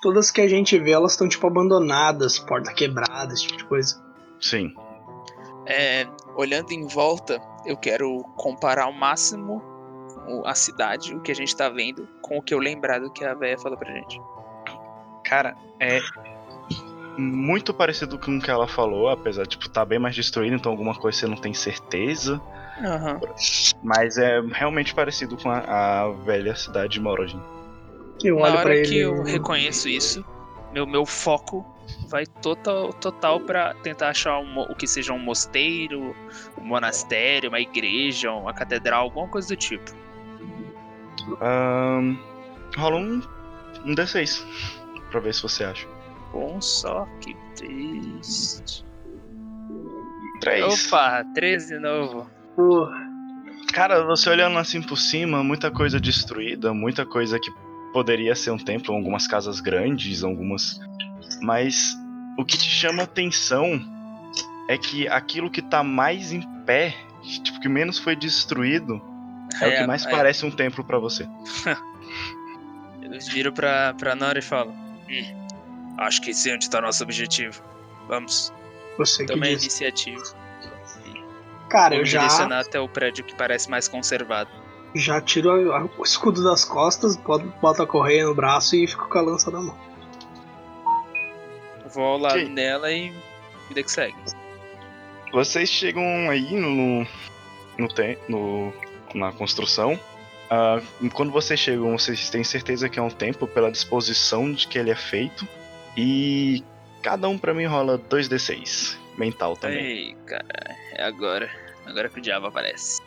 Todas 0.02 0.32
que 0.32 0.42
a 0.42 0.48
gente 0.48 0.78
vê, 0.78 0.92
elas 0.92 1.14
estão 1.14 1.28
tipo 1.28 1.48
abandonadas, 1.48 2.38
porta 2.40 2.74
quebrada, 2.74 3.34
esse 3.34 3.44
tipo 3.44 3.58
de 3.58 3.66
coisa. 3.66 4.04
Sim. 4.40 4.74
É, 5.66 6.08
olhando 6.36 6.72
em 6.72 6.86
volta, 6.88 7.42
eu 7.66 7.78
quero 7.78 8.24
comparar 8.36 8.86
ao 8.86 8.94
máximo 8.94 9.62
a 10.46 10.54
cidade, 10.54 11.16
o 11.16 11.22
que 11.22 11.32
a 11.32 11.36
gente 11.36 11.56
tá 11.56 11.70
vendo, 11.70 12.08
com 12.22 12.38
o 12.38 12.42
que 12.42 12.54
eu 12.54 12.60
lembrar 12.60 13.00
do 13.00 13.12
que 13.12 13.24
a 13.24 13.34
véia 13.34 13.58
falou 13.58 13.78
pra 13.78 13.94
gente. 13.94 14.22
Cara, 15.24 15.56
é 15.80 16.00
muito 17.18 17.74
parecido 17.74 18.18
com 18.18 18.38
o 18.38 18.42
que 18.42 18.52
ela 18.52 18.68
falou, 18.68 19.10
apesar 19.10 19.44
de 19.44 19.50
tipo, 19.50 19.68
tá 19.70 19.84
bem 19.84 20.00
mais 20.00 20.16
destruído, 20.16 20.56
então 20.56 20.72
alguma 20.72 20.96
coisa 20.96 21.18
você 21.18 21.28
não 21.28 21.36
tem 21.38 21.54
certeza. 21.54 22.42
Aham. 22.84 23.20
Mas 23.84 24.18
é 24.18 24.40
realmente 24.52 24.94
parecido 24.94 25.36
com 25.36 25.50
a, 25.50 25.60
a 26.04 26.12
velha 26.12 26.56
cidade 26.56 26.94
de 26.94 27.02
Morogin. 27.02 27.42
Eu 28.24 28.38
Na 28.38 28.44
olho 28.44 28.58
hora 28.58 28.76
ele. 28.76 28.88
que 28.88 28.98
eu 29.00 29.24
reconheço 29.24 29.90
isso, 29.90 30.24
meu, 30.72 30.86
meu 30.86 31.06
foco 31.06 31.66
vai 32.08 32.26
total, 32.26 32.94
total 32.94 33.40
para 33.40 33.74
tentar 33.76 34.10
achar 34.10 34.38
um 34.40 34.60
o 34.60 34.76
que 34.76 34.86
seja 34.86 35.14
um 35.14 35.20
mosteiro, 35.20 36.16
um 36.58 36.66
monastério, 36.66 37.50
uma 37.50 37.60
igreja, 37.60 38.32
uma 38.32 38.54
catedral, 38.54 39.04
alguma 39.04 39.28
coisa 39.28 39.48
do 39.48 39.56
tipo. 39.56 39.92
Ahn, 41.42 42.16
rola 42.78 42.98
um, 42.98 43.22
um 43.86 43.96
D6 43.96 44.44
pra 45.12 45.20
ver 45.20 45.34
se 45.34 45.42
você 45.42 45.64
acha. 45.64 45.88
Bom 46.32 46.62
só, 46.62 47.08
que 47.22 47.36
triste. 47.56 48.86
3. 50.40 50.86
Opa, 50.88 51.26
13 51.34 51.76
de 51.76 51.80
novo. 51.80 52.30
Pô, 52.56 52.88
Cara, 53.74 54.04
você 54.04 54.30
olhando 54.30 54.58
assim 54.58 54.82
por 54.82 54.98
cima, 54.98 55.44
muita 55.44 55.70
coisa 55.70 56.00
destruída, 56.00 56.74
muita 56.74 57.06
coisa 57.06 57.40
que 57.40 57.52
poderia 57.94 58.34
ser 58.36 58.52
um 58.52 58.58
templo, 58.58 58.96
algumas 58.96 59.28
casas 59.28 59.60
grandes, 59.60 60.24
algumas. 60.24 60.80
Mas 61.42 61.96
o 62.38 62.46
que 62.46 62.58
te 62.58 62.70
chama 62.70 63.04
atenção 63.04 63.80
é 64.68 64.78
que 64.78 65.08
aquilo 65.08 65.52
que 65.52 65.62
tá 65.62 65.84
mais 65.84 66.32
em 66.32 66.42
pé, 66.66 66.96
que, 67.22 67.42
tipo, 67.42 67.60
que 67.60 67.70
menos 67.70 68.00
foi 68.00 68.16
destruído, 68.16 69.02
é, 69.62 69.68
o 69.68 69.78
que 69.78 69.88
mais 69.88 70.06
aí 70.06 70.12
parece 70.12 70.46
um 70.46 70.52
templo 70.52 70.84
pra 70.84 70.98
você. 70.98 71.28
Eu 73.02 73.20
viro 73.32 73.54
pra, 73.54 73.94
pra 73.94 74.16
Nora 74.16 74.40
e 74.40 74.42
falo: 74.42 74.72
"Hum, 74.72 75.47
Acho 75.98 76.22
que 76.22 76.34
sei 76.34 76.54
onde 76.56 76.70
tá 76.70 76.80
nosso 76.82 77.04
objetivo. 77.04 77.62
Vamos, 78.08 78.54
você 78.98 79.26
que 79.26 79.34
tome 79.34 79.48
a 79.48 79.50
diz. 79.54 79.64
iniciativa. 79.64 80.24
Cara, 81.70 81.90
Vou 81.96 82.00
eu 82.00 82.06
já, 82.06 82.22
direcionar 82.22 82.60
até 82.62 82.80
o 82.80 82.88
prédio 82.88 83.26
que 83.26 83.36
parece 83.36 83.70
mais 83.70 83.88
conservado. 83.88 84.50
já 84.96 85.20
tiro 85.20 85.52
a- 85.72 85.80
a- 85.80 85.90
o 85.98 86.04
escudo 86.04 86.44
das 86.44 86.64
costas, 86.64 87.18
boto, 87.18 87.46
boto 87.62 87.84
a 87.84 87.88
correia 87.88 88.26
no 88.26 88.34
braço 88.34 88.76
e 88.76 88.88
fico 88.88 89.10
com 89.10 89.18
a 89.18 89.22
lança 89.22 89.52
na 89.52 89.60
mão. 89.62 89.78
Vou 91.94 92.04
ao 92.06 92.18
lado 92.18 92.36
Ok. 92.36 92.50
dela 92.54 92.92
e 92.92 93.14
vida 93.68 93.84
que 93.84 93.92
segue. 93.92 94.16
Vocês 95.32 95.70
chegam 95.70 96.04
aí 96.30 96.56
no. 96.56 97.06
no, 97.78 97.88
tem, 97.94 98.18
no 98.30 98.74
na 99.14 99.32
construção. 99.32 100.00
Ah, 100.50 100.80
quando 101.14 101.32
vocês 101.32 101.60
chegam, 101.60 101.98
vocês 101.98 102.30
têm 102.30 102.44
certeza 102.44 102.88
que 102.88 102.98
é 102.98 103.02
um 103.02 103.10
templo 103.10 103.48
pela 103.48 103.70
disposição 103.72 104.52
de 104.52 104.68
que 104.68 104.78
ele 104.80 104.90
é 104.90 104.96
feito. 104.96 105.48
E 105.98 106.64
cada 107.02 107.28
um 107.28 107.38
pra 107.38 107.54
mim 107.54 107.66
rola 107.66 107.98
2d6. 107.98 108.96
Mental 109.18 109.58
também. 109.58 109.84
Ei, 109.84 110.18
cara, 110.28 110.46
é 110.94 111.04
agora. 111.04 111.50
Agora 111.86 112.08
que 112.08 112.20
o 112.20 112.22
diabo 112.22 112.46
aparece. 112.46 113.02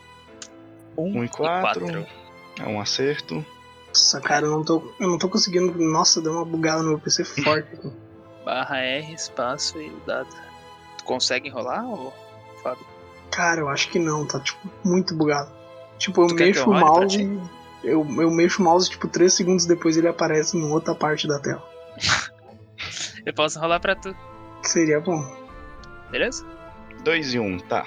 1 0.97 1.23
e 1.23 1.29
4. 1.29 2.07
É 2.59 2.67
um 2.67 2.81
acerto. 2.81 3.45
Nossa, 3.87 4.19
cara, 4.19 4.45
eu 4.45 4.51
não 4.51 4.63
tô, 4.63 4.93
eu 4.99 5.07
não 5.07 5.17
tô 5.17 5.29
conseguindo. 5.29 5.73
Nossa, 5.81 6.21
deu 6.21 6.33
uma 6.33 6.45
bugada 6.45 6.83
no 6.83 6.89
meu 6.89 6.99
PC 6.99 7.23
forte 7.23 7.73
aqui. 7.73 7.91
Barra 8.43 8.79
R, 8.79 9.13
espaço 9.13 9.79
e 9.79 9.87
o 9.87 10.01
dado. 10.05 10.29
Tu 10.97 11.03
consegue 11.05 11.47
enrolar, 11.47 11.85
ou 11.85 12.13
Fábio? 12.63 12.85
Cara, 13.29 13.61
eu 13.61 13.69
acho 13.69 13.89
que 13.89 13.99
não, 13.99 14.25
tá 14.25 14.39
tipo 14.39 14.69
muito 14.83 15.15
bugado. 15.15 15.51
Tipo, 15.97 16.23
eu 16.23 16.27
Tu 16.27 16.35
mexo 16.35 16.61
eu 16.61 16.69
o 16.69 16.73
mouse. 16.73 17.39
Eu, 17.83 18.07
eu 18.19 18.31
mexo 18.31 18.61
o 18.61 18.65
mouse, 18.65 18.89
tipo, 18.89 19.07
3 19.07 19.33
segundos 19.33 19.65
depois 19.65 19.95
ele 19.95 20.07
aparece 20.07 20.57
em 20.57 20.63
outra 20.63 20.95
parte 20.95 21.27
da 21.27 21.39
tela. 21.39 21.63
Eu 23.25 23.33
posso 23.33 23.57
enrolar 23.57 23.79
pra 23.79 23.95
tu, 23.95 24.15
seria 24.63 24.99
bom. 24.99 25.21
beleza? 26.09 26.45
2 27.03 27.33
e 27.33 27.39
1, 27.39 27.59
tá. 27.61 27.85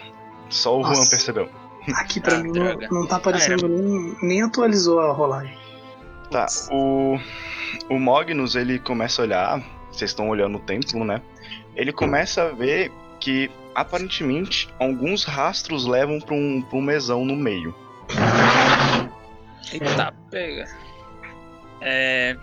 Só 0.51 0.79
o 0.79 0.83
Juan 0.85 0.95
percebeu. 1.09 1.49
Aqui 1.97 2.21
pra 2.21 2.37
Ah, 2.37 2.43
mim 2.43 2.51
não, 2.53 2.77
não 3.01 3.07
tá 3.07 3.17
aparecendo 3.17 3.69
nem, 3.69 4.17
nem 4.23 4.43
atualizou 4.43 5.01
a 5.01 5.13
rolagem. 5.13 5.57
Tá, 6.31 6.47
o, 6.71 7.19
o 7.91 7.99
Magnus, 7.99 8.55
ele 8.57 8.79
começa 8.79 9.21
a 9.21 9.25
olhar, 9.25 9.63
vocês 9.91 10.11
estão 10.11 10.29
olhando 10.31 10.57
o 10.57 10.61
templo, 10.61 11.05
né? 11.05 11.21
Ele 11.77 11.93
começa 11.93 12.43
a 12.45 12.49
ver 12.53 12.91
que, 13.21 13.51
aparentemente, 13.75 14.69
alguns 14.81 15.25
rastros 15.25 15.87
levam 15.87 16.21
pra 16.21 16.35
um, 16.35 16.63
pra 16.63 16.79
um 16.79 16.83
mesão 16.83 17.25
no 17.25 17.37
meio. 17.37 17.75
Eita, 19.73 20.15
pega. 20.31 20.67
É. 21.81 22.37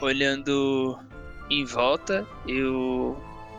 Olhando 0.00 0.98
em 1.50 1.64
volta, 1.64 2.26
eu 2.46 3.16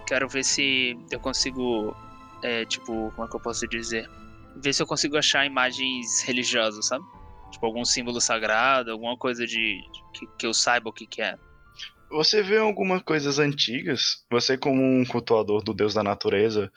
quero 0.08 0.28
ver 0.28 0.44
se 0.44 0.98
eu 1.12 1.20
consigo. 1.20 1.96
É, 2.42 2.66
tipo, 2.66 3.12
como 3.16 3.28
é 3.28 3.30
que 3.30 3.36
eu 3.36 3.40
posso 3.40 3.68
dizer? 3.68 4.10
Ver 4.56 4.74
se 4.74 4.82
eu 4.82 4.88
consigo 4.88 5.18
achar 5.18 5.46
imagens 5.46 6.22
religiosas, 6.24 6.88
sabe? 6.88 7.04
Tipo, 7.52 7.66
algum 7.66 7.86
símbolo 7.86 8.20
sagrado, 8.22 8.92
alguma 8.92 9.18
coisa 9.18 9.46
de. 9.46 9.82
que, 10.14 10.28
que 10.38 10.46
eu 10.46 10.54
saiba 10.54 10.90
o 10.90 10.94
que, 10.94 11.06
que 11.06 11.22
é. 11.22 11.38
Você 12.10 12.42
vê 12.42 12.58
algumas 12.58 13.02
coisas 13.02 13.40
antigas, 13.40 14.24
você 14.30 14.58
como 14.58 14.82
um 14.82 15.04
cultuador 15.06 15.64
do 15.64 15.74
deus 15.74 15.94
da 15.94 16.04
natureza, 16.04 16.72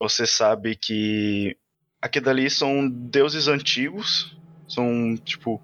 você 0.00 0.26
sabe 0.26 0.74
que 0.74 1.56
aqui 2.00 2.20
dali 2.20 2.48
são 2.48 2.88
deuses 2.88 3.46
antigos, 3.46 4.36
são 4.66 5.16
tipo 5.16 5.62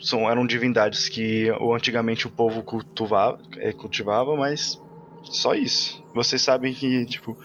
são 0.00 0.30
eram 0.30 0.46
divindades 0.46 1.08
que 1.08 1.50
o- 1.60 1.74
antigamente 1.74 2.26
o 2.26 2.30
povo 2.30 2.62
cultivava, 2.62 3.38
é, 3.58 3.72
cultivava, 3.72 4.36
mas 4.36 4.78
só 5.24 5.54
isso. 5.54 6.02
Vocês 6.14 6.40
sabem 6.42 6.72
que 6.72 7.04
tipo 7.06 7.36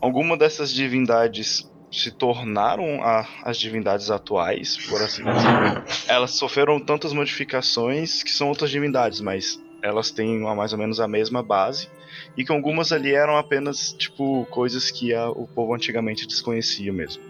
alguma 0.00 0.36
dessas 0.36 0.72
divindades 0.72 1.64
se 1.90 2.10
tornaram 2.10 3.02
a- 3.02 3.26
as 3.44 3.58
divindades 3.58 4.10
atuais, 4.10 4.76
por 4.88 5.00
assim 5.02 5.22
dizer. 5.24 5.82
Elas 6.08 6.32
sofreram 6.32 6.78
tantas 6.78 7.12
modificações 7.12 8.22
que 8.22 8.30
são 8.30 8.48
outras 8.48 8.70
divindades, 8.70 9.20
mas 9.20 9.58
elas 9.82 10.10
têm 10.10 10.38
uma- 10.42 10.54
mais 10.54 10.72
ou 10.72 10.78
menos 10.78 11.00
a 11.00 11.08
mesma 11.08 11.42
base 11.42 11.88
e 12.36 12.44
que 12.44 12.52
algumas 12.52 12.92
ali 12.92 13.14
eram 13.14 13.36
apenas 13.36 13.92
tipo 13.92 14.44
coisas 14.50 14.90
que 14.90 15.14
a- 15.14 15.30
o 15.30 15.46
povo 15.46 15.74
antigamente 15.74 16.26
desconhecia 16.26 16.92
mesmo. 16.92 17.22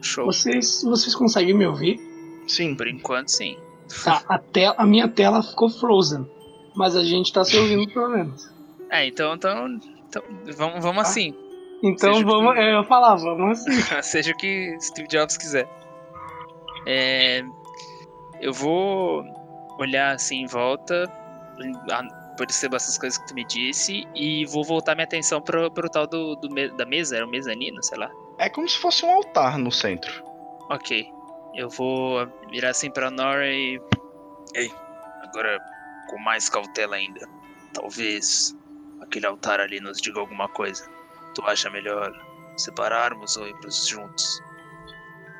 Show. 0.00 0.26
Vocês, 0.26 0.82
vocês 0.84 1.14
conseguem 1.14 1.54
me 1.54 1.66
ouvir? 1.66 1.98
Sim, 2.46 2.74
Por 2.74 2.86
enquanto, 2.86 3.28
sim. 3.30 3.56
Tá, 4.04 4.22
a, 4.28 4.38
te- 4.38 4.74
a 4.76 4.86
minha 4.86 5.08
tela 5.08 5.42
ficou 5.42 5.68
frozen. 5.70 6.26
Mas 6.76 6.96
a 6.96 7.04
gente 7.04 7.32
tá 7.32 7.44
se 7.44 7.56
ouvindo 7.56 7.86
pelo 7.92 8.08
menos. 8.10 8.42
É, 8.90 9.06
então. 9.06 9.34
então, 9.34 9.66
então 10.08 10.22
vamos, 10.56 10.82
vamos 10.82 10.98
Ah. 11.04 11.08
assim. 11.08 11.34
Então 11.82 12.14
Seja 12.14 12.26
vamos. 12.26 12.54
que- 12.54 12.60
é, 12.60 12.74
Eu 12.76 12.84
falava, 12.84 13.20
vamos 13.22 13.60
assim. 13.66 13.70
Seja 14.02 14.32
o 14.32 14.36
que 14.36 14.76
Steve 14.80 15.08
Jobs 15.08 15.36
quiser. 15.36 15.68
É, 16.86 17.42
eu 18.40 18.52
vou 18.52 19.22
olhar 19.78 20.14
assim 20.14 20.42
em 20.42 20.46
volta, 20.46 21.04
a- 21.90 22.24
perceber 22.36 22.76
essas 22.76 22.98
coisas 22.98 23.16
que 23.18 23.28
tu 23.28 23.34
me 23.34 23.44
disse, 23.46 24.04
e 24.14 24.44
vou 24.46 24.64
voltar 24.64 24.94
minha 24.94 25.04
atenção 25.04 25.40
pro, 25.40 25.70
pro 25.70 25.88
tal 25.88 26.06
do, 26.06 26.34
do 26.36 26.48
da 26.76 26.84
mesa, 26.84 27.16
era 27.16 27.24
o 27.26 27.30
mezanino, 27.30 27.80
sei 27.82 27.96
lá. 27.98 28.10
é 28.38 28.48
como 28.50 28.68
se 28.68 28.76
fosse 28.78 29.04
um 29.06 29.10
altar 29.10 29.56
no 29.58 29.70
centro. 29.70 30.22
Ok. 30.68 31.06
Eu 31.54 31.68
vou 31.68 32.26
virar 32.50 32.70
assim 32.70 32.90
pra 32.90 33.10
Nora 33.10 33.46
e. 33.46 33.80
Ei, 34.54 34.70
agora 35.22 35.60
com 36.08 36.18
mais 36.18 36.48
cautela 36.48 36.96
ainda. 36.96 37.28
Talvez 37.72 38.56
aquele 39.00 39.26
altar 39.26 39.60
ali 39.60 39.80
nos 39.80 40.00
diga 40.00 40.20
alguma 40.20 40.48
coisa. 40.48 40.88
Tu 41.34 41.42
acha 41.42 41.70
melhor 41.70 42.12
separarmos 42.56 43.36
ou 43.36 43.46
irmos 43.46 43.86
juntos? 43.86 44.42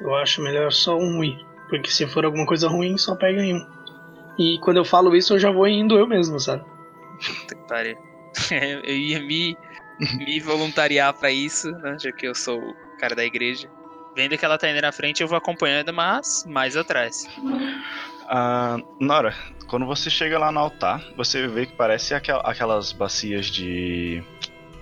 Eu 0.01 0.15
acho 0.17 0.43
melhor 0.43 0.73
só 0.73 0.97
um 0.97 1.23
ir. 1.23 1.39
Porque 1.69 1.91
se 1.91 2.07
for 2.07 2.25
alguma 2.25 2.47
coisa 2.47 2.69
ruim, 2.69 2.97
só 2.99 3.17
pega 3.17 3.43
em 3.43 3.55
um. 3.55 3.75
E 4.39 4.59
quando 4.59 4.79
eu 4.79 4.85
falo 4.85 5.15
isso, 5.15 5.35
eu 5.35 5.39
já 5.39 5.51
vou 5.51 5.67
indo 5.67 5.97
eu 5.97 6.07
mesmo, 6.07 6.39
sabe? 6.39 6.65
Puta 7.41 7.55
que 7.55 7.69
pariu. 7.69 7.97
eu 8.85 8.97
ia 8.97 9.21
me, 9.21 9.57
me 10.19 10.41
voluntariar 10.41 11.15
pra 11.15 11.31
isso, 11.31 11.71
né? 11.71 11.97
Já 11.99 12.13
que 12.13 12.27
eu 12.27 12.35
sou 12.35 12.61
o 12.61 12.99
cara 12.99 13.15
da 13.15 13.25
igreja. 13.25 13.69
Vendo 14.15 14.37
que 14.39 14.45
ela 14.45 14.59
tá 14.59 14.69
indo 14.71 14.81
na 14.81 14.93
frente, 14.93 15.23
eu 15.23 15.29
vou 15.29 15.37
acompanhando, 15.39 15.93
mas 15.93 16.45
mais 16.47 16.77
atrás. 16.77 17.27
Ah, 18.29 18.79
Nora, 19.01 19.35
quando 19.69 19.87
você 19.87 20.09
chega 20.09 20.39
lá 20.39 20.51
no 20.51 20.61
altar, 20.61 21.03
você 21.17 21.47
vê 21.47 21.67
que 21.67 21.75
parece 21.75 22.15
aquel- 22.15 22.41
aquelas 22.45 22.93
bacias 22.93 23.47
de. 23.47 24.23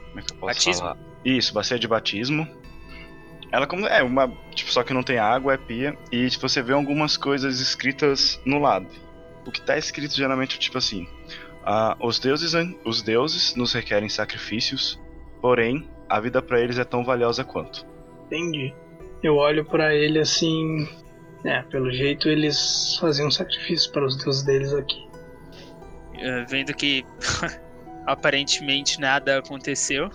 Como 0.08 0.20
é 0.20 0.22
que 0.22 0.32
eu 0.32 0.36
posso 0.36 0.54
Batismo? 0.54 0.82
falar? 0.82 0.96
Isso, 1.24 1.54
bacia 1.54 1.78
de 1.78 1.88
batismo. 1.88 2.46
Ela 3.50 3.66
como 3.66 3.86
é 3.86 4.02
uma, 4.02 4.28
tipo, 4.54 4.70
só 4.72 4.82
que 4.82 4.94
não 4.94 5.02
tem 5.02 5.18
água, 5.18 5.52
é 5.54 5.56
pia 5.58 5.96
e 6.10 6.28
tipo, 6.30 6.48
você 6.48 6.62
vê 6.62 6.72
algumas 6.72 7.16
coisas 7.16 7.60
escritas 7.60 8.40
no 8.46 8.58
lado. 8.58 8.86
O 9.46 9.50
que 9.52 9.60
tá 9.60 9.76
escrito 9.76 10.14
geralmente 10.14 10.56
é 10.56 10.58
tipo 10.58 10.78
assim: 10.78 11.06
ah, 11.64 11.96
os 12.00 12.18
deuses, 12.18 12.54
os 12.84 13.02
deuses 13.02 13.54
nos 13.54 13.72
requerem 13.72 14.08
sacrifícios, 14.08 14.98
porém 15.40 15.88
a 16.08 16.18
vida 16.20 16.40
pra 16.40 16.60
eles 16.60 16.78
é 16.78 16.84
tão 16.84 17.04
valiosa 17.04 17.44
quanto. 17.44 17.86
Entendi. 18.26 18.74
Eu 19.22 19.36
olho 19.36 19.64
pra 19.64 19.94
ele 19.94 20.18
assim. 20.18 20.88
É, 21.44 21.62
pelo 21.62 21.90
jeito 21.90 22.28
eles 22.28 22.96
faziam 23.00 23.30
sacrifício 23.30 23.90
para 23.92 24.04
os 24.04 24.16
deuses 24.16 24.42
deles 24.44 24.72
aqui. 24.72 25.12
Eh, 26.14 26.44
vendo 26.48 26.72
que 26.72 27.04
aparentemente 28.06 29.00
nada 29.00 29.38
aconteceu, 29.38 30.08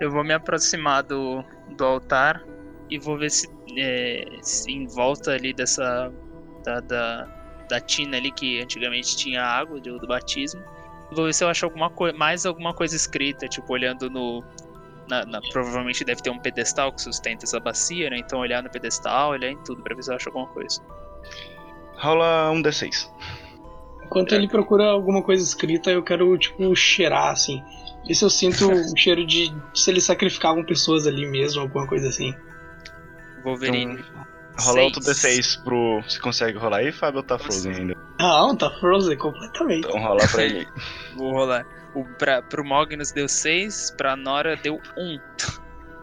eu 0.00 0.10
vou 0.10 0.22
me 0.22 0.34
aproximar 0.34 1.02
do, 1.02 1.42
do 1.76 1.84
altar 1.84 2.44
e 2.90 2.98
vou 2.98 3.16
ver 3.16 3.30
se, 3.30 3.48
eh, 3.78 4.26
se 4.42 4.70
em 4.70 4.86
volta 4.86 5.32
ali 5.32 5.54
dessa 5.54 6.12
da, 6.62 6.80
da, 6.80 7.28
da 7.68 7.80
tina 7.80 8.18
ali 8.18 8.30
que 8.30 8.60
antigamente 8.60 9.16
tinha 9.16 9.42
água 9.42 9.80
do, 9.80 9.98
do 9.98 10.06
batismo. 10.06 10.62
Vou 11.12 11.24
ver 11.24 11.32
se 11.32 11.42
eu 11.42 11.48
acho 11.48 11.64
alguma 11.64 11.90
mais 12.16 12.44
alguma 12.44 12.74
coisa 12.74 12.94
escrita, 12.94 13.48
tipo 13.48 13.72
olhando 13.72 14.10
no 14.10 14.44
na- 15.10 15.26
na- 15.26 15.40
provavelmente 15.52 16.04
deve 16.04 16.22
ter 16.22 16.30
um 16.30 16.38
pedestal 16.38 16.92
que 16.92 17.02
sustenta 17.02 17.44
essa 17.44 17.58
bacia, 17.60 18.08
né? 18.08 18.16
Então 18.18 18.38
olhar 18.38 18.62
no 18.62 18.70
pedestal, 18.70 19.32
olhar 19.32 19.50
em 19.50 19.58
tudo 19.64 19.82
pra 19.82 19.94
ver 19.94 20.02
se 20.02 20.10
eu 20.10 20.16
acho 20.16 20.28
alguma 20.28 20.46
coisa. 20.46 20.80
Rola 21.98 22.50
um 22.50 22.62
D6. 22.62 23.10
Enquanto 24.04 24.34
ele 24.34 24.48
procura 24.48 24.86
alguma 24.86 25.22
coisa 25.22 25.42
escrita, 25.44 25.90
eu 25.90 26.02
quero, 26.02 26.36
tipo, 26.38 26.74
cheirar, 26.74 27.28
assim. 27.32 27.62
Ver 28.06 28.14
se 28.14 28.24
eu 28.24 28.30
sinto 28.30 28.70
o 28.72 28.72
cheiro 28.96 29.26
de 29.26 29.52
se 29.74 29.90
eles 29.90 30.04
sacrificavam 30.04 30.64
pessoas 30.64 31.06
ali 31.06 31.26
mesmo, 31.26 31.60
alguma 31.60 31.86
coisa 31.86 32.08
assim. 32.08 32.34
Wolverine. 33.42 34.02
Rola 34.60 34.82
outro 34.82 35.02
Seis. 35.02 35.56
D6 35.56 35.64
pro. 35.64 36.02
Você 36.02 36.18
consegue 36.18 36.58
rolar 36.58 36.78
aí, 36.78 36.92
Fábio, 36.92 37.18
ou 37.18 37.22
tá 37.22 37.38
frozen 37.38 37.72
ainda? 37.74 37.96
Não, 38.18 38.56
tá 38.56 38.70
frozen 38.78 39.16
completamente. 39.16 39.86
Então 39.86 40.00
rola 40.00 40.26
pra 40.30 40.44
ele. 40.44 40.68
Vou 41.16 41.32
rolar. 41.32 41.66
O, 41.94 42.04
pra, 42.04 42.40
pro 42.42 42.64
Magnus 42.64 43.10
deu 43.10 43.28
6, 43.28 43.94
pra 43.96 44.14
Nora 44.14 44.56
deu 44.56 44.80
1. 44.96 45.18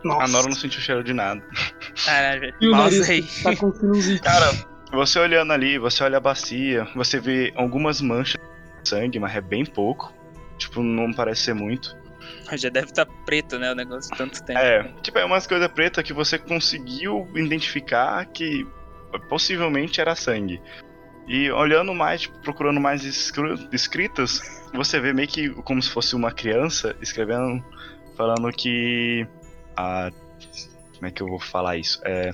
Nossa. 0.04 0.24
A 0.24 0.28
Nora 0.28 0.48
não 0.48 0.56
sentiu 0.56 0.82
cheiro 0.82 1.04
de 1.04 1.14
nada. 1.14 1.42
Caralho, 2.06 2.54
tá 3.44 3.56
com 3.56 3.74
sinusite. 3.74 4.22
Cara, 4.24 4.52
você 4.92 5.20
olhando 5.20 5.54
ali, 5.54 5.78
você 5.78 6.04
olha 6.04 6.18
a 6.18 6.22
bacia, 6.22 6.88
você 6.96 7.20
vê 7.20 7.54
algumas 7.56 8.02
manchas 8.02 8.40
de 8.82 8.90
sangue, 8.90 9.20
mas 9.20 9.36
é 9.36 9.42
bem 9.42 9.66
pouco. 9.66 10.14
Tipo, 10.58 10.82
não 10.82 11.14
parece 11.14 11.44
ser 11.44 11.54
muito. 11.54 11.96
Já 12.58 12.70
deve 12.70 12.88
estar 12.88 13.06
preto, 13.26 13.58
né? 13.60 13.72
O 13.72 13.76
negócio 13.76 14.16
tanto 14.16 14.44
tempo. 14.44 14.60
É, 14.60 14.84
tipo, 15.02 15.18
é 15.20 15.26
umas 15.26 15.46
coisas 15.46 15.68
pretas 15.70 16.04
que 16.04 16.14
você 16.14 16.38
conseguiu 16.38 17.28
identificar 17.36 18.26
que 18.26 18.66
possivelmente 19.30 20.00
era 20.02 20.16
sangue. 20.16 20.62
E 21.28 21.52
olhando 21.52 21.94
mais, 21.94 22.22
tipo, 22.22 22.40
procurando 22.40 22.80
mais 22.80 23.04
escritas, 23.04 24.42
você 24.74 25.00
vê 25.00 25.12
meio 25.12 25.28
que 25.28 25.50
como 25.64 25.82
se 25.82 25.90
fosse 25.90 26.16
uma 26.16 26.32
criança 26.32 26.96
escrevendo, 27.02 27.64
falando 28.16 28.50
que. 28.52 29.28
A, 29.76 30.10
como 30.96 31.08
é 31.08 31.12
que 31.12 31.22
eu 31.22 31.28
vou 31.28 31.40
falar 31.40 31.78
isso? 31.78 32.02
É, 32.06 32.34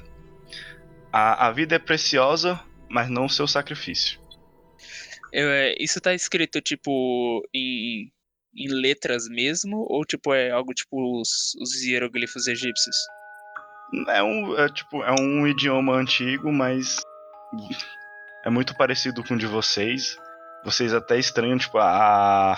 a, 1.11 1.47
a 1.47 1.51
vida 1.51 1.75
é 1.75 1.79
preciosa, 1.79 2.59
mas 2.87 3.09
não 3.09 3.25
o 3.25 3.29
seu 3.29 3.47
sacrifício. 3.47 4.19
Eu, 5.31 5.49
é, 5.49 5.75
isso 5.79 5.99
tá 5.99 6.13
escrito, 6.13 6.61
tipo, 6.61 7.43
em, 7.51 8.11
em 8.55 8.67
letras 8.67 9.27
mesmo? 9.27 9.85
Ou, 9.89 10.05
tipo, 10.05 10.33
é 10.33 10.51
algo 10.51 10.73
tipo 10.73 11.19
os, 11.19 11.55
os 11.61 11.83
hieroglifos 11.83 12.47
egípcios? 12.47 12.95
É 14.09 14.23
um, 14.23 14.57
é, 14.57 14.69
tipo, 14.69 15.03
é 15.03 15.13
um 15.19 15.45
idioma 15.47 15.93
antigo, 15.93 16.51
mas 16.51 17.01
é 18.45 18.49
muito 18.49 18.75
parecido 18.75 19.23
com 19.23 19.35
o 19.35 19.37
de 19.37 19.45
vocês. 19.45 20.17
Vocês 20.63 20.93
até 20.93 21.17
estranham, 21.17 21.57
tipo, 21.57 21.77
a. 21.77 22.57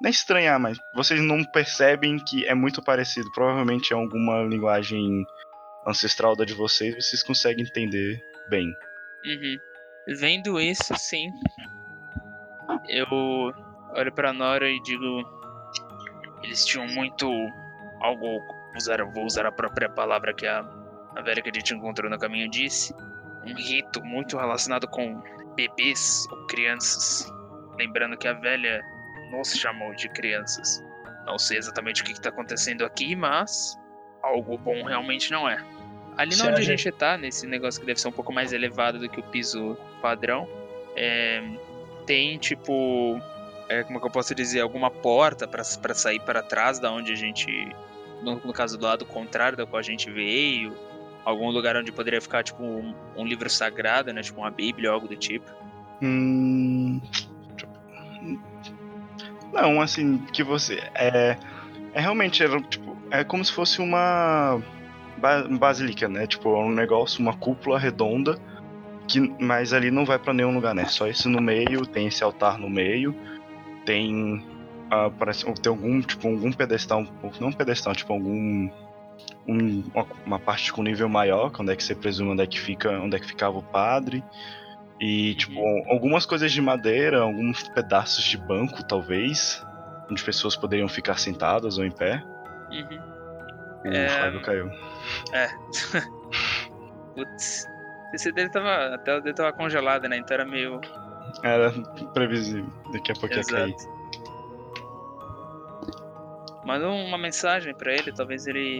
Não 0.00 0.08
é 0.08 0.10
estranhar, 0.10 0.60
mas 0.60 0.78
vocês 0.94 1.20
não 1.20 1.42
percebem 1.44 2.18
que 2.18 2.46
é 2.46 2.54
muito 2.54 2.82
parecido. 2.82 3.30
Provavelmente 3.32 3.92
é 3.92 3.96
alguma 3.96 4.42
linguagem 4.42 5.24
ancestral 5.86 6.36
da 6.36 6.44
de 6.44 6.54
vocês, 6.54 6.94
vocês 6.94 7.22
conseguem 7.22 7.64
entender 7.64 8.22
bem. 8.48 8.66
Uhum. 9.24 9.56
Vendo 10.16 10.60
isso, 10.60 10.94
sim. 10.96 11.30
Eu 12.88 13.06
olho 13.98 14.12
pra 14.12 14.32
Nora 14.32 14.68
e 14.68 14.80
digo. 14.80 15.24
Eles 16.42 16.64
tinham 16.64 16.86
muito. 16.88 17.28
Algo. 18.00 18.40
Usar, 18.76 19.02
vou 19.04 19.24
usar 19.24 19.46
a 19.46 19.50
própria 19.50 19.88
palavra 19.88 20.32
que 20.32 20.46
a, 20.46 20.60
a 21.16 21.22
velha 21.22 21.42
que 21.42 21.50
a 21.50 21.52
gente 21.52 21.74
encontrou 21.74 22.10
no 22.10 22.18
caminho 22.18 22.48
disse. 22.50 22.94
Um 23.44 23.54
rito 23.54 24.04
muito 24.04 24.36
relacionado 24.36 24.86
com 24.88 25.20
bebês 25.56 26.26
ou 26.30 26.46
crianças. 26.46 27.32
Lembrando 27.76 28.16
que 28.16 28.28
a 28.28 28.34
velha 28.34 28.80
nos 29.30 29.52
chamou 29.52 29.94
de 29.94 30.08
crianças. 30.10 30.84
Não 31.26 31.38
sei 31.38 31.58
exatamente 31.58 32.02
o 32.02 32.04
que 32.04 32.12
está 32.12 32.28
acontecendo 32.28 32.84
aqui, 32.84 33.16
mas 33.16 33.76
algo 34.22 34.56
bom 34.58 34.84
realmente 34.84 35.30
não 35.30 35.48
é. 35.48 35.58
Ali 36.16 36.34
Você 36.34 36.48
onde 36.48 36.60
a 36.60 36.64
gente 36.64 36.90
tá, 36.92 37.16
nesse 37.16 37.46
negócio 37.46 37.80
que 37.80 37.86
deve 37.86 38.00
ser 38.00 38.08
um 38.08 38.12
pouco 38.12 38.32
mais 38.32 38.52
elevado 38.52 38.98
do 38.98 39.08
que 39.08 39.20
o 39.20 39.22
piso 39.22 39.76
padrão, 40.02 40.48
é, 40.96 41.42
tem 42.06 42.38
tipo. 42.38 43.20
É, 43.68 43.82
como 43.82 43.98
é 43.98 44.00
que 44.00 44.06
eu 44.06 44.10
posso 44.10 44.34
dizer? 44.34 44.60
Alguma 44.60 44.90
porta 44.90 45.46
pra 45.46 45.62
sair 45.94 46.20
para 46.20 46.42
trás 46.42 46.78
da 46.78 46.90
onde 46.92 47.12
a 47.12 47.16
gente. 47.16 47.68
No, 48.22 48.40
no 48.44 48.52
caso 48.52 48.76
do 48.78 48.84
lado 48.84 49.04
contrário 49.04 49.56
da 49.56 49.66
qual 49.66 49.78
a 49.78 49.82
gente 49.82 50.10
veio. 50.10 50.74
Algum 51.24 51.50
lugar 51.50 51.76
onde 51.76 51.92
poderia 51.92 52.20
ficar, 52.20 52.42
tipo, 52.42 52.62
um, 52.62 52.94
um 53.16 53.24
livro 53.24 53.50
sagrado, 53.50 54.12
né? 54.12 54.22
Tipo 54.22 54.40
uma 54.40 54.50
Bíblia 54.50 54.90
algo 54.90 55.06
do 55.06 55.16
tipo. 55.16 55.50
Hum. 56.02 57.00
Não, 59.52 59.80
assim, 59.80 60.18
que 60.32 60.42
você. 60.42 60.82
É. 60.94 61.36
É 61.94 62.00
realmente. 62.00 62.42
Era, 62.42 62.60
tipo, 62.62 62.96
é 63.10 63.24
como 63.24 63.44
se 63.44 63.52
fosse 63.52 63.80
uma. 63.80 64.62
ba- 65.16 65.46
basílica, 65.48 66.08
né? 66.08 66.26
Tipo, 66.26 66.54
um 66.56 66.70
negócio, 66.70 67.20
uma 67.20 67.34
cúpula 67.36 67.78
redonda. 67.78 68.38
Que, 69.06 69.20
mas 69.40 69.72
ali 69.72 69.90
não 69.90 70.04
vai 70.04 70.18
pra 70.18 70.34
nenhum 70.34 70.54
lugar, 70.54 70.74
né? 70.74 70.84
Só 70.84 71.06
esse 71.06 71.28
no 71.28 71.40
meio, 71.40 71.86
tem 71.86 72.06
esse 72.08 72.22
altar 72.22 72.58
no 72.58 72.68
meio. 72.68 73.14
Tem. 73.88 74.46
ah, 74.90 75.10
parece, 75.18 75.46
tem 75.54 75.70
algum, 75.70 76.02
tipo, 76.02 76.28
algum 76.28 76.52
pedestal. 76.52 77.06
Não 77.40 77.48
um 77.48 77.52
pedestal, 77.52 77.94
tipo, 77.94 78.12
algum. 78.12 78.68
um- 79.46 79.82
uma, 80.26 80.38
parte 80.38 80.70
com 80.70 80.82
nível 80.82 81.08
maior, 81.08 81.50
que 81.50 81.62
onde 81.62 81.72
é 81.72 81.76
que 81.76 81.82
você 81.82 81.94
presume 81.94 82.32
onde 82.32 82.42
é 82.42 82.46
que 82.46 82.60
fica, 82.60 82.90
onde 83.00 83.16
é 83.16 83.18
que 83.18 83.26
ficava 83.26 83.56
o 83.56 83.62
padre. 83.62 84.22
E, 85.00 85.34
tipo, 85.36 85.58
algumas 85.90 86.26
coisas 86.26 86.52
de 86.52 86.60
madeira, 86.60 87.22
alguns 87.22 87.62
pedaços 87.70 88.24
de 88.24 88.36
banco, 88.36 88.82
talvez, 88.82 89.64
onde 90.10 90.22
pessoas 90.22 90.54
poderiam 90.54 90.88
ficar 90.88 91.18
sentadas 91.18 91.78
ou 91.78 91.84
em 91.86 91.90
pé. 91.90 92.22
Uhum. 92.70 93.00
O 93.84 93.88
É. 93.88 94.40
Caiu. 94.40 94.70
Putz. 97.14 97.66
Esse 98.12 98.32
dele 98.32 98.50
tava. 98.50 98.94
A 98.94 98.98
tela 98.98 99.20
dele 99.22 99.34
tava 99.34 99.52
congelada, 99.52 100.08
né? 100.08 100.18
Então 100.18 100.34
era 100.34 100.44
meio. 100.44 100.78
Era 101.42 101.72
previsível. 102.12 102.70
Daqui 102.92 103.12
a 103.12 103.14
pouco 103.14 103.34
ia 103.34 103.44
cair. 103.44 103.76
Manda 106.64 106.88
uma 106.88 107.16
mensagem 107.16 107.74
pra 107.74 107.92
ele, 107.94 108.12
talvez 108.12 108.46
ele 108.46 108.78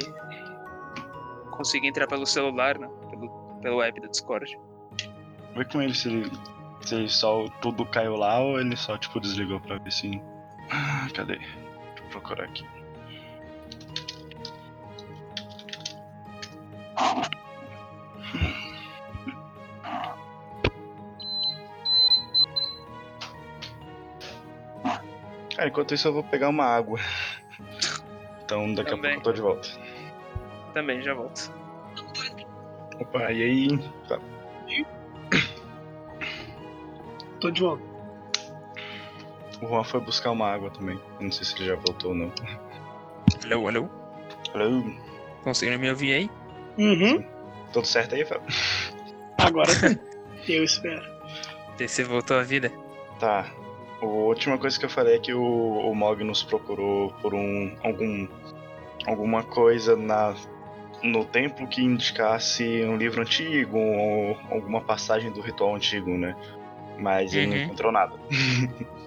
consiga 1.51 1.87
entrar 1.87 2.07
pelo 2.07 2.27
celular, 2.27 2.79
né? 2.79 2.89
Pelo, 3.11 3.31
pelo 3.63 3.83
app 3.83 4.01
do 4.01 4.09
Discord. 4.09 4.59
Vê 5.55 5.65
com 5.65 5.81
ele 5.81 5.95
se 5.95 6.09
ele. 6.09 6.31
Se 6.83 6.95
ele 6.95 7.09
só 7.09 7.47
tudo 7.61 7.85
caiu 7.87 8.15
lá 8.15 8.41
ou 8.41 8.61
ele 8.61 8.77
só, 8.77 8.97
tipo, 8.97 9.19
desligou 9.21 9.61
pra 9.61 9.79
ver 9.79 9.91
se. 9.91 10.23
Ah, 10.71 11.09
cadê? 11.15 11.37
Deixa 11.39 12.05
eu 12.05 12.09
procurar 12.11 12.45
aqui. 12.45 12.65
Cara, 25.59 25.71
enquanto 25.71 25.93
isso 25.93 26.07
eu 26.07 26.13
vou 26.13 26.23
pegar 26.23 26.51
uma 26.51 26.65
água. 26.65 27.01
Então 28.45 28.73
daqui 28.75 28.91
Também. 28.91 29.11
a 29.11 29.15
pouco 29.15 29.29
eu 29.29 29.33
tô 29.33 29.33
de 29.33 29.41
volta. 29.41 29.69
Também, 30.73 31.03
já 31.03 31.15
volto. 31.15 31.53
Opa, 33.01 33.33
e 33.33 33.43
aí? 33.43 33.79
Tá. 34.09 34.21
Tô 37.41 37.51
de 37.51 37.61
volta. 37.61 37.83
O 39.61 39.67
Juan 39.67 39.83
foi 39.83 40.01
buscar 40.01 40.31
uma 40.31 40.47
água 40.47 40.71
também. 40.71 41.01
Eu 41.19 41.25
Não 41.25 41.33
sei 41.33 41.45
se 41.45 41.57
ele 41.57 41.67
já 41.71 41.75
voltou 41.75 42.13
ou 42.13 42.17
não. 42.17 42.33
Alô, 43.45 43.67
alô? 43.67 43.89
Alô? 44.55 44.85
Conseguiram 45.43 45.81
me 45.81 45.91
ouvir 45.91 46.13
aí? 46.13 46.31
Uhum. 46.79 47.25
Tudo 47.73 47.85
certo 47.85 48.15
aí, 48.15 48.25
Fel? 48.25 48.41
Agora 49.39 49.71
sim. 49.73 49.99
Eu 50.49 50.63
espero. 50.63 51.05
Você 51.77 52.05
voltou 52.05 52.39
à 52.39 52.45
vida? 52.45 52.73
Tá. 53.19 53.45
A 54.01 54.07
última 54.07 54.57
coisa 54.59 54.79
que 54.79 54.85
eu 54.85 54.91
falei 54.91 55.17
é 55.17 55.19
que 55.19 55.35
o, 55.35 55.43
o 55.43 55.95
Mog 55.95 56.23
nos 56.23 56.43
procurou 56.43 57.13
por 57.21 57.35
um. 57.35 57.77
algum. 57.83 58.29
alguma 59.07 59.43
coisa 59.43 59.97
na. 59.97 60.35
no 61.03 61.25
templo 61.25 61.67
que 61.67 61.83
indicasse 61.83 62.65
um 62.85 62.97
livro 62.97 63.21
antigo 63.23 63.77
ou 63.79 64.37
alguma 64.51 64.81
passagem 64.81 65.33
do 65.33 65.41
ritual 65.41 65.75
antigo, 65.75 66.11
né? 66.17 66.37
Mas 66.99 67.33
ele 67.35 67.47
não 67.49 67.57
Uhum. 67.57 67.63
encontrou 67.65 67.93
nada. 67.93 68.15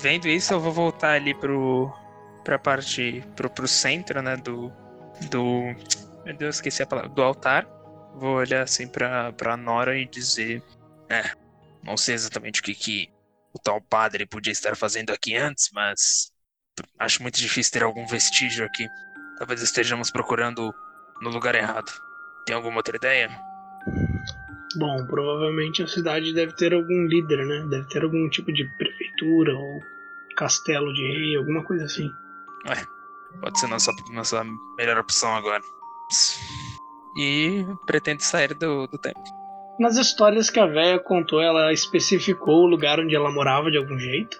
Vendo 0.00 0.28
isso, 0.28 0.54
eu 0.54 0.60
vou 0.60 0.72
voltar 0.72 1.12
ali 1.12 1.34
pro. 1.34 1.92
pra 2.42 2.58
parte. 2.58 3.22
pro, 3.36 3.50
pro 3.50 3.68
centro, 3.68 4.22
né? 4.22 4.34
Do. 4.36 4.72
Do. 5.30 5.74
Meu 6.24 6.34
Deus, 6.36 6.56
esqueci 6.56 6.82
a 6.82 6.86
palavra. 6.86 7.10
Do 7.10 7.22
altar. 7.22 7.66
Vou 8.14 8.36
olhar 8.36 8.62
assim 8.62 8.88
pra, 8.88 9.30
pra 9.32 9.56
Nora 9.58 9.98
e 9.98 10.06
dizer. 10.06 10.62
É, 11.08 11.30
não 11.82 11.96
sei 11.98 12.14
exatamente 12.14 12.60
o 12.60 12.64
que, 12.64 12.74
que 12.74 13.10
o 13.52 13.58
tal 13.58 13.80
padre 13.80 14.26
podia 14.26 14.52
estar 14.52 14.76
fazendo 14.76 15.10
aqui 15.10 15.36
antes, 15.36 15.70
mas. 15.72 16.32
Acho 16.98 17.22
muito 17.22 17.38
difícil 17.38 17.72
ter 17.72 17.82
algum 17.82 18.06
vestígio 18.06 18.64
aqui. 18.64 18.88
Talvez 19.38 19.60
estejamos 19.60 20.10
procurando 20.10 20.72
no 21.20 21.30
lugar 21.30 21.54
errado. 21.54 21.90
Tem 22.46 22.54
alguma 22.54 22.76
outra 22.76 22.96
ideia? 22.96 23.28
Bom, 24.76 25.04
provavelmente 25.06 25.82
a 25.82 25.86
cidade 25.86 26.32
deve 26.32 26.54
ter 26.54 26.72
algum 26.72 27.06
líder, 27.06 27.44
né? 27.44 27.66
Deve 27.68 27.88
ter 27.88 28.02
algum 28.02 28.28
tipo 28.30 28.52
de 28.52 28.64
prefeitura 28.78 29.54
ou 29.54 29.80
castelo 30.36 30.92
de 30.94 31.02
rei, 31.02 31.36
alguma 31.36 31.64
coisa 31.64 31.84
assim. 31.84 32.10
Pode 33.40 33.58
ser 33.58 33.66
nossa, 33.66 33.92
nossa 34.12 34.44
melhor 34.76 34.98
opção 34.98 35.34
agora. 35.34 35.62
E 37.16 37.64
pretendo 37.86 38.22
sair 38.22 38.54
do, 38.54 38.86
do 38.86 38.98
templo. 38.98 39.39
Nas 39.80 39.96
histórias 39.96 40.50
que 40.50 40.60
a 40.60 40.66
véia 40.66 40.98
contou, 40.98 41.40
ela 41.40 41.72
especificou 41.72 42.64
o 42.64 42.66
lugar 42.66 43.00
onde 43.00 43.16
ela 43.16 43.32
morava 43.32 43.70
de 43.70 43.78
algum 43.78 43.98
jeito. 43.98 44.38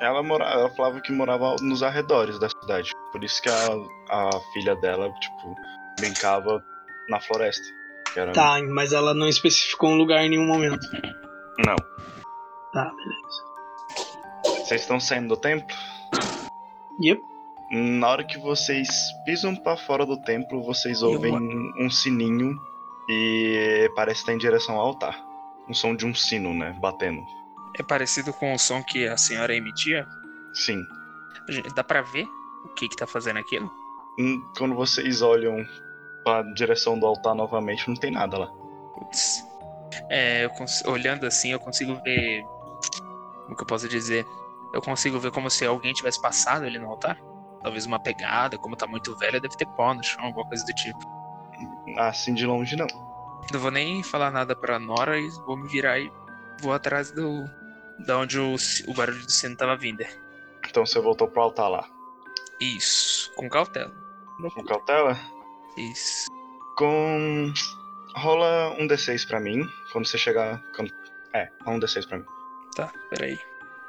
Ela, 0.00 0.22
mora, 0.22 0.46
ela 0.46 0.70
falava 0.70 0.98
que 1.02 1.12
morava 1.12 1.56
nos 1.60 1.82
arredores 1.82 2.38
da 2.38 2.48
cidade. 2.48 2.90
Por 3.12 3.22
isso 3.22 3.42
que 3.42 3.50
a, 3.50 3.68
a 4.08 4.30
filha 4.54 4.74
dela, 4.76 5.12
tipo, 5.20 5.54
brincava 6.00 6.64
na 7.06 7.20
floresta. 7.20 7.66
Que 8.14 8.20
era... 8.20 8.32
Tá, 8.32 8.62
mas 8.66 8.94
ela 8.94 9.12
não 9.12 9.28
especificou 9.28 9.90
um 9.90 9.96
lugar 9.96 10.24
em 10.24 10.30
nenhum 10.30 10.46
momento. 10.46 10.86
Não. 11.58 11.76
Tá, 12.72 12.90
beleza. 12.96 14.64
Vocês 14.64 14.80
estão 14.80 14.98
saindo 14.98 15.28
do 15.28 15.36
templo? 15.36 15.76
Yep. 17.04 17.20
Na 17.72 18.08
hora 18.08 18.24
que 18.24 18.38
vocês 18.38 18.88
pisam 19.26 19.54
pra 19.54 19.76
fora 19.76 20.06
do 20.06 20.16
templo, 20.22 20.62
vocês 20.62 21.02
ouvem 21.02 21.34
um 21.78 21.90
sininho 21.90 22.58
e 23.08 23.90
parece 23.94 24.20
estar 24.20 24.32
em 24.32 24.38
direção 24.38 24.76
ao 24.76 24.86
altar. 24.88 25.18
Um 25.68 25.74
som 25.74 25.94
de 25.94 26.06
um 26.06 26.14
sino, 26.14 26.52
né? 26.54 26.76
Batendo. 26.80 27.22
É 27.78 27.82
parecido 27.82 28.32
com 28.32 28.54
o 28.54 28.58
som 28.58 28.82
que 28.82 29.06
a 29.06 29.16
senhora 29.16 29.54
emitia? 29.54 30.06
Sim. 30.54 30.82
Dá 31.74 31.84
pra 31.84 32.02
ver 32.02 32.26
o 32.64 32.68
que 32.70 32.88
que 32.88 32.96
tá 32.96 33.06
fazendo 33.06 33.38
aquilo? 33.38 33.70
Hum, 34.18 34.42
Quando 34.56 34.74
vocês 34.74 35.22
olham 35.22 35.64
pra 36.24 36.42
direção 36.54 36.98
do 36.98 37.06
altar 37.06 37.34
novamente, 37.34 37.88
não 37.88 37.94
tem 37.96 38.10
nada 38.10 38.38
lá. 38.38 38.46
Putz. 38.94 39.44
É, 40.10 40.48
olhando 40.86 41.26
assim, 41.26 41.52
eu 41.52 41.60
consigo 41.60 41.94
ver. 42.02 42.42
Como 43.44 43.56
que 43.56 43.62
eu 43.62 43.66
posso 43.66 43.88
dizer? 43.88 44.26
Eu 44.74 44.82
consigo 44.82 45.18
ver 45.18 45.30
como 45.30 45.48
se 45.48 45.64
alguém 45.64 45.92
tivesse 45.94 46.20
passado 46.20 46.64
ali 46.64 46.78
no 46.78 46.90
altar. 46.90 47.18
Talvez 47.62 47.86
uma 47.86 47.98
pegada, 47.98 48.58
como 48.58 48.76
tá 48.76 48.86
muito 48.86 49.16
velha, 49.16 49.40
deve 49.40 49.56
ter 49.56 49.66
pó 49.68 49.94
no 49.94 50.02
chão, 50.02 50.24
alguma 50.24 50.46
coisa 50.46 50.64
do 50.64 50.72
tipo. 50.74 50.98
Assim 51.96 52.34
de 52.34 52.46
longe, 52.46 52.76
não. 52.76 52.86
Não 53.52 53.60
vou 53.60 53.70
nem 53.70 54.02
falar 54.02 54.30
nada 54.30 54.54
pra 54.54 54.78
Nora 54.78 55.18
e 55.18 55.28
vou 55.46 55.56
me 55.56 55.68
virar 55.68 55.98
e 55.98 56.12
vou 56.60 56.72
atrás 56.72 57.10
do. 57.10 57.44
Da 58.06 58.18
onde 58.18 58.38
o, 58.38 58.54
o 58.86 58.94
barulho 58.94 59.24
do 59.24 59.30
sino 59.30 59.56
tava 59.56 59.76
vindo. 59.76 60.04
Então 60.68 60.84
você 60.84 61.00
voltou 61.00 61.28
pro 61.28 61.42
altar 61.42 61.68
lá. 61.68 61.88
Isso, 62.60 63.32
com 63.34 63.48
cautela. 63.48 63.92
Com 64.54 64.64
cautela? 64.64 65.18
Isso. 65.76 66.26
Com. 66.76 67.52
Rola 68.16 68.74
um 68.78 68.86
D6 68.86 69.26
pra 69.26 69.40
mim. 69.40 69.66
Quando 69.92 70.06
você 70.06 70.18
chegar. 70.18 70.62
É, 71.34 71.48
rola 71.64 71.76
um 71.76 71.80
D6 71.80 72.06
pra 72.08 72.18
mim. 72.18 72.24
Tá, 72.76 72.92
peraí. 73.10 73.38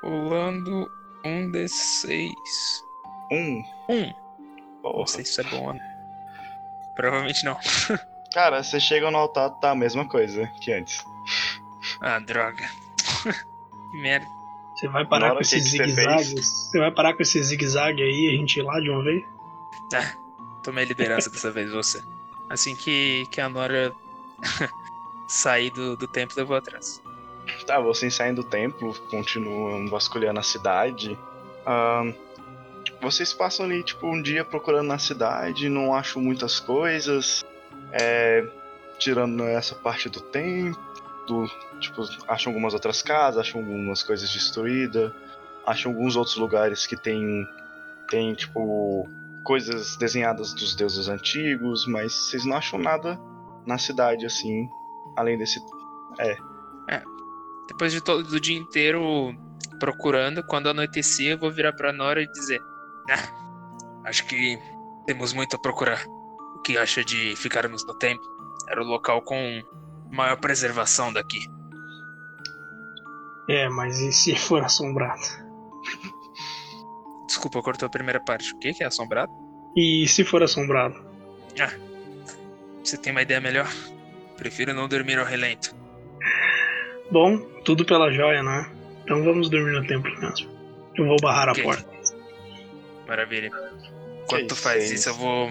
Rolando 0.01 0.89
um 1.25 1.51
D6. 1.51 2.31
Um. 3.31 3.63
Um. 3.89 4.13
Não 4.83 4.91
Porra. 4.93 5.07
sei 5.07 5.25
se 5.25 5.31
isso 5.31 5.41
é 5.41 5.43
bom 5.45 5.73
não. 5.73 5.88
Provavelmente 6.99 7.45
não. 7.45 7.57
Cara, 8.33 8.61
você 8.61 8.77
chega 8.77 9.09
no 9.09 9.17
altar, 9.17 9.51
tá 9.51 9.71
a 9.71 9.75
mesma 9.75 10.05
coisa 10.05 10.45
que 10.59 10.73
antes. 10.73 11.01
Ah, 12.01 12.19
droga. 12.19 12.69
que 13.91 13.97
merda. 13.97 14.27
Você 14.75 14.89
vai 14.89 15.05
parar 15.05 15.29
com 15.29 15.37
que 15.37 15.43
esse 15.43 15.55
que 15.55 15.61
você 15.61 15.77
zigue-zague? 15.77 16.43
Você 16.43 16.77
vai 16.77 16.91
parar 16.91 17.13
com 17.13 17.21
esse 17.21 17.41
zigue-zague 17.41 18.03
aí 18.03 18.25
e 18.25 18.35
a 18.35 18.37
gente 18.37 18.59
ir 18.59 18.63
lá 18.63 18.81
de 18.81 18.89
uma 18.89 19.01
vez? 19.01 19.23
Tomei 20.61 20.83
a 20.83 20.87
liderança 20.87 21.29
dessa 21.29 21.49
vez, 21.49 21.71
você. 21.71 22.03
Assim 22.49 22.75
que, 22.75 23.25
que 23.31 23.39
a 23.39 23.47
Nora 23.47 23.93
sair 25.25 25.69
do, 25.69 25.95
do 25.95 26.05
templo, 26.05 26.37
eu 26.37 26.45
vou 26.45 26.57
atrás. 26.57 27.01
Tá, 27.65 27.79
vocês 27.79 28.13
saem 28.13 28.33
do 28.33 28.43
templo, 28.43 28.93
continuam 29.09 29.87
vasculhando 29.87 30.41
a 30.41 30.43
cidade. 30.43 31.17
Ahn, 31.65 32.13
vocês 33.01 33.33
passam 33.33 33.65
ali, 33.65 33.83
tipo, 33.83 34.07
um 34.07 34.21
dia 34.21 34.43
procurando 34.43 34.87
na 34.87 34.97
cidade, 34.97 35.69
não 35.69 35.93
acham 35.93 36.21
muitas 36.21 36.59
coisas. 36.59 37.45
É, 37.91 38.45
tirando 38.97 39.43
essa 39.43 39.73
parte 39.73 40.09
do 40.09 40.19
templo, 40.19 40.79
do, 41.25 41.47
tipo, 41.79 42.03
acham 42.27 42.51
algumas 42.51 42.73
outras 42.73 43.01
casas, 43.01 43.39
acham 43.39 43.61
algumas 43.61 44.03
coisas 44.03 44.29
destruídas, 44.31 45.11
acham 45.65 45.91
alguns 45.91 46.15
outros 46.15 46.35
lugares 46.35 46.85
que 46.85 46.97
tem, 46.97 47.47
tem 48.09 48.33
tipo, 48.33 49.07
coisas 49.43 49.95
desenhadas 49.95 50.53
dos 50.53 50.75
deuses 50.75 51.07
antigos, 51.07 51.87
mas 51.87 52.13
vocês 52.13 52.45
não 52.45 52.57
acham 52.57 52.79
nada 52.79 53.19
na 53.65 53.77
cidade, 53.77 54.25
assim, 54.25 54.69
além 55.15 55.37
desse 55.37 55.59
Depois 57.67 57.91
de 57.93 58.01
todo 58.01 58.27
o 58.27 58.39
dia 58.39 58.57
inteiro 58.57 59.33
procurando, 59.79 60.43
quando 60.43 60.69
anoitecer, 60.69 61.31
eu 61.31 61.37
vou 61.37 61.51
virar 61.51 61.73
pra 61.73 61.93
Nora 61.93 62.21
e 62.21 62.27
dizer: 62.27 62.59
Ah, 63.09 64.07
acho 64.09 64.25
que 64.25 64.59
temos 65.05 65.33
muito 65.33 65.55
a 65.55 65.59
procurar. 65.59 66.05
O 66.55 66.61
que 66.61 66.77
acha 66.77 67.03
de 67.03 67.35
ficarmos 67.35 67.85
no 67.85 67.97
templo? 67.97 68.23
Era 68.69 68.81
o 68.81 68.85
local 68.85 69.21
com 69.21 69.61
maior 70.11 70.37
preservação 70.37 71.11
daqui. 71.11 71.39
É, 73.49 73.67
mas 73.69 73.99
e 73.99 74.11
se 74.11 74.35
for 74.37 74.63
assombrado? 74.63 75.21
Desculpa, 77.27 77.61
cortou 77.61 77.87
a 77.87 77.89
primeira 77.89 78.19
parte. 78.19 78.53
O 78.53 78.59
que 78.59 78.83
é 78.83 78.85
assombrado? 78.87 79.31
E 79.75 80.07
se 80.07 80.23
for 80.23 80.43
assombrado? 80.43 80.95
Você 82.83 82.97
tem 82.97 83.11
uma 83.11 83.21
ideia 83.21 83.39
melhor? 83.39 83.67
Prefiro 84.37 84.73
não 84.73 84.87
dormir 84.87 85.19
ao 85.19 85.25
relento. 85.25 85.75
Bom, 87.11 87.37
tudo 87.63 87.85
pela 87.85 88.11
joia, 88.11 88.41
né? 88.41 88.71
Então 89.03 89.23
vamos 89.23 89.49
dormir 89.49 89.71
no 89.71 89.85
templo 89.85 90.11
mesmo. 90.19 90.49
Eu 90.95 91.05
vou 91.07 91.17
barrar 91.21 91.49
Ok. 91.49 91.61
a 91.61 91.65
porta. 91.65 91.98
Maravilha. 93.09 93.51
Enquanto 94.23 94.47
tu 94.47 94.53
isso, 94.53 94.63
faz 94.63 94.83
é 94.91 94.93
isso, 94.93 95.09
eu 95.09 95.13
isso. 95.13 95.21
vou 95.21 95.49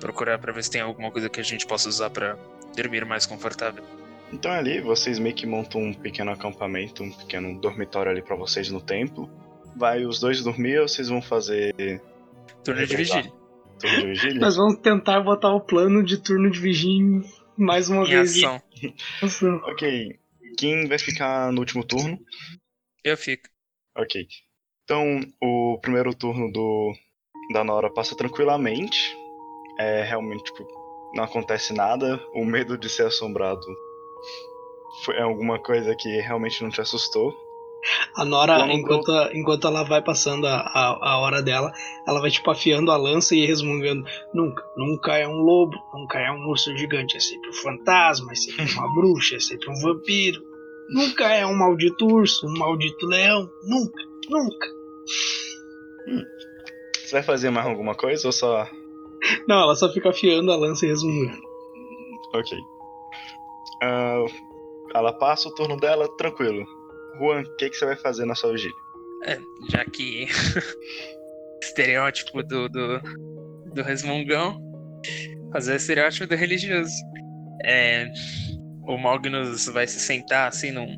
procurar 0.00 0.38
pra 0.38 0.52
ver 0.52 0.62
se 0.64 0.70
tem 0.70 0.80
alguma 0.80 1.10
coisa 1.10 1.28
que 1.28 1.40
a 1.40 1.44
gente 1.44 1.66
possa 1.66 1.88
usar 1.88 2.08
pra 2.10 2.36
dormir 2.76 3.04
mais 3.04 3.26
confortável. 3.26 3.84
Então 4.32 4.50
ali 4.50 4.80
vocês 4.80 5.18
meio 5.18 5.34
que 5.34 5.44
montam 5.46 5.82
um 5.82 5.92
pequeno 5.92 6.30
acampamento, 6.30 7.02
um 7.02 7.10
pequeno 7.12 7.60
dormitório 7.60 8.10
ali 8.10 8.22
pra 8.22 8.34
vocês 8.36 8.70
no 8.70 8.80
templo. 8.80 9.28
Vai 9.76 10.04
os 10.06 10.20
dois 10.20 10.42
dormir 10.42 10.78
ou 10.80 10.88
vocês 10.88 11.08
vão 11.08 11.20
fazer 11.20 12.00
Turno 12.64 12.86
de 12.86 12.96
vigília. 12.96 13.32
turno 13.80 13.98
de 14.00 14.06
vigília? 14.06 14.40
Nós 14.40 14.56
vamos 14.56 14.76
tentar 14.80 15.20
botar 15.20 15.52
o 15.52 15.60
plano 15.60 16.02
de 16.02 16.18
turno 16.18 16.50
de 16.50 16.58
vigia 16.60 17.20
mais 17.56 17.88
uma 17.90 18.04
Em 18.04 18.10
vez. 18.10 18.36
ação. 18.38 18.62
Ação. 19.22 19.56
Ok. 19.64 20.18
Quem 20.56 20.86
vai 20.88 20.98
ficar 20.98 21.52
no 21.52 21.60
último 21.60 21.84
turno? 21.84 22.18
Eu 23.04 23.16
fico. 23.16 23.48
Ok. 23.96 24.26
Então 24.92 25.20
o 25.40 25.78
primeiro 25.80 26.14
turno 26.14 26.52
do 26.52 26.92
da 27.54 27.64
Nora 27.64 27.88
passa 27.90 28.14
tranquilamente. 28.14 29.16
É 29.78 30.02
realmente 30.02 30.44
tipo 30.44 30.66
não 31.14 31.24
acontece 31.24 31.72
nada. 31.72 32.20
O 32.34 32.44
medo 32.44 32.76
de 32.76 32.90
ser 32.90 33.06
assombrado 33.06 33.62
foi 35.02 35.18
alguma 35.18 35.58
coisa 35.58 35.94
que 35.96 36.20
realmente 36.20 36.62
não 36.62 36.68
te 36.70 36.82
assustou. 36.82 37.34
A 38.16 38.24
Nora, 38.24 38.58
Quando- 38.58 38.72
enquanto, 38.72 39.12
enquanto 39.34 39.66
ela 39.66 39.82
vai 39.82 40.02
passando 40.02 40.46
a, 40.46 40.56
a, 40.60 41.12
a 41.14 41.18
hora 41.20 41.42
dela, 41.42 41.72
ela 42.06 42.20
vai 42.20 42.30
tipo 42.30 42.50
afiando 42.50 42.90
a 42.92 42.96
lança 42.98 43.34
e 43.34 43.46
resmungando: 43.46 44.04
Nunca, 44.34 44.62
nunca 44.76 45.16
é 45.16 45.26
um 45.26 45.38
lobo, 45.40 45.74
nunca 45.94 46.18
é 46.18 46.30
um 46.30 46.46
urso 46.48 46.76
gigante, 46.76 47.16
é 47.16 47.20
sempre 47.20 47.48
um 47.48 47.54
fantasma, 47.54 48.30
é 48.30 48.34
sempre 48.34 48.70
uma 48.74 48.88
bruxa, 48.94 49.36
é 49.36 49.40
sempre 49.40 49.70
um 49.70 49.80
vampiro. 49.80 50.38
Nunca 50.90 51.32
é 51.32 51.46
um 51.46 51.56
maldito 51.56 52.06
urso, 52.06 52.46
um 52.46 52.58
maldito 52.58 53.06
leão, 53.06 53.48
nunca, 53.64 54.02
nunca. 54.28 54.81
Você 56.94 57.12
vai 57.12 57.22
fazer 57.22 57.50
mais 57.50 57.66
alguma 57.66 57.94
coisa 57.94 58.26
ou 58.26 58.32
só 58.32 58.66
Não, 59.48 59.62
ela 59.62 59.74
só 59.74 59.92
fica 59.92 60.10
afiando 60.10 60.50
a 60.50 60.56
lança 60.56 60.86
e 60.86 60.88
resmungando. 60.88 61.42
Ok. 62.34 62.58
Ah, 63.82 64.24
ela 64.94 65.12
passa 65.12 65.48
o 65.48 65.54
turno 65.54 65.76
dela, 65.76 66.08
tranquilo. 66.16 66.64
Juan, 67.18 67.42
o 67.42 67.56
que, 67.56 67.70
que 67.70 67.76
você 67.76 67.84
vai 67.84 67.96
fazer 67.96 68.24
na 68.24 68.34
sua 68.34 68.52
vigília? 68.52 68.76
É, 69.24 69.38
já 69.70 69.84
que 69.84 70.26
estereótipo 71.62 72.42
do, 72.42 72.68
do, 72.68 73.00
do 73.74 73.82
resmungão, 73.82 74.58
fazer 75.52 75.76
estereótipo 75.76 76.26
do 76.26 76.34
religioso. 76.34 76.94
É, 77.64 78.06
o 78.86 78.96
Magnus 78.96 79.66
vai 79.66 79.86
se 79.86 80.00
sentar 80.00 80.48
assim 80.48 80.72
num 80.72 80.96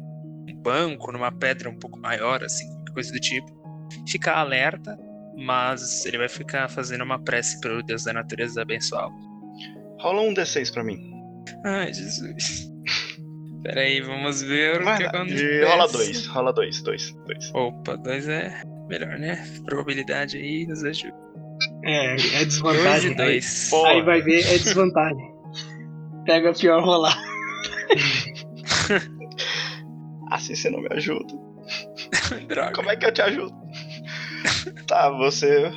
banco, 0.62 1.12
numa 1.12 1.30
pedra 1.30 1.68
um 1.68 1.78
pouco 1.78 1.98
maior, 1.98 2.42
assim, 2.42 2.64
coisa 2.94 3.12
do 3.12 3.20
tipo. 3.20 3.63
Ficar 4.08 4.36
alerta, 4.38 4.98
mas 5.36 6.04
ele 6.06 6.18
vai 6.18 6.28
ficar 6.28 6.68
fazendo 6.68 7.02
uma 7.04 7.18
prece 7.22 7.60
pro 7.60 7.82
Deus 7.82 8.04
da 8.04 8.12
natureza 8.12 8.62
abençoá-lo. 8.62 9.12
Rola 10.00 10.22
um 10.22 10.34
D6 10.34 10.72
pra 10.72 10.84
mim. 10.84 10.98
Ai, 11.64 11.92
Jesus. 11.92 12.70
Peraí, 13.62 14.00
vamos 14.02 14.42
ver 14.42 14.82
o 14.82 14.96
que 14.96 15.04
acontece. 15.04 15.64
rola 15.64 15.88
dois, 15.88 16.26
rola 16.26 16.52
dois, 16.52 16.82
dois, 16.82 17.12
dois. 17.26 17.50
Opa, 17.54 17.96
dois 17.96 18.28
é 18.28 18.62
melhor, 18.88 19.18
né? 19.18 19.42
Probabilidade 19.64 20.36
aí 20.36 20.66
nos 20.66 20.84
ajuda. 20.84 21.14
É, 21.84 22.12
é 22.14 22.16
Dois 22.16 22.46
desvantagem. 22.48 23.12
e 23.12 23.14
dois. 23.14 23.70
Pô. 23.70 23.86
Aí 23.86 24.02
vai 24.02 24.20
ver, 24.20 24.40
é 24.40 24.58
desvantagem. 24.58 25.32
Pega 26.26 26.50
a 26.50 26.54
pior 26.54 26.84
rolar. 26.84 27.16
Assim 30.30 30.54
você 30.54 30.68
não 30.70 30.80
me 30.80 30.88
ajuda. 30.92 31.32
Droga, 32.48 32.72
Como 32.72 32.90
é 32.90 32.96
que 32.96 33.06
eu 33.06 33.12
te 33.12 33.22
ajudo? 33.22 33.54
tá, 34.86 35.10
você. 35.10 35.70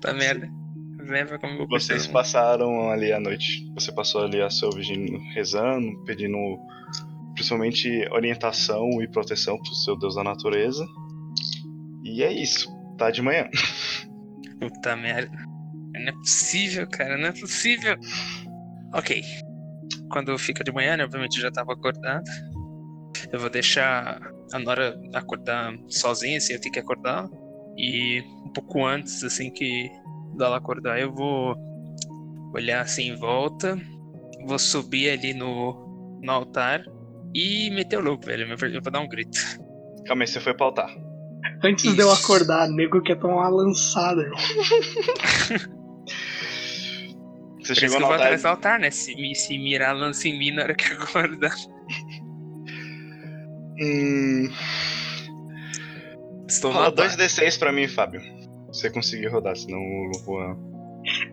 tá 0.00 0.12
merda. 0.12 0.48
Leva 1.08 1.38
como 1.38 1.68
Vocês 1.68 2.00
pensei. 2.00 2.12
passaram 2.12 2.90
ali 2.90 3.12
a 3.12 3.20
noite. 3.20 3.64
Você 3.74 3.92
passou 3.92 4.24
ali 4.24 4.40
a 4.40 4.50
sua 4.50 4.70
vigília 4.74 5.18
rezando, 5.34 6.02
pedindo 6.04 6.36
principalmente 7.34 7.88
orientação 8.10 9.00
e 9.00 9.08
proteção 9.08 9.56
pro 9.58 9.74
seu 9.74 9.96
Deus 9.96 10.16
da 10.16 10.24
natureza. 10.24 10.84
E 12.02 12.22
é 12.22 12.32
isso. 12.32 12.68
Tá 12.98 13.10
de 13.10 13.22
manhã. 13.22 13.48
Puta 14.60 14.96
merda. 14.96 15.36
Não 15.92 16.08
é 16.08 16.12
possível, 16.12 16.86
cara, 16.88 17.16
não 17.16 17.28
é 17.28 17.32
possível. 17.32 17.96
Ok. 18.92 19.22
Quando 20.10 20.36
fica 20.38 20.64
de 20.64 20.72
manhã, 20.72 20.96
né? 20.96 21.04
Obviamente 21.04 21.36
eu 21.36 21.42
já 21.42 21.50
tava 21.50 21.72
acordado. 21.72 22.24
Eu 23.32 23.38
vou 23.38 23.50
deixar 23.50 24.20
a 24.52 24.58
Nora 24.58 24.98
acordar 25.14 25.74
sozinha, 25.88 26.38
assim, 26.38 26.52
eu 26.52 26.60
tenho 26.60 26.72
que 26.72 26.80
acordar. 26.80 27.28
E 27.76 28.22
um 28.44 28.48
pouco 28.48 28.84
antes, 28.84 29.22
assim, 29.22 29.50
que 29.50 29.90
dela 30.36 30.56
acordar, 30.56 31.00
eu 31.00 31.12
vou 31.12 31.54
olhar 32.54 32.80
assim 32.82 33.10
em 33.10 33.16
volta. 33.16 33.78
Vou 34.46 34.58
subir 34.58 35.10
ali 35.10 35.34
no, 35.34 36.18
no 36.22 36.32
altar 36.32 36.82
e 37.34 37.70
meter 37.70 37.98
o 37.98 38.02
louco, 38.02 38.26
velho. 38.26 38.50
Eu 38.50 38.82
vou 38.82 38.92
dar 38.92 39.00
um 39.00 39.08
grito. 39.08 39.38
Calma 40.06 40.22
aí, 40.22 40.26
você 40.28 40.40
foi 40.40 40.54
pra 40.54 40.66
altar. 40.66 40.88
Antes 41.62 41.94
de 41.94 42.02
eu 42.02 42.10
acordar, 42.10 42.68
nego 42.68 43.02
quer 43.02 43.18
tomar 43.18 43.36
uma 43.36 43.48
lançada. 43.48 44.22
Você 47.66 47.74
Por 47.74 47.84
isso 47.84 47.90
chegou 47.90 47.96
que 47.96 48.00
no 48.00 48.04
eu 48.04 48.06
vou 48.06 48.12
altar. 48.12 48.26
atrás 48.26 48.42
do 48.42 48.46
altar, 48.46 48.78
né? 48.78 48.90
Se, 48.90 49.34
se 49.34 49.58
mirar 49.58 49.96
lança 49.96 50.28
em 50.28 50.38
mim 50.38 50.52
na 50.52 50.62
hora 50.62 50.74
que 50.74 50.92
eu 50.92 51.02
acordar. 51.02 51.54
Hum, 53.80 54.48
Estou 56.48 56.72
rola 56.72 56.86
altar. 56.86 57.08
2d6 57.08 57.58
pra 57.58 57.72
mim, 57.72 57.88
Fábio. 57.88 58.20
Se 58.72 58.80
você 58.82 58.90
conseguir 58.90 59.28
rodar, 59.28 59.56
senão 59.56 59.78
o 59.78 60.12
Juan. 60.24 60.56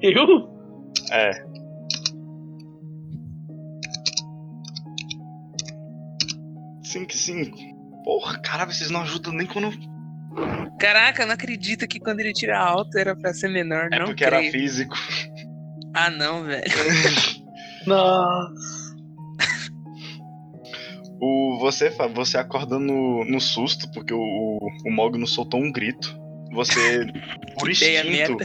Eu? 0.02 0.50
É. 1.12 1.44
Cinco, 6.84 7.14
cinco. 7.14 7.58
Porra, 8.04 8.40
caralho, 8.40 8.72
vocês 8.72 8.90
não 8.90 9.02
ajudam 9.02 9.34
nem 9.34 9.48
quando. 9.48 9.72
Caraca, 10.80 11.24
eu 11.24 11.28
não 11.28 11.34
acredito 11.34 11.88
que 11.88 12.00
quando 12.00 12.20
ele 12.20 12.34
tira 12.34 12.60
alto 12.60 12.98
era 12.98 13.16
pra 13.16 13.34
ser 13.34 13.50
menor. 13.50 13.90
É 13.92 14.00
não 14.00 14.08
porque 14.08 14.26
creio. 14.26 14.44
era 14.44 14.52
físico. 14.52 14.96
Ah, 15.94 16.10
não, 16.10 16.44
velho. 16.44 16.64
Nossa. 17.88 18.83
O, 21.26 21.58
você, 21.60 21.90
você 22.14 22.38
acorda 22.38 22.78
no, 22.78 23.24
no 23.24 23.40
susto, 23.40 23.90
porque 23.94 24.14
o, 24.14 24.20
o, 24.20 24.60
o 24.86 24.92
Mogno 24.92 25.26
soltou 25.26 25.62
um 25.62 25.72
grito. 25.72 26.20
Você, 26.52 27.08
por 27.58 27.70
instinto, 27.70 28.38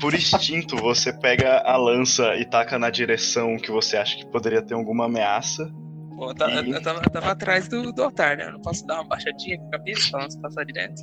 por 0.00 0.14
instinto, 0.14 0.76
você 0.76 1.12
pega 1.12 1.58
a 1.64 1.76
lança 1.76 2.34
e 2.36 2.44
taca 2.44 2.78
na 2.78 2.90
direção 2.90 3.56
que 3.56 3.70
você 3.70 3.96
acha 3.96 4.16
que 4.16 4.26
poderia 4.26 4.62
ter 4.62 4.74
alguma 4.74 5.04
ameaça. 5.04 5.70
Pô, 6.16 6.30
eu, 6.30 6.34
tava, 6.34 6.52
E- 6.62 6.70
eu 6.70 6.82
tava- 6.82 7.00
eu 7.04 7.10
tava 7.10 7.30
atrás 7.30 7.68
do, 7.68 7.92
do 7.92 8.02
altar, 8.02 8.36
né? 8.36 8.46
Eu 8.46 8.52
não 8.52 8.60
posso 8.60 8.86
dar 8.86 8.94
uma 9.00 9.04
baixadinha 9.08 9.58
com 9.58 9.66
a 9.68 9.70
cabeça 9.72 10.10
pra 10.10 10.26
não 10.28 10.40
passar 10.40 10.64
direto. 10.64 11.02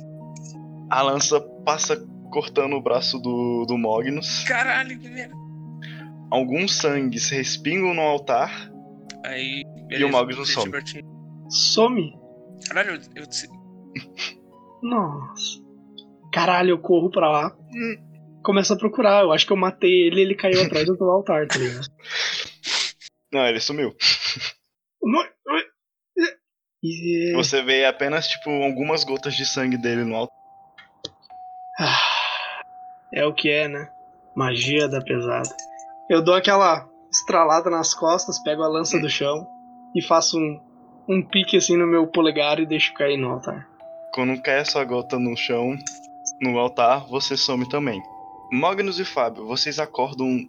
A 0.90 1.02
lança 1.02 1.40
passa 1.64 1.96
cortando 2.30 2.74
o 2.74 2.82
braço 2.82 3.18
do, 3.18 3.64
do 3.66 3.78
Magnus. 3.78 4.44
Caralho, 4.44 4.98
que 4.98 5.08
merda. 5.08 5.34
Alguns 6.30 6.74
sangues 6.74 7.28
respingam 7.30 7.94
no 7.94 8.02
altar. 8.02 8.70
Aí. 9.24 9.64
E 9.90 10.04
o 10.04 10.10
Magnus 10.12 10.46
deixa 10.48 10.60
some. 10.60 10.72
Some. 11.50 12.18
Caralho, 12.68 13.00
eu, 13.16 13.22
eu, 13.22 13.26
Nossa. 14.82 15.60
Caralho, 16.32 16.70
eu 16.70 16.78
corro 16.78 17.10
pra 17.10 17.28
lá. 17.30 17.56
Começo 18.44 18.72
a 18.72 18.76
procurar. 18.78 19.22
Eu 19.22 19.32
acho 19.32 19.46
que 19.46 19.52
eu 19.52 19.56
matei 19.56 20.06
ele 20.06 20.20
e 20.20 20.22
ele 20.22 20.34
caiu 20.34 20.62
atrás 20.62 20.86
do 20.86 20.96
teu 20.96 21.10
altar, 21.10 21.46
tá 21.46 21.58
ligado? 21.58 21.86
Não, 23.32 23.46
ele 23.46 23.60
sumiu. 23.60 23.94
Não- 25.02 25.24
E... 26.82 27.32
Você 27.36 27.62
vê 27.62 27.84
apenas, 27.84 28.26
tipo, 28.26 28.48
algumas 28.50 29.04
gotas 29.04 29.34
de 29.34 29.44
sangue 29.44 29.76
dele 29.76 30.02
no 30.04 30.16
altar. 30.16 30.36
Ah, 31.78 32.62
É 33.14 33.24
o 33.26 33.34
que 33.34 33.50
é, 33.50 33.68
né? 33.68 33.88
Magia 34.34 34.88
da 34.88 35.00
pesada. 35.02 35.48
Eu 36.08 36.22
dou 36.22 36.34
aquela 36.34 36.88
estralada 37.12 37.68
nas 37.70 37.92
costas, 37.94 38.38
pego 38.42 38.62
a 38.62 38.68
lança 38.68 38.98
do 38.98 39.08
chão 39.10 39.46
e 39.94 40.02
faço 40.02 40.38
um, 40.38 40.60
um 41.08 41.22
pique 41.22 41.56
assim 41.56 41.76
no 41.76 41.86
meu 41.86 42.06
polegar 42.06 42.60
e 42.60 42.66
deixo 42.66 42.94
cair 42.94 43.16
no 43.16 43.30
altar. 43.30 43.68
Quando 44.12 44.40
cai 44.42 44.58
a 44.58 44.64
sua 44.64 44.84
gota 44.84 45.18
no 45.18 45.36
chão, 45.36 45.76
no 46.40 46.58
altar, 46.58 47.06
você 47.06 47.36
some 47.36 47.68
também. 47.68 48.02
Magnus 48.50 48.98
e 48.98 49.04
Fábio, 49.04 49.46
vocês 49.46 49.78
acordam 49.78 50.44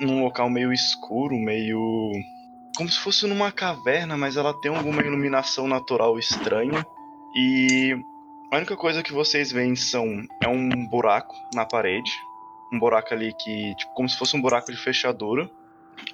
num 0.00 0.22
local 0.22 0.50
meio 0.50 0.72
escuro, 0.72 1.34
meio. 1.36 2.12
como 2.76 2.88
se 2.88 2.98
fosse 2.98 3.26
numa 3.26 3.50
caverna, 3.50 4.16
mas 4.16 4.36
ela 4.36 4.52
tem 4.60 4.74
alguma 4.74 5.02
iluminação 5.02 5.66
natural 5.66 6.18
estranha. 6.18 6.86
E 7.34 7.96
a 8.52 8.56
única 8.56 8.76
coisa 8.76 9.02
que 9.02 9.12
vocês 9.12 9.50
veem 9.50 9.74
são 9.76 10.04
é 10.42 10.48
um 10.48 10.86
buraco 10.86 11.34
na 11.54 11.64
parede, 11.64 12.10
um 12.72 12.78
buraco 12.78 13.12
ali 13.12 13.32
que 13.32 13.74
tipo 13.74 13.92
como 13.94 14.08
se 14.08 14.18
fosse 14.18 14.36
um 14.36 14.40
buraco 14.40 14.70
de 14.70 14.78
fechadura, 14.78 15.50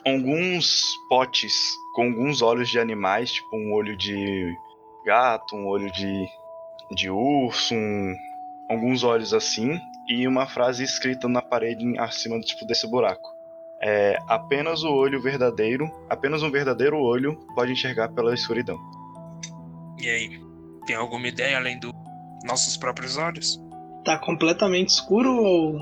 alguns 0.07 0.82
potes 1.09 1.53
com 1.95 2.05
alguns 2.05 2.43
olhos 2.43 2.68
de 2.68 2.78
animais, 2.78 3.32
tipo 3.32 3.57
um 3.57 3.72
olho 3.72 3.97
de 3.97 4.55
gato, 5.05 5.55
um 5.57 5.66
olho 5.66 5.91
de 5.93 6.26
de 6.95 7.11
urso, 7.11 7.74
um- 7.74 8.14
alguns 8.68 9.03
olhos 9.03 9.32
assim, 9.32 9.80
e 10.09 10.28
uma 10.28 10.47
frase 10.47 10.85
escrita 10.85 11.26
na 11.28 11.41
parede 11.41 11.99
acima 11.99 12.39
tipo 12.41 12.66
desse 12.66 12.87
buraco. 12.89 13.32
É 13.80 14.18
apenas 14.28 14.82
o 14.82 14.93
olho 14.93 15.20
verdadeiro, 15.20 15.91
apenas 16.09 16.43
um 16.43 16.51
verdadeiro 16.51 16.99
olho 16.99 17.37
pode 17.55 17.72
enxergar 17.72 18.09
pela 18.11 18.35
escuridão. 18.35 18.78
E 19.99 20.09
aí? 20.09 20.41
Tem 20.87 20.97
alguma 20.97 21.26
ideia 21.26 21.57
além 21.57 21.78
dos 21.78 21.93
nossos 22.45 22.76
próprios 22.76 23.16
olhos? 23.16 23.59
Tá 24.05 24.18
completamente 24.18 24.91
escuro 24.91 25.35
ou. 25.35 25.78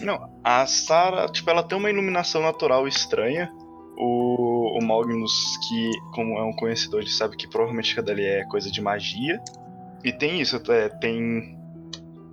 Não, 0.00 0.30
a 0.42 0.66
Sarah, 0.66 1.28
tipo, 1.28 1.48
ela 1.50 1.62
tem 1.62 1.76
uma 1.76 1.90
iluminação 1.90 2.42
natural 2.42 2.86
estranha. 2.86 3.50
O, 3.96 4.78
o 4.78 4.84
Magnus, 4.84 5.56
que 5.68 5.90
como 6.12 6.36
é 6.38 6.42
um 6.42 6.52
conhecedor, 6.52 7.00
ele 7.00 7.10
sabe 7.10 7.36
que 7.36 7.48
provavelmente 7.48 7.92
aquilo 7.92 8.10
ali 8.10 8.24
é 8.24 8.44
coisa 8.44 8.70
de 8.70 8.80
magia. 8.80 9.40
E 10.02 10.12
tem 10.12 10.40
isso, 10.40 10.60
é, 10.70 10.88
tem 10.88 11.56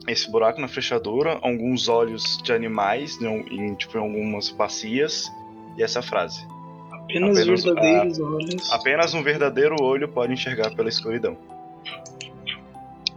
esse 0.07 0.29
buraco 0.29 0.59
na 0.59 0.67
fechadura, 0.67 1.39
alguns 1.41 1.87
olhos 1.87 2.39
de 2.43 2.51
animais 2.51 3.19
né, 3.19 3.29
em, 3.51 3.75
tipo, 3.75 3.97
em 3.97 4.01
algumas 4.01 4.49
bacias, 4.49 5.31
e 5.77 5.83
essa 5.83 6.01
frase. 6.01 6.45
Apenas, 6.91 7.37
Apenas, 7.37 7.63
verdadeiros 7.63 8.19
olhos. 8.19 8.71
Apenas 8.71 9.13
um 9.13 9.23
verdadeiro 9.23 9.75
olho 9.81 10.07
pode 10.07 10.33
enxergar 10.33 10.75
pela 10.75 10.89
escuridão. 10.89 11.37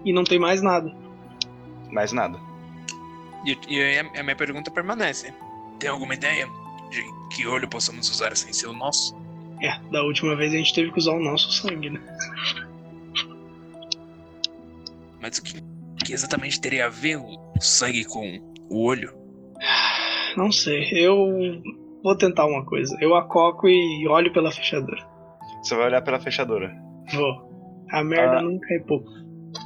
E 0.05 0.12
não 0.12 0.25
tem 0.25 0.39
mais 0.39 0.62
nada. 0.62 0.93
Mais 1.91 2.12
nada. 2.12 2.39
E, 3.45 3.57
e 3.68 3.80
aí 3.82 3.99
a, 3.99 4.20
a 4.20 4.22
minha 4.22 4.36
pergunta 4.36 4.70
permanece. 4.70 5.32
Tem 5.78 5.90
alguma 5.90 6.14
ideia 6.14 6.47
de 6.90 7.03
que 7.34 7.47
olho 7.47 7.68
possamos 7.68 8.09
usar 8.09 8.36
sem 8.36 8.53
ser 8.53 8.66
o 8.68 8.72
nosso? 8.72 9.16
É, 9.61 9.78
da 9.90 10.03
última 10.03 10.34
vez 10.36 10.53
a 10.53 10.57
gente 10.57 10.74
teve 10.74 10.90
que 10.92 10.99
usar 10.99 11.12
o 11.12 11.20
nosso 11.22 11.51
sangue, 11.53 11.90
né? 11.90 12.01
Mas 15.20 15.38
o 15.38 15.42
que, 15.42 15.62
que 16.05 16.12
exatamente 16.12 16.61
teria 16.61 16.86
a 16.86 16.90
ver 16.90 17.16
o 17.16 17.38
sangue 17.61 18.05
com 18.05 18.40
o 18.68 18.84
olho? 18.84 19.14
Não 20.36 20.51
sei, 20.53 20.88
eu. 20.92 21.16
vou 22.03 22.16
tentar 22.16 22.47
uma 22.47 22.64
coisa. 22.64 22.97
Eu 23.01 23.14
acoco 23.14 23.68
e 23.68 24.07
olho 24.09 24.32
pela 24.32 24.51
fechadura. 24.51 25.03
Você 25.62 25.74
vai 25.74 25.86
olhar 25.86 26.03
pela 26.03 26.20
fechadura. 26.20 26.74
Vou. 27.12 27.84
A 27.90 28.03
merda 28.05 28.38
Ah. 28.38 28.42
nunca 28.42 28.66
é 28.74 28.78
pouco. 28.80 29.09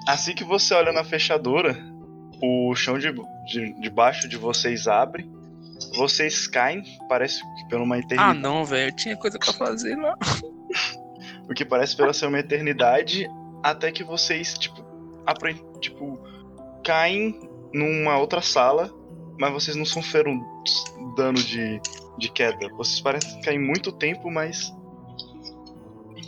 Assim 0.07 0.35
que 0.35 0.45
você 0.45 0.75
olha 0.75 0.93
na 0.93 1.03
fechadura, 1.03 1.75
o 2.43 2.75
chão 2.75 2.99
de, 2.99 3.13
de, 3.47 3.73
debaixo 3.81 4.29
de 4.29 4.37
vocês 4.37 4.87
abre. 4.87 5.29
Vocês 5.97 6.47
caem, 6.47 6.83
parece 7.09 7.41
que 7.41 7.69
por 7.71 7.81
uma 7.81 7.97
Ah, 7.97 7.99
eternidade. 8.01 8.39
não, 8.41 8.65
velho. 8.65 8.95
Tinha 8.97 9.17
coisa 9.17 9.39
pra 9.39 9.53
fazer 9.53 9.97
lá. 9.97 10.17
O 11.51 11.55
que 11.55 11.65
parece 11.65 11.97
pela 11.97 12.13
ser 12.13 12.27
uma 12.27 12.39
eternidade, 12.41 13.27
até 13.63 13.91
que 13.91 14.05
vocês, 14.05 14.53
tipo, 14.59 14.85
aprendem, 15.25 15.65
tipo, 15.81 16.19
caem 16.85 17.41
numa 17.73 18.19
outra 18.19 18.43
sala, 18.43 18.93
mas 19.41 19.51
vocês 19.51 19.75
não 19.75 19.87
sofreram 19.87 20.39
dano 21.17 21.39
de, 21.39 21.81
de 22.19 22.29
queda. 22.31 22.69
Vocês 22.77 23.01
parecem 23.01 23.41
cair 23.41 23.59
muito 23.59 23.91
tempo, 23.93 24.31
mas 24.31 24.71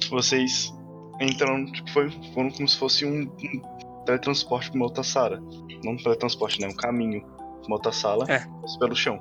vocês 0.09 0.73
entram, 1.21 1.67
tipo, 1.67 1.91
foi, 1.91 2.11
foram 2.33 2.51
como 2.51 2.67
se 2.67 2.79
fosse 2.79 3.05
um, 3.05 3.25
um 3.25 3.63
teletransporte 4.11 4.71
pra 4.71 4.77
uma 4.79 4.87
outra 4.87 5.03
sala. 5.03 5.41
Não 5.85 5.93
um 5.93 5.97
teletransporte, 5.97 6.61
né? 6.61 6.69
Um 6.69 6.75
caminho 6.77 7.21
pra 7.23 7.67
uma 7.67 7.77
outra 7.77 7.93
sala, 7.93 8.27
É. 8.29 8.45
pelo 8.79 8.95
chão. 8.97 9.21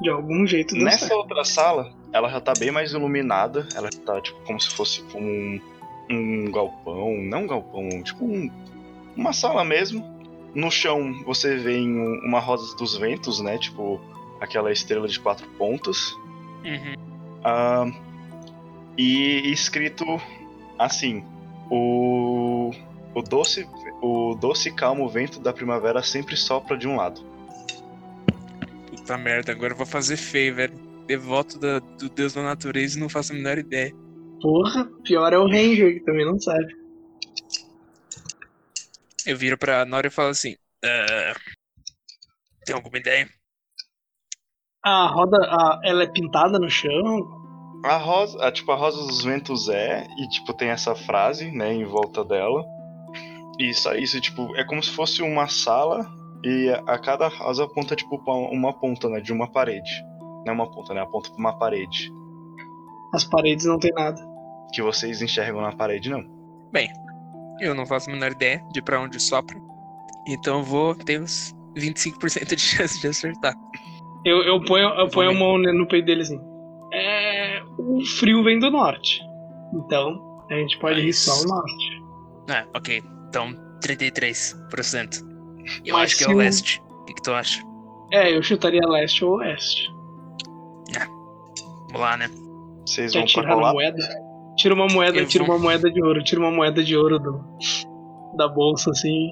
De 0.00 0.08
algum 0.10 0.46
jeito 0.46 0.74
deu 0.74 0.84
Nessa 0.84 1.06
certo. 1.06 1.16
outra 1.18 1.44
sala, 1.44 1.92
ela 2.12 2.28
já 2.28 2.40
tá 2.40 2.52
bem 2.58 2.70
mais 2.70 2.92
iluminada. 2.92 3.66
Ela 3.74 3.88
tá, 3.90 4.20
tipo, 4.20 4.38
como 4.44 4.60
se 4.60 4.70
fosse 4.70 5.02
um, 5.14 5.60
um 6.10 6.50
galpão. 6.52 7.16
Não 7.22 7.42
um 7.42 7.46
galpão, 7.46 7.88
tipo 8.02 8.24
um, 8.24 8.50
uma 9.16 9.32
sala 9.32 9.64
mesmo. 9.64 10.04
No 10.54 10.70
chão 10.70 11.22
você 11.24 11.56
vê 11.56 11.78
em 11.78 11.98
um- 11.98 12.20
uma 12.24 12.40
rosa 12.40 12.76
dos 12.76 12.96
ventos, 12.96 13.40
né? 13.40 13.58
Tipo, 13.58 14.00
aquela 14.40 14.70
estrela 14.72 15.06
de 15.08 15.18
quatro 15.20 15.46
pontas. 15.58 16.12
Uhum. 16.64 16.94
Ah, 17.44 17.86
e 18.96 19.50
escrito 19.52 20.04
assim: 20.78 21.22
o, 21.70 22.47
o 23.14 23.22
doce, 23.22 23.68
o 24.02 24.34
doce 24.34 24.68
e 24.68 24.74
calmo 24.74 25.08
vento 25.08 25.40
da 25.40 25.52
primavera 25.52 26.02
sempre 26.02 26.36
sopra 26.36 26.76
de 26.76 26.86
um 26.86 26.96
lado. 26.96 27.20
Puta 28.90 29.16
merda, 29.18 29.52
agora 29.52 29.72
eu 29.72 29.76
vou 29.76 29.86
fazer 29.86 30.16
feio, 30.16 30.54
velho. 30.54 30.74
Devoto 31.06 31.58
da- 31.58 31.78
do 31.78 32.08
deus 32.10 32.34
da 32.34 32.42
natureza 32.42 32.98
e 32.98 33.00
não 33.00 33.08
faço 33.08 33.32
a 33.32 33.36
menor 33.36 33.56
ideia. 33.58 33.92
Porra, 34.42 34.84
pior 35.02 35.32
é 35.32 35.38
o 35.38 35.46
Ranger, 35.48 35.94
que 35.94 36.00
também 36.04 36.24
não 36.26 36.38
sabe. 36.38 36.66
Eu 39.26 39.36
viro 39.36 39.58
pra 39.58 39.84
Nora 39.84 40.06
e 40.06 40.10
falo 40.10 40.28
assim: 40.28 40.54
"Ah, 40.84 41.34
Tem 42.64 42.74
alguma 42.74 42.98
ideia? 42.98 43.28
A 44.84 45.06
roda, 45.08 45.38
a- 45.38 45.80
ela 45.84 46.02
é 46.02 46.06
pintada 46.06 46.58
no 46.58 46.68
chão. 46.70 47.80
A 47.84 47.96
rosa, 47.96 48.38
a, 48.46 48.52
tipo, 48.52 48.70
a 48.72 48.76
rosa 48.76 48.98
dos 49.06 49.24
ventos 49.24 49.68
é, 49.68 50.06
e 50.18 50.28
tipo, 50.28 50.52
tem 50.54 50.68
essa 50.68 50.94
frase, 50.94 51.50
né, 51.50 51.72
em 51.72 51.84
volta 51.84 52.24
dela. 52.24 52.64
Isso, 53.58 53.92
isso 53.94 54.20
tipo, 54.20 54.54
é 54.56 54.64
como 54.64 54.82
se 54.82 54.90
fosse 54.90 55.22
uma 55.22 55.48
sala 55.48 56.06
e 56.44 56.68
a, 56.86 56.98
cada 56.98 57.28
rosa 57.28 57.64
aponta, 57.64 57.96
tipo, 57.96 58.22
pra 58.22 58.32
uma 58.34 58.72
ponta, 58.72 59.08
né, 59.08 59.20
de 59.20 59.32
uma 59.32 59.50
parede. 59.50 59.90
Não 60.46 60.52
é 60.52 60.52
uma 60.52 60.70
ponta, 60.70 60.94
né, 60.94 61.00
aponta 61.00 61.30
pra 61.30 61.38
uma 61.38 61.58
parede. 61.58 62.12
As 63.14 63.24
paredes 63.24 63.66
não 63.66 63.78
tem 63.78 63.92
nada. 63.92 64.20
Que 64.72 64.82
vocês 64.82 65.20
enxergam 65.22 65.60
na 65.60 65.72
parede, 65.72 66.10
não. 66.10 66.22
Eu 67.60 67.74
não 67.74 67.84
faço 67.86 68.08
a 68.08 68.12
menor 68.12 68.30
ideia 68.30 68.62
de 68.72 68.80
pra 68.80 69.00
onde 69.00 69.18
sopra. 69.20 69.56
Então 70.28 70.58
eu 70.58 70.62
vou 70.62 70.94
ter 70.94 71.20
uns 71.20 71.52
25% 71.76 72.54
de 72.54 72.60
chance 72.60 73.00
de 73.00 73.08
acertar. 73.08 73.54
Eu, 74.24 74.42
eu 74.42 74.60
ponho, 74.64 74.88
eu 74.90 75.08
ponho 75.08 75.30
a 75.30 75.34
mão 75.34 75.58
no 75.58 75.88
peito 75.88 76.06
dele 76.06 76.22
assim. 76.22 76.38
É. 76.92 77.60
O 77.78 78.00
frio 78.04 78.44
vem 78.44 78.60
do 78.60 78.70
norte. 78.70 79.20
Então, 79.74 80.44
a 80.50 80.54
gente 80.54 80.78
pode 80.78 80.96
Mas- 80.96 81.04
riscar 81.04 81.34
o 81.36 81.48
norte. 81.48 82.02
Ah, 82.48 82.66
ok. 82.76 83.02
Então, 83.28 83.52
33%. 83.82 85.22
Eu 85.84 85.94
Mas 85.94 86.04
acho 86.12 86.18
que 86.18 86.24
é 86.24 86.28
o 86.28 86.36
leste. 86.36 86.80
O 86.80 87.04
que, 87.04 87.14
que 87.14 87.22
tu 87.22 87.32
acha? 87.32 87.62
É, 88.12 88.34
eu 88.36 88.42
chutaria 88.42 88.80
leste 88.86 89.24
ou 89.24 89.36
oeste. 89.38 89.88
Vamos 91.86 92.00
lá, 92.02 92.16
né? 92.16 92.28
Vocês 92.86 93.12
Quer 93.12 93.18
vão 93.18 93.26
tirar 93.26 93.56
uma 93.56 93.72
moeda? 93.72 94.08
Tira 94.56 94.74
uma 94.74 94.86
moeda, 94.86 95.18
Eu 95.18 95.26
tira 95.26 95.44
vou- 95.44 95.54
uma 95.56 95.62
moeda 95.62 95.90
de 95.90 96.02
ouro, 96.02 96.22
tira 96.22 96.40
uma 96.40 96.50
moeda 96.50 96.82
de 96.84 96.96
ouro 96.96 97.18
do, 97.18 97.44
da 98.36 98.48
bolsa 98.48 98.90
assim. 98.90 99.30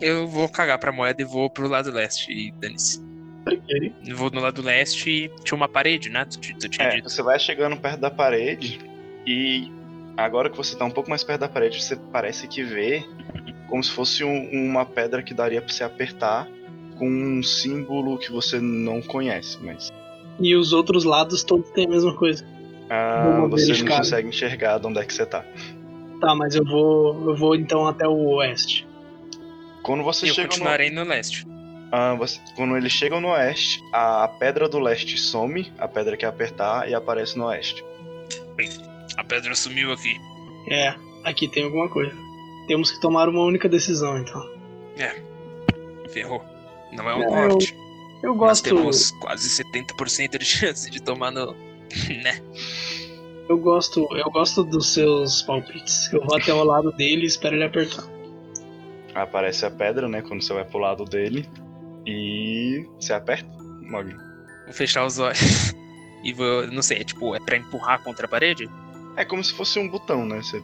Eu 0.00 0.26
vou 0.26 0.48
cagar 0.48 0.78
pra 0.78 0.92
moeda 0.92 1.22
e 1.22 1.24
vou 1.24 1.48
pro 1.48 1.68
lado 1.68 1.90
leste. 1.90 2.30
E 2.32 2.50
dane-se. 2.52 3.00
Vou 4.14 4.30
no 4.30 4.40
lado 4.40 4.60
leste 4.60 5.08
e 5.10 5.28
tinha 5.44 5.56
uma 5.56 5.68
parede, 5.68 6.10
né? 6.10 6.24
Tu, 6.26 6.40
tu 6.58 6.68
tinha 6.68 6.88
É, 6.88 6.96
dito. 6.96 7.08
você 7.08 7.22
vai 7.22 7.38
chegando 7.38 7.76
perto 7.78 8.00
da 8.00 8.10
parede 8.10 8.78
e 9.26 9.72
agora 10.24 10.50
que 10.50 10.56
você 10.56 10.76
tá 10.76 10.84
um 10.84 10.90
pouco 10.90 11.08
mais 11.10 11.22
perto 11.24 11.40
da 11.40 11.48
parede, 11.48 11.82
você 11.82 11.96
parece 11.96 12.46
que 12.48 12.62
vê 12.62 13.04
como 13.68 13.82
se 13.82 13.90
fosse 13.90 14.24
um- 14.24 14.48
uma 14.52 14.84
pedra 14.84 15.22
que 15.22 15.32
daria 15.34 15.60
pra 15.62 15.72
você 15.72 15.84
apertar 15.84 16.48
com 16.98 17.08
um 17.08 17.42
símbolo 17.42 18.18
que 18.18 18.30
você 18.32 18.58
não 18.60 19.00
conhece, 19.00 19.58
mas 19.62 19.88
E 20.40 20.54
os 20.56 20.72
outros 20.72 21.04
lados 21.04 21.42
todos 21.44 21.70
têm 21.70 21.86
a 21.86 21.90
mesma 21.90 22.14
coisa. 22.14 22.44
ah, 22.90 23.46
você 23.50 23.82
não 23.82 23.96
consegue 23.96 24.28
enxergar 24.28 24.78
de 24.78 24.86
onde 24.86 24.98
é 24.98 25.04
que 25.04 25.12
você 25.12 25.26
tá. 25.26 25.44
Tá, 26.20 26.34
mas 26.34 26.54
eu 26.56 26.64
vou. 26.64 27.30
Eu 27.30 27.36
vou 27.36 27.54
então 27.54 27.86
até 27.86 28.06
o 28.08 28.34
oeste. 28.36 28.86
Quando 29.82 30.02
você 30.02 30.28
eu 30.28 30.34
chega 30.34 30.48
no, 30.48 30.52
continuarei 30.54 30.90
no 30.90 31.04
leste. 31.04 31.46
ah, 31.92 32.14
você- 32.14 32.40
quando 32.56 32.76
eles 32.76 32.90
chegam 32.92 33.20
no 33.20 33.28
oeste, 33.28 33.80
a 33.92 34.26
pedra 34.26 34.68
do 34.68 34.78
leste 34.80 35.16
some, 35.18 35.70
a 35.78 35.86
pedra 35.86 36.16
que 36.16 36.24
é 36.24 36.28
apertar 36.28 36.88
e 36.88 36.94
aparece 36.94 37.38
no 37.38 37.44
oeste. 37.46 37.84
A 39.18 39.24
pedra 39.24 39.54
sumiu 39.54 39.92
aqui. 39.92 40.16
É, 40.70 40.94
aqui 41.24 41.46
tem 41.48 41.64
alguma 41.64 41.88
coisa. 41.88 42.14
Temos 42.66 42.90
que 42.90 43.00
tomar 43.00 43.28
uma 43.28 43.42
única 43.42 43.68
decisão, 43.68 44.16
então. 44.18 44.40
Ferrou. 46.12 46.42
Não 46.92 47.08
é 47.08 47.14
o 47.14 47.22
É, 47.22 47.24
eu- 47.44 47.48
norte. 47.48 47.76
Eu 48.22 48.30
Nós 48.30 48.38
gosto. 48.60 48.64
temos 48.64 49.10
quase 49.20 49.48
70% 49.48 50.38
de 50.38 50.44
chance 50.44 50.90
de 50.90 51.00
tomar 51.02 51.30
no. 51.30 51.54
né? 52.22 52.40
Eu 53.48 53.58
gosto. 53.58 54.08
Eu 54.16 54.30
gosto 54.30 54.64
dos 54.64 54.92
seus 54.92 55.42
palpites. 55.42 56.12
Eu 56.12 56.24
vou 56.24 56.36
até 56.36 56.52
o 56.52 56.64
lado 56.64 56.90
dele 56.92 57.22
e 57.22 57.26
espero 57.26 57.54
ele 57.56 57.64
apertar. 57.64 58.04
Aparece 59.14 59.66
a 59.66 59.70
pedra, 59.70 60.08
né, 60.08 60.22
quando 60.22 60.42
você 60.42 60.52
vai 60.52 60.64
pro 60.64 60.78
lado 60.78 61.04
dele 61.04 61.48
e 62.06 62.86
você 63.00 63.12
aperta. 63.12 63.48
Mogli. 63.82 64.14
Vou 64.64 64.74
fechar 64.74 65.04
os 65.06 65.18
olhos. 65.18 65.38
E 66.24 66.32
vou. 66.32 66.66
Não 66.66 66.82
sei, 66.82 66.98
é 66.98 67.04
tipo, 67.04 67.32
é 67.36 67.38
pra 67.38 67.56
empurrar 67.56 68.02
contra 68.02 68.26
a 68.26 68.28
parede? 68.28 68.68
É 69.18 69.24
como 69.24 69.42
se 69.42 69.52
fosse 69.52 69.78
um 69.78 69.88
botão, 69.88 70.24
né? 70.24 70.40
Você 70.42 70.62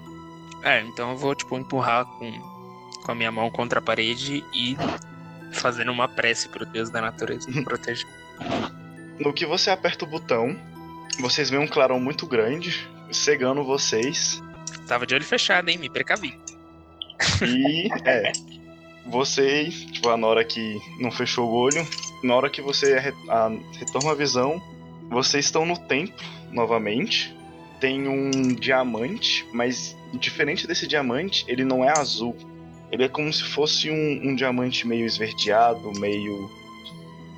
É, 0.62 0.80
então 0.80 1.10
eu 1.10 1.16
vou, 1.16 1.34
tipo, 1.34 1.56
empurrar 1.58 2.04
com, 2.06 2.30
com 3.04 3.12
a 3.12 3.14
minha 3.14 3.32
mão 3.32 3.50
contra 3.50 3.80
a 3.80 3.82
parede 3.82 4.44
e 4.54 4.76
fazendo 5.52 5.90
uma 5.92 6.06
prece 6.08 6.48
pro 6.48 6.64
Deus 6.64 6.88
da 6.90 7.00
natureza 7.00 7.50
me 7.50 7.62
proteger. 7.64 8.06
No 9.18 9.32
que 9.32 9.44
você 9.46 9.70
aperta 9.70 10.04
o 10.04 10.08
botão, 10.08 10.56
vocês 11.20 11.50
veem 11.50 11.62
um 11.62 11.66
clarão 11.68 11.98
muito 12.00 12.26
grande 12.26 12.88
cegando 13.10 13.62
vocês. 13.64 14.42
Tava 14.86 15.06
de 15.06 15.14
olho 15.14 15.24
fechado, 15.24 15.68
hein? 15.68 15.78
Me 15.78 15.88
precavi. 15.90 16.38
E 17.42 17.88
é. 18.08 18.32
Vocês, 19.06 19.84
tipo, 19.86 20.16
na 20.16 20.26
hora 20.26 20.44
que 20.44 20.80
não 20.98 21.10
fechou 21.10 21.48
o 21.50 21.54
olho, 21.54 21.86
na 22.22 22.34
hora 22.34 22.48
que 22.48 22.62
você 22.62 22.94
a- 23.28 23.50
retorna 23.78 24.12
a 24.12 24.14
visão, 24.14 24.62
vocês 25.10 25.44
estão 25.44 25.66
no 25.66 25.76
templo 25.76 26.24
novamente. 26.50 27.36
Tem 27.84 28.08
um 28.08 28.30
diamante, 28.54 29.46
mas 29.52 29.94
diferente 30.14 30.66
desse 30.66 30.86
diamante, 30.86 31.44
ele 31.46 31.64
não 31.66 31.84
é 31.84 31.90
azul. 31.90 32.34
Ele 32.90 33.04
é 33.04 33.08
como 33.10 33.30
se 33.30 33.42
fosse 33.44 33.90
um, 33.90 34.30
um 34.30 34.34
diamante 34.34 34.86
meio 34.86 35.04
esverdeado, 35.04 35.92
meio. 36.00 36.50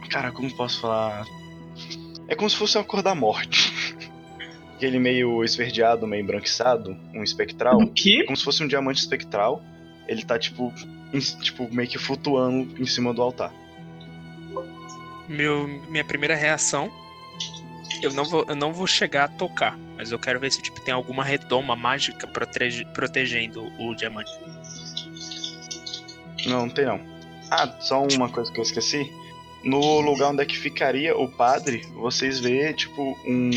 Cara, 0.08 0.30
como 0.30 0.48
posso 0.54 0.78
falar? 0.78 1.26
É 2.28 2.36
como 2.36 2.48
se 2.48 2.54
fosse 2.54 2.78
a 2.78 2.84
cor 2.84 3.02
da 3.02 3.12
morte. 3.12 3.72
Aquele 4.76 5.00
meio 5.00 5.42
esverdeado, 5.42 6.06
meio 6.06 6.22
embranquiçado, 6.22 6.96
um 7.12 7.24
espectral. 7.24 7.80
O 7.80 7.92
quê? 7.92 8.22
como 8.22 8.36
se 8.36 8.44
fosse 8.44 8.62
um 8.62 8.68
diamante 8.68 9.00
espectral. 9.00 9.60
Ele 10.06 10.24
tá 10.24 10.38
tipo, 10.38 10.72
em- 11.12 11.18
tipo 11.42 11.68
meio 11.74 11.88
que 11.88 11.98
flutuando 11.98 12.80
em 12.80 12.86
cima 12.86 13.12
do 13.12 13.20
altar. 13.20 13.52
Meu, 15.28 15.66
minha 15.88 16.04
primeira 16.04 16.36
reação. 16.36 16.88
Eu 18.02 18.12
não, 18.12 18.24
vou, 18.24 18.44
eu 18.48 18.56
não 18.56 18.72
vou 18.72 18.86
chegar 18.86 19.24
a 19.24 19.28
tocar, 19.28 19.76
mas 19.96 20.12
eu 20.12 20.18
quero 20.18 20.38
ver 20.38 20.52
se 20.52 20.60
tipo, 20.60 20.80
tem 20.80 20.92
alguma 20.92 21.24
redoma 21.24 21.74
mágica 21.74 22.26
protege- 22.26 22.84
protegendo 22.86 23.72
o 23.78 23.94
diamante. 23.94 24.30
Não, 26.46 26.66
não 26.66 26.68
tem 26.68 26.84
não. 26.84 27.00
Ah, 27.50 27.74
só 27.80 28.02
uma 28.06 28.28
coisa 28.28 28.52
que 28.52 28.58
eu 28.58 28.62
esqueci. 28.62 29.10
No 29.64 30.00
lugar 30.00 30.30
onde 30.30 30.42
é 30.42 30.46
que 30.46 30.56
ficaria 30.56 31.16
o 31.16 31.28
padre, 31.28 31.82
vocês 31.94 32.38
vê 32.38 32.72
tipo 32.72 33.16
um 33.26 33.50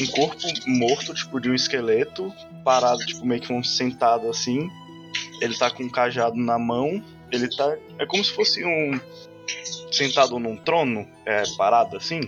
um 0.00 0.06
corpo 0.08 0.42
morto, 0.66 1.14
tipo 1.14 1.40
de 1.40 1.48
um 1.48 1.54
esqueleto, 1.54 2.32
parado, 2.64 2.98
tipo 3.06 3.24
meio 3.24 3.40
que 3.40 3.52
um 3.52 3.62
sentado 3.62 4.28
assim. 4.28 4.68
Ele 5.40 5.56
tá 5.56 5.70
com 5.70 5.84
um 5.84 5.88
cajado 5.88 6.36
na 6.36 6.58
mão. 6.58 7.02
Ele 7.30 7.48
tá 7.56 7.76
é 7.98 8.06
como 8.06 8.24
se 8.24 8.32
fosse 8.32 8.64
um 8.64 9.00
sentado 9.92 10.38
num 10.38 10.56
trono, 10.56 11.06
é 11.24 11.44
parado 11.56 11.96
assim. 11.96 12.20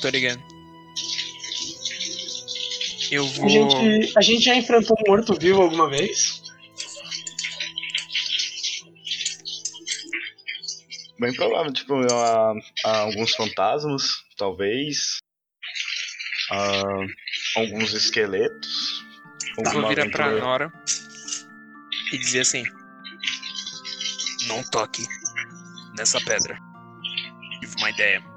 Tô 0.00 0.08
ligando. 0.08 0.42
Eu 3.10 3.26
vou. 3.26 3.46
A 3.46 3.48
gente, 3.48 4.18
a 4.18 4.20
gente 4.20 4.44
já 4.44 4.54
enfrentou 4.54 4.96
um 4.98 5.10
morto-vivo 5.10 5.62
alguma 5.62 5.90
vez? 5.90 6.40
Bem 11.18 11.34
provável, 11.34 11.72
tipo, 11.72 11.94
há, 11.94 12.54
há 12.84 12.98
alguns 13.00 13.34
fantasmas, 13.34 14.04
talvez. 14.38 15.18
há 16.50 16.82
alguns 17.56 17.92
esqueletos. 17.92 19.04
Tá, 19.62 19.72
vou 19.72 19.88
virar 19.88 20.08
pra 20.10 20.30
Nora 20.30 20.72
e 22.12 22.18
dizer 22.18 22.40
assim: 22.40 22.64
Não 24.46 24.62
toque 24.70 25.04
nessa 25.96 26.20
pedra. 26.20 26.58
Tive 27.60 27.74
uma 27.76 27.90
ideia. 27.90 28.29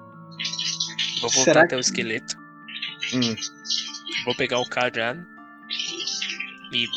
Vou 1.23 1.31
voltar 1.31 1.43
Será 1.53 1.61
até 1.63 1.75
o 1.75 1.79
que- 1.79 1.85
esqueleto, 1.85 2.37
Hum, 3.13 3.35
vou 4.25 4.35
pegar 4.35 4.59
o 4.59 4.67
cajado 4.69 5.25
e. 6.71 6.87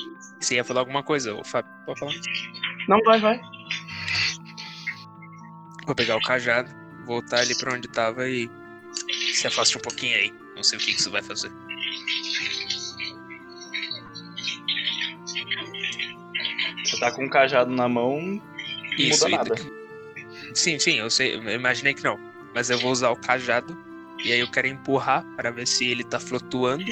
Você 0.41 0.57
ia 0.57 0.65
falar 0.65 0.81
alguma 0.81 1.03
coisa, 1.03 1.35
ô 1.35 1.43
Fábio? 1.45 1.71
Pode 1.87 1.99
falar? 1.99 2.13
Não, 2.89 3.01
vai, 3.03 3.19
vai. 3.21 3.41
Vou 5.87 5.95
pegar 5.95 6.17
o 6.17 6.21
cajado, 6.21 6.71
voltar 7.05 7.41
ali 7.41 7.57
pra 7.57 7.73
onde 7.75 7.89
tava 7.89 8.29
e. 8.29 8.51
Se 9.33 9.47
afaste 9.47 9.77
um 9.77 9.81
pouquinho 9.81 10.17
aí. 10.17 10.33
Não 10.55 10.63
sei 10.63 10.79
o 10.79 10.81
que 10.81 10.93
que 10.95 11.01
isso 11.01 11.11
vai 11.11 11.23
fazer. 11.23 11.51
você 16.85 16.99
tá 16.99 17.11
com 17.13 17.25
um 17.25 17.29
cajado 17.29 17.71
na 17.71 17.89
mão, 17.89 18.21
não 18.21 18.43
Isso, 18.97 19.25
muda 19.25 19.29
e- 19.29 19.37
nada. 19.37 19.55
Sim, 20.55 20.79
sim, 20.79 20.95
eu 20.99 21.11
sei, 21.11 21.35
eu 21.37 21.51
imaginei 21.51 21.93
que 21.95 22.03
não. 22.05 22.19
Mas 22.55 22.71
eu 22.71 22.79
vou 22.79 22.91
usar 22.91 23.11
o 23.11 23.17
cajado 23.17 23.77
e 24.25 24.33
aí 24.33 24.41
eu 24.41 24.51
quero 24.51 24.67
empurrar 24.67 25.25
para 25.37 25.51
ver 25.51 25.67
se 25.67 25.89
ele 25.89 26.05
tá 26.05 26.19
flutuando 26.19 26.85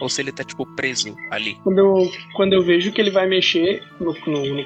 ou 0.00 0.08
se 0.08 0.20
ele 0.20 0.32
tá 0.32 0.44
tipo 0.44 0.66
preso 0.74 1.14
ali. 1.30 1.54
Quando 1.62 1.78
eu, 1.78 2.12
quando 2.34 2.52
eu 2.52 2.62
vejo 2.62 2.92
que 2.92 3.00
ele 3.00 3.10
vai 3.10 3.26
mexer 3.26 3.82
no, 4.00 4.12
no, 4.26 4.64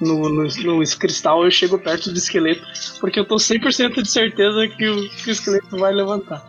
no, 0.00 0.28
no, 0.28 0.78
no 0.78 0.98
cristal, 0.98 1.44
eu 1.44 1.50
chego 1.50 1.78
perto 1.78 2.10
do 2.10 2.18
esqueleto, 2.18 2.62
porque 3.00 3.20
eu 3.20 3.24
tô 3.24 3.36
100% 3.36 4.02
de 4.02 4.08
certeza 4.08 4.68
que 4.68 4.88
o, 4.88 5.08
que 5.08 5.28
o 5.28 5.32
esqueleto 5.32 5.76
vai 5.76 5.92
levantar. 5.92 6.44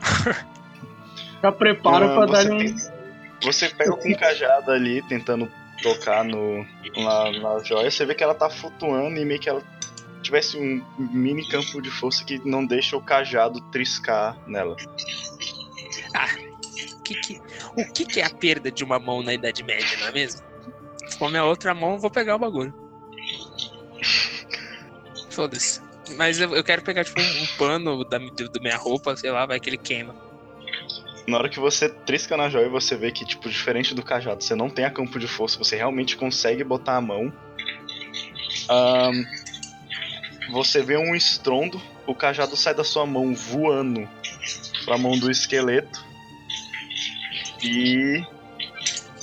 Já 1.42 1.52
preparo 1.52 2.06
Ah, 2.06 2.26
pra 2.26 2.26
você 2.26 2.48
dar 2.48 2.54
um. 2.54 2.76
Você 3.42 3.68
pega 3.68 3.92
com 3.92 4.10
o 4.10 4.18
cajado 4.18 4.70
ali, 4.70 5.02
tentando 5.02 5.50
tocar 5.82 6.24
no, 6.24 6.64
na, 6.96 7.32
na 7.32 7.62
joia, 7.62 7.90
você 7.90 8.06
vê 8.06 8.14
que 8.14 8.24
ela 8.24 8.34
tá 8.34 8.48
flutuando 8.48 9.20
e 9.20 9.24
meio 9.24 9.38
que 9.38 9.48
ela 9.48 9.62
tivesse 10.26 10.58
um 10.58 10.84
mini 10.98 11.46
campo 11.48 11.80
de 11.80 11.90
força 11.90 12.24
que 12.24 12.38
não 12.44 12.66
deixa 12.66 12.96
o 12.96 13.02
cajado 13.02 13.60
triscar 13.70 14.36
nela. 14.46 14.76
O 16.98 17.02
que 17.02 17.14
que, 17.14 17.40
o 17.76 17.92
que 17.92 18.04
que 18.04 18.20
é 18.20 18.24
a 18.24 18.30
perda 18.30 18.70
de 18.70 18.82
uma 18.82 18.98
mão 18.98 19.22
na 19.22 19.32
Idade 19.32 19.62
Média, 19.62 19.96
não 20.00 20.08
é 20.08 20.12
mesmo? 20.12 20.42
Com 21.18 21.26
a 21.26 21.30
minha 21.30 21.44
outra 21.44 21.72
mão 21.74 21.92
eu 21.92 21.98
vou 21.98 22.10
pegar 22.10 22.36
o 22.36 22.38
bagulho. 22.38 22.74
Foda-se. 25.30 25.80
Mas 26.16 26.40
eu, 26.40 26.54
eu 26.54 26.62
quero 26.62 26.82
pegar 26.82 27.04
tipo 27.04 27.20
um, 27.20 27.42
um 27.42 27.46
pano 27.58 28.04
da, 28.04 28.18
da 28.18 28.60
minha 28.60 28.76
roupa, 28.76 29.16
sei 29.16 29.30
lá, 29.30 29.46
vai 29.46 29.60
que 29.60 29.68
ele 29.68 29.76
queima. 29.76 30.14
Na 31.26 31.38
hora 31.38 31.48
que 31.48 31.58
você 31.58 31.88
trisca 31.88 32.36
na 32.36 32.48
joia, 32.48 32.68
você 32.68 32.96
vê 32.96 33.10
que, 33.10 33.24
tipo, 33.24 33.48
diferente 33.48 33.94
do 33.94 34.02
cajado, 34.02 34.42
você 34.42 34.54
não 34.54 34.70
tem 34.70 34.84
a 34.84 34.90
campo 34.90 35.18
de 35.18 35.26
força, 35.26 35.58
você 35.58 35.74
realmente 35.74 36.16
consegue 36.16 36.62
botar 36.62 36.96
a 36.96 37.00
mão. 37.00 37.32
Ahn, 38.68 39.24
você 40.50 40.82
vê 40.82 40.96
um 40.96 41.14
estrondo, 41.14 41.80
o 42.06 42.14
cajado 42.14 42.56
sai 42.56 42.74
da 42.74 42.84
sua 42.84 43.06
mão 43.06 43.34
voando 43.34 44.08
pra 44.84 44.96
mão 44.98 45.18
do 45.18 45.30
esqueleto. 45.30 46.04
E 47.62 48.22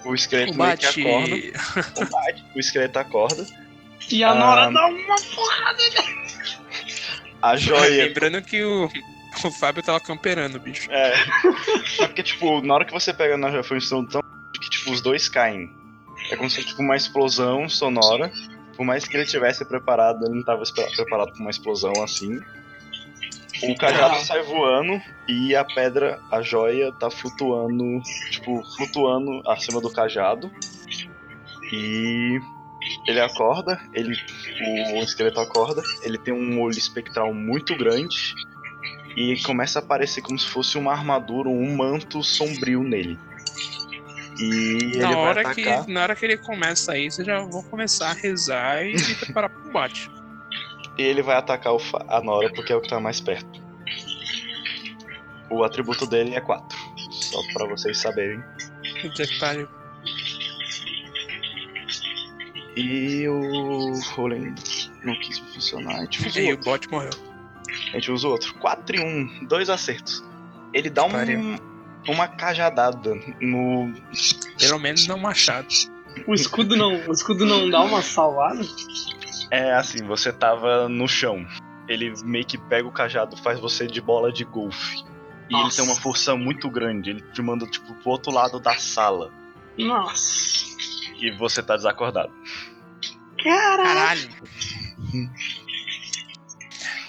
o 0.06 0.14
esqueleto 0.14 0.58
meio 0.58 0.78
que 0.78 0.86
acorda. 0.86 1.84
Combate. 1.96 2.44
O 2.56 2.60
esqueleto 2.60 3.00
acorda. 3.00 3.46
E 4.12 4.24
a 4.24 4.34
Nora 4.34 4.66
Ah. 4.66 4.72
dá 4.72 4.86
uma 4.88 5.16
porrada. 5.36 5.78
A 7.42 7.56
joia 7.58 8.06
Lembrando 8.06 8.42
que 8.42 8.64
o, 8.64 8.90
o 9.44 9.52
Fábio 9.52 9.84
tava 9.84 10.00
camperando, 10.00 10.60
bicho. 10.60 10.92
É. 10.92 11.14
É 12.00 12.08
porque, 12.08 12.24
tipo, 12.24 12.62
na 12.62 12.74
hora 12.76 12.86
que 12.86 12.92
você 12.94 13.14
pega 13.14 13.38
na 13.38 13.50
joia 13.52 13.64
foi 13.64 13.78
um 13.78 13.82
som 13.82 14.06
tão 14.06 14.22
que, 14.62 14.70
tipo, 14.70 14.92
os 14.92 15.02
dois 15.02 15.30
caem. 15.30 15.70
É 16.32 16.36
como 16.36 16.50
se 16.50 16.58
fosse, 16.58 16.68
tipo, 16.70 16.82
uma 16.82 16.96
explosão 16.96 17.68
sonora. 17.70 18.32
Por 18.76 18.86
mais 18.86 19.06
que 19.06 19.16
ele 19.16 19.26
tivesse 19.26 19.64
preparado, 19.66 20.26
ele 20.26 20.36
não 20.36 20.44
tava 20.44 20.64
espe- 20.64 20.96
preparado 20.96 21.32
pra 21.32 21.42
uma 21.42 21.52
explosão 21.52 21.94
assim. 22.04 22.40
O 23.64 23.76
cajado 23.78 24.18
sai 24.18 24.42
voando 24.42 25.00
e 25.28 25.56
a 25.56 25.64
pedra, 25.64 26.20
a 26.32 26.42
joia, 26.42 26.92
tá 26.92 27.10
flutuando, 27.10 28.02
tipo, 28.32 28.62
flutuando 28.76 29.42
acima 29.48 29.80
do 29.80 29.92
cajado. 29.92 30.52
E 31.72 32.40
ele 33.08 33.22
acorda, 33.22 33.80
ele, 33.94 34.14
o 34.94 35.04
esqueleto 35.04 35.40
acorda, 35.40 35.82
ele 36.02 36.18
tem 36.18 36.34
um 36.34 36.60
olho 36.62 36.78
espectral 36.78 37.34
muito 37.34 37.76
grande 37.78 38.34
e 39.16 39.42
começa 39.44 39.80
a 39.80 39.82
aparecer 39.82 40.22
como 40.22 40.38
se 40.38 40.48
fosse 40.48 40.78
uma 40.78 40.92
armadura, 40.92 41.48
um 41.48 41.76
manto 41.76 42.22
sombrio 42.24 42.84
nele. 42.84 43.18
E 44.40 44.44
ele 44.94 44.98
Na 44.98 45.08
vai 45.08 45.16
hora, 45.16 45.42
atacar. 45.42 45.86
que, 45.86 45.92
na 45.92 46.04
hora 46.04 46.16
que 46.16 46.26
ele 46.26 46.38
começa 46.38 46.98
isso, 46.98 47.22
eu 47.22 47.26
já 47.26 47.40
vou 47.40 47.64
começar 47.64 48.10
a 48.10 48.14
rezar 48.14 48.84
e 48.84 48.94
me 48.94 49.16
preparar 49.16 49.50
pro 49.50 49.62
combate. 49.64 50.10
E 50.98 51.02
ele 51.02 51.22
vai 51.22 51.36
atacar 51.36 51.74
o 51.74 51.80
a 52.08 52.22
Nora 52.22 52.52
porque 52.54 52.72
é 52.72 52.76
o 52.76 52.82
que 52.82 52.90
tá 52.90 53.00
mais 53.00 53.20
perto. 53.20 53.62
O 55.50 55.64
atributo 55.64 56.06
dele 56.08 56.36
é 56.36 56.42
4. 56.42 56.78
Só 57.12 57.40
pra 57.54 57.68
vocês 57.68 57.98
saberem. 57.98 58.44
Que 58.82 59.40
pariu. 59.40 59.68
E 62.76 63.28
o 63.28 63.94
rolê 64.16 64.52
não 65.04 65.16
quis 65.20 65.38
funcionar. 65.40 65.96
A 65.96 66.00
gente 66.02 66.28
usa 66.28 66.42
E 66.42 66.52
o 66.54 66.56
o 66.56 66.60
bot 66.60 66.90
morreu. 66.90 67.12
A 67.92 67.96
gente 67.96 68.12
usa 68.12 68.28
o 68.28 68.32
outro. 68.32 68.54
4 68.56 68.96
e 68.96 69.00
1, 69.00 69.46
dois 69.46 69.70
acertos. 69.70 70.24
Ele 70.74 70.90
dá 70.90 71.04
um. 71.06 71.73
Uma 72.08 72.28
cajadada 72.28 73.16
no. 73.40 73.94
Pelo 74.60 74.80
menos 74.80 75.08
não 75.08 75.18
machado. 75.18 75.68
O 76.28 76.34
escudo 76.34 76.76
não, 76.76 76.94
o 77.08 77.12
escudo 77.12 77.46
não 77.46 77.70
dá 77.70 77.82
uma 77.82 78.02
salvada? 78.02 78.62
É 79.50 79.74
assim, 79.74 80.06
você 80.06 80.32
tava 80.32 80.88
no 80.88 81.08
chão. 81.08 81.46
Ele 81.88 82.14
meio 82.24 82.46
que 82.46 82.58
pega 82.58 82.88
o 82.88 82.92
cajado, 82.92 83.36
faz 83.38 83.60
você 83.60 83.88
de 83.88 84.00
bola 84.00 84.32
de 84.32 84.44
golfe. 84.44 85.04
E 85.50 85.56
ele 85.56 85.64
Nossa. 85.64 85.78
tem 85.78 85.86
uma 85.86 86.00
força 86.00 86.36
muito 86.36 86.70
grande. 86.70 87.10
Ele 87.10 87.22
te 87.22 87.42
manda, 87.42 87.68
tipo, 87.68 87.94
pro 87.96 88.12
outro 88.12 88.32
lado 88.32 88.60
da 88.60 88.76
sala. 88.78 89.32
Nossa. 89.78 90.66
E 91.20 91.32
você 91.32 91.62
tá 91.62 91.76
desacordado. 91.76 92.32
Caralho. 93.44 93.84
Caralho. 93.84 94.30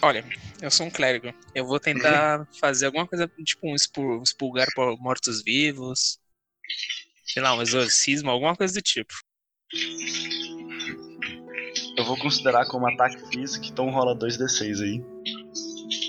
Olha, 0.02 0.24
eu 0.60 0.70
sou 0.70 0.86
um 0.86 0.90
clérigo. 0.90 1.32
Eu 1.54 1.66
vou 1.66 1.78
tentar 1.80 2.46
fazer 2.60 2.86
alguma 2.86 3.06
coisa, 3.06 3.30
tipo 3.44 3.68
um 3.70 3.74
expul- 3.74 4.22
expulgar 4.22 4.66
por 4.74 4.96
mortos-vivos. 4.98 6.18
Sei 7.26 7.42
lá, 7.42 7.54
um 7.54 7.62
exorcismo, 7.62 8.30
alguma 8.30 8.54
coisa 8.56 8.74
do 8.74 8.82
tipo. 8.82 9.12
Eu 11.96 12.04
vou 12.04 12.16
considerar 12.18 12.66
como 12.66 12.86
ataque 12.86 13.16
físico, 13.30 13.64
então 13.66 13.90
rola 13.90 14.16
2d6 14.18 14.80
aí. 14.80 15.02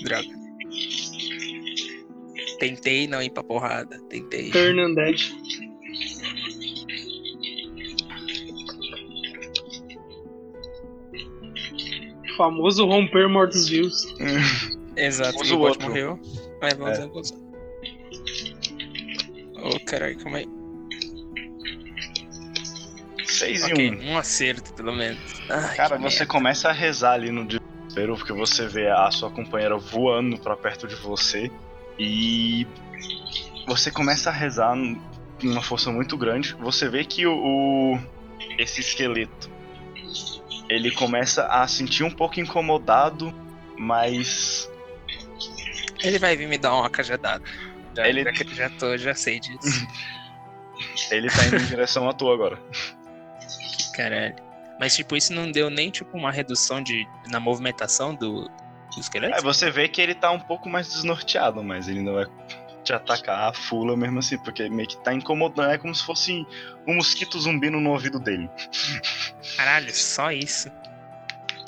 Droga. 0.02 0.28
Tentei 2.58 3.06
não 3.06 3.22
ir 3.22 3.30
pra 3.30 3.44
porrada. 3.44 3.98
Tentei. 4.08 4.50
Turn 4.50 4.80
Undead. 4.80 5.16
Famoso 12.36 12.84
romper 12.86 13.28
mortos-vivos. 13.28 14.14
Exato, 14.96 15.40
Usa 15.40 15.52
e 15.52 15.56
o 15.56 15.58
bot 15.58 15.68
outro. 15.70 15.88
morreu. 15.88 16.20
É, 16.62 16.74
vamos 16.74 16.98
É. 16.98 17.06
usar. 17.06 17.36
Ô, 19.62 19.80
caralho, 19.84 20.18
calma 20.18 20.38
aí. 20.38 20.48
6 23.24 23.64
Ok, 23.64 23.86
e 23.86 23.90
1. 23.90 24.10
um 24.12 24.18
acerto, 24.18 24.72
pelo 24.74 24.94
menos. 24.94 25.18
Ai, 25.48 25.76
Cara, 25.76 25.96
você 25.98 26.20
merda. 26.20 26.26
começa 26.26 26.68
a 26.68 26.72
rezar 26.72 27.12
ali 27.12 27.30
no 27.30 27.44
desespero, 27.46 28.16
porque 28.16 28.32
você 28.32 28.66
vê 28.66 28.88
a 28.88 29.10
sua 29.10 29.30
companheira 29.30 29.76
voando 29.76 30.38
pra 30.38 30.56
perto 30.56 30.86
de 30.86 30.94
você. 30.94 31.50
E 31.98 32.66
você 33.66 33.90
começa 33.90 34.30
a 34.30 34.32
rezar 34.32 34.74
com 35.40 35.46
uma 35.48 35.62
força 35.62 35.90
muito 35.90 36.16
grande. 36.16 36.54
Você 36.60 36.88
vê 36.88 37.04
que 37.04 37.26
o, 37.26 37.34
o- 37.34 37.98
esse 38.58 38.80
esqueleto 38.80 39.50
ele 40.68 40.90
começa 40.90 41.46
a 41.46 41.66
sentir 41.66 42.04
um 42.04 42.10
pouco 42.10 42.40
incomodado, 42.40 43.32
mas 43.78 44.70
Ele 46.02 46.18
vai 46.18 46.36
vir 46.36 46.48
me 46.48 46.58
dar 46.58 46.74
uma 46.74 46.90
cajadada. 46.90 47.42
Já, 47.96 48.08
Ele- 48.08 48.24
já, 48.24 48.32
já 48.54 48.70
tô, 48.70 48.96
já 48.98 49.14
sei 49.14 49.40
disso. 49.40 49.86
ele 51.10 51.28
tá 51.28 51.46
indo 51.46 51.56
em 51.56 51.66
direção 51.66 52.08
à 52.08 52.12
tua 52.12 52.34
agora. 52.34 52.58
Caralho. 53.94 54.36
Mas, 54.78 54.94
tipo, 54.94 55.16
isso 55.16 55.32
não 55.32 55.50
deu 55.50 55.70
nem, 55.70 55.90
tipo, 55.90 56.16
uma 56.16 56.30
redução 56.30 56.82
de, 56.82 57.06
na 57.28 57.40
movimentação 57.40 58.14
do, 58.14 58.50
O 58.94 59.00
esqueleto? 59.00 59.34
É, 59.36 59.40
você 59.40 59.70
vê 59.70 59.88
que 59.88 60.02
ele 60.02 60.14
tá 60.14 60.30
um 60.30 60.38
pouco 60.38 60.68
mais 60.68 60.92
desnorteado, 60.92 61.62
mas 61.64 61.88
ele 61.88 62.02
não 62.02 62.12
vai 62.14 62.26
te 62.86 62.92
atacar 62.92 63.48
a 63.48 63.52
fula 63.52 63.96
mesmo 63.96 64.20
assim, 64.20 64.38
porque 64.38 64.68
meio 64.68 64.88
que 64.88 64.96
tá 64.98 65.12
incomodando. 65.12 65.70
É 65.70 65.78
como 65.78 65.94
se 65.94 66.04
fosse 66.04 66.46
um 66.86 66.94
mosquito 66.94 67.38
zumbindo 67.38 67.80
no 67.80 67.90
ouvido 67.90 68.20
dele. 68.20 68.48
Caralho, 69.56 69.94
só 69.94 70.30
isso. 70.30 70.70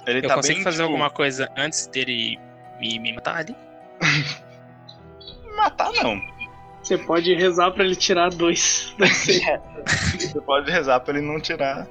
Ele 0.06 0.18
Eu 0.18 0.28
tá 0.28 0.36
consigo 0.36 0.54
bem, 0.54 0.64
fazer 0.64 0.76
tipo, 0.78 0.88
alguma 0.88 1.10
coisa 1.10 1.50
antes 1.56 1.86
dele 1.88 2.38
me, 2.80 2.98
me 2.98 3.12
matar 3.14 3.36
ali? 3.38 3.56
Matar 5.56 5.92
não. 5.92 6.20
Você 6.80 6.96
pode 6.96 7.34
rezar 7.34 7.72
pra 7.72 7.84
ele 7.84 7.96
tirar 7.96 8.30
dois. 8.30 8.94
Você 10.16 10.40
pode 10.40 10.70
rezar 10.70 11.00
pra 11.00 11.18
ele 11.18 11.26
não 11.26 11.40
tirar. 11.40 11.86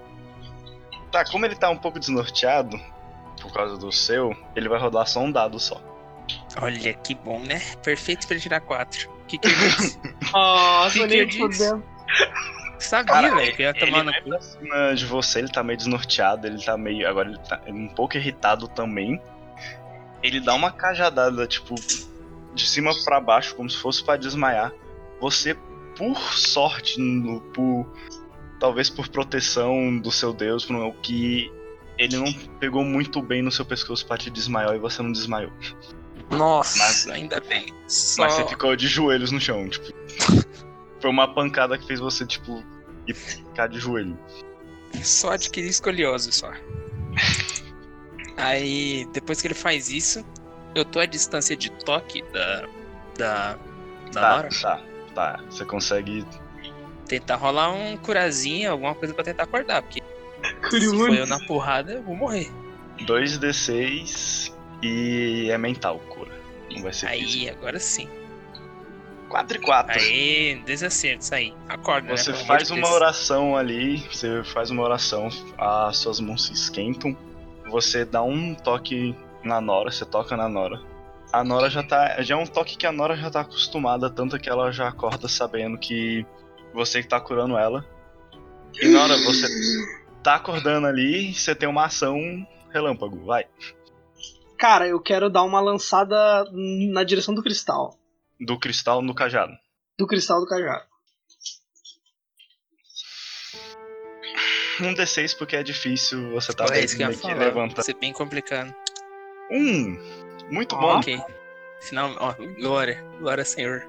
Tá, 1.12 1.26
como 1.26 1.46
ele 1.46 1.56
tá 1.56 1.70
um 1.70 1.78
pouco 1.78 2.00
desnorteado, 2.00 2.80
por 3.42 3.52
causa 3.54 3.78
do 3.78 3.92
seu, 3.92 4.36
ele 4.56 4.70
vai 4.70 4.80
rodar 4.80 5.06
só 5.06 5.20
um 5.20 5.32
dado 5.32 5.60
só. 5.60 5.82
Olha 6.62 6.94
que 6.94 7.14
bom, 7.14 7.40
né? 7.40 7.62
Perfeito 7.84 8.26
pra 8.26 8.36
ele 8.36 8.42
tirar 8.42 8.62
quatro. 8.62 9.17
O 9.28 9.30
que 9.30 9.38
que 9.38 9.48
eu 9.52 9.52
disse? 9.52 10.00
Nossa, 10.34 11.08
Que 11.08 11.26
que 11.26 11.38
fudendo. 11.38 11.84
Sabia, 12.80 13.14
Cara, 13.14 13.36
velho, 13.36 13.56
que 13.56 13.62
ia 13.64 13.74
tomar 13.74 13.88
Ele 14.00 14.04
no 14.04 14.12
vai 14.12 14.22
cu. 14.22 14.44
cima 14.44 14.96
de 14.96 15.06
você, 15.06 15.40
ele 15.40 15.50
tá 15.50 15.64
meio 15.64 15.78
desnorteado, 15.78 16.48
ele 16.48 16.64
tá 16.64 16.78
meio. 16.78 17.08
Agora 17.10 17.28
ele 17.30 17.40
tá 17.40 17.60
um 17.68 17.88
pouco 17.90 18.16
irritado 18.18 18.68
também. 18.68 19.20
Ele 20.24 20.40
dá 20.40 20.54
uma 20.54 20.72
cajadada, 20.72 21.46
tipo, 21.48 21.76
de 22.54 22.68
cima 22.68 22.92
pra 23.04 23.20
baixo, 23.20 23.56
como 23.56 23.70
se 23.70 23.78
fosse 23.78 24.04
pra 24.04 24.16
desmaiar. 24.16 24.72
Você, 25.20 25.56
por 25.98 26.18
sorte, 26.34 27.00
no- 27.02 27.42
por. 27.42 27.92
Talvez 28.60 28.90
por 28.90 29.08
proteção 29.10 29.98
do 30.00 30.12
seu 30.12 30.32
Deus, 30.34 30.64
por 30.66 30.76
o 30.78 30.94
que 30.94 31.52
ele 31.98 32.16
não 32.16 32.32
pegou 32.60 32.84
muito 32.84 33.22
bem 33.22 33.42
no 33.42 33.52
seu 33.52 33.66
pescoço 33.66 34.06
pra 34.06 34.18
te 34.18 34.30
desmaiar 34.30 34.74
e 34.76 34.80
você 34.80 35.02
não 35.02 35.12
desmaiou. 35.12 35.52
Nossa, 36.30 36.78
Mas- 36.80 37.08
ainda 37.08 37.40
bem. 37.40 37.74
Só... 37.88 38.24
Mas 38.24 38.34
você 38.34 38.48
ficou 38.48 38.76
de 38.76 38.88
joelhos 38.88 39.32
no 39.32 39.40
chão, 39.40 39.68
tipo. 39.70 39.88
Foi 41.00 41.10
uma 41.12 41.34
pancada 41.34 41.78
que 41.78 41.86
fez 41.86 42.00
você, 42.00 42.26
tipo, 42.26 42.64
ficar 43.14 43.68
de 43.68 43.80
joelho. 43.80 44.18
Só 45.04 45.32
adquirir 45.32 45.70
escoliose 45.70 46.32
só. 46.32 46.52
Aí, 48.36 49.08
depois 49.14 49.42
que 49.42 49.48
ele 49.48 49.54
faz 49.54 49.90
isso, 49.90 50.26
eu 50.76 50.84
tô 50.86 51.00
à 51.00 51.06
distância 51.06 51.56
de 51.56 51.70
toque 51.72 52.24
da. 52.34 52.68
da. 53.18 53.58
da 54.12 54.22
tá, 54.22 54.36
Nora. 54.38 54.50
tá, 54.62 54.82
tá. 55.14 55.40
Você 55.50 55.66
consegue. 55.66 56.26
Tentar 57.08 57.36
rolar 57.38 57.72
um 57.72 57.96
curazinho, 57.96 58.72
alguma 58.72 58.94
coisa 58.94 59.14
pra 59.14 59.24
tentar 59.24 59.44
acordar, 59.44 59.82
porque 59.82 60.02
se 60.44 60.70
Curioso. 60.70 60.98
for 60.98 61.14
eu 61.16 61.26
na 61.26 61.40
porrada, 61.46 61.94
eu 61.94 62.04
vou 62.04 62.16
morrer. 62.16 62.52
2d6 63.06 64.52
e 64.82 65.50
é 65.50 65.58
mental, 65.58 66.00
cura. 66.10 66.32
Não 66.72 66.84
vai 66.84 66.94
ser 66.94 67.10
físico. 67.10 67.44
Aí, 67.44 67.50
agora 67.50 67.80
sim. 67.80 68.10
4 69.30 69.58
e 69.58 69.62
4. 69.62 70.00
Aí, 70.00 70.62
desacertos 70.66 71.32
aí. 71.32 71.54
Acorda, 71.68 72.16
Você 72.16 72.32
né? 72.32 72.38
faz 72.46 72.72
uma 72.72 72.90
oração 72.92 73.58
ali, 73.58 73.98
você 73.98 74.44
faz 74.44 74.70
uma 74.70 74.84
oração, 74.84 75.30
as 75.58 75.98
suas 75.98 76.20
mãos 76.20 76.46
se 76.46 76.54
esquentam, 76.54 77.16
você 77.70 78.06
dá 78.06 78.24
um 78.24 78.56
toque 78.56 79.16
na 79.44 79.60
Nora, 79.60 79.92
você 79.92 80.06
toca 80.06 80.38
na 80.38 80.48
Nora. 80.48 80.82
A 81.32 81.44
Nora 81.44 81.70
já 81.70 81.84
tá. 81.84 82.22
Já 82.22 82.36
é 82.36 82.38
um 82.38 82.46
toque 82.46 82.78
que 82.78 82.86
a 82.86 82.92
Nora 82.92 83.16
já 83.18 83.30
tá 83.30 83.42
acostumada, 83.42 84.10
tanto 84.10 84.40
que 84.40 84.50
ela 84.50 84.72
já 84.72 84.88
acorda 84.88 85.28
sabendo 85.28 85.78
que 85.78 86.26
você 86.74 87.02
que 87.02 87.10
tá 87.10 87.20
curando 87.20 87.58
ela. 87.58 87.86
E 88.82 88.88
Nora, 88.88 89.18
você 89.18 89.48
tá 90.24 90.36
acordando 90.36 90.88
ali, 90.88 91.34
você 91.34 91.54
tem 91.54 91.68
uma 91.68 91.86
ação 91.86 92.18
relâmpago, 92.72 93.26
vai. 93.26 93.46
Cara, 94.58 94.88
eu 94.88 95.00
quero 95.00 95.30
dar 95.30 95.44
uma 95.44 95.60
lançada 95.62 96.46
na 96.52 97.04
direção 97.04 97.34
do 97.34 97.44
cristal. 97.44 97.98
Do 98.40 98.58
cristal 98.60 99.02
no 99.02 99.14
cajado. 99.14 99.54
Do 99.98 100.08
cristal 100.08 100.40
do 100.40 100.48
cajado. 100.48 100.86
Um 104.80 104.94
D6 104.94 105.36
porque 105.38 105.56
é 105.56 105.64
difícil, 105.64 106.30
você 106.32 106.54
tá 106.54 106.66
Pô, 106.66 106.74
é 106.74 106.84
isso 106.84 106.96
que 106.96 107.04
eu 107.04 107.10
ia 107.10 107.18
falar. 107.18 107.34
levantando. 107.36 107.76
Vai 107.76 107.84
ser 107.84 107.96
bem 107.96 108.14
complicado. 108.14 108.74
Um! 109.52 109.98
Muito 110.52 110.76
Ó. 110.76 110.80
bom. 110.80 110.98
Ok. 111.00 111.20
Final, 111.82 112.16
ó, 112.20 112.34
glória. 112.60 113.04
Glória, 113.20 113.44
Senhor. 113.44 113.84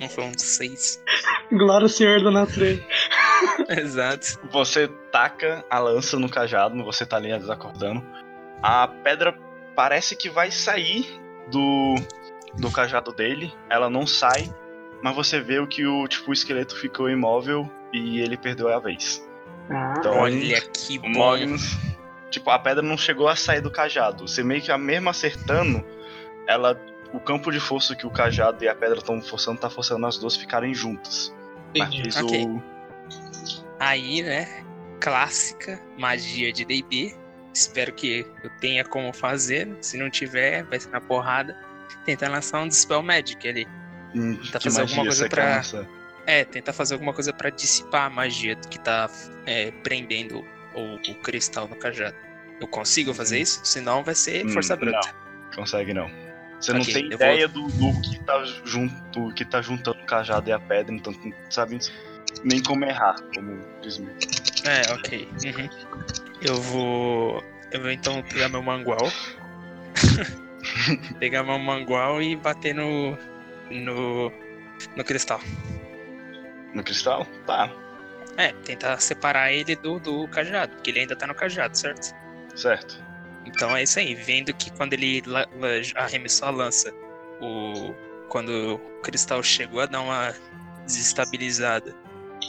Não 0.00 0.08
foi 0.08 0.24
um 0.24 0.38
seis. 0.38 1.02
Glória 1.50 1.88
Senhor 1.88 2.22
da 2.22 2.30
natureza. 2.30 2.84
Exato. 3.68 4.38
Você 4.50 4.88
taca 5.12 5.64
a 5.70 5.78
lança 5.78 6.18
no 6.18 6.28
cajado, 6.28 6.82
você 6.84 7.06
tá 7.06 7.16
ali 7.16 7.36
desacordando. 7.38 8.02
A 8.62 8.88
pedra 8.88 9.32
parece 9.74 10.16
que 10.16 10.30
vai 10.30 10.50
sair 10.50 11.06
do, 11.50 11.94
do 12.54 12.70
cajado 12.70 13.12
dele. 13.12 13.52
Ela 13.68 13.90
não 13.90 14.06
sai, 14.06 14.52
mas 15.02 15.14
você 15.14 15.40
vê 15.40 15.58
o 15.58 15.66
que 15.66 15.86
o 15.86 16.06
tipo 16.08 16.30
o 16.30 16.32
esqueleto 16.32 16.76
ficou 16.76 17.10
imóvel 17.10 17.70
e 17.92 18.20
ele 18.20 18.36
perdeu 18.36 18.68
a 18.68 18.78
vez. 18.78 19.26
Ah, 19.70 19.94
Então, 19.98 20.18
Olha 20.18 20.60
que 20.60 20.98
bom. 20.98 21.08
Magnus, 21.18 21.76
tipo, 22.30 22.50
a 22.50 22.58
pedra 22.58 22.82
não 22.82 22.96
chegou 22.96 23.28
a 23.28 23.36
sair 23.36 23.60
do 23.60 23.70
cajado. 23.70 24.26
Você 24.26 24.42
meio 24.42 24.62
que 24.62 24.72
a 24.72 24.78
mesmo 24.78 25.08
acertando, 25.08 25.84
ela 26.46 26.80
o 27.12 27.20
campo 27.20 27.52
de 27.52 27.60
força 27.60 27.94
que 27.94 28.06
o 28.06 28.10
cajado 28.10 28.64
e 28.64 28.68
a 28.68 28.74
pedra 28.74 28.98
estão 28.98 29.22
forçando 29.22 29.60
tá 29.60 29.70
forçando 29.70 30.04
as 30.04 30.18
duas 30.18 30.36
ficarem 30.36 30.74
juntas. 30.74 31.32
Mas 31.76 31.88
entendi. 31.88 32.02
fez 32.02 32.16
Ok. 32.16 32.44
o 32.44 32.62
Aí, 33.78 34.22
né? 34.22 34.64
Clássica 35.00 35.80
magia 35.96 36.52
de 36.52 36.64
DD. 36.64 37.14
Espero 37.54 37.92
que 37.92 38.26
eu 38.42 38.50
tenha 38.60 38.84
como 38.84 39.12
fazer. 39.12 39.68
Se 39.80 39.96
não 39.96 40.10
tiver, 40.10 40.64
vai 40.64 40.80
ser 40.80 40.90
na 40.90 41.00
porrada. 41.00 41.56
Tentar 42.04 42.28
lançar 42.28 42.60
um 42.60 42.68
Dispel 42.68 43.02
Magic 43.02 43.46
ali. 43.48 43.66
hum, 44.14 44.36
Tá 44.50 44.58
que 44.58 44.64
fazendo 44.64 44.82
alguma 44.82 45.04
coisa 45.04 45.28
pra-? 45.28 45.62
É, 46.26 46.44
tentar 46.44 46.72
fazer 46.72 46.94
alguma 46.94 47.12
coisa 47.12 47.32
pra 47.32 47.50
dissipar 47.50 48.06
a 48.06 48.10
magia 48.10 48.56
que 48.56 48.78
tá 48.78 49.08
é, 49.46 49.70
prendendo 49.82 50.44
o, 50.74 50.94
o 51.10 51.14
cristal 51.22 51.68
no 51.68 51.76
cajado. 51.76 52.16
Eu 52.60 52.66
consigo 52.66 53.12
fazer 53.12 53.38
isso? 53.40 53.60
Senão 53.62 54.02
vai 54.02 54.14
ser 54.14 54.44
Hum, 54.46 54.50
força 54.50 54.74
bruta. 54.74 55.14
Consegue 55.54 55.92
não. 55.94 56.10
Você 56.60 56.72
não 56.72 56.80
Ok, 56.80 56.94
tem 56.94 57.06
ideia 57.12 57.46
do, 57.46 57.66
do 57.68 58.00
que 58.00 58.18
tá 58.24 58.42
junto, 58.64 58.94
do 59.10 59.34
que 59.34 59.44
tá 59.44 59.60
juntando 59.60 60.00
o 60.00 60.06
cajado 60.06 60.48
e 60.48 60.52
a 60.52 60.58
pedra, 60.58 60.94
então 60.94 61.12
não 61.12 61.32
sabe 61.50 61.78
nem 62.42 62.62
como 62.62 62.84
errar, 62.86 63.16
como 63.34 63.60
diz. 63.82 64.00
É, 64.64 64.92
ok. 64.94 65.28
Uhum. 65.44 65.68
Eu 66.44 66.60
vou. 66.60 67.42
Eu 67.72 67.80
vou 67.82 67.90
então 67.90 68.22
pegar 68.22 68.48
meu 68.48 68.62
mangual. 68.62 69.10
pegar 71.18 71.42
meu 71.42 71.58
mangual 71.58 72.22
e 72.22 72.36
bater 72.36 72.74
no. 72.74 73.16
no. 73.70 74.30
no 74.96 75.04
cristal. 75.04 75.40
No 76.74 76.82
cristal? 76.82 77.26
Tá, 77.46 77.70
É, 78.36 78.52
tentar 78.64 78.98
separar 79.00 79.52
ele 79.52 79.76
do, 79.76 79.98
do 80.00 80.26
cajado, 80.28 80.74
porque 80.74 80.90
ele 80.90 81.00
ainda 81.00 81.14
tá 81.16 81.26
no 81.26 81.34
cajado, 81.34 81.76
certo? 81.78 82.14
certo. 82.56 83.02
Então 83.46 83.76
é 83.76 83.82
isso 83.82 83.98
aí, 83.98 84.14
vendo 84.14 84.52
que 84.54 84.70
quando 84.72 84.94
ele 84.94 85.22
la- 85.26 85.46
la- 85.54 86.02
arremessou 86.02 86.48
a 86.48 86.50
lança, 86.50 86.92
o 87.40 87.94
quando 88.28 88.74
o 88.74 88.78
cristal 89.02 89.42
chegou 89.42 89.80
a 89.80 89.86
dar 89.86 90.00
uma 90.00 90.34
desestabilizada, 90.86 91.94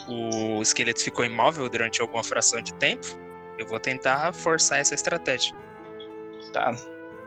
o 0.08 0.62
esqueleto 0.62 1.04
ficou 1.04 1.24
imóvel 1.26 1.70
durante 1.70 2.02
alguma 2.02 2.24
fração 2.24 2.62
de 2.62 2.74
tempo, 2.76 3.06
eu 3.58 3.66
vou 3.68 3.80
tentar 3.80 4.34
forçar 4.34 4.80
essa 4.80 4.94
estratégia. 4.96 5.54
Tá. 6.54 6.74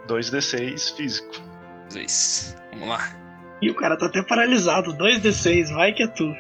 2d6 0.07 0.97
físico. 0.97 1.35
Dois. 1.93 2.57
Vamos 2.73 2.89
lá. 2.89 3.11
E 3.61 3.71
o 3.71 3.75
cara 3.75 3.97
tá 3.97 4.07
até 4.07 4.23
paralisado. 4.23 4.95
2d6, 4.95 5.73
vai 5.75 5.93
que 5.93 6.03
é 6.03 6.07
tu. 6.09 6.33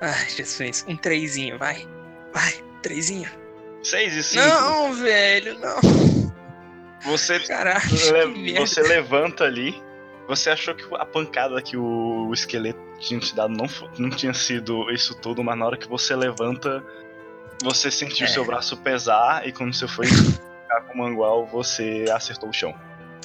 Ai, 0.00 0.28
Jesus, 0.30 0.84
um 0.88 0.96
trezinho, 0.96 1.58
vai. 1.58 1.86
Vai, 2.32 2.52
trezinho. 2.82 3.28
6 3.82 4.14
e 4.14 4.22
5. 4.22 4.44
Não, 4.46 4.92
velho, 4.94 5.58
não. 5.58 5.80
Você, 7.04 7.40
Caralho, 7.40 7.80
le- 8.34 8.54
você 8.58 8.82
levanta 8.82 9.44
ali. 9.44 9.74
Você 10.28 10.50
achou 10.50 10.74
que 10.74 10.84
a 10.94 11.04
pancada 11.04 11.60
que 11.60 11.76
o 11.76 12.30
esqueleto 12.32 12.78
tinha 13.00 13.18
te 13.18 13.34
dado 13.34 13.52
não, 13.54 13.66
não 13.98 14.10
tinha 14.10 14.32
sido 14.34 14.88
isso 14.90 15.14
tudo, 15.16 15.42
mas 15.42 15.58
na 15.58 15.66
hora 15.66 15.76
que 15.76 15.88
você 15.88 16.14
levanta, 16.14 16.84
você 17.62 17.90
sentiu 17.90 18.26
É. 18.26 18.28
seu 18.28 18.44
braço 18.44 18.76
pesar 18.78 19.46
e 19.46 19.52
quando 19.52 19.72
você 19.74 19.86
foi 19.88 20.06
ficar 20.06 20.80
com 20.86 20.94
o 20.94 20.98
mangual, 20.98 21.46
você 21.46 22.04
acertou 22.12 22.48
o 22.48 22.52
chão. 22.52 22.74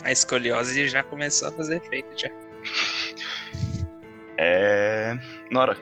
A 0.04 0.12
escoliose 0.12 0.88
já 0.88 1.02
começou 1.04 1.48
a 1.48 1.52
fazer 1.52 1.78
efeito, 1.78 2.08
já. 2.20 2.30
É. 4.38 5.18
Nora. 5.50 5.78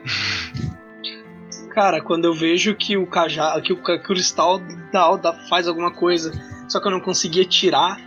Cara, 1.70 2.00
quando 2.00 2.24
eu 2.26 2.34
vejo 2.34 2.74
que 2.76 2.96
o 2.96 3.06
cajado, 3.06 3.60
que 3.60 3.72
o, 3.72 3.82
ca- 3.82 3.98
que 3.98 4.04
o 4.04 4.14
cristal 4.14 4.60
dá, 4.92 5.16
dá- 5.16 5.32
faz 5.48 5.66
alguma 5.66 5.90
coisa, 5.92 6.30
só 6.68 6.80
que 6.80 6.86
eu 6.86 6.92
não 6.92 7.00
conseguia 7.00 7.44
tirar, 7.44 7.98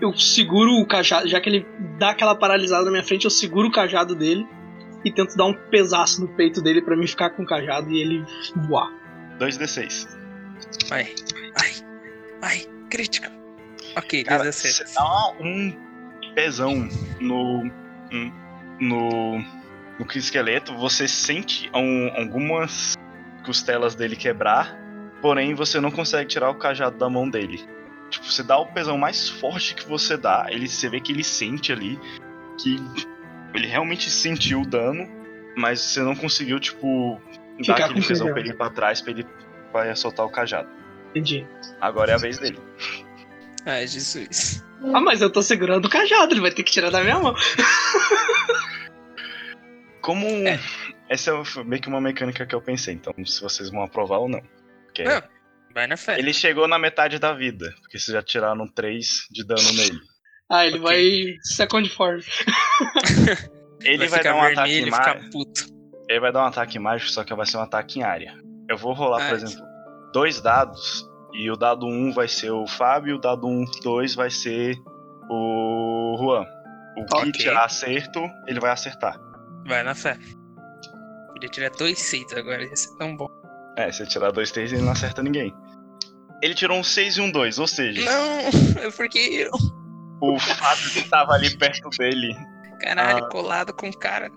eu 0.00 0.12
seguro 0.18 0.72
o 0.72 0.86
cajado, 0.86 1.26
já 1.26 1.40
que 1.40 1.48
ele 1.48 1.66
dá 1.98 2.10
aquela 2.10 2.34
paralisada 2.34 2.84
na 2.84 2.90
minha 2.90 3.02
frente, 3.04 3.24
eu 3.24 3.30
seguro 3.30 3.68
o 3.68 3.72
cajado 3.72 4.14
dele 4.14 4.46
e 5.04 5.10
tento 5.10 5.34
dar 5.36 5.46
um 5.46 5.54
pesaço 5.54 6.20
no 6.20 6.28
peito 6.28 6.60
dele 6.60 6.82
pra 6.82 6.94
mim 6.96 7.06
ficar 7.06 7.30
com 7.30 7.42
o 7.44 7.46
cajado 7.46 7.90
e 7.90 7.98
ele 8.00 8.24
voar. 8.68 8.92
2d6. 9.42 10.08
Vai, 10.88 11.04
vai, 11.58 11.72
vai, 12.40 12.66
crítico. 12.88 13.26
Ok, 13.96 14.24
Cara, 14.24 14.44
dois 14.44 14.56
você 14.56 14.68
acertos. 14.68 14.94
dá 14.94 15.32
um 15.40 15.76
pesão 16.34 16.88
no. 17.20 17.64
no. 18.80 19.38
no 19.98 20.06
esqueleto, 20.14 20.74
você 20.76 21.08
sente 21.08 21.70
um, 21.74 22.10
algumas 22.16 22.94
costelas 23.44 23.94
dele 23.94 24.14
quebrar, 24.16 24.76
porém 25.20 25.54
você 25.54 25.80
não 25.80 25.90
consegue 25.90 26.28
tirar 26.28 26.50
o 26.50 26.54
cajado 26.54 26.96
da 26.96 27.10
mão 27.10 27.28
dele. 27.28 27.60
Tipo, 28.10 28.26
você 28.26 28.42
dá 28.42 28.58
o 28.58 28.66
pesão 28.66 28.96
mais 28.96 29.28
forte 29.28 29.74
que 29.74 29.88
você 29.88 30.16
dá, 30.16 30.46
ele, 30.50 30.68
você 30.68 30.88
vê 30.88 31.00
que 31.00 31.12
ele 31.12 31.24
sente 31.24 31.72
ali 31.72 31.98
que 32.60 32.76
ele 33.54 33.66
realmente 33.66 34.10
sentiu 34.10 34.62
o 34.62 34.66
dano, 34.66 35.08
mas 35.56 35.80
você 35.80 36.00
não 36.00 36.14
conseguiu, 36.14 36.60
tipo, 36.60 37.20
dar 37.58 37.64
Ficar 37.74 37.84
aquele 37.86 38.06
pesão. 38.06 38.30
pra 38.30 38.40
ele 38.40 38.50
ir 38.50 38.56
pra 38.56 38.70
trás 38.70 39.00
pra 39.00 39.10
ele 39.12 39.26
pra 39.70 39.94
soltar 39.94 40.26
o 40.26 40.30
cajado. 40.30 40.68
Entendi. 41.10 41.46
Agora 41.80 42.12
é 42.12 42.14
a 42.14 42.18
vez 42.18 42.38
dele. 42.38 42.58
Ai, 43.66 43.86
Jesus. 43.86 44.64
Ah, 44.94 45.00
mas 45.00 45.20
eu 45.22 45.30
tô 45.30 45.42
segurando 45.42 45.84
o 45.86 45.90
cajado, 45.90 46.32
ele 46.32 46.40
vai 46.40 46.50
ter 46.50 46.62
que 46.64 46.72
tirar 46.72 46.90
da 46.90 47.02
minha 47.02 47.18
mão. 47.20 47.34
Como. 50.00 50.26
É. 50.26 50.58
Essa 51.08 51.30
é 51.30 51.64
meio 51.64 51.80
que 51.82 51.88
uma 51.88 52.00
mecânica 52.00 52.46
que 52.46 52.54
eu 52.54 52.60
pensei, 52.62 52.94
então 52.94 53.12
se 53.26 53.40
vocês 53.40 53.70
vão 53.70 53.82
aprovar 53.82 54.18
ou 54.18 54.28
não. 54.28 54.40
Porque 54.86 55.04
Não, 55.04 55.22
vai 55.74 55.86
na 55.86 55.96
fé. 55.96 56.18
ele 56.18 56.32
chegou 56.32 56.66
na 56.66 56.78
metade 56.78 57.18
da 57.18 57.32
vida, 57.34 57.72
porque 57.82 57.98
vocês 57.98 58.14
já 58.14 58.22
tiraram 58.22 58.66
3 58.66 59.06
de 59.30 59.44
dano 59.44 59.72
nele. 59.74 59.98
Ah, 60.50 60.66
ele 60.66 60.78
Ok. 60.78 60.82
vai 60.88 61.36
second 61.42 61.88
form. 61.90 62.20
Ele 63.84 64.06
vai, 64.06 64.18
ficar 64.20 64.30
dar 64.30 64.36
um 64.36 64.42
ataque 64.42 64.56
vermelho 64.74 64.86
e 64.86 64.90
mágico. 64.92 65.30
Ele 66.12 66.20
vai 66.20 66.30
dar 66.30 66.42
um 66.42 66.46
ataque 66.46 66.78
mágico, 66.78 67.10
só 67.10 67.24
que 67.24 67.34
vai 67.34 67.46
ser 67.46 67.56
um 67.56 67.62
ataque 67.62 68.00
em 68.00 68.02
área. 68.02 68.34
Eu 68.68 68.76
vou 68.76 68.92
rolar, 68.92 69.26
por 69.28 69.34
exemplo, 69.36 69.64
dois 70.12 70.40
dados. 70.42 71.08
E 71.32 71.50
o 71.50 71.56
dado 71.56 71.86
1 71.86 72.12
vai 72.12 72.28
ser 72.28 72.50
o 72.50 72.66
Fábio, 72.66 73.16
o 73.16 73.18
dado 73.18 73.46
1, 73.48 73.64
2 73.82 74.14
vai 74.14 74.28
ser 74.28 74.76
o 75.30 76.16
Juan. 76.20 76.44
O 76.98 77.06
que 77.22 77.32
tirar 77.32 77.64
acerto, 77.64 78.20
ele 78.46 78.60
vai 78.60 78.70
acertar. 78.70 79.18
Vai 79.66 79.82
na 79.82 79.94
fé. 79.94 80.18
Podia 81.28 81.48
tirar 81.48 81.70
dois 81.70 81.98
seis 81.98 82.30
agora, 82.34 82.62
ia 82.62 82.76
ser 82.76 82.94
tão 82.98 83.16
bom. 83.16 83.26
É, 83.78 83.90
se 83.90 84.02
eu 84.02 84.06
tirar 84.06 84.30
dois, 84.30 84.50
três, 84.50 84.70
ele 84.70 84.82
não 84.82 84.92
acerta 84.92 85.22
ninguém. 85.22 85.54
Ele 86.42 86.54
tirou 86.54 86.76
um 86.76 86.84
6 86.84 87.16
e 87.16 87.20
um 87.22 87.30
2, 87.30 87.58
ou 87.58 87.66
seja, 87.66 88.04
Não, 88.04 88.40
é 88.84 88.90
porque 88.94 89.18
eu. 89.18 89.50
o 90.20 90.38
Fábio 90.38 90.90
que 90.90 91.08
tava 91.08 91.32
ali 91.32 91.56
perto 91.56 91.88
dele 91.90 92.36
Caralho, 92.80 93.24
Ah. 93.24 93.28
colado 93.30 93.72
com 93.72 93.88
o 93.88 93.96
cara. 93.96 94.30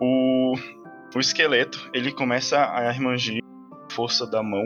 O, 0.00 0.54
o 1.14 1.20
esqueleto 1.20 1.90
ele 1.92 2.12
começa 2.12 2.70
a 2.74 2.88
irmangir 2.92 3.42
força 3.90 4.26
da 4.26 4.42
mão 4.42 4.64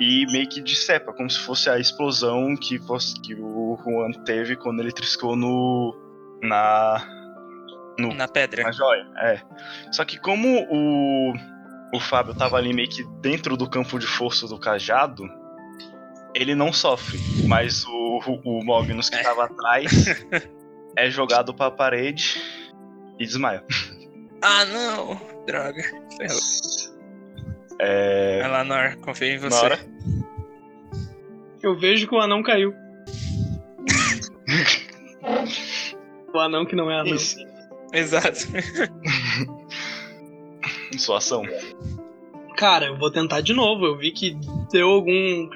e 0.00 0.26
meio 0.32 0.48
que 0.48 0.60
dissepa, 0.60 1.12
como 1.12 1.30
se 1.30 1.38
fosse 1.38 1.70
a 1.70 1.78
explosão 1.78 2.56
que, 2.56 2.80
que 3.22 3.34
o 3.34 3.78
Juan 3.84 4.10
teve 4.24 4.56
quando 4.56 4.80
ele 4.80 4.90
triscou 4.92 5.36
no. 5.36 5.94
na. 6.42 7.06
no, 7.98 8.12
Na 8.12 8.26
pedra. 8.26 8.64
na 8.64 8.72
joia. 8.72 9.06
É. 9.18 9.40
Só 9.92 10.04
que 10.04 10.18
como 10.18 10.66
o. 10.68 11.32
o 11.94 12.00
Fábio 12.00 12.34
tava 12.34 12.56
ali 12.56 12.72
meio 12.72 12.88
que 12.88 13.04
dentro 13.20 13.56
do 13.56 13.70
campo 13.70 13.98
de 13.98 14.06
força 14.06 14.48
do 14.48 14.58
cajado, 14.58 15.22
ele 16.34 16.56
não 16.56 16.72
sofre, 16.72 17.18
mas 17.46 17.84
o, 17.86 18.40
o 18.44 18.64
Magnus 18.64 19.08
que 19.08 19.16
É. 19.16 19.22
tava 19.22 19.44
atrás 19.44 20.06
é 20.98 21.08
jogado 21.08 21.54
pra 21.54 21.70
parede 21.70 22.42
e 23.18 23.24
desmaia. 23.24 23.64
Ah, 24.42 24.64
não! 24.66 25.18
Droga. 25.46 25.82
É. 27.78 28.40
Vai 28.40 28.50
lá, 28.50 28.64
Nor, 28.64 28.96
confio 28.96 29.28
em 29.28 29.38
você. 29.38 29.62
Nora? 29.62 29.78
Eu 31.62 31.78
vejo 31.78 32.06
que 32.06 32.14
o 32.14 32.20
anão 32.20 32.42
caiu. 32.42 32.72
o 36.32 36.38
anão 36.38 36.66
que 36.66 36.76
não 36.76 36.90
é 36.90 37.00
anão. 37.00 37.14
Isso. 37.14 37.36
Exato. 37.92 38.40
Sua 40.98 41.18
ação. 41.18 41.42
Cara, 42.56 42.86
eu 42.86 42.98
vou 42.98 43.10
tentar 43.10 43.40
de 43.40 43.52
novo. 43.52 43.84
Eu 43.86 43.96
vi 43.96 44.12
que 44.12 44.36
deu 44.70 44.90
algum. 44.90 45.48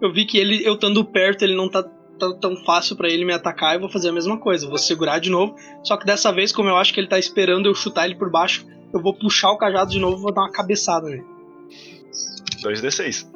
Eu 0.00 0.12
vi 0.12 0.26
que 0.26 0.38
ele, 0.38 0.66
eu 0.66 0.74
estando 0.74 1.04
perto, 1.04 1.42
ele 1.42 1.54
não 1.54 1.68
tá 1.68 1.82
tão, 2.18 2.38
tão 2.38 2.56
fácil 2.64 2.96
pra 2.96 3.08
ele 3.08 3.24
me 3.24 3.32
atacar. 3.32 3.74
Eu 3.74 3.80
vou 3.80 3.88
fazer 3.88 4.08
a 4.08 4.12
mesma 4.12 4.38
coisa. 4.38 4.64
Eu 4.64 4.70
vou 4.70 4.78
segurar 4.78 5.18
de 5.18 5.30
novo. 5.30 5.54
Só 5.84 5.96
que 5.96 6.04
dessa 6.06 6.32
vez, 6.32 6.52
como 6.52 6.68
eu 6.68 6.76
acho 6.76 6.92
que 6.92 7.00
ele 7.00 7.08
tá 7.08 7.18
esperando 7.18 7.66
eu 7.66 7.74
chutar 7.74 8.04
ele 8.06 8.14
por 8.14 8.30
baixo, 8.30 8.66
eu 8.92 9.00
vou 9.02 9.14
puxar 9.14 9.50
o 9.50 9.58
cajado 9.58 9.90
de 9.90 9.98
novo 9.98 10.16
e 10.18 10.22
vou 10.22 10.32
dar 10.32 10.42
uma 10.42 10.52
cabeçada 10.52 11.06
nele. 11.08 11.24
2d6. 12.62 13.26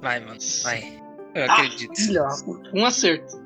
Vai, 0.00 0.20
mano, 0.20 0.38
vai. 0.62 1.02
Eu 1.34 1.42
Ah, 1.50 1.52
acredito. 1.54 1.94
Filha, 1.96 2.22
um 2.74 2.84
acerto. 2.84 3.36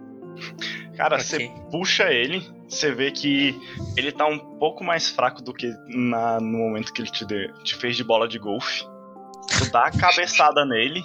Cara, 0.96 1.16
Ok. 1.16 1.24
você 1.24 1.50
puxa 1.70 2.12
ele, 2.12 2.42
você 2.68 2.92
vê 2.92 3.10
que 3.10 3.58
ele 3.96 4.12
tá 4.12 4.26
um 4.26 4.38
pouco 4.58 4.84
mais 4.84 5.08
fraco 5.08 5.42
do 5.42 5.52
que 5.52 5.72
na- 5.88 6.38
no 6.40 6.58
momento 6.58 6.92
que 6.92 7.00
ele 7.02 7.10
te, 7.10 7.24
deu- 7.24 7.52
te 7.64 7.74
fez 7.74 7.96
de 7.96 8.04
bola 8.04 8.28
de 8.28 8.38
golfe. 8.38 8.84
Tu 9.58 9.70
dá 9.72 9.86
a 9.86 9.90
cabeçada 9.90 10.64
nele, 10.64 11.02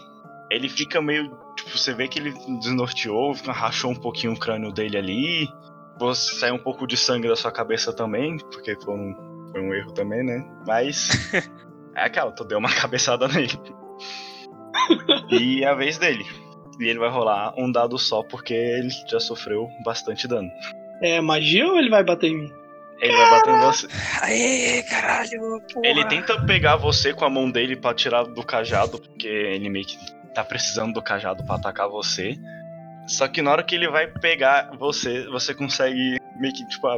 ele 0.51 0.69
fica 0.69 1.01
meio. 1.01 1.31
Tipo, 1.65 1.77
você 1.77 1.93
vê 1.93 2.07
que 2.07 2.19
ele 2.19 2.31
desnorteou, 2.59 3.33
rachou 3.47 3.91
um 3.91 3.95
pouquinho 3.95 4.33
o 4.33 4.39
crânio 4.39 4.71
dele 4.71 4.97
ali. 4.97 5.49
Você 5.97 6.35
saiu 6.35 6.55
um 6.55 6.59
pouco 6.59 6.85
de 6.85 6.95
sangue 6.95 7.27
da 7.27 7.35
sua 7.35 7.51
cabeça 7.51 7.91
também, 7.91 8.37
porque 8.37 8.75
foi 8.75 8.93
um, 8.93 9.49
foi 9.51 9.61
um 9.61 9.73
erro 9.73 9.91
também, 9.91 10.23
né? 10.23 10.45
Mas. 10.67 11.09
é 11.95 12.03
aquela, 12.05 12.31
tu 12.31 12.43
deu 12.43 12.59
uma 12.59 12.69
cabeçada 12.73 13.27
nele. 13.27 13.59
E 15.31 15.63
é 15.63 15.67
a 15.67 15.73
vez 15.73 15.97
dele. 15.97 16.25
E 16.79 16.87
ele 16.87 16.99
vai 16.99 17.09
rolar 17.09 17.53
um 17.57 17.71
dado 17.71 17.97
só 17.97 18.21
porque 18.21 18.53
ele 18.53 18.89
já 19.09 19.19
sofreu 19.19 19.67
bastante 19.83 20.27
dano. 20.27 20.49
É 21.01 21.19
magia 21.19 21.65
ou 21.67 21.77
ele 21.77 21.89
vai 21.89 22.03
bater 22.03 22.29
em 22.29 22.37
mim? 22.37 22.53
Ele 22.99 23.15
vai 23.15 23.29
bater 23.29 23.53
em 23.53 23.59
você. 23.59 23.87
Aê, 24.21 24.83
caralho, 24.83 25.61
porra. 25.73 25.87
Ele 25.87 26.05
tenta 26.05 26.45
pegar 26.45 26.75
você 26.75 27.13
com 27.13 27.25
a 27.25 27.29
mão 27.29 27.49
dele 27.49 27.75
pra 27.75 27.93
tirar 27.93 28.23
do 28.23 28.43
cajado, 28.43 28.99
porque 28.99 29.27
ele 29.27 29.69
meio 29.69 29.85
que 29.85 29.97
tá 30.35 30.43
precisando 30.43 30.93
do 30.93 31.01
cajado 31.01 31.43
pra 31.43 31.55
atacar 31.55 31.87
você. 31.87 32.37
Só 33.07 33.27
que 33.27 33.41
na 33.41 33.51
hora 33.51 33.63
que 33.63 33.73
ele 33.73 33.87
vai 33.87 34.07
pegar 34.07 34.71
você, 34.77 35.25
você 35.27 35.53
consegue 35.53 36.19
meio 36.37 36.53
que, 36.53 36.67
tipo, 36.67 36.87
ah, 36.87 36.97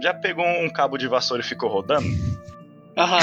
já 0.00 0.14
pegou 0.14 0.44
um 0.46 0.70
cabo 0.70 0.96
de 0.96 1.06
vassoura 1.06 1.42
e 1.42 1.46
ficou 1.46 1.68
rodando? 1.68 2.08
Aham. 2.96 3.18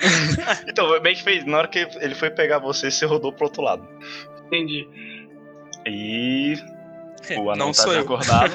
Então, 0.66 0.98
meio 1.02 1.14
que 1.14 1.22
fez, 1.22 1.44
na 1.44 1.58
hora 1.58 1.68
que 1.68 1.86
ele 2.00 2.14
foi 2.14 2.30
pegar 2.30 2.58
você, 2.58 2.90
você 2.90 3.04
rodou 3.04 3.30
pro 3.32 3.44
outro 3.44 3.60
lado. 3.60 3.86
Entendi. 4.46 4.88
E 5.86 6.54
o 7.36 7.50
anão 7.50 7.66
Não 7.66 7.72
tá 7.72 7.82
sou 7.82 7.92
eu. 7.92 7.98
desacordado. 7.98 8.54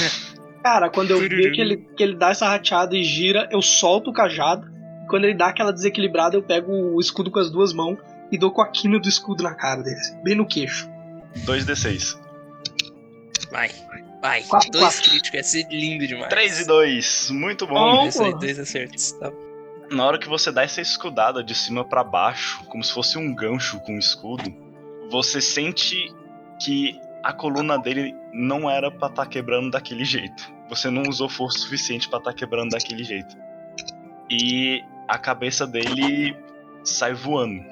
Cara, 0.64 0.88
quando 0.88 1.10
eu 1.10 1.20
ver 1.20 1.52
que 1.52 1.60
ele, 1.60 1.76
que 1.76 2.02
ele 2.02 2.14
dá 2.14 2.30
essa 2.30 2.48
rateada 2.48 2.96
e 2.96 3.04
gira, 3.04 3.46
eu 3.50 3.60
solto 3.60 4.10
o 4.10 4.12
cajado. 4.12 4.66
Quando 5.10 5.24
ele 5.24 5.34
dá 5.34 5.48
aquela 5.48 5.72
desequilibrada, 5.72 6.36
eu 6.36 6.42
pego 6.42 6.72
o 6.72 7.00
escudo 7.00 7.30
com 7.30 7.38
as 7.38 7.50
duas 7.50 7.74
mãos 7.74 7.98
e 8.30 8.38
dou 8.38 8.50
com 8.50 8.62
a 8.62 8.68
quina 8.68 8.98
do 8.98 9.08
escudo 9.08 9.42
na 9.42 9.54
cara 9.54 9.82
dele, 9.82 9.96
assim, 9.96 10.22
bem 10.22 10.34
no 10.34 10.46
queixo. 10.46 10.90
2d6. 11.44 12.18
Vai, 13.50 13.70
vai. 14.20 14.42
Quatro, 14.42 14.70
dois 14.70 14.84
quatro. 14.84 15.10
críticos, 15.10 15.34
ia 15.34 15.44
ser 15.44 15.66
lindo 15.70 16.06
demais. 16.06 16.28
3 16.28 16.60
e 16.60 16.66
2. 16.66 17.30
Muito 17.30 17.66
bom. 17.66 18.02
Aí, 18.02 18.12
porra. 18.12 18.38
dois 18.38 18.58
acertos. 18.58 19.12
Tá. 19.12 19.32
Na 19.90 20.04
hora 20.04 20.18
que 20.18 20.28
você 20.28 20.52
dá 20.52 20.62
essa 20.62 20.80
escudada 20.82 21.42
de 21.42 21.54
cima 21.54 21.84
pra 21.84 22.04
baixo, 22.04 22.62
como 22.64 22.84
se 22.84 22.92
fosse 22.92 23.16
um 23.16 23.34
gancho 23.34 23.80
com 23.80 23.94
um 23.94 23.98
escudo, 23.98 24.54
você 25.10 25.40
sente 25.40 26.14
que 26.60 27.00
a 27.22 27.32
coluna 27.32 27.78
dele 27.78 28.14
não 28.32 28.68
era 28.68 28.90
pra 28.90 29.08
estar 29.08 29.26
quebrando 29.26 29.70
daquele 29.70 30.04
jeito. 30.04 30.52
Você 30.68 30.90
não 30.90 31.02
usou 31.08 31.28
força 31.28 31.58
suficiente 31.60 32.08
pra 32.08 32.18
estar 32.18 32.34
quebrando 32.34 32.70
daquele 32.70 33.02
jeito. 33.02 33.34
E 34.30 34.84
a 35.06 35.16
cabeça 35.16 35.66
dele 35.66 36.36
sai 36.84 37.14
voando. 37.14 37.64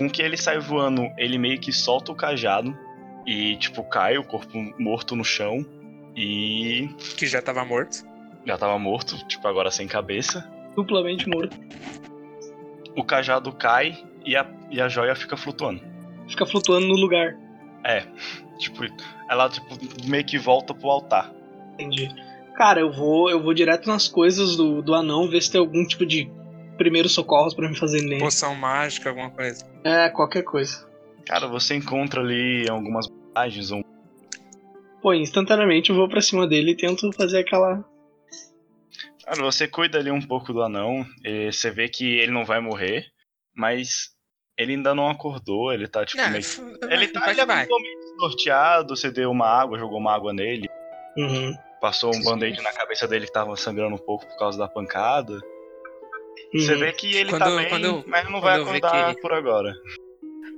Com 0.00 0.08
que 0.08 0.22
ele 0.22 0.38
sai 0.38 0.58
voando, 0.58 1.12
ele 1.18 1.36
meio 1.36 1.60
que 1.60 1.70
solta 1.70 2.10
o 2.10 2.14
cajado 2.14 2.74
e 3.26 3.54
tipo 3.56 3.84
cai 3.84 4.16
o 4.16 4.24
corpo 4.24 4.56
morto 4.78 5.14
no 5.14 5.22
chão 5.22 5.62
e 6.16 6.88
Que 7.18 7.26
já 7.26 7.42
tava 7.42 7.62
morto. 7.66 8.02
já 8.46 8.56
tava 8.56 8.78
morto, 8.78 9.18
tipo 9.28 9.46
agora 9.46 9.70
sem 9.70 9.86
cabeça. 9.86 10.50
Duplamente 10.74 11.28
morto. 11.28 11.54
o 12.96 13.04
cajado 13.04 13.52
cai 13.52 14.02
e 14.24 14.34
a, 14.34 14.46
e 14.70 14.80
a 14.80 14.88
joia 14.88 15.14
fica 15.14 15.36
flutuando. 15.36 15.82
Fica 16.26 16.46
flutuando 16.46 16.86
no 16.86 16.94
lugar. 16.94 17.36
Tipo, 18.58 18.84
ela 19.28 19.50
tipo, 19.50 19.76
meio 20.06 20.24
que 20.24 20.38
volta 20.38 20.72
pro 20.72 20.88
altar. 20.88 21.30
Entendi. 21.74 22.08
Cara, 22.54 22.80
eu 22.80 22.90
vou, 22.90 23.28
eu 23.28 23.42
vou 23.42 23.52
direto 23.52 23.86
nas 23.86 24.08
coisas 24.08 24.56
do, 24.56 24.80
do 24.80 24.94
anão, 24.94 25.28
ver 25.28 25.42
se 25.42 25.52
tem 25.52 25.60
algum 25.60 25.86
tipo 25.86 26.06
de 26.06 26.30
primeiros 26.80 27.12
socorros 27.12 27.52
pra 27.52 27.68
me 27.68 27.76
fazer 27.76 28.00
nele. 28.00 28.20
Poção 28.20 28.54
mágica, 28.54 29.10
alguma 29.10 29.30
coisa. 29.30 29.66
É, 29.84 30.08
qualquer 30.08 30.42
coisa. 30.42 30.88
Cara, 31.26 31.46
você 31.46 31.74
encontra 31.74 32.22
ali 32.22 32.66
algumas 32.70 33.06
vantagens. 33.06 33.70
Um... 33.70 33.82
Pô, 35.02 35.12
instantaneamente 35.12 35.90
eu 35.90 35.96
vou 35.96 36.08
pra 36.08 36.22
cima 36.22 36.46
dele 36.48 36.70
e 36.70 36.76
tento 36.76 37.12
fazer 37.12 37.40
aquela. 37.40 37.84
Cara, 39.22 39.42
você 39.42 39.68
cuida 39.68 39.98
ali 39.98 40.10
um 40.10 40.22
pouco 40.22 40.54
do 40.54 40.62
anão. 40.62 41.04
E 41.22 41.52
você 41.52 41.70
vê 41.70 41.86
que 41.86 42.18
ele 42.18 42.32
não 42.32 42.46
vai 42.46 42.60
morrer, 42.60 43.04
mas 43.54 44.12
ele 44.56 44.72
ainda 44.72 44.94
não 44.94 45.10
acordou. 45.10 45.74
Ele 45.74 45.86
tá 45.86 46.06
tipo 46.06 46.22
Não, 46.22 46.30
meio. 46.30 46.42
Ele 46.90 47.08
tá 47.08 47.20
vai 47.20 47.34
ele 47.34 47.44
vai. 47.44 47.58
eventualmente 47.58 48.00
sorteado, 48.18 48.96
você 48.96 49.10
deu 49.10 49.30
uma 49.30 49.46
água, 49.46 49.78
jogou 49.78 49.98
uma 49.98 50.14
água 50.14 50.32
nele. 50.32 50.66
Uhum. 51.18 51.54
Passou 51.78 52.10
um 52.14 52.22
band-aid 52.22 52.62
na 52.62 52.72
cabeça 52.72 53.06
dele 53.06 53.26
que 53.26 53.32
tava 53.32 53.54
sangrando 53.54 53.94
um 53.94 53.98
pouco 53.98 54.26
por 54.26 54.38
causa 54.38 54.58
da 54.58 54.66
pancada. 54.66 55.38
Uhum. 56.52 56.60
Você 56.60 56.74
vê 56.76 56.92
que 56.92 57.14
ele 57.16 57.30
Quando- 57.30 57.44
tá 57.44 57.56
bem, 57.56 57.68
quando- 57.68 58.04
mas 58.06 58.28
não 58.30 58.40
vai 58.40 58.60
acordar 58.60 58.90
que 58.90 59.10
ele- 59.12 59.20
por 59.20 59.32
agora. 59.32 59.72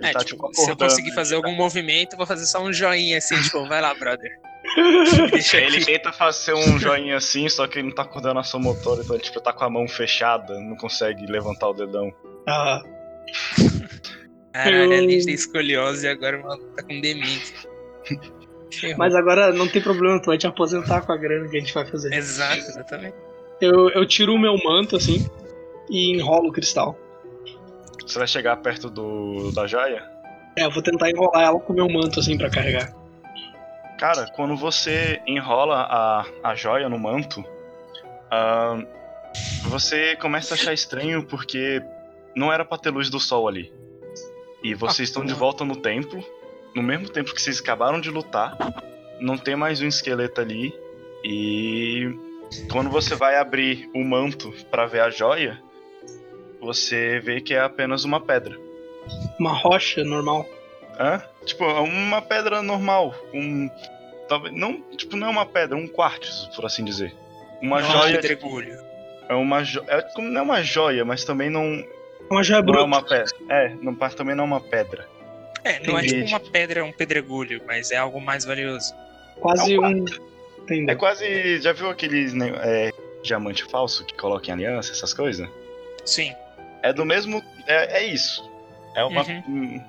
Ele 0.01 0.09
É, 0.09 0.13
tá, 0.13 0.21
tipo, 0.21 0.49
tipo, 0.49 0.55
se 0.65 0.71
eu 0.71 0.77
conseguir 0.77 1.13
fazer 1.15 1.33
né? 1.33 1.37
algum 1.37 1.55
movimento, 1.55 2.13
eu 2.15 2.17
vou 2.17 2.27
fazer 2.27 2.47
só 2.47 2.61
um 2.63 2.73
joinha 2.73 3.19
assim, 3.19 3.41
tipo, 3.43 3.67
vai 3.69 3.81
lá, 3.81 3.93
brother. 3.95 4.31
Deixa 5.33 5.59
Ele 5.59 5.77
aqui. 5.77 5.87
tenta 5.87 6.13
fazer 6.13 6.55
um 6.55 6.79
joinha 6.79 7.17
assim, 7.17 7.49
só 7.49 7.67
que 7.67 7.79
ele 7.79 7.89
não 7.89 7.95
tá 7.95 8.03
acordando 8.03 8.41
a 8.41 8.43
sua 8.43 8.59
motora, 8.59 9.03
então 9.03 9.15
ele 9.15 9.23
tipo, 9.23 9.41
tá 9.41 9.53
com 9.53 9.65
a 9.65 9.71
mão 9.71 9.87
fechada, 9.87 10.59
não 10.61 10.77
consegue 10.77 11.27
levantar 11.27 11.69
o 11.69 11.75
dedão. 11.75 12.13
Ah, 12.49 12.83
Caralho, 14.53 14.77
Eu- 14.93 14.99
além 14.99 15.19
de 15.19 15.25
ter 15.27 15.33
escoliose, 15.33 16.07
agora 16.09 16.39
o 16.39 16.43
maluco 16.43 16.75
tá 16.77 16.83
com 16.83 17.01
demência. 17.01 17.57
Mas 18.97 19.15
agora 19.15 19.53
não 19.53 19.69
tem 19.69 19.81
problema, 19.83 20.21
tu 20.21 20.27
vai 20.27 20.39
te 20.39 20.47
aposentar 20.47 21.03
com 21.03 21.13
a 21.13 21.17
grana 21.17 21.49
que 21.49 21.57
a 21.57 21.61
gente 21.61 21.73
vai 21.73 21.87
fazer. 21.87 22.13
Exato, 22.15 22.59
exatamente. 22.59 23.15
Eu, 23.61 23.91
eu 23.91 24.07
tiro 24.07 24.35
o 24.35 24.39
meu 24.39 24.57
manto 24.65 24.97
assim 24.97 25.27
e 25.91 26.17
enrolo 26.17 26.49
o 26.49 26.53
cristal. 26.53 26.99
Você 28.07 28.19
vai 28.19 28.27
chegar 28.27 28.57
perto 28.57 28.91
do 28.91 29.53
da 29.53 29.67
joia? 29.67 30.03
É, 30.57 30.65
eu 30.65 30.71
vou 30.71 30.83
tentar 30.83 31.11
enrolar 31.11 31.43
ela 31.43 31.61
com 31.61 31.73
o 31.73 31.77
meu 31.77 31.89
manto 31.89 32.21
assim 32.21 32.37
pra 32.37 32.51
carregar. 32.51 32.95
Cara, 33.99 34.27
quando 34.35 34.57
você 34.57 35.23
enrola 35.27 35.87
a, 35.89 36.27
a 36.43 36.55
joia 36.55 36.89
no 36.89 36.99
manto, 36.99 37.45
ahn, 38.31 38.85
você 39.65 40.17
começa 40.17 40.55
a 40.55 40.57
achar 40.57 40.73
estranho 40.73 41.25
porque 41.25 41.83
não 42.35 42.53
era 42.53 42.65
pra 42.65 42.77
ter 42.77 42.91
luz 42.91 43.09
do 43.09 43.21
sol 43.21 43.49
ali. 43.49 43.73
E 44.63 44.75
vocês 44.75 45.09
estão 45.09 45.25
de 45.25 45.35
volta 45.35 45.65
no 45.65 45.77
templo, 45.77 46.25
no 46.75 46.83
mesmo 46.83 47.09
templo 47.09 47.35
que 47.35 47.41
vocês 47.41 47.61
acabaram 47.61 48.01
de 48.01 48.11
lutar. 48.11 48.57
Não 49.21 49.39
tem 49.39 49.57
mais 49.57 49.81
um 49.81 49.87
esqueleto 49.87 50.41
ali. 50.41 50.75
E 51.25 52.15
quando 52.71 52.91
você 52.91 53.15
vai 53.15 53.37
abrir 53.37 53.89
o 53.95 54.05
manto 54.05 54.53
pra 54.71 54.87
ver 54.87 55.01
a 55.01 55.11
joia, 55.11 55.63
você 56.63 57.19
vê 57.21 57.41
que 57.41 57.55
é 57.55 57.61
apenas 57.61 58.05
uma 58.05 58.21
pedra. 58.21 58.57
Uma 59.39 59.53
rocha 59.53 60.05
normal. 60.05 60.49
Hã? 60.99 61.23
Tipo, 61.45 61.65
é 61.65 61.81
uma 61.81 62.23
pedra 62.23 62.63
normal. 62.63 63.15
Um. 63.35 63.69
Talvez. 64.29 64.55
Não, 64.55 64.81
tipo, 64.97 65.17
não 65.17 65.27
é 65.27 65.31
uma 65.31 65.45
pedra, 65.47 65.77
um 65.77 65.89
quartzo, 65.89 66.51
por 66.55 66.65
assim 66.65 66.85
dizer. 66.85 67.15
Uma 67.61 67.81
Não, 67.81 67.91
joia. 67.91 68.15
pedregulho. 68.17 68.79
É 69.29 69.35
uma 69.35 69.63
joia. 69.65 69.87
É, 69.89 70.03
como- 70.15 70.29
não 70.29 70.41
é 70.41 70.43
uma 70.43 70.63
joia, 70.63 71.05
mas 71.05 71.25
também 71.25 71.51
não, 71.51 71.85
Uma 72.31 72.43
joia 72.43 72.61
não 72.61 72.67
bruta. 72.67 72.81
é 72.83 72.85
uma 72.85 73.03
pedra. 73.03 73.33
É, 73.49 73.69
não, 73.81 73.97
mas 73.99 74.15
também 74.15 74.35
não 74.35 74.45
é 74.45 74.47
uma 74.47 74.61
pedra. 74.61 75.09
É, 75.65 75.79
não 75.87 75.97
é 75.99 76.05
Entendi. 76.05 76.25
tipo 76.25 76.29
uma 76.31 76.41
pedra, 76.41 76.85
um 76.85 76.93
pedregulho, 76.93 77.63
mas 77.67 77.91
é 77.93 77.97
algo 77.97 78.21
mais 78.21 78.45
valioso. 78.45 78.93
Quase 79.41 79.75
É 79.75 79.79
um 79.81 80.05
um. 80.05 80.91
É 80.91 80.95
quase. 80.95 81.61
Já 81.61 81.73
viu 81.73 81.89
aqueles 81.91 82.33
né, 82.35 82.53
é, 82.63 82.91
diamante 83.23 83.65
falso 83.65 84.05
que 84.05 84.15
coloca 84.15 84.49
em 84.49 84.53
aliança, 84.53 84.93
essas 84.93 85.13
coisas? 85.15 85.49
Sim. 86.05 86.33
É 86.83 86.93
do 86.93 87.05
mesmo. 87.05 87.43
É, 87.67 88.01
é 88.01 88.05
isso. 88.05 88.49
É 88.95 89.05
uma. 89.05 89.23
Uhum. 89.23 89.43
hum, 89.49 89.85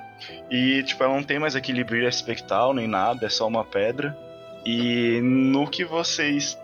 E, 0.49 0.83
tipo, 0.83 1.03
ela 1.03 1.13
não 1.13 1.23
tem 1.23 1.39
mais 1.39 1.55
aquele 1.55 1.83
brilho 1.83 2.07
espectral 2.07 2.73
nem 2.73 2.87
nada, 2.87 3.25
é 3.25 3.29
só 3.29 3.47
uma 3.47 3.63
pedra. 3.65 4.17
E 4.65 5.19
no 5.21 5.67
que 5.67 5.83
vocês. 5.83 6.57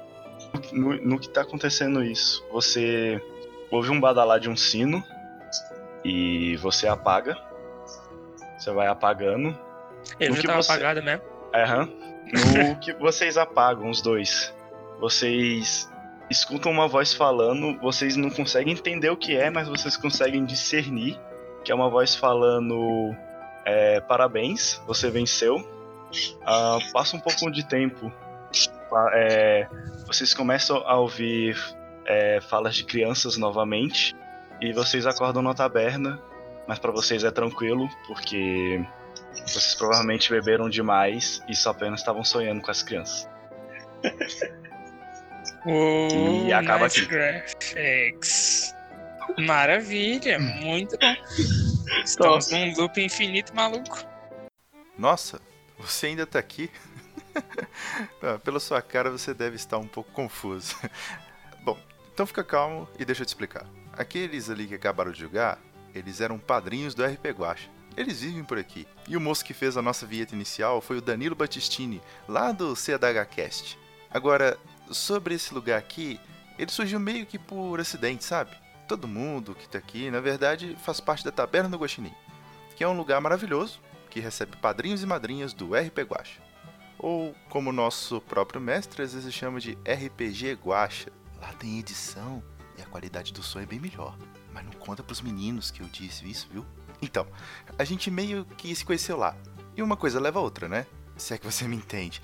No, 0.72 0.96
no 0.96 1.20
que 1.20 1.30
tá 1.30 1.42
acontecendo 1.42 2.04
isso, 2.04 2.44
você 2.52 3.22
ouve 3.70 3.90
um 3.92 4.00
badalar 4.00 4.40
de 4.40 4.50
um 4.50 4.56
sino 4.56 5.04
e 6.04 6.56
você 6.58 6.88
apaga. 6.88 7.38
Você 8.58 8.72
vai 8.72 8.88
apagando. 8.88 9.58
Eu 10.20 10.30
No 10.30 10.36
já 10.38 10.44
tava 10.44 10.62
você- 10.64 10.72
apagado 10.72 11.04
mesmo. 11.04 11.22
Aham. 11.54 11.90
No 12.56 12.76
que 12.80 12.94
vocês 12.94 13.38
apagam, 13.38 13.90
os 13.90 14.02
dois, 14.02 14.54
vocês 15.00 15.90
escutam 16.30 16.72
uma 16.72 16.88
voz 16.88 17.14
falando, 17.14 17.80
vocês 17.80 18.16
não 18.16 18.30
conseguem 18.30 18.74
entender 18.74 19.10
o 19.10 19.18
que 19.18 19.36
é, 19.36 19.50
mas 19.50 19.68
vocês 19.68 19.98
conseguem 19.98 20.46
discernir 20.46 21.20
que 21.64 21.72
é 21.72 21.76
uma 21.76 21.90
voz 21.90 22.16
falando 22.16 23.16
é, 23.66 24.00
parabéns, 24.02 24.82
você 24.88 25.10
venceu. 25.10 25.58
Ah, 26.44 26.80
passa 26.92 27.16
um 27.16 27.20
pouco 27.20 27.52
de 27.52 27.64
tempo, 27.68 28.12
é, 29.14 29.68
vocês 30.08 30.34
começam 30.34 30.78
a 30.78 30.98
ouvir 30.98 31.56
é, 32.06 32.42
falas 32.42 32.76
de 32.76 32.84
crianças 32.84 33.38
novamente 33.38 34.16
e 34.60 34.74
vocês 34.74 35.06
acordam 35.06 35.44
na 35.44 35.54
taberna, 35.54 36.20
mas 36.68 36.80
pra 36.80 36.92
vocês 36.92 37.24
é 37.24 37.30
tranquilo 37.30 37.88
porque 38.08 38.84
vocês 39.46 39.76
provavelmente 39.76 40.32
beberam 40.32 40.68
demais 40.68 41.44
e 41.48 41.56
só 41.56 41.70
apenas 41.70 42.00
estavam 42.00 42.24
sonhando 42.24 42.62
com 42.62 42.72
as 42.72 42.82
crianças. 42.82 43.30
Oh, 45.66 46.46
E 46.48 46.54
acaba 46.54 46.86
aqui. 46.86 47.06
graphics. 47.06 48.74
Maravilha, 49.38 50.40
muito 50.40 50.98
bom. 50.98 51.16
Estamos 52.04 52.52
num 52.52 52.74
loop 52.76 53.00
infinito 53.02 53.56
maluco. 53.56 54.04
Nossa, 54.98 55.40
você 55.78 56.08
ainda 56.08 56.26
tá 56.26 56.40
aqui? 56.40 56.70
Pela 58.44 58.60
sua 58.60 58.82
cara 58.82 59.10
você 59.10 59.34
deve 59.34 59.56
estar 59.56 59.78
um 59.78 59.88
pouco 59.88 60.12
confuso. 60.12 60.76
Bom, 61.64 61.78
então 62.14 62.26
fica 62.26 62.44
calmo 62.44 62.88
e 62.98 63.06
deixa 63.06 63.22
eu 63.22 63.26
te 63.26 63.30
explicar. 63.30 63.66
Aqueles 63.94 64.50
ali 64.50 64.68
que 64.68 64.76
acabaram 64.76 65.12
de 65.12 65.20
jogar, 65.20 65.60
eles 65.94 66.20
eram 66.22 66.38
padrinhos 66.40 66.94
do 66.94 67.06
RP 67.06 67.28
Guacha. 67.28 67.70
Eles 67.96 68.22
vivem 68.22 68.44
por 68.44 68.58
aqui. 68.58 68.88
E 69.08 69.16
o 69.18 69.22
moço 69.22 69.44
que 69.44 69.54
fez 69.54 69.76
a 69.78 69.82
nossa 69.82 70.06
vinheta 70.06 70.36
inicial 70.36 70.82
foi 70.82 70.98
o 70.98 71.02
Danilo 71.02 71.36
Battistini, 71.36 72.02
lá 72.28 72.52
do 72.52 72.76
CDHcast. 72.76 73.78
Agora, 74.10 74.58
sobre 74.92 75.36
esse 75.36 75.54
lugar 75.54 75.78
aqui, 75.78 76.20
ele 76.58 76.72
surgiu 76.72 77.00
meio 77.00 77.26
que 77.26 77.40
por 77.40 77.80
acidente, 77.80 78.24
sabe? 78.24 78.52
Todo 78.88 79.08
mundo 79.08 79.56
que 79.56 79.70
tá 79.70 79.78
aqui, 79.78 80.10
na 80.10 80.20
verdade, 80.20 80.76
faz 80.84 81.00
parte 81.00 81.24
da 81.24 81.32
Taberna 81.32 81.70
do 81.70 81.78
Guaxinim, 81.78 82.14
que 82.76 82.84
é 82.84 82.88
um 82.88 82.98
lugar 82.98 83.22
maravilhoso 83.22 83.80
que 84.10 84.20
recebe 84.20 84.58
padrinhos 84.58 85.04
e 85.04 85.06
madrinhas 85.06 85.54
do 85.54 85.76
RP 85.76 86.00
Guacha. 86.00 86.42
Ou, 86.98 87.34
como 87.50 87.72
nosso 87.72 88.20
próprio 88.22 88.60
mestre 88.60 89.04
às 89.04 89.14
vezes 89.14 89.34
chama 89.34 89.60
de 89.60 89.78
RPG 89.86 90.54
Guacha. 90.56 91.12
Lá 91.40 91.54
tem 91.54 91.80
edição 91.80 92.44
e 92.78 92.82
a 92.82 92.86
qualidade 92.86 93.32
do 93.32 93.42
som 93.42 93.60
é 93.60 93.66
bem 93.66 93.80
melhor. 93.80 94.18
Mas 94.54 94.66
não 94.66 94.74
conta 94.74 95.04
pros 95.04 95.22
meninos 95.22 95.72
que 95.72 95.82
eu 95.82 95.88
disse 95.88 96.30
isso, 96.30 96.50
viu? 96.52 96.66
Então, 97.02 97.26
a 97.78 97.84
gente 97.84 98.12
meio 98.12 98.44
que 98.44 98.76
se 98.76 98.84
conheceu 98.84 99.16
lá. 99.16 99.36
E 99.78 99.82
uma 99.82 99.96
coisa 99.96 100.20
leva 100.20 100.40
a 100.40 100.42
outra, 100.42 100.68
né? 100.68 100.86
Se 101.16 101.34
é 101.34 101.38
que 101.38 101.46
você 101.46 101.66
me 101.68 101.76
entende. 101.76 102.22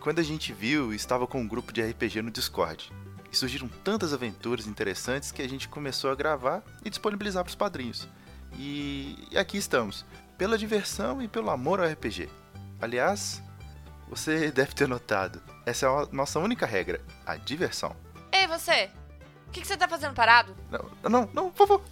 Quando 0.00 0.20
a 0.20 0.22
gente 0.22 0.52
viu, 0.52 0.92
estava 0.92 1.26
com 1.26 1.40
um 1.40 1.48
grupo 1.48 1.72
de 1.72 1.82
RPG 1.82 2.22
no 2.22 2.30
Discord. 2.30 2.92
E 3.30 3.36
surgiram 3.36 3.68
tantas 3.84 4.12
aventuras 4.14 4.66
interessantes 4.66 5.30
que 5.30 5.42
a 5.42 5.48
gente 5.48 5.68
começou 5.68 6.10
a 6.10 6.14
gravar 6.14 6.62
e 6.84 6.88
disponibilizar 6.88 7.44
para 7.44 7.50
os 7.50 7.54
padrinhos. 7.54 8.08
E 8.54 9.28
e 9.30 9.36
aqui 9.36 9.58
estamos, 9.58 10.06
pela 10.38 10.56
diversão 10.56 11.20
e 11.20 11.28
pelo 11.28 11.50
amor 11.50 11.80
ao 11.80 11.86
RPG. 11.86 12.28
Aliás, 12.80 13.42
você 14.08 14.50
deve 14.52 14.72
ter 14.72 14.88
notado, 14.88 15.42
essa 15.66 15.86
é 15.86 15.88
a 15.88 16.08
nossa 16.10 16.38
única 16.38 16.64
regra, 16.64 17.00
a 17.26 17.36
diversão. 17.36 17.94
Ei, 18.32 18.46
você! 18.46 18.90
O 19.46 19.50
que, 19.50 19.60
que 19.60 19.66
você 19.66 19.76
tá 19.76 19.88
fazendo 19.88 20.14
parado? 20.14 20.54
Não, 20.70 21.10
não, 21.10 21.30
não, 21.32 21.50
por 21.50 21.66
favor. 21.66 21.82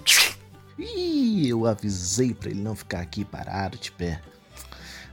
Ih, 0.79 1.49
eu 1.49 1.67
avisei 1.67 2.35
pra 2.35 2.51
ele 2.51 2.61
não 2.61 2.77
ficar 2.77 3.01
aqui 3.01 3.25
parado 3.25 3.79
de 3.79 3.91
pé. 3.91 4.23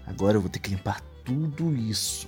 Agora 0.05 0.37
eu 0.37 0.41
vou 0.41 0.49
ter 0.49 0.59
que 0.59 0.69
limpar 0.69 1.01
tudo 1.23 1.73
isso. 1.73 2.27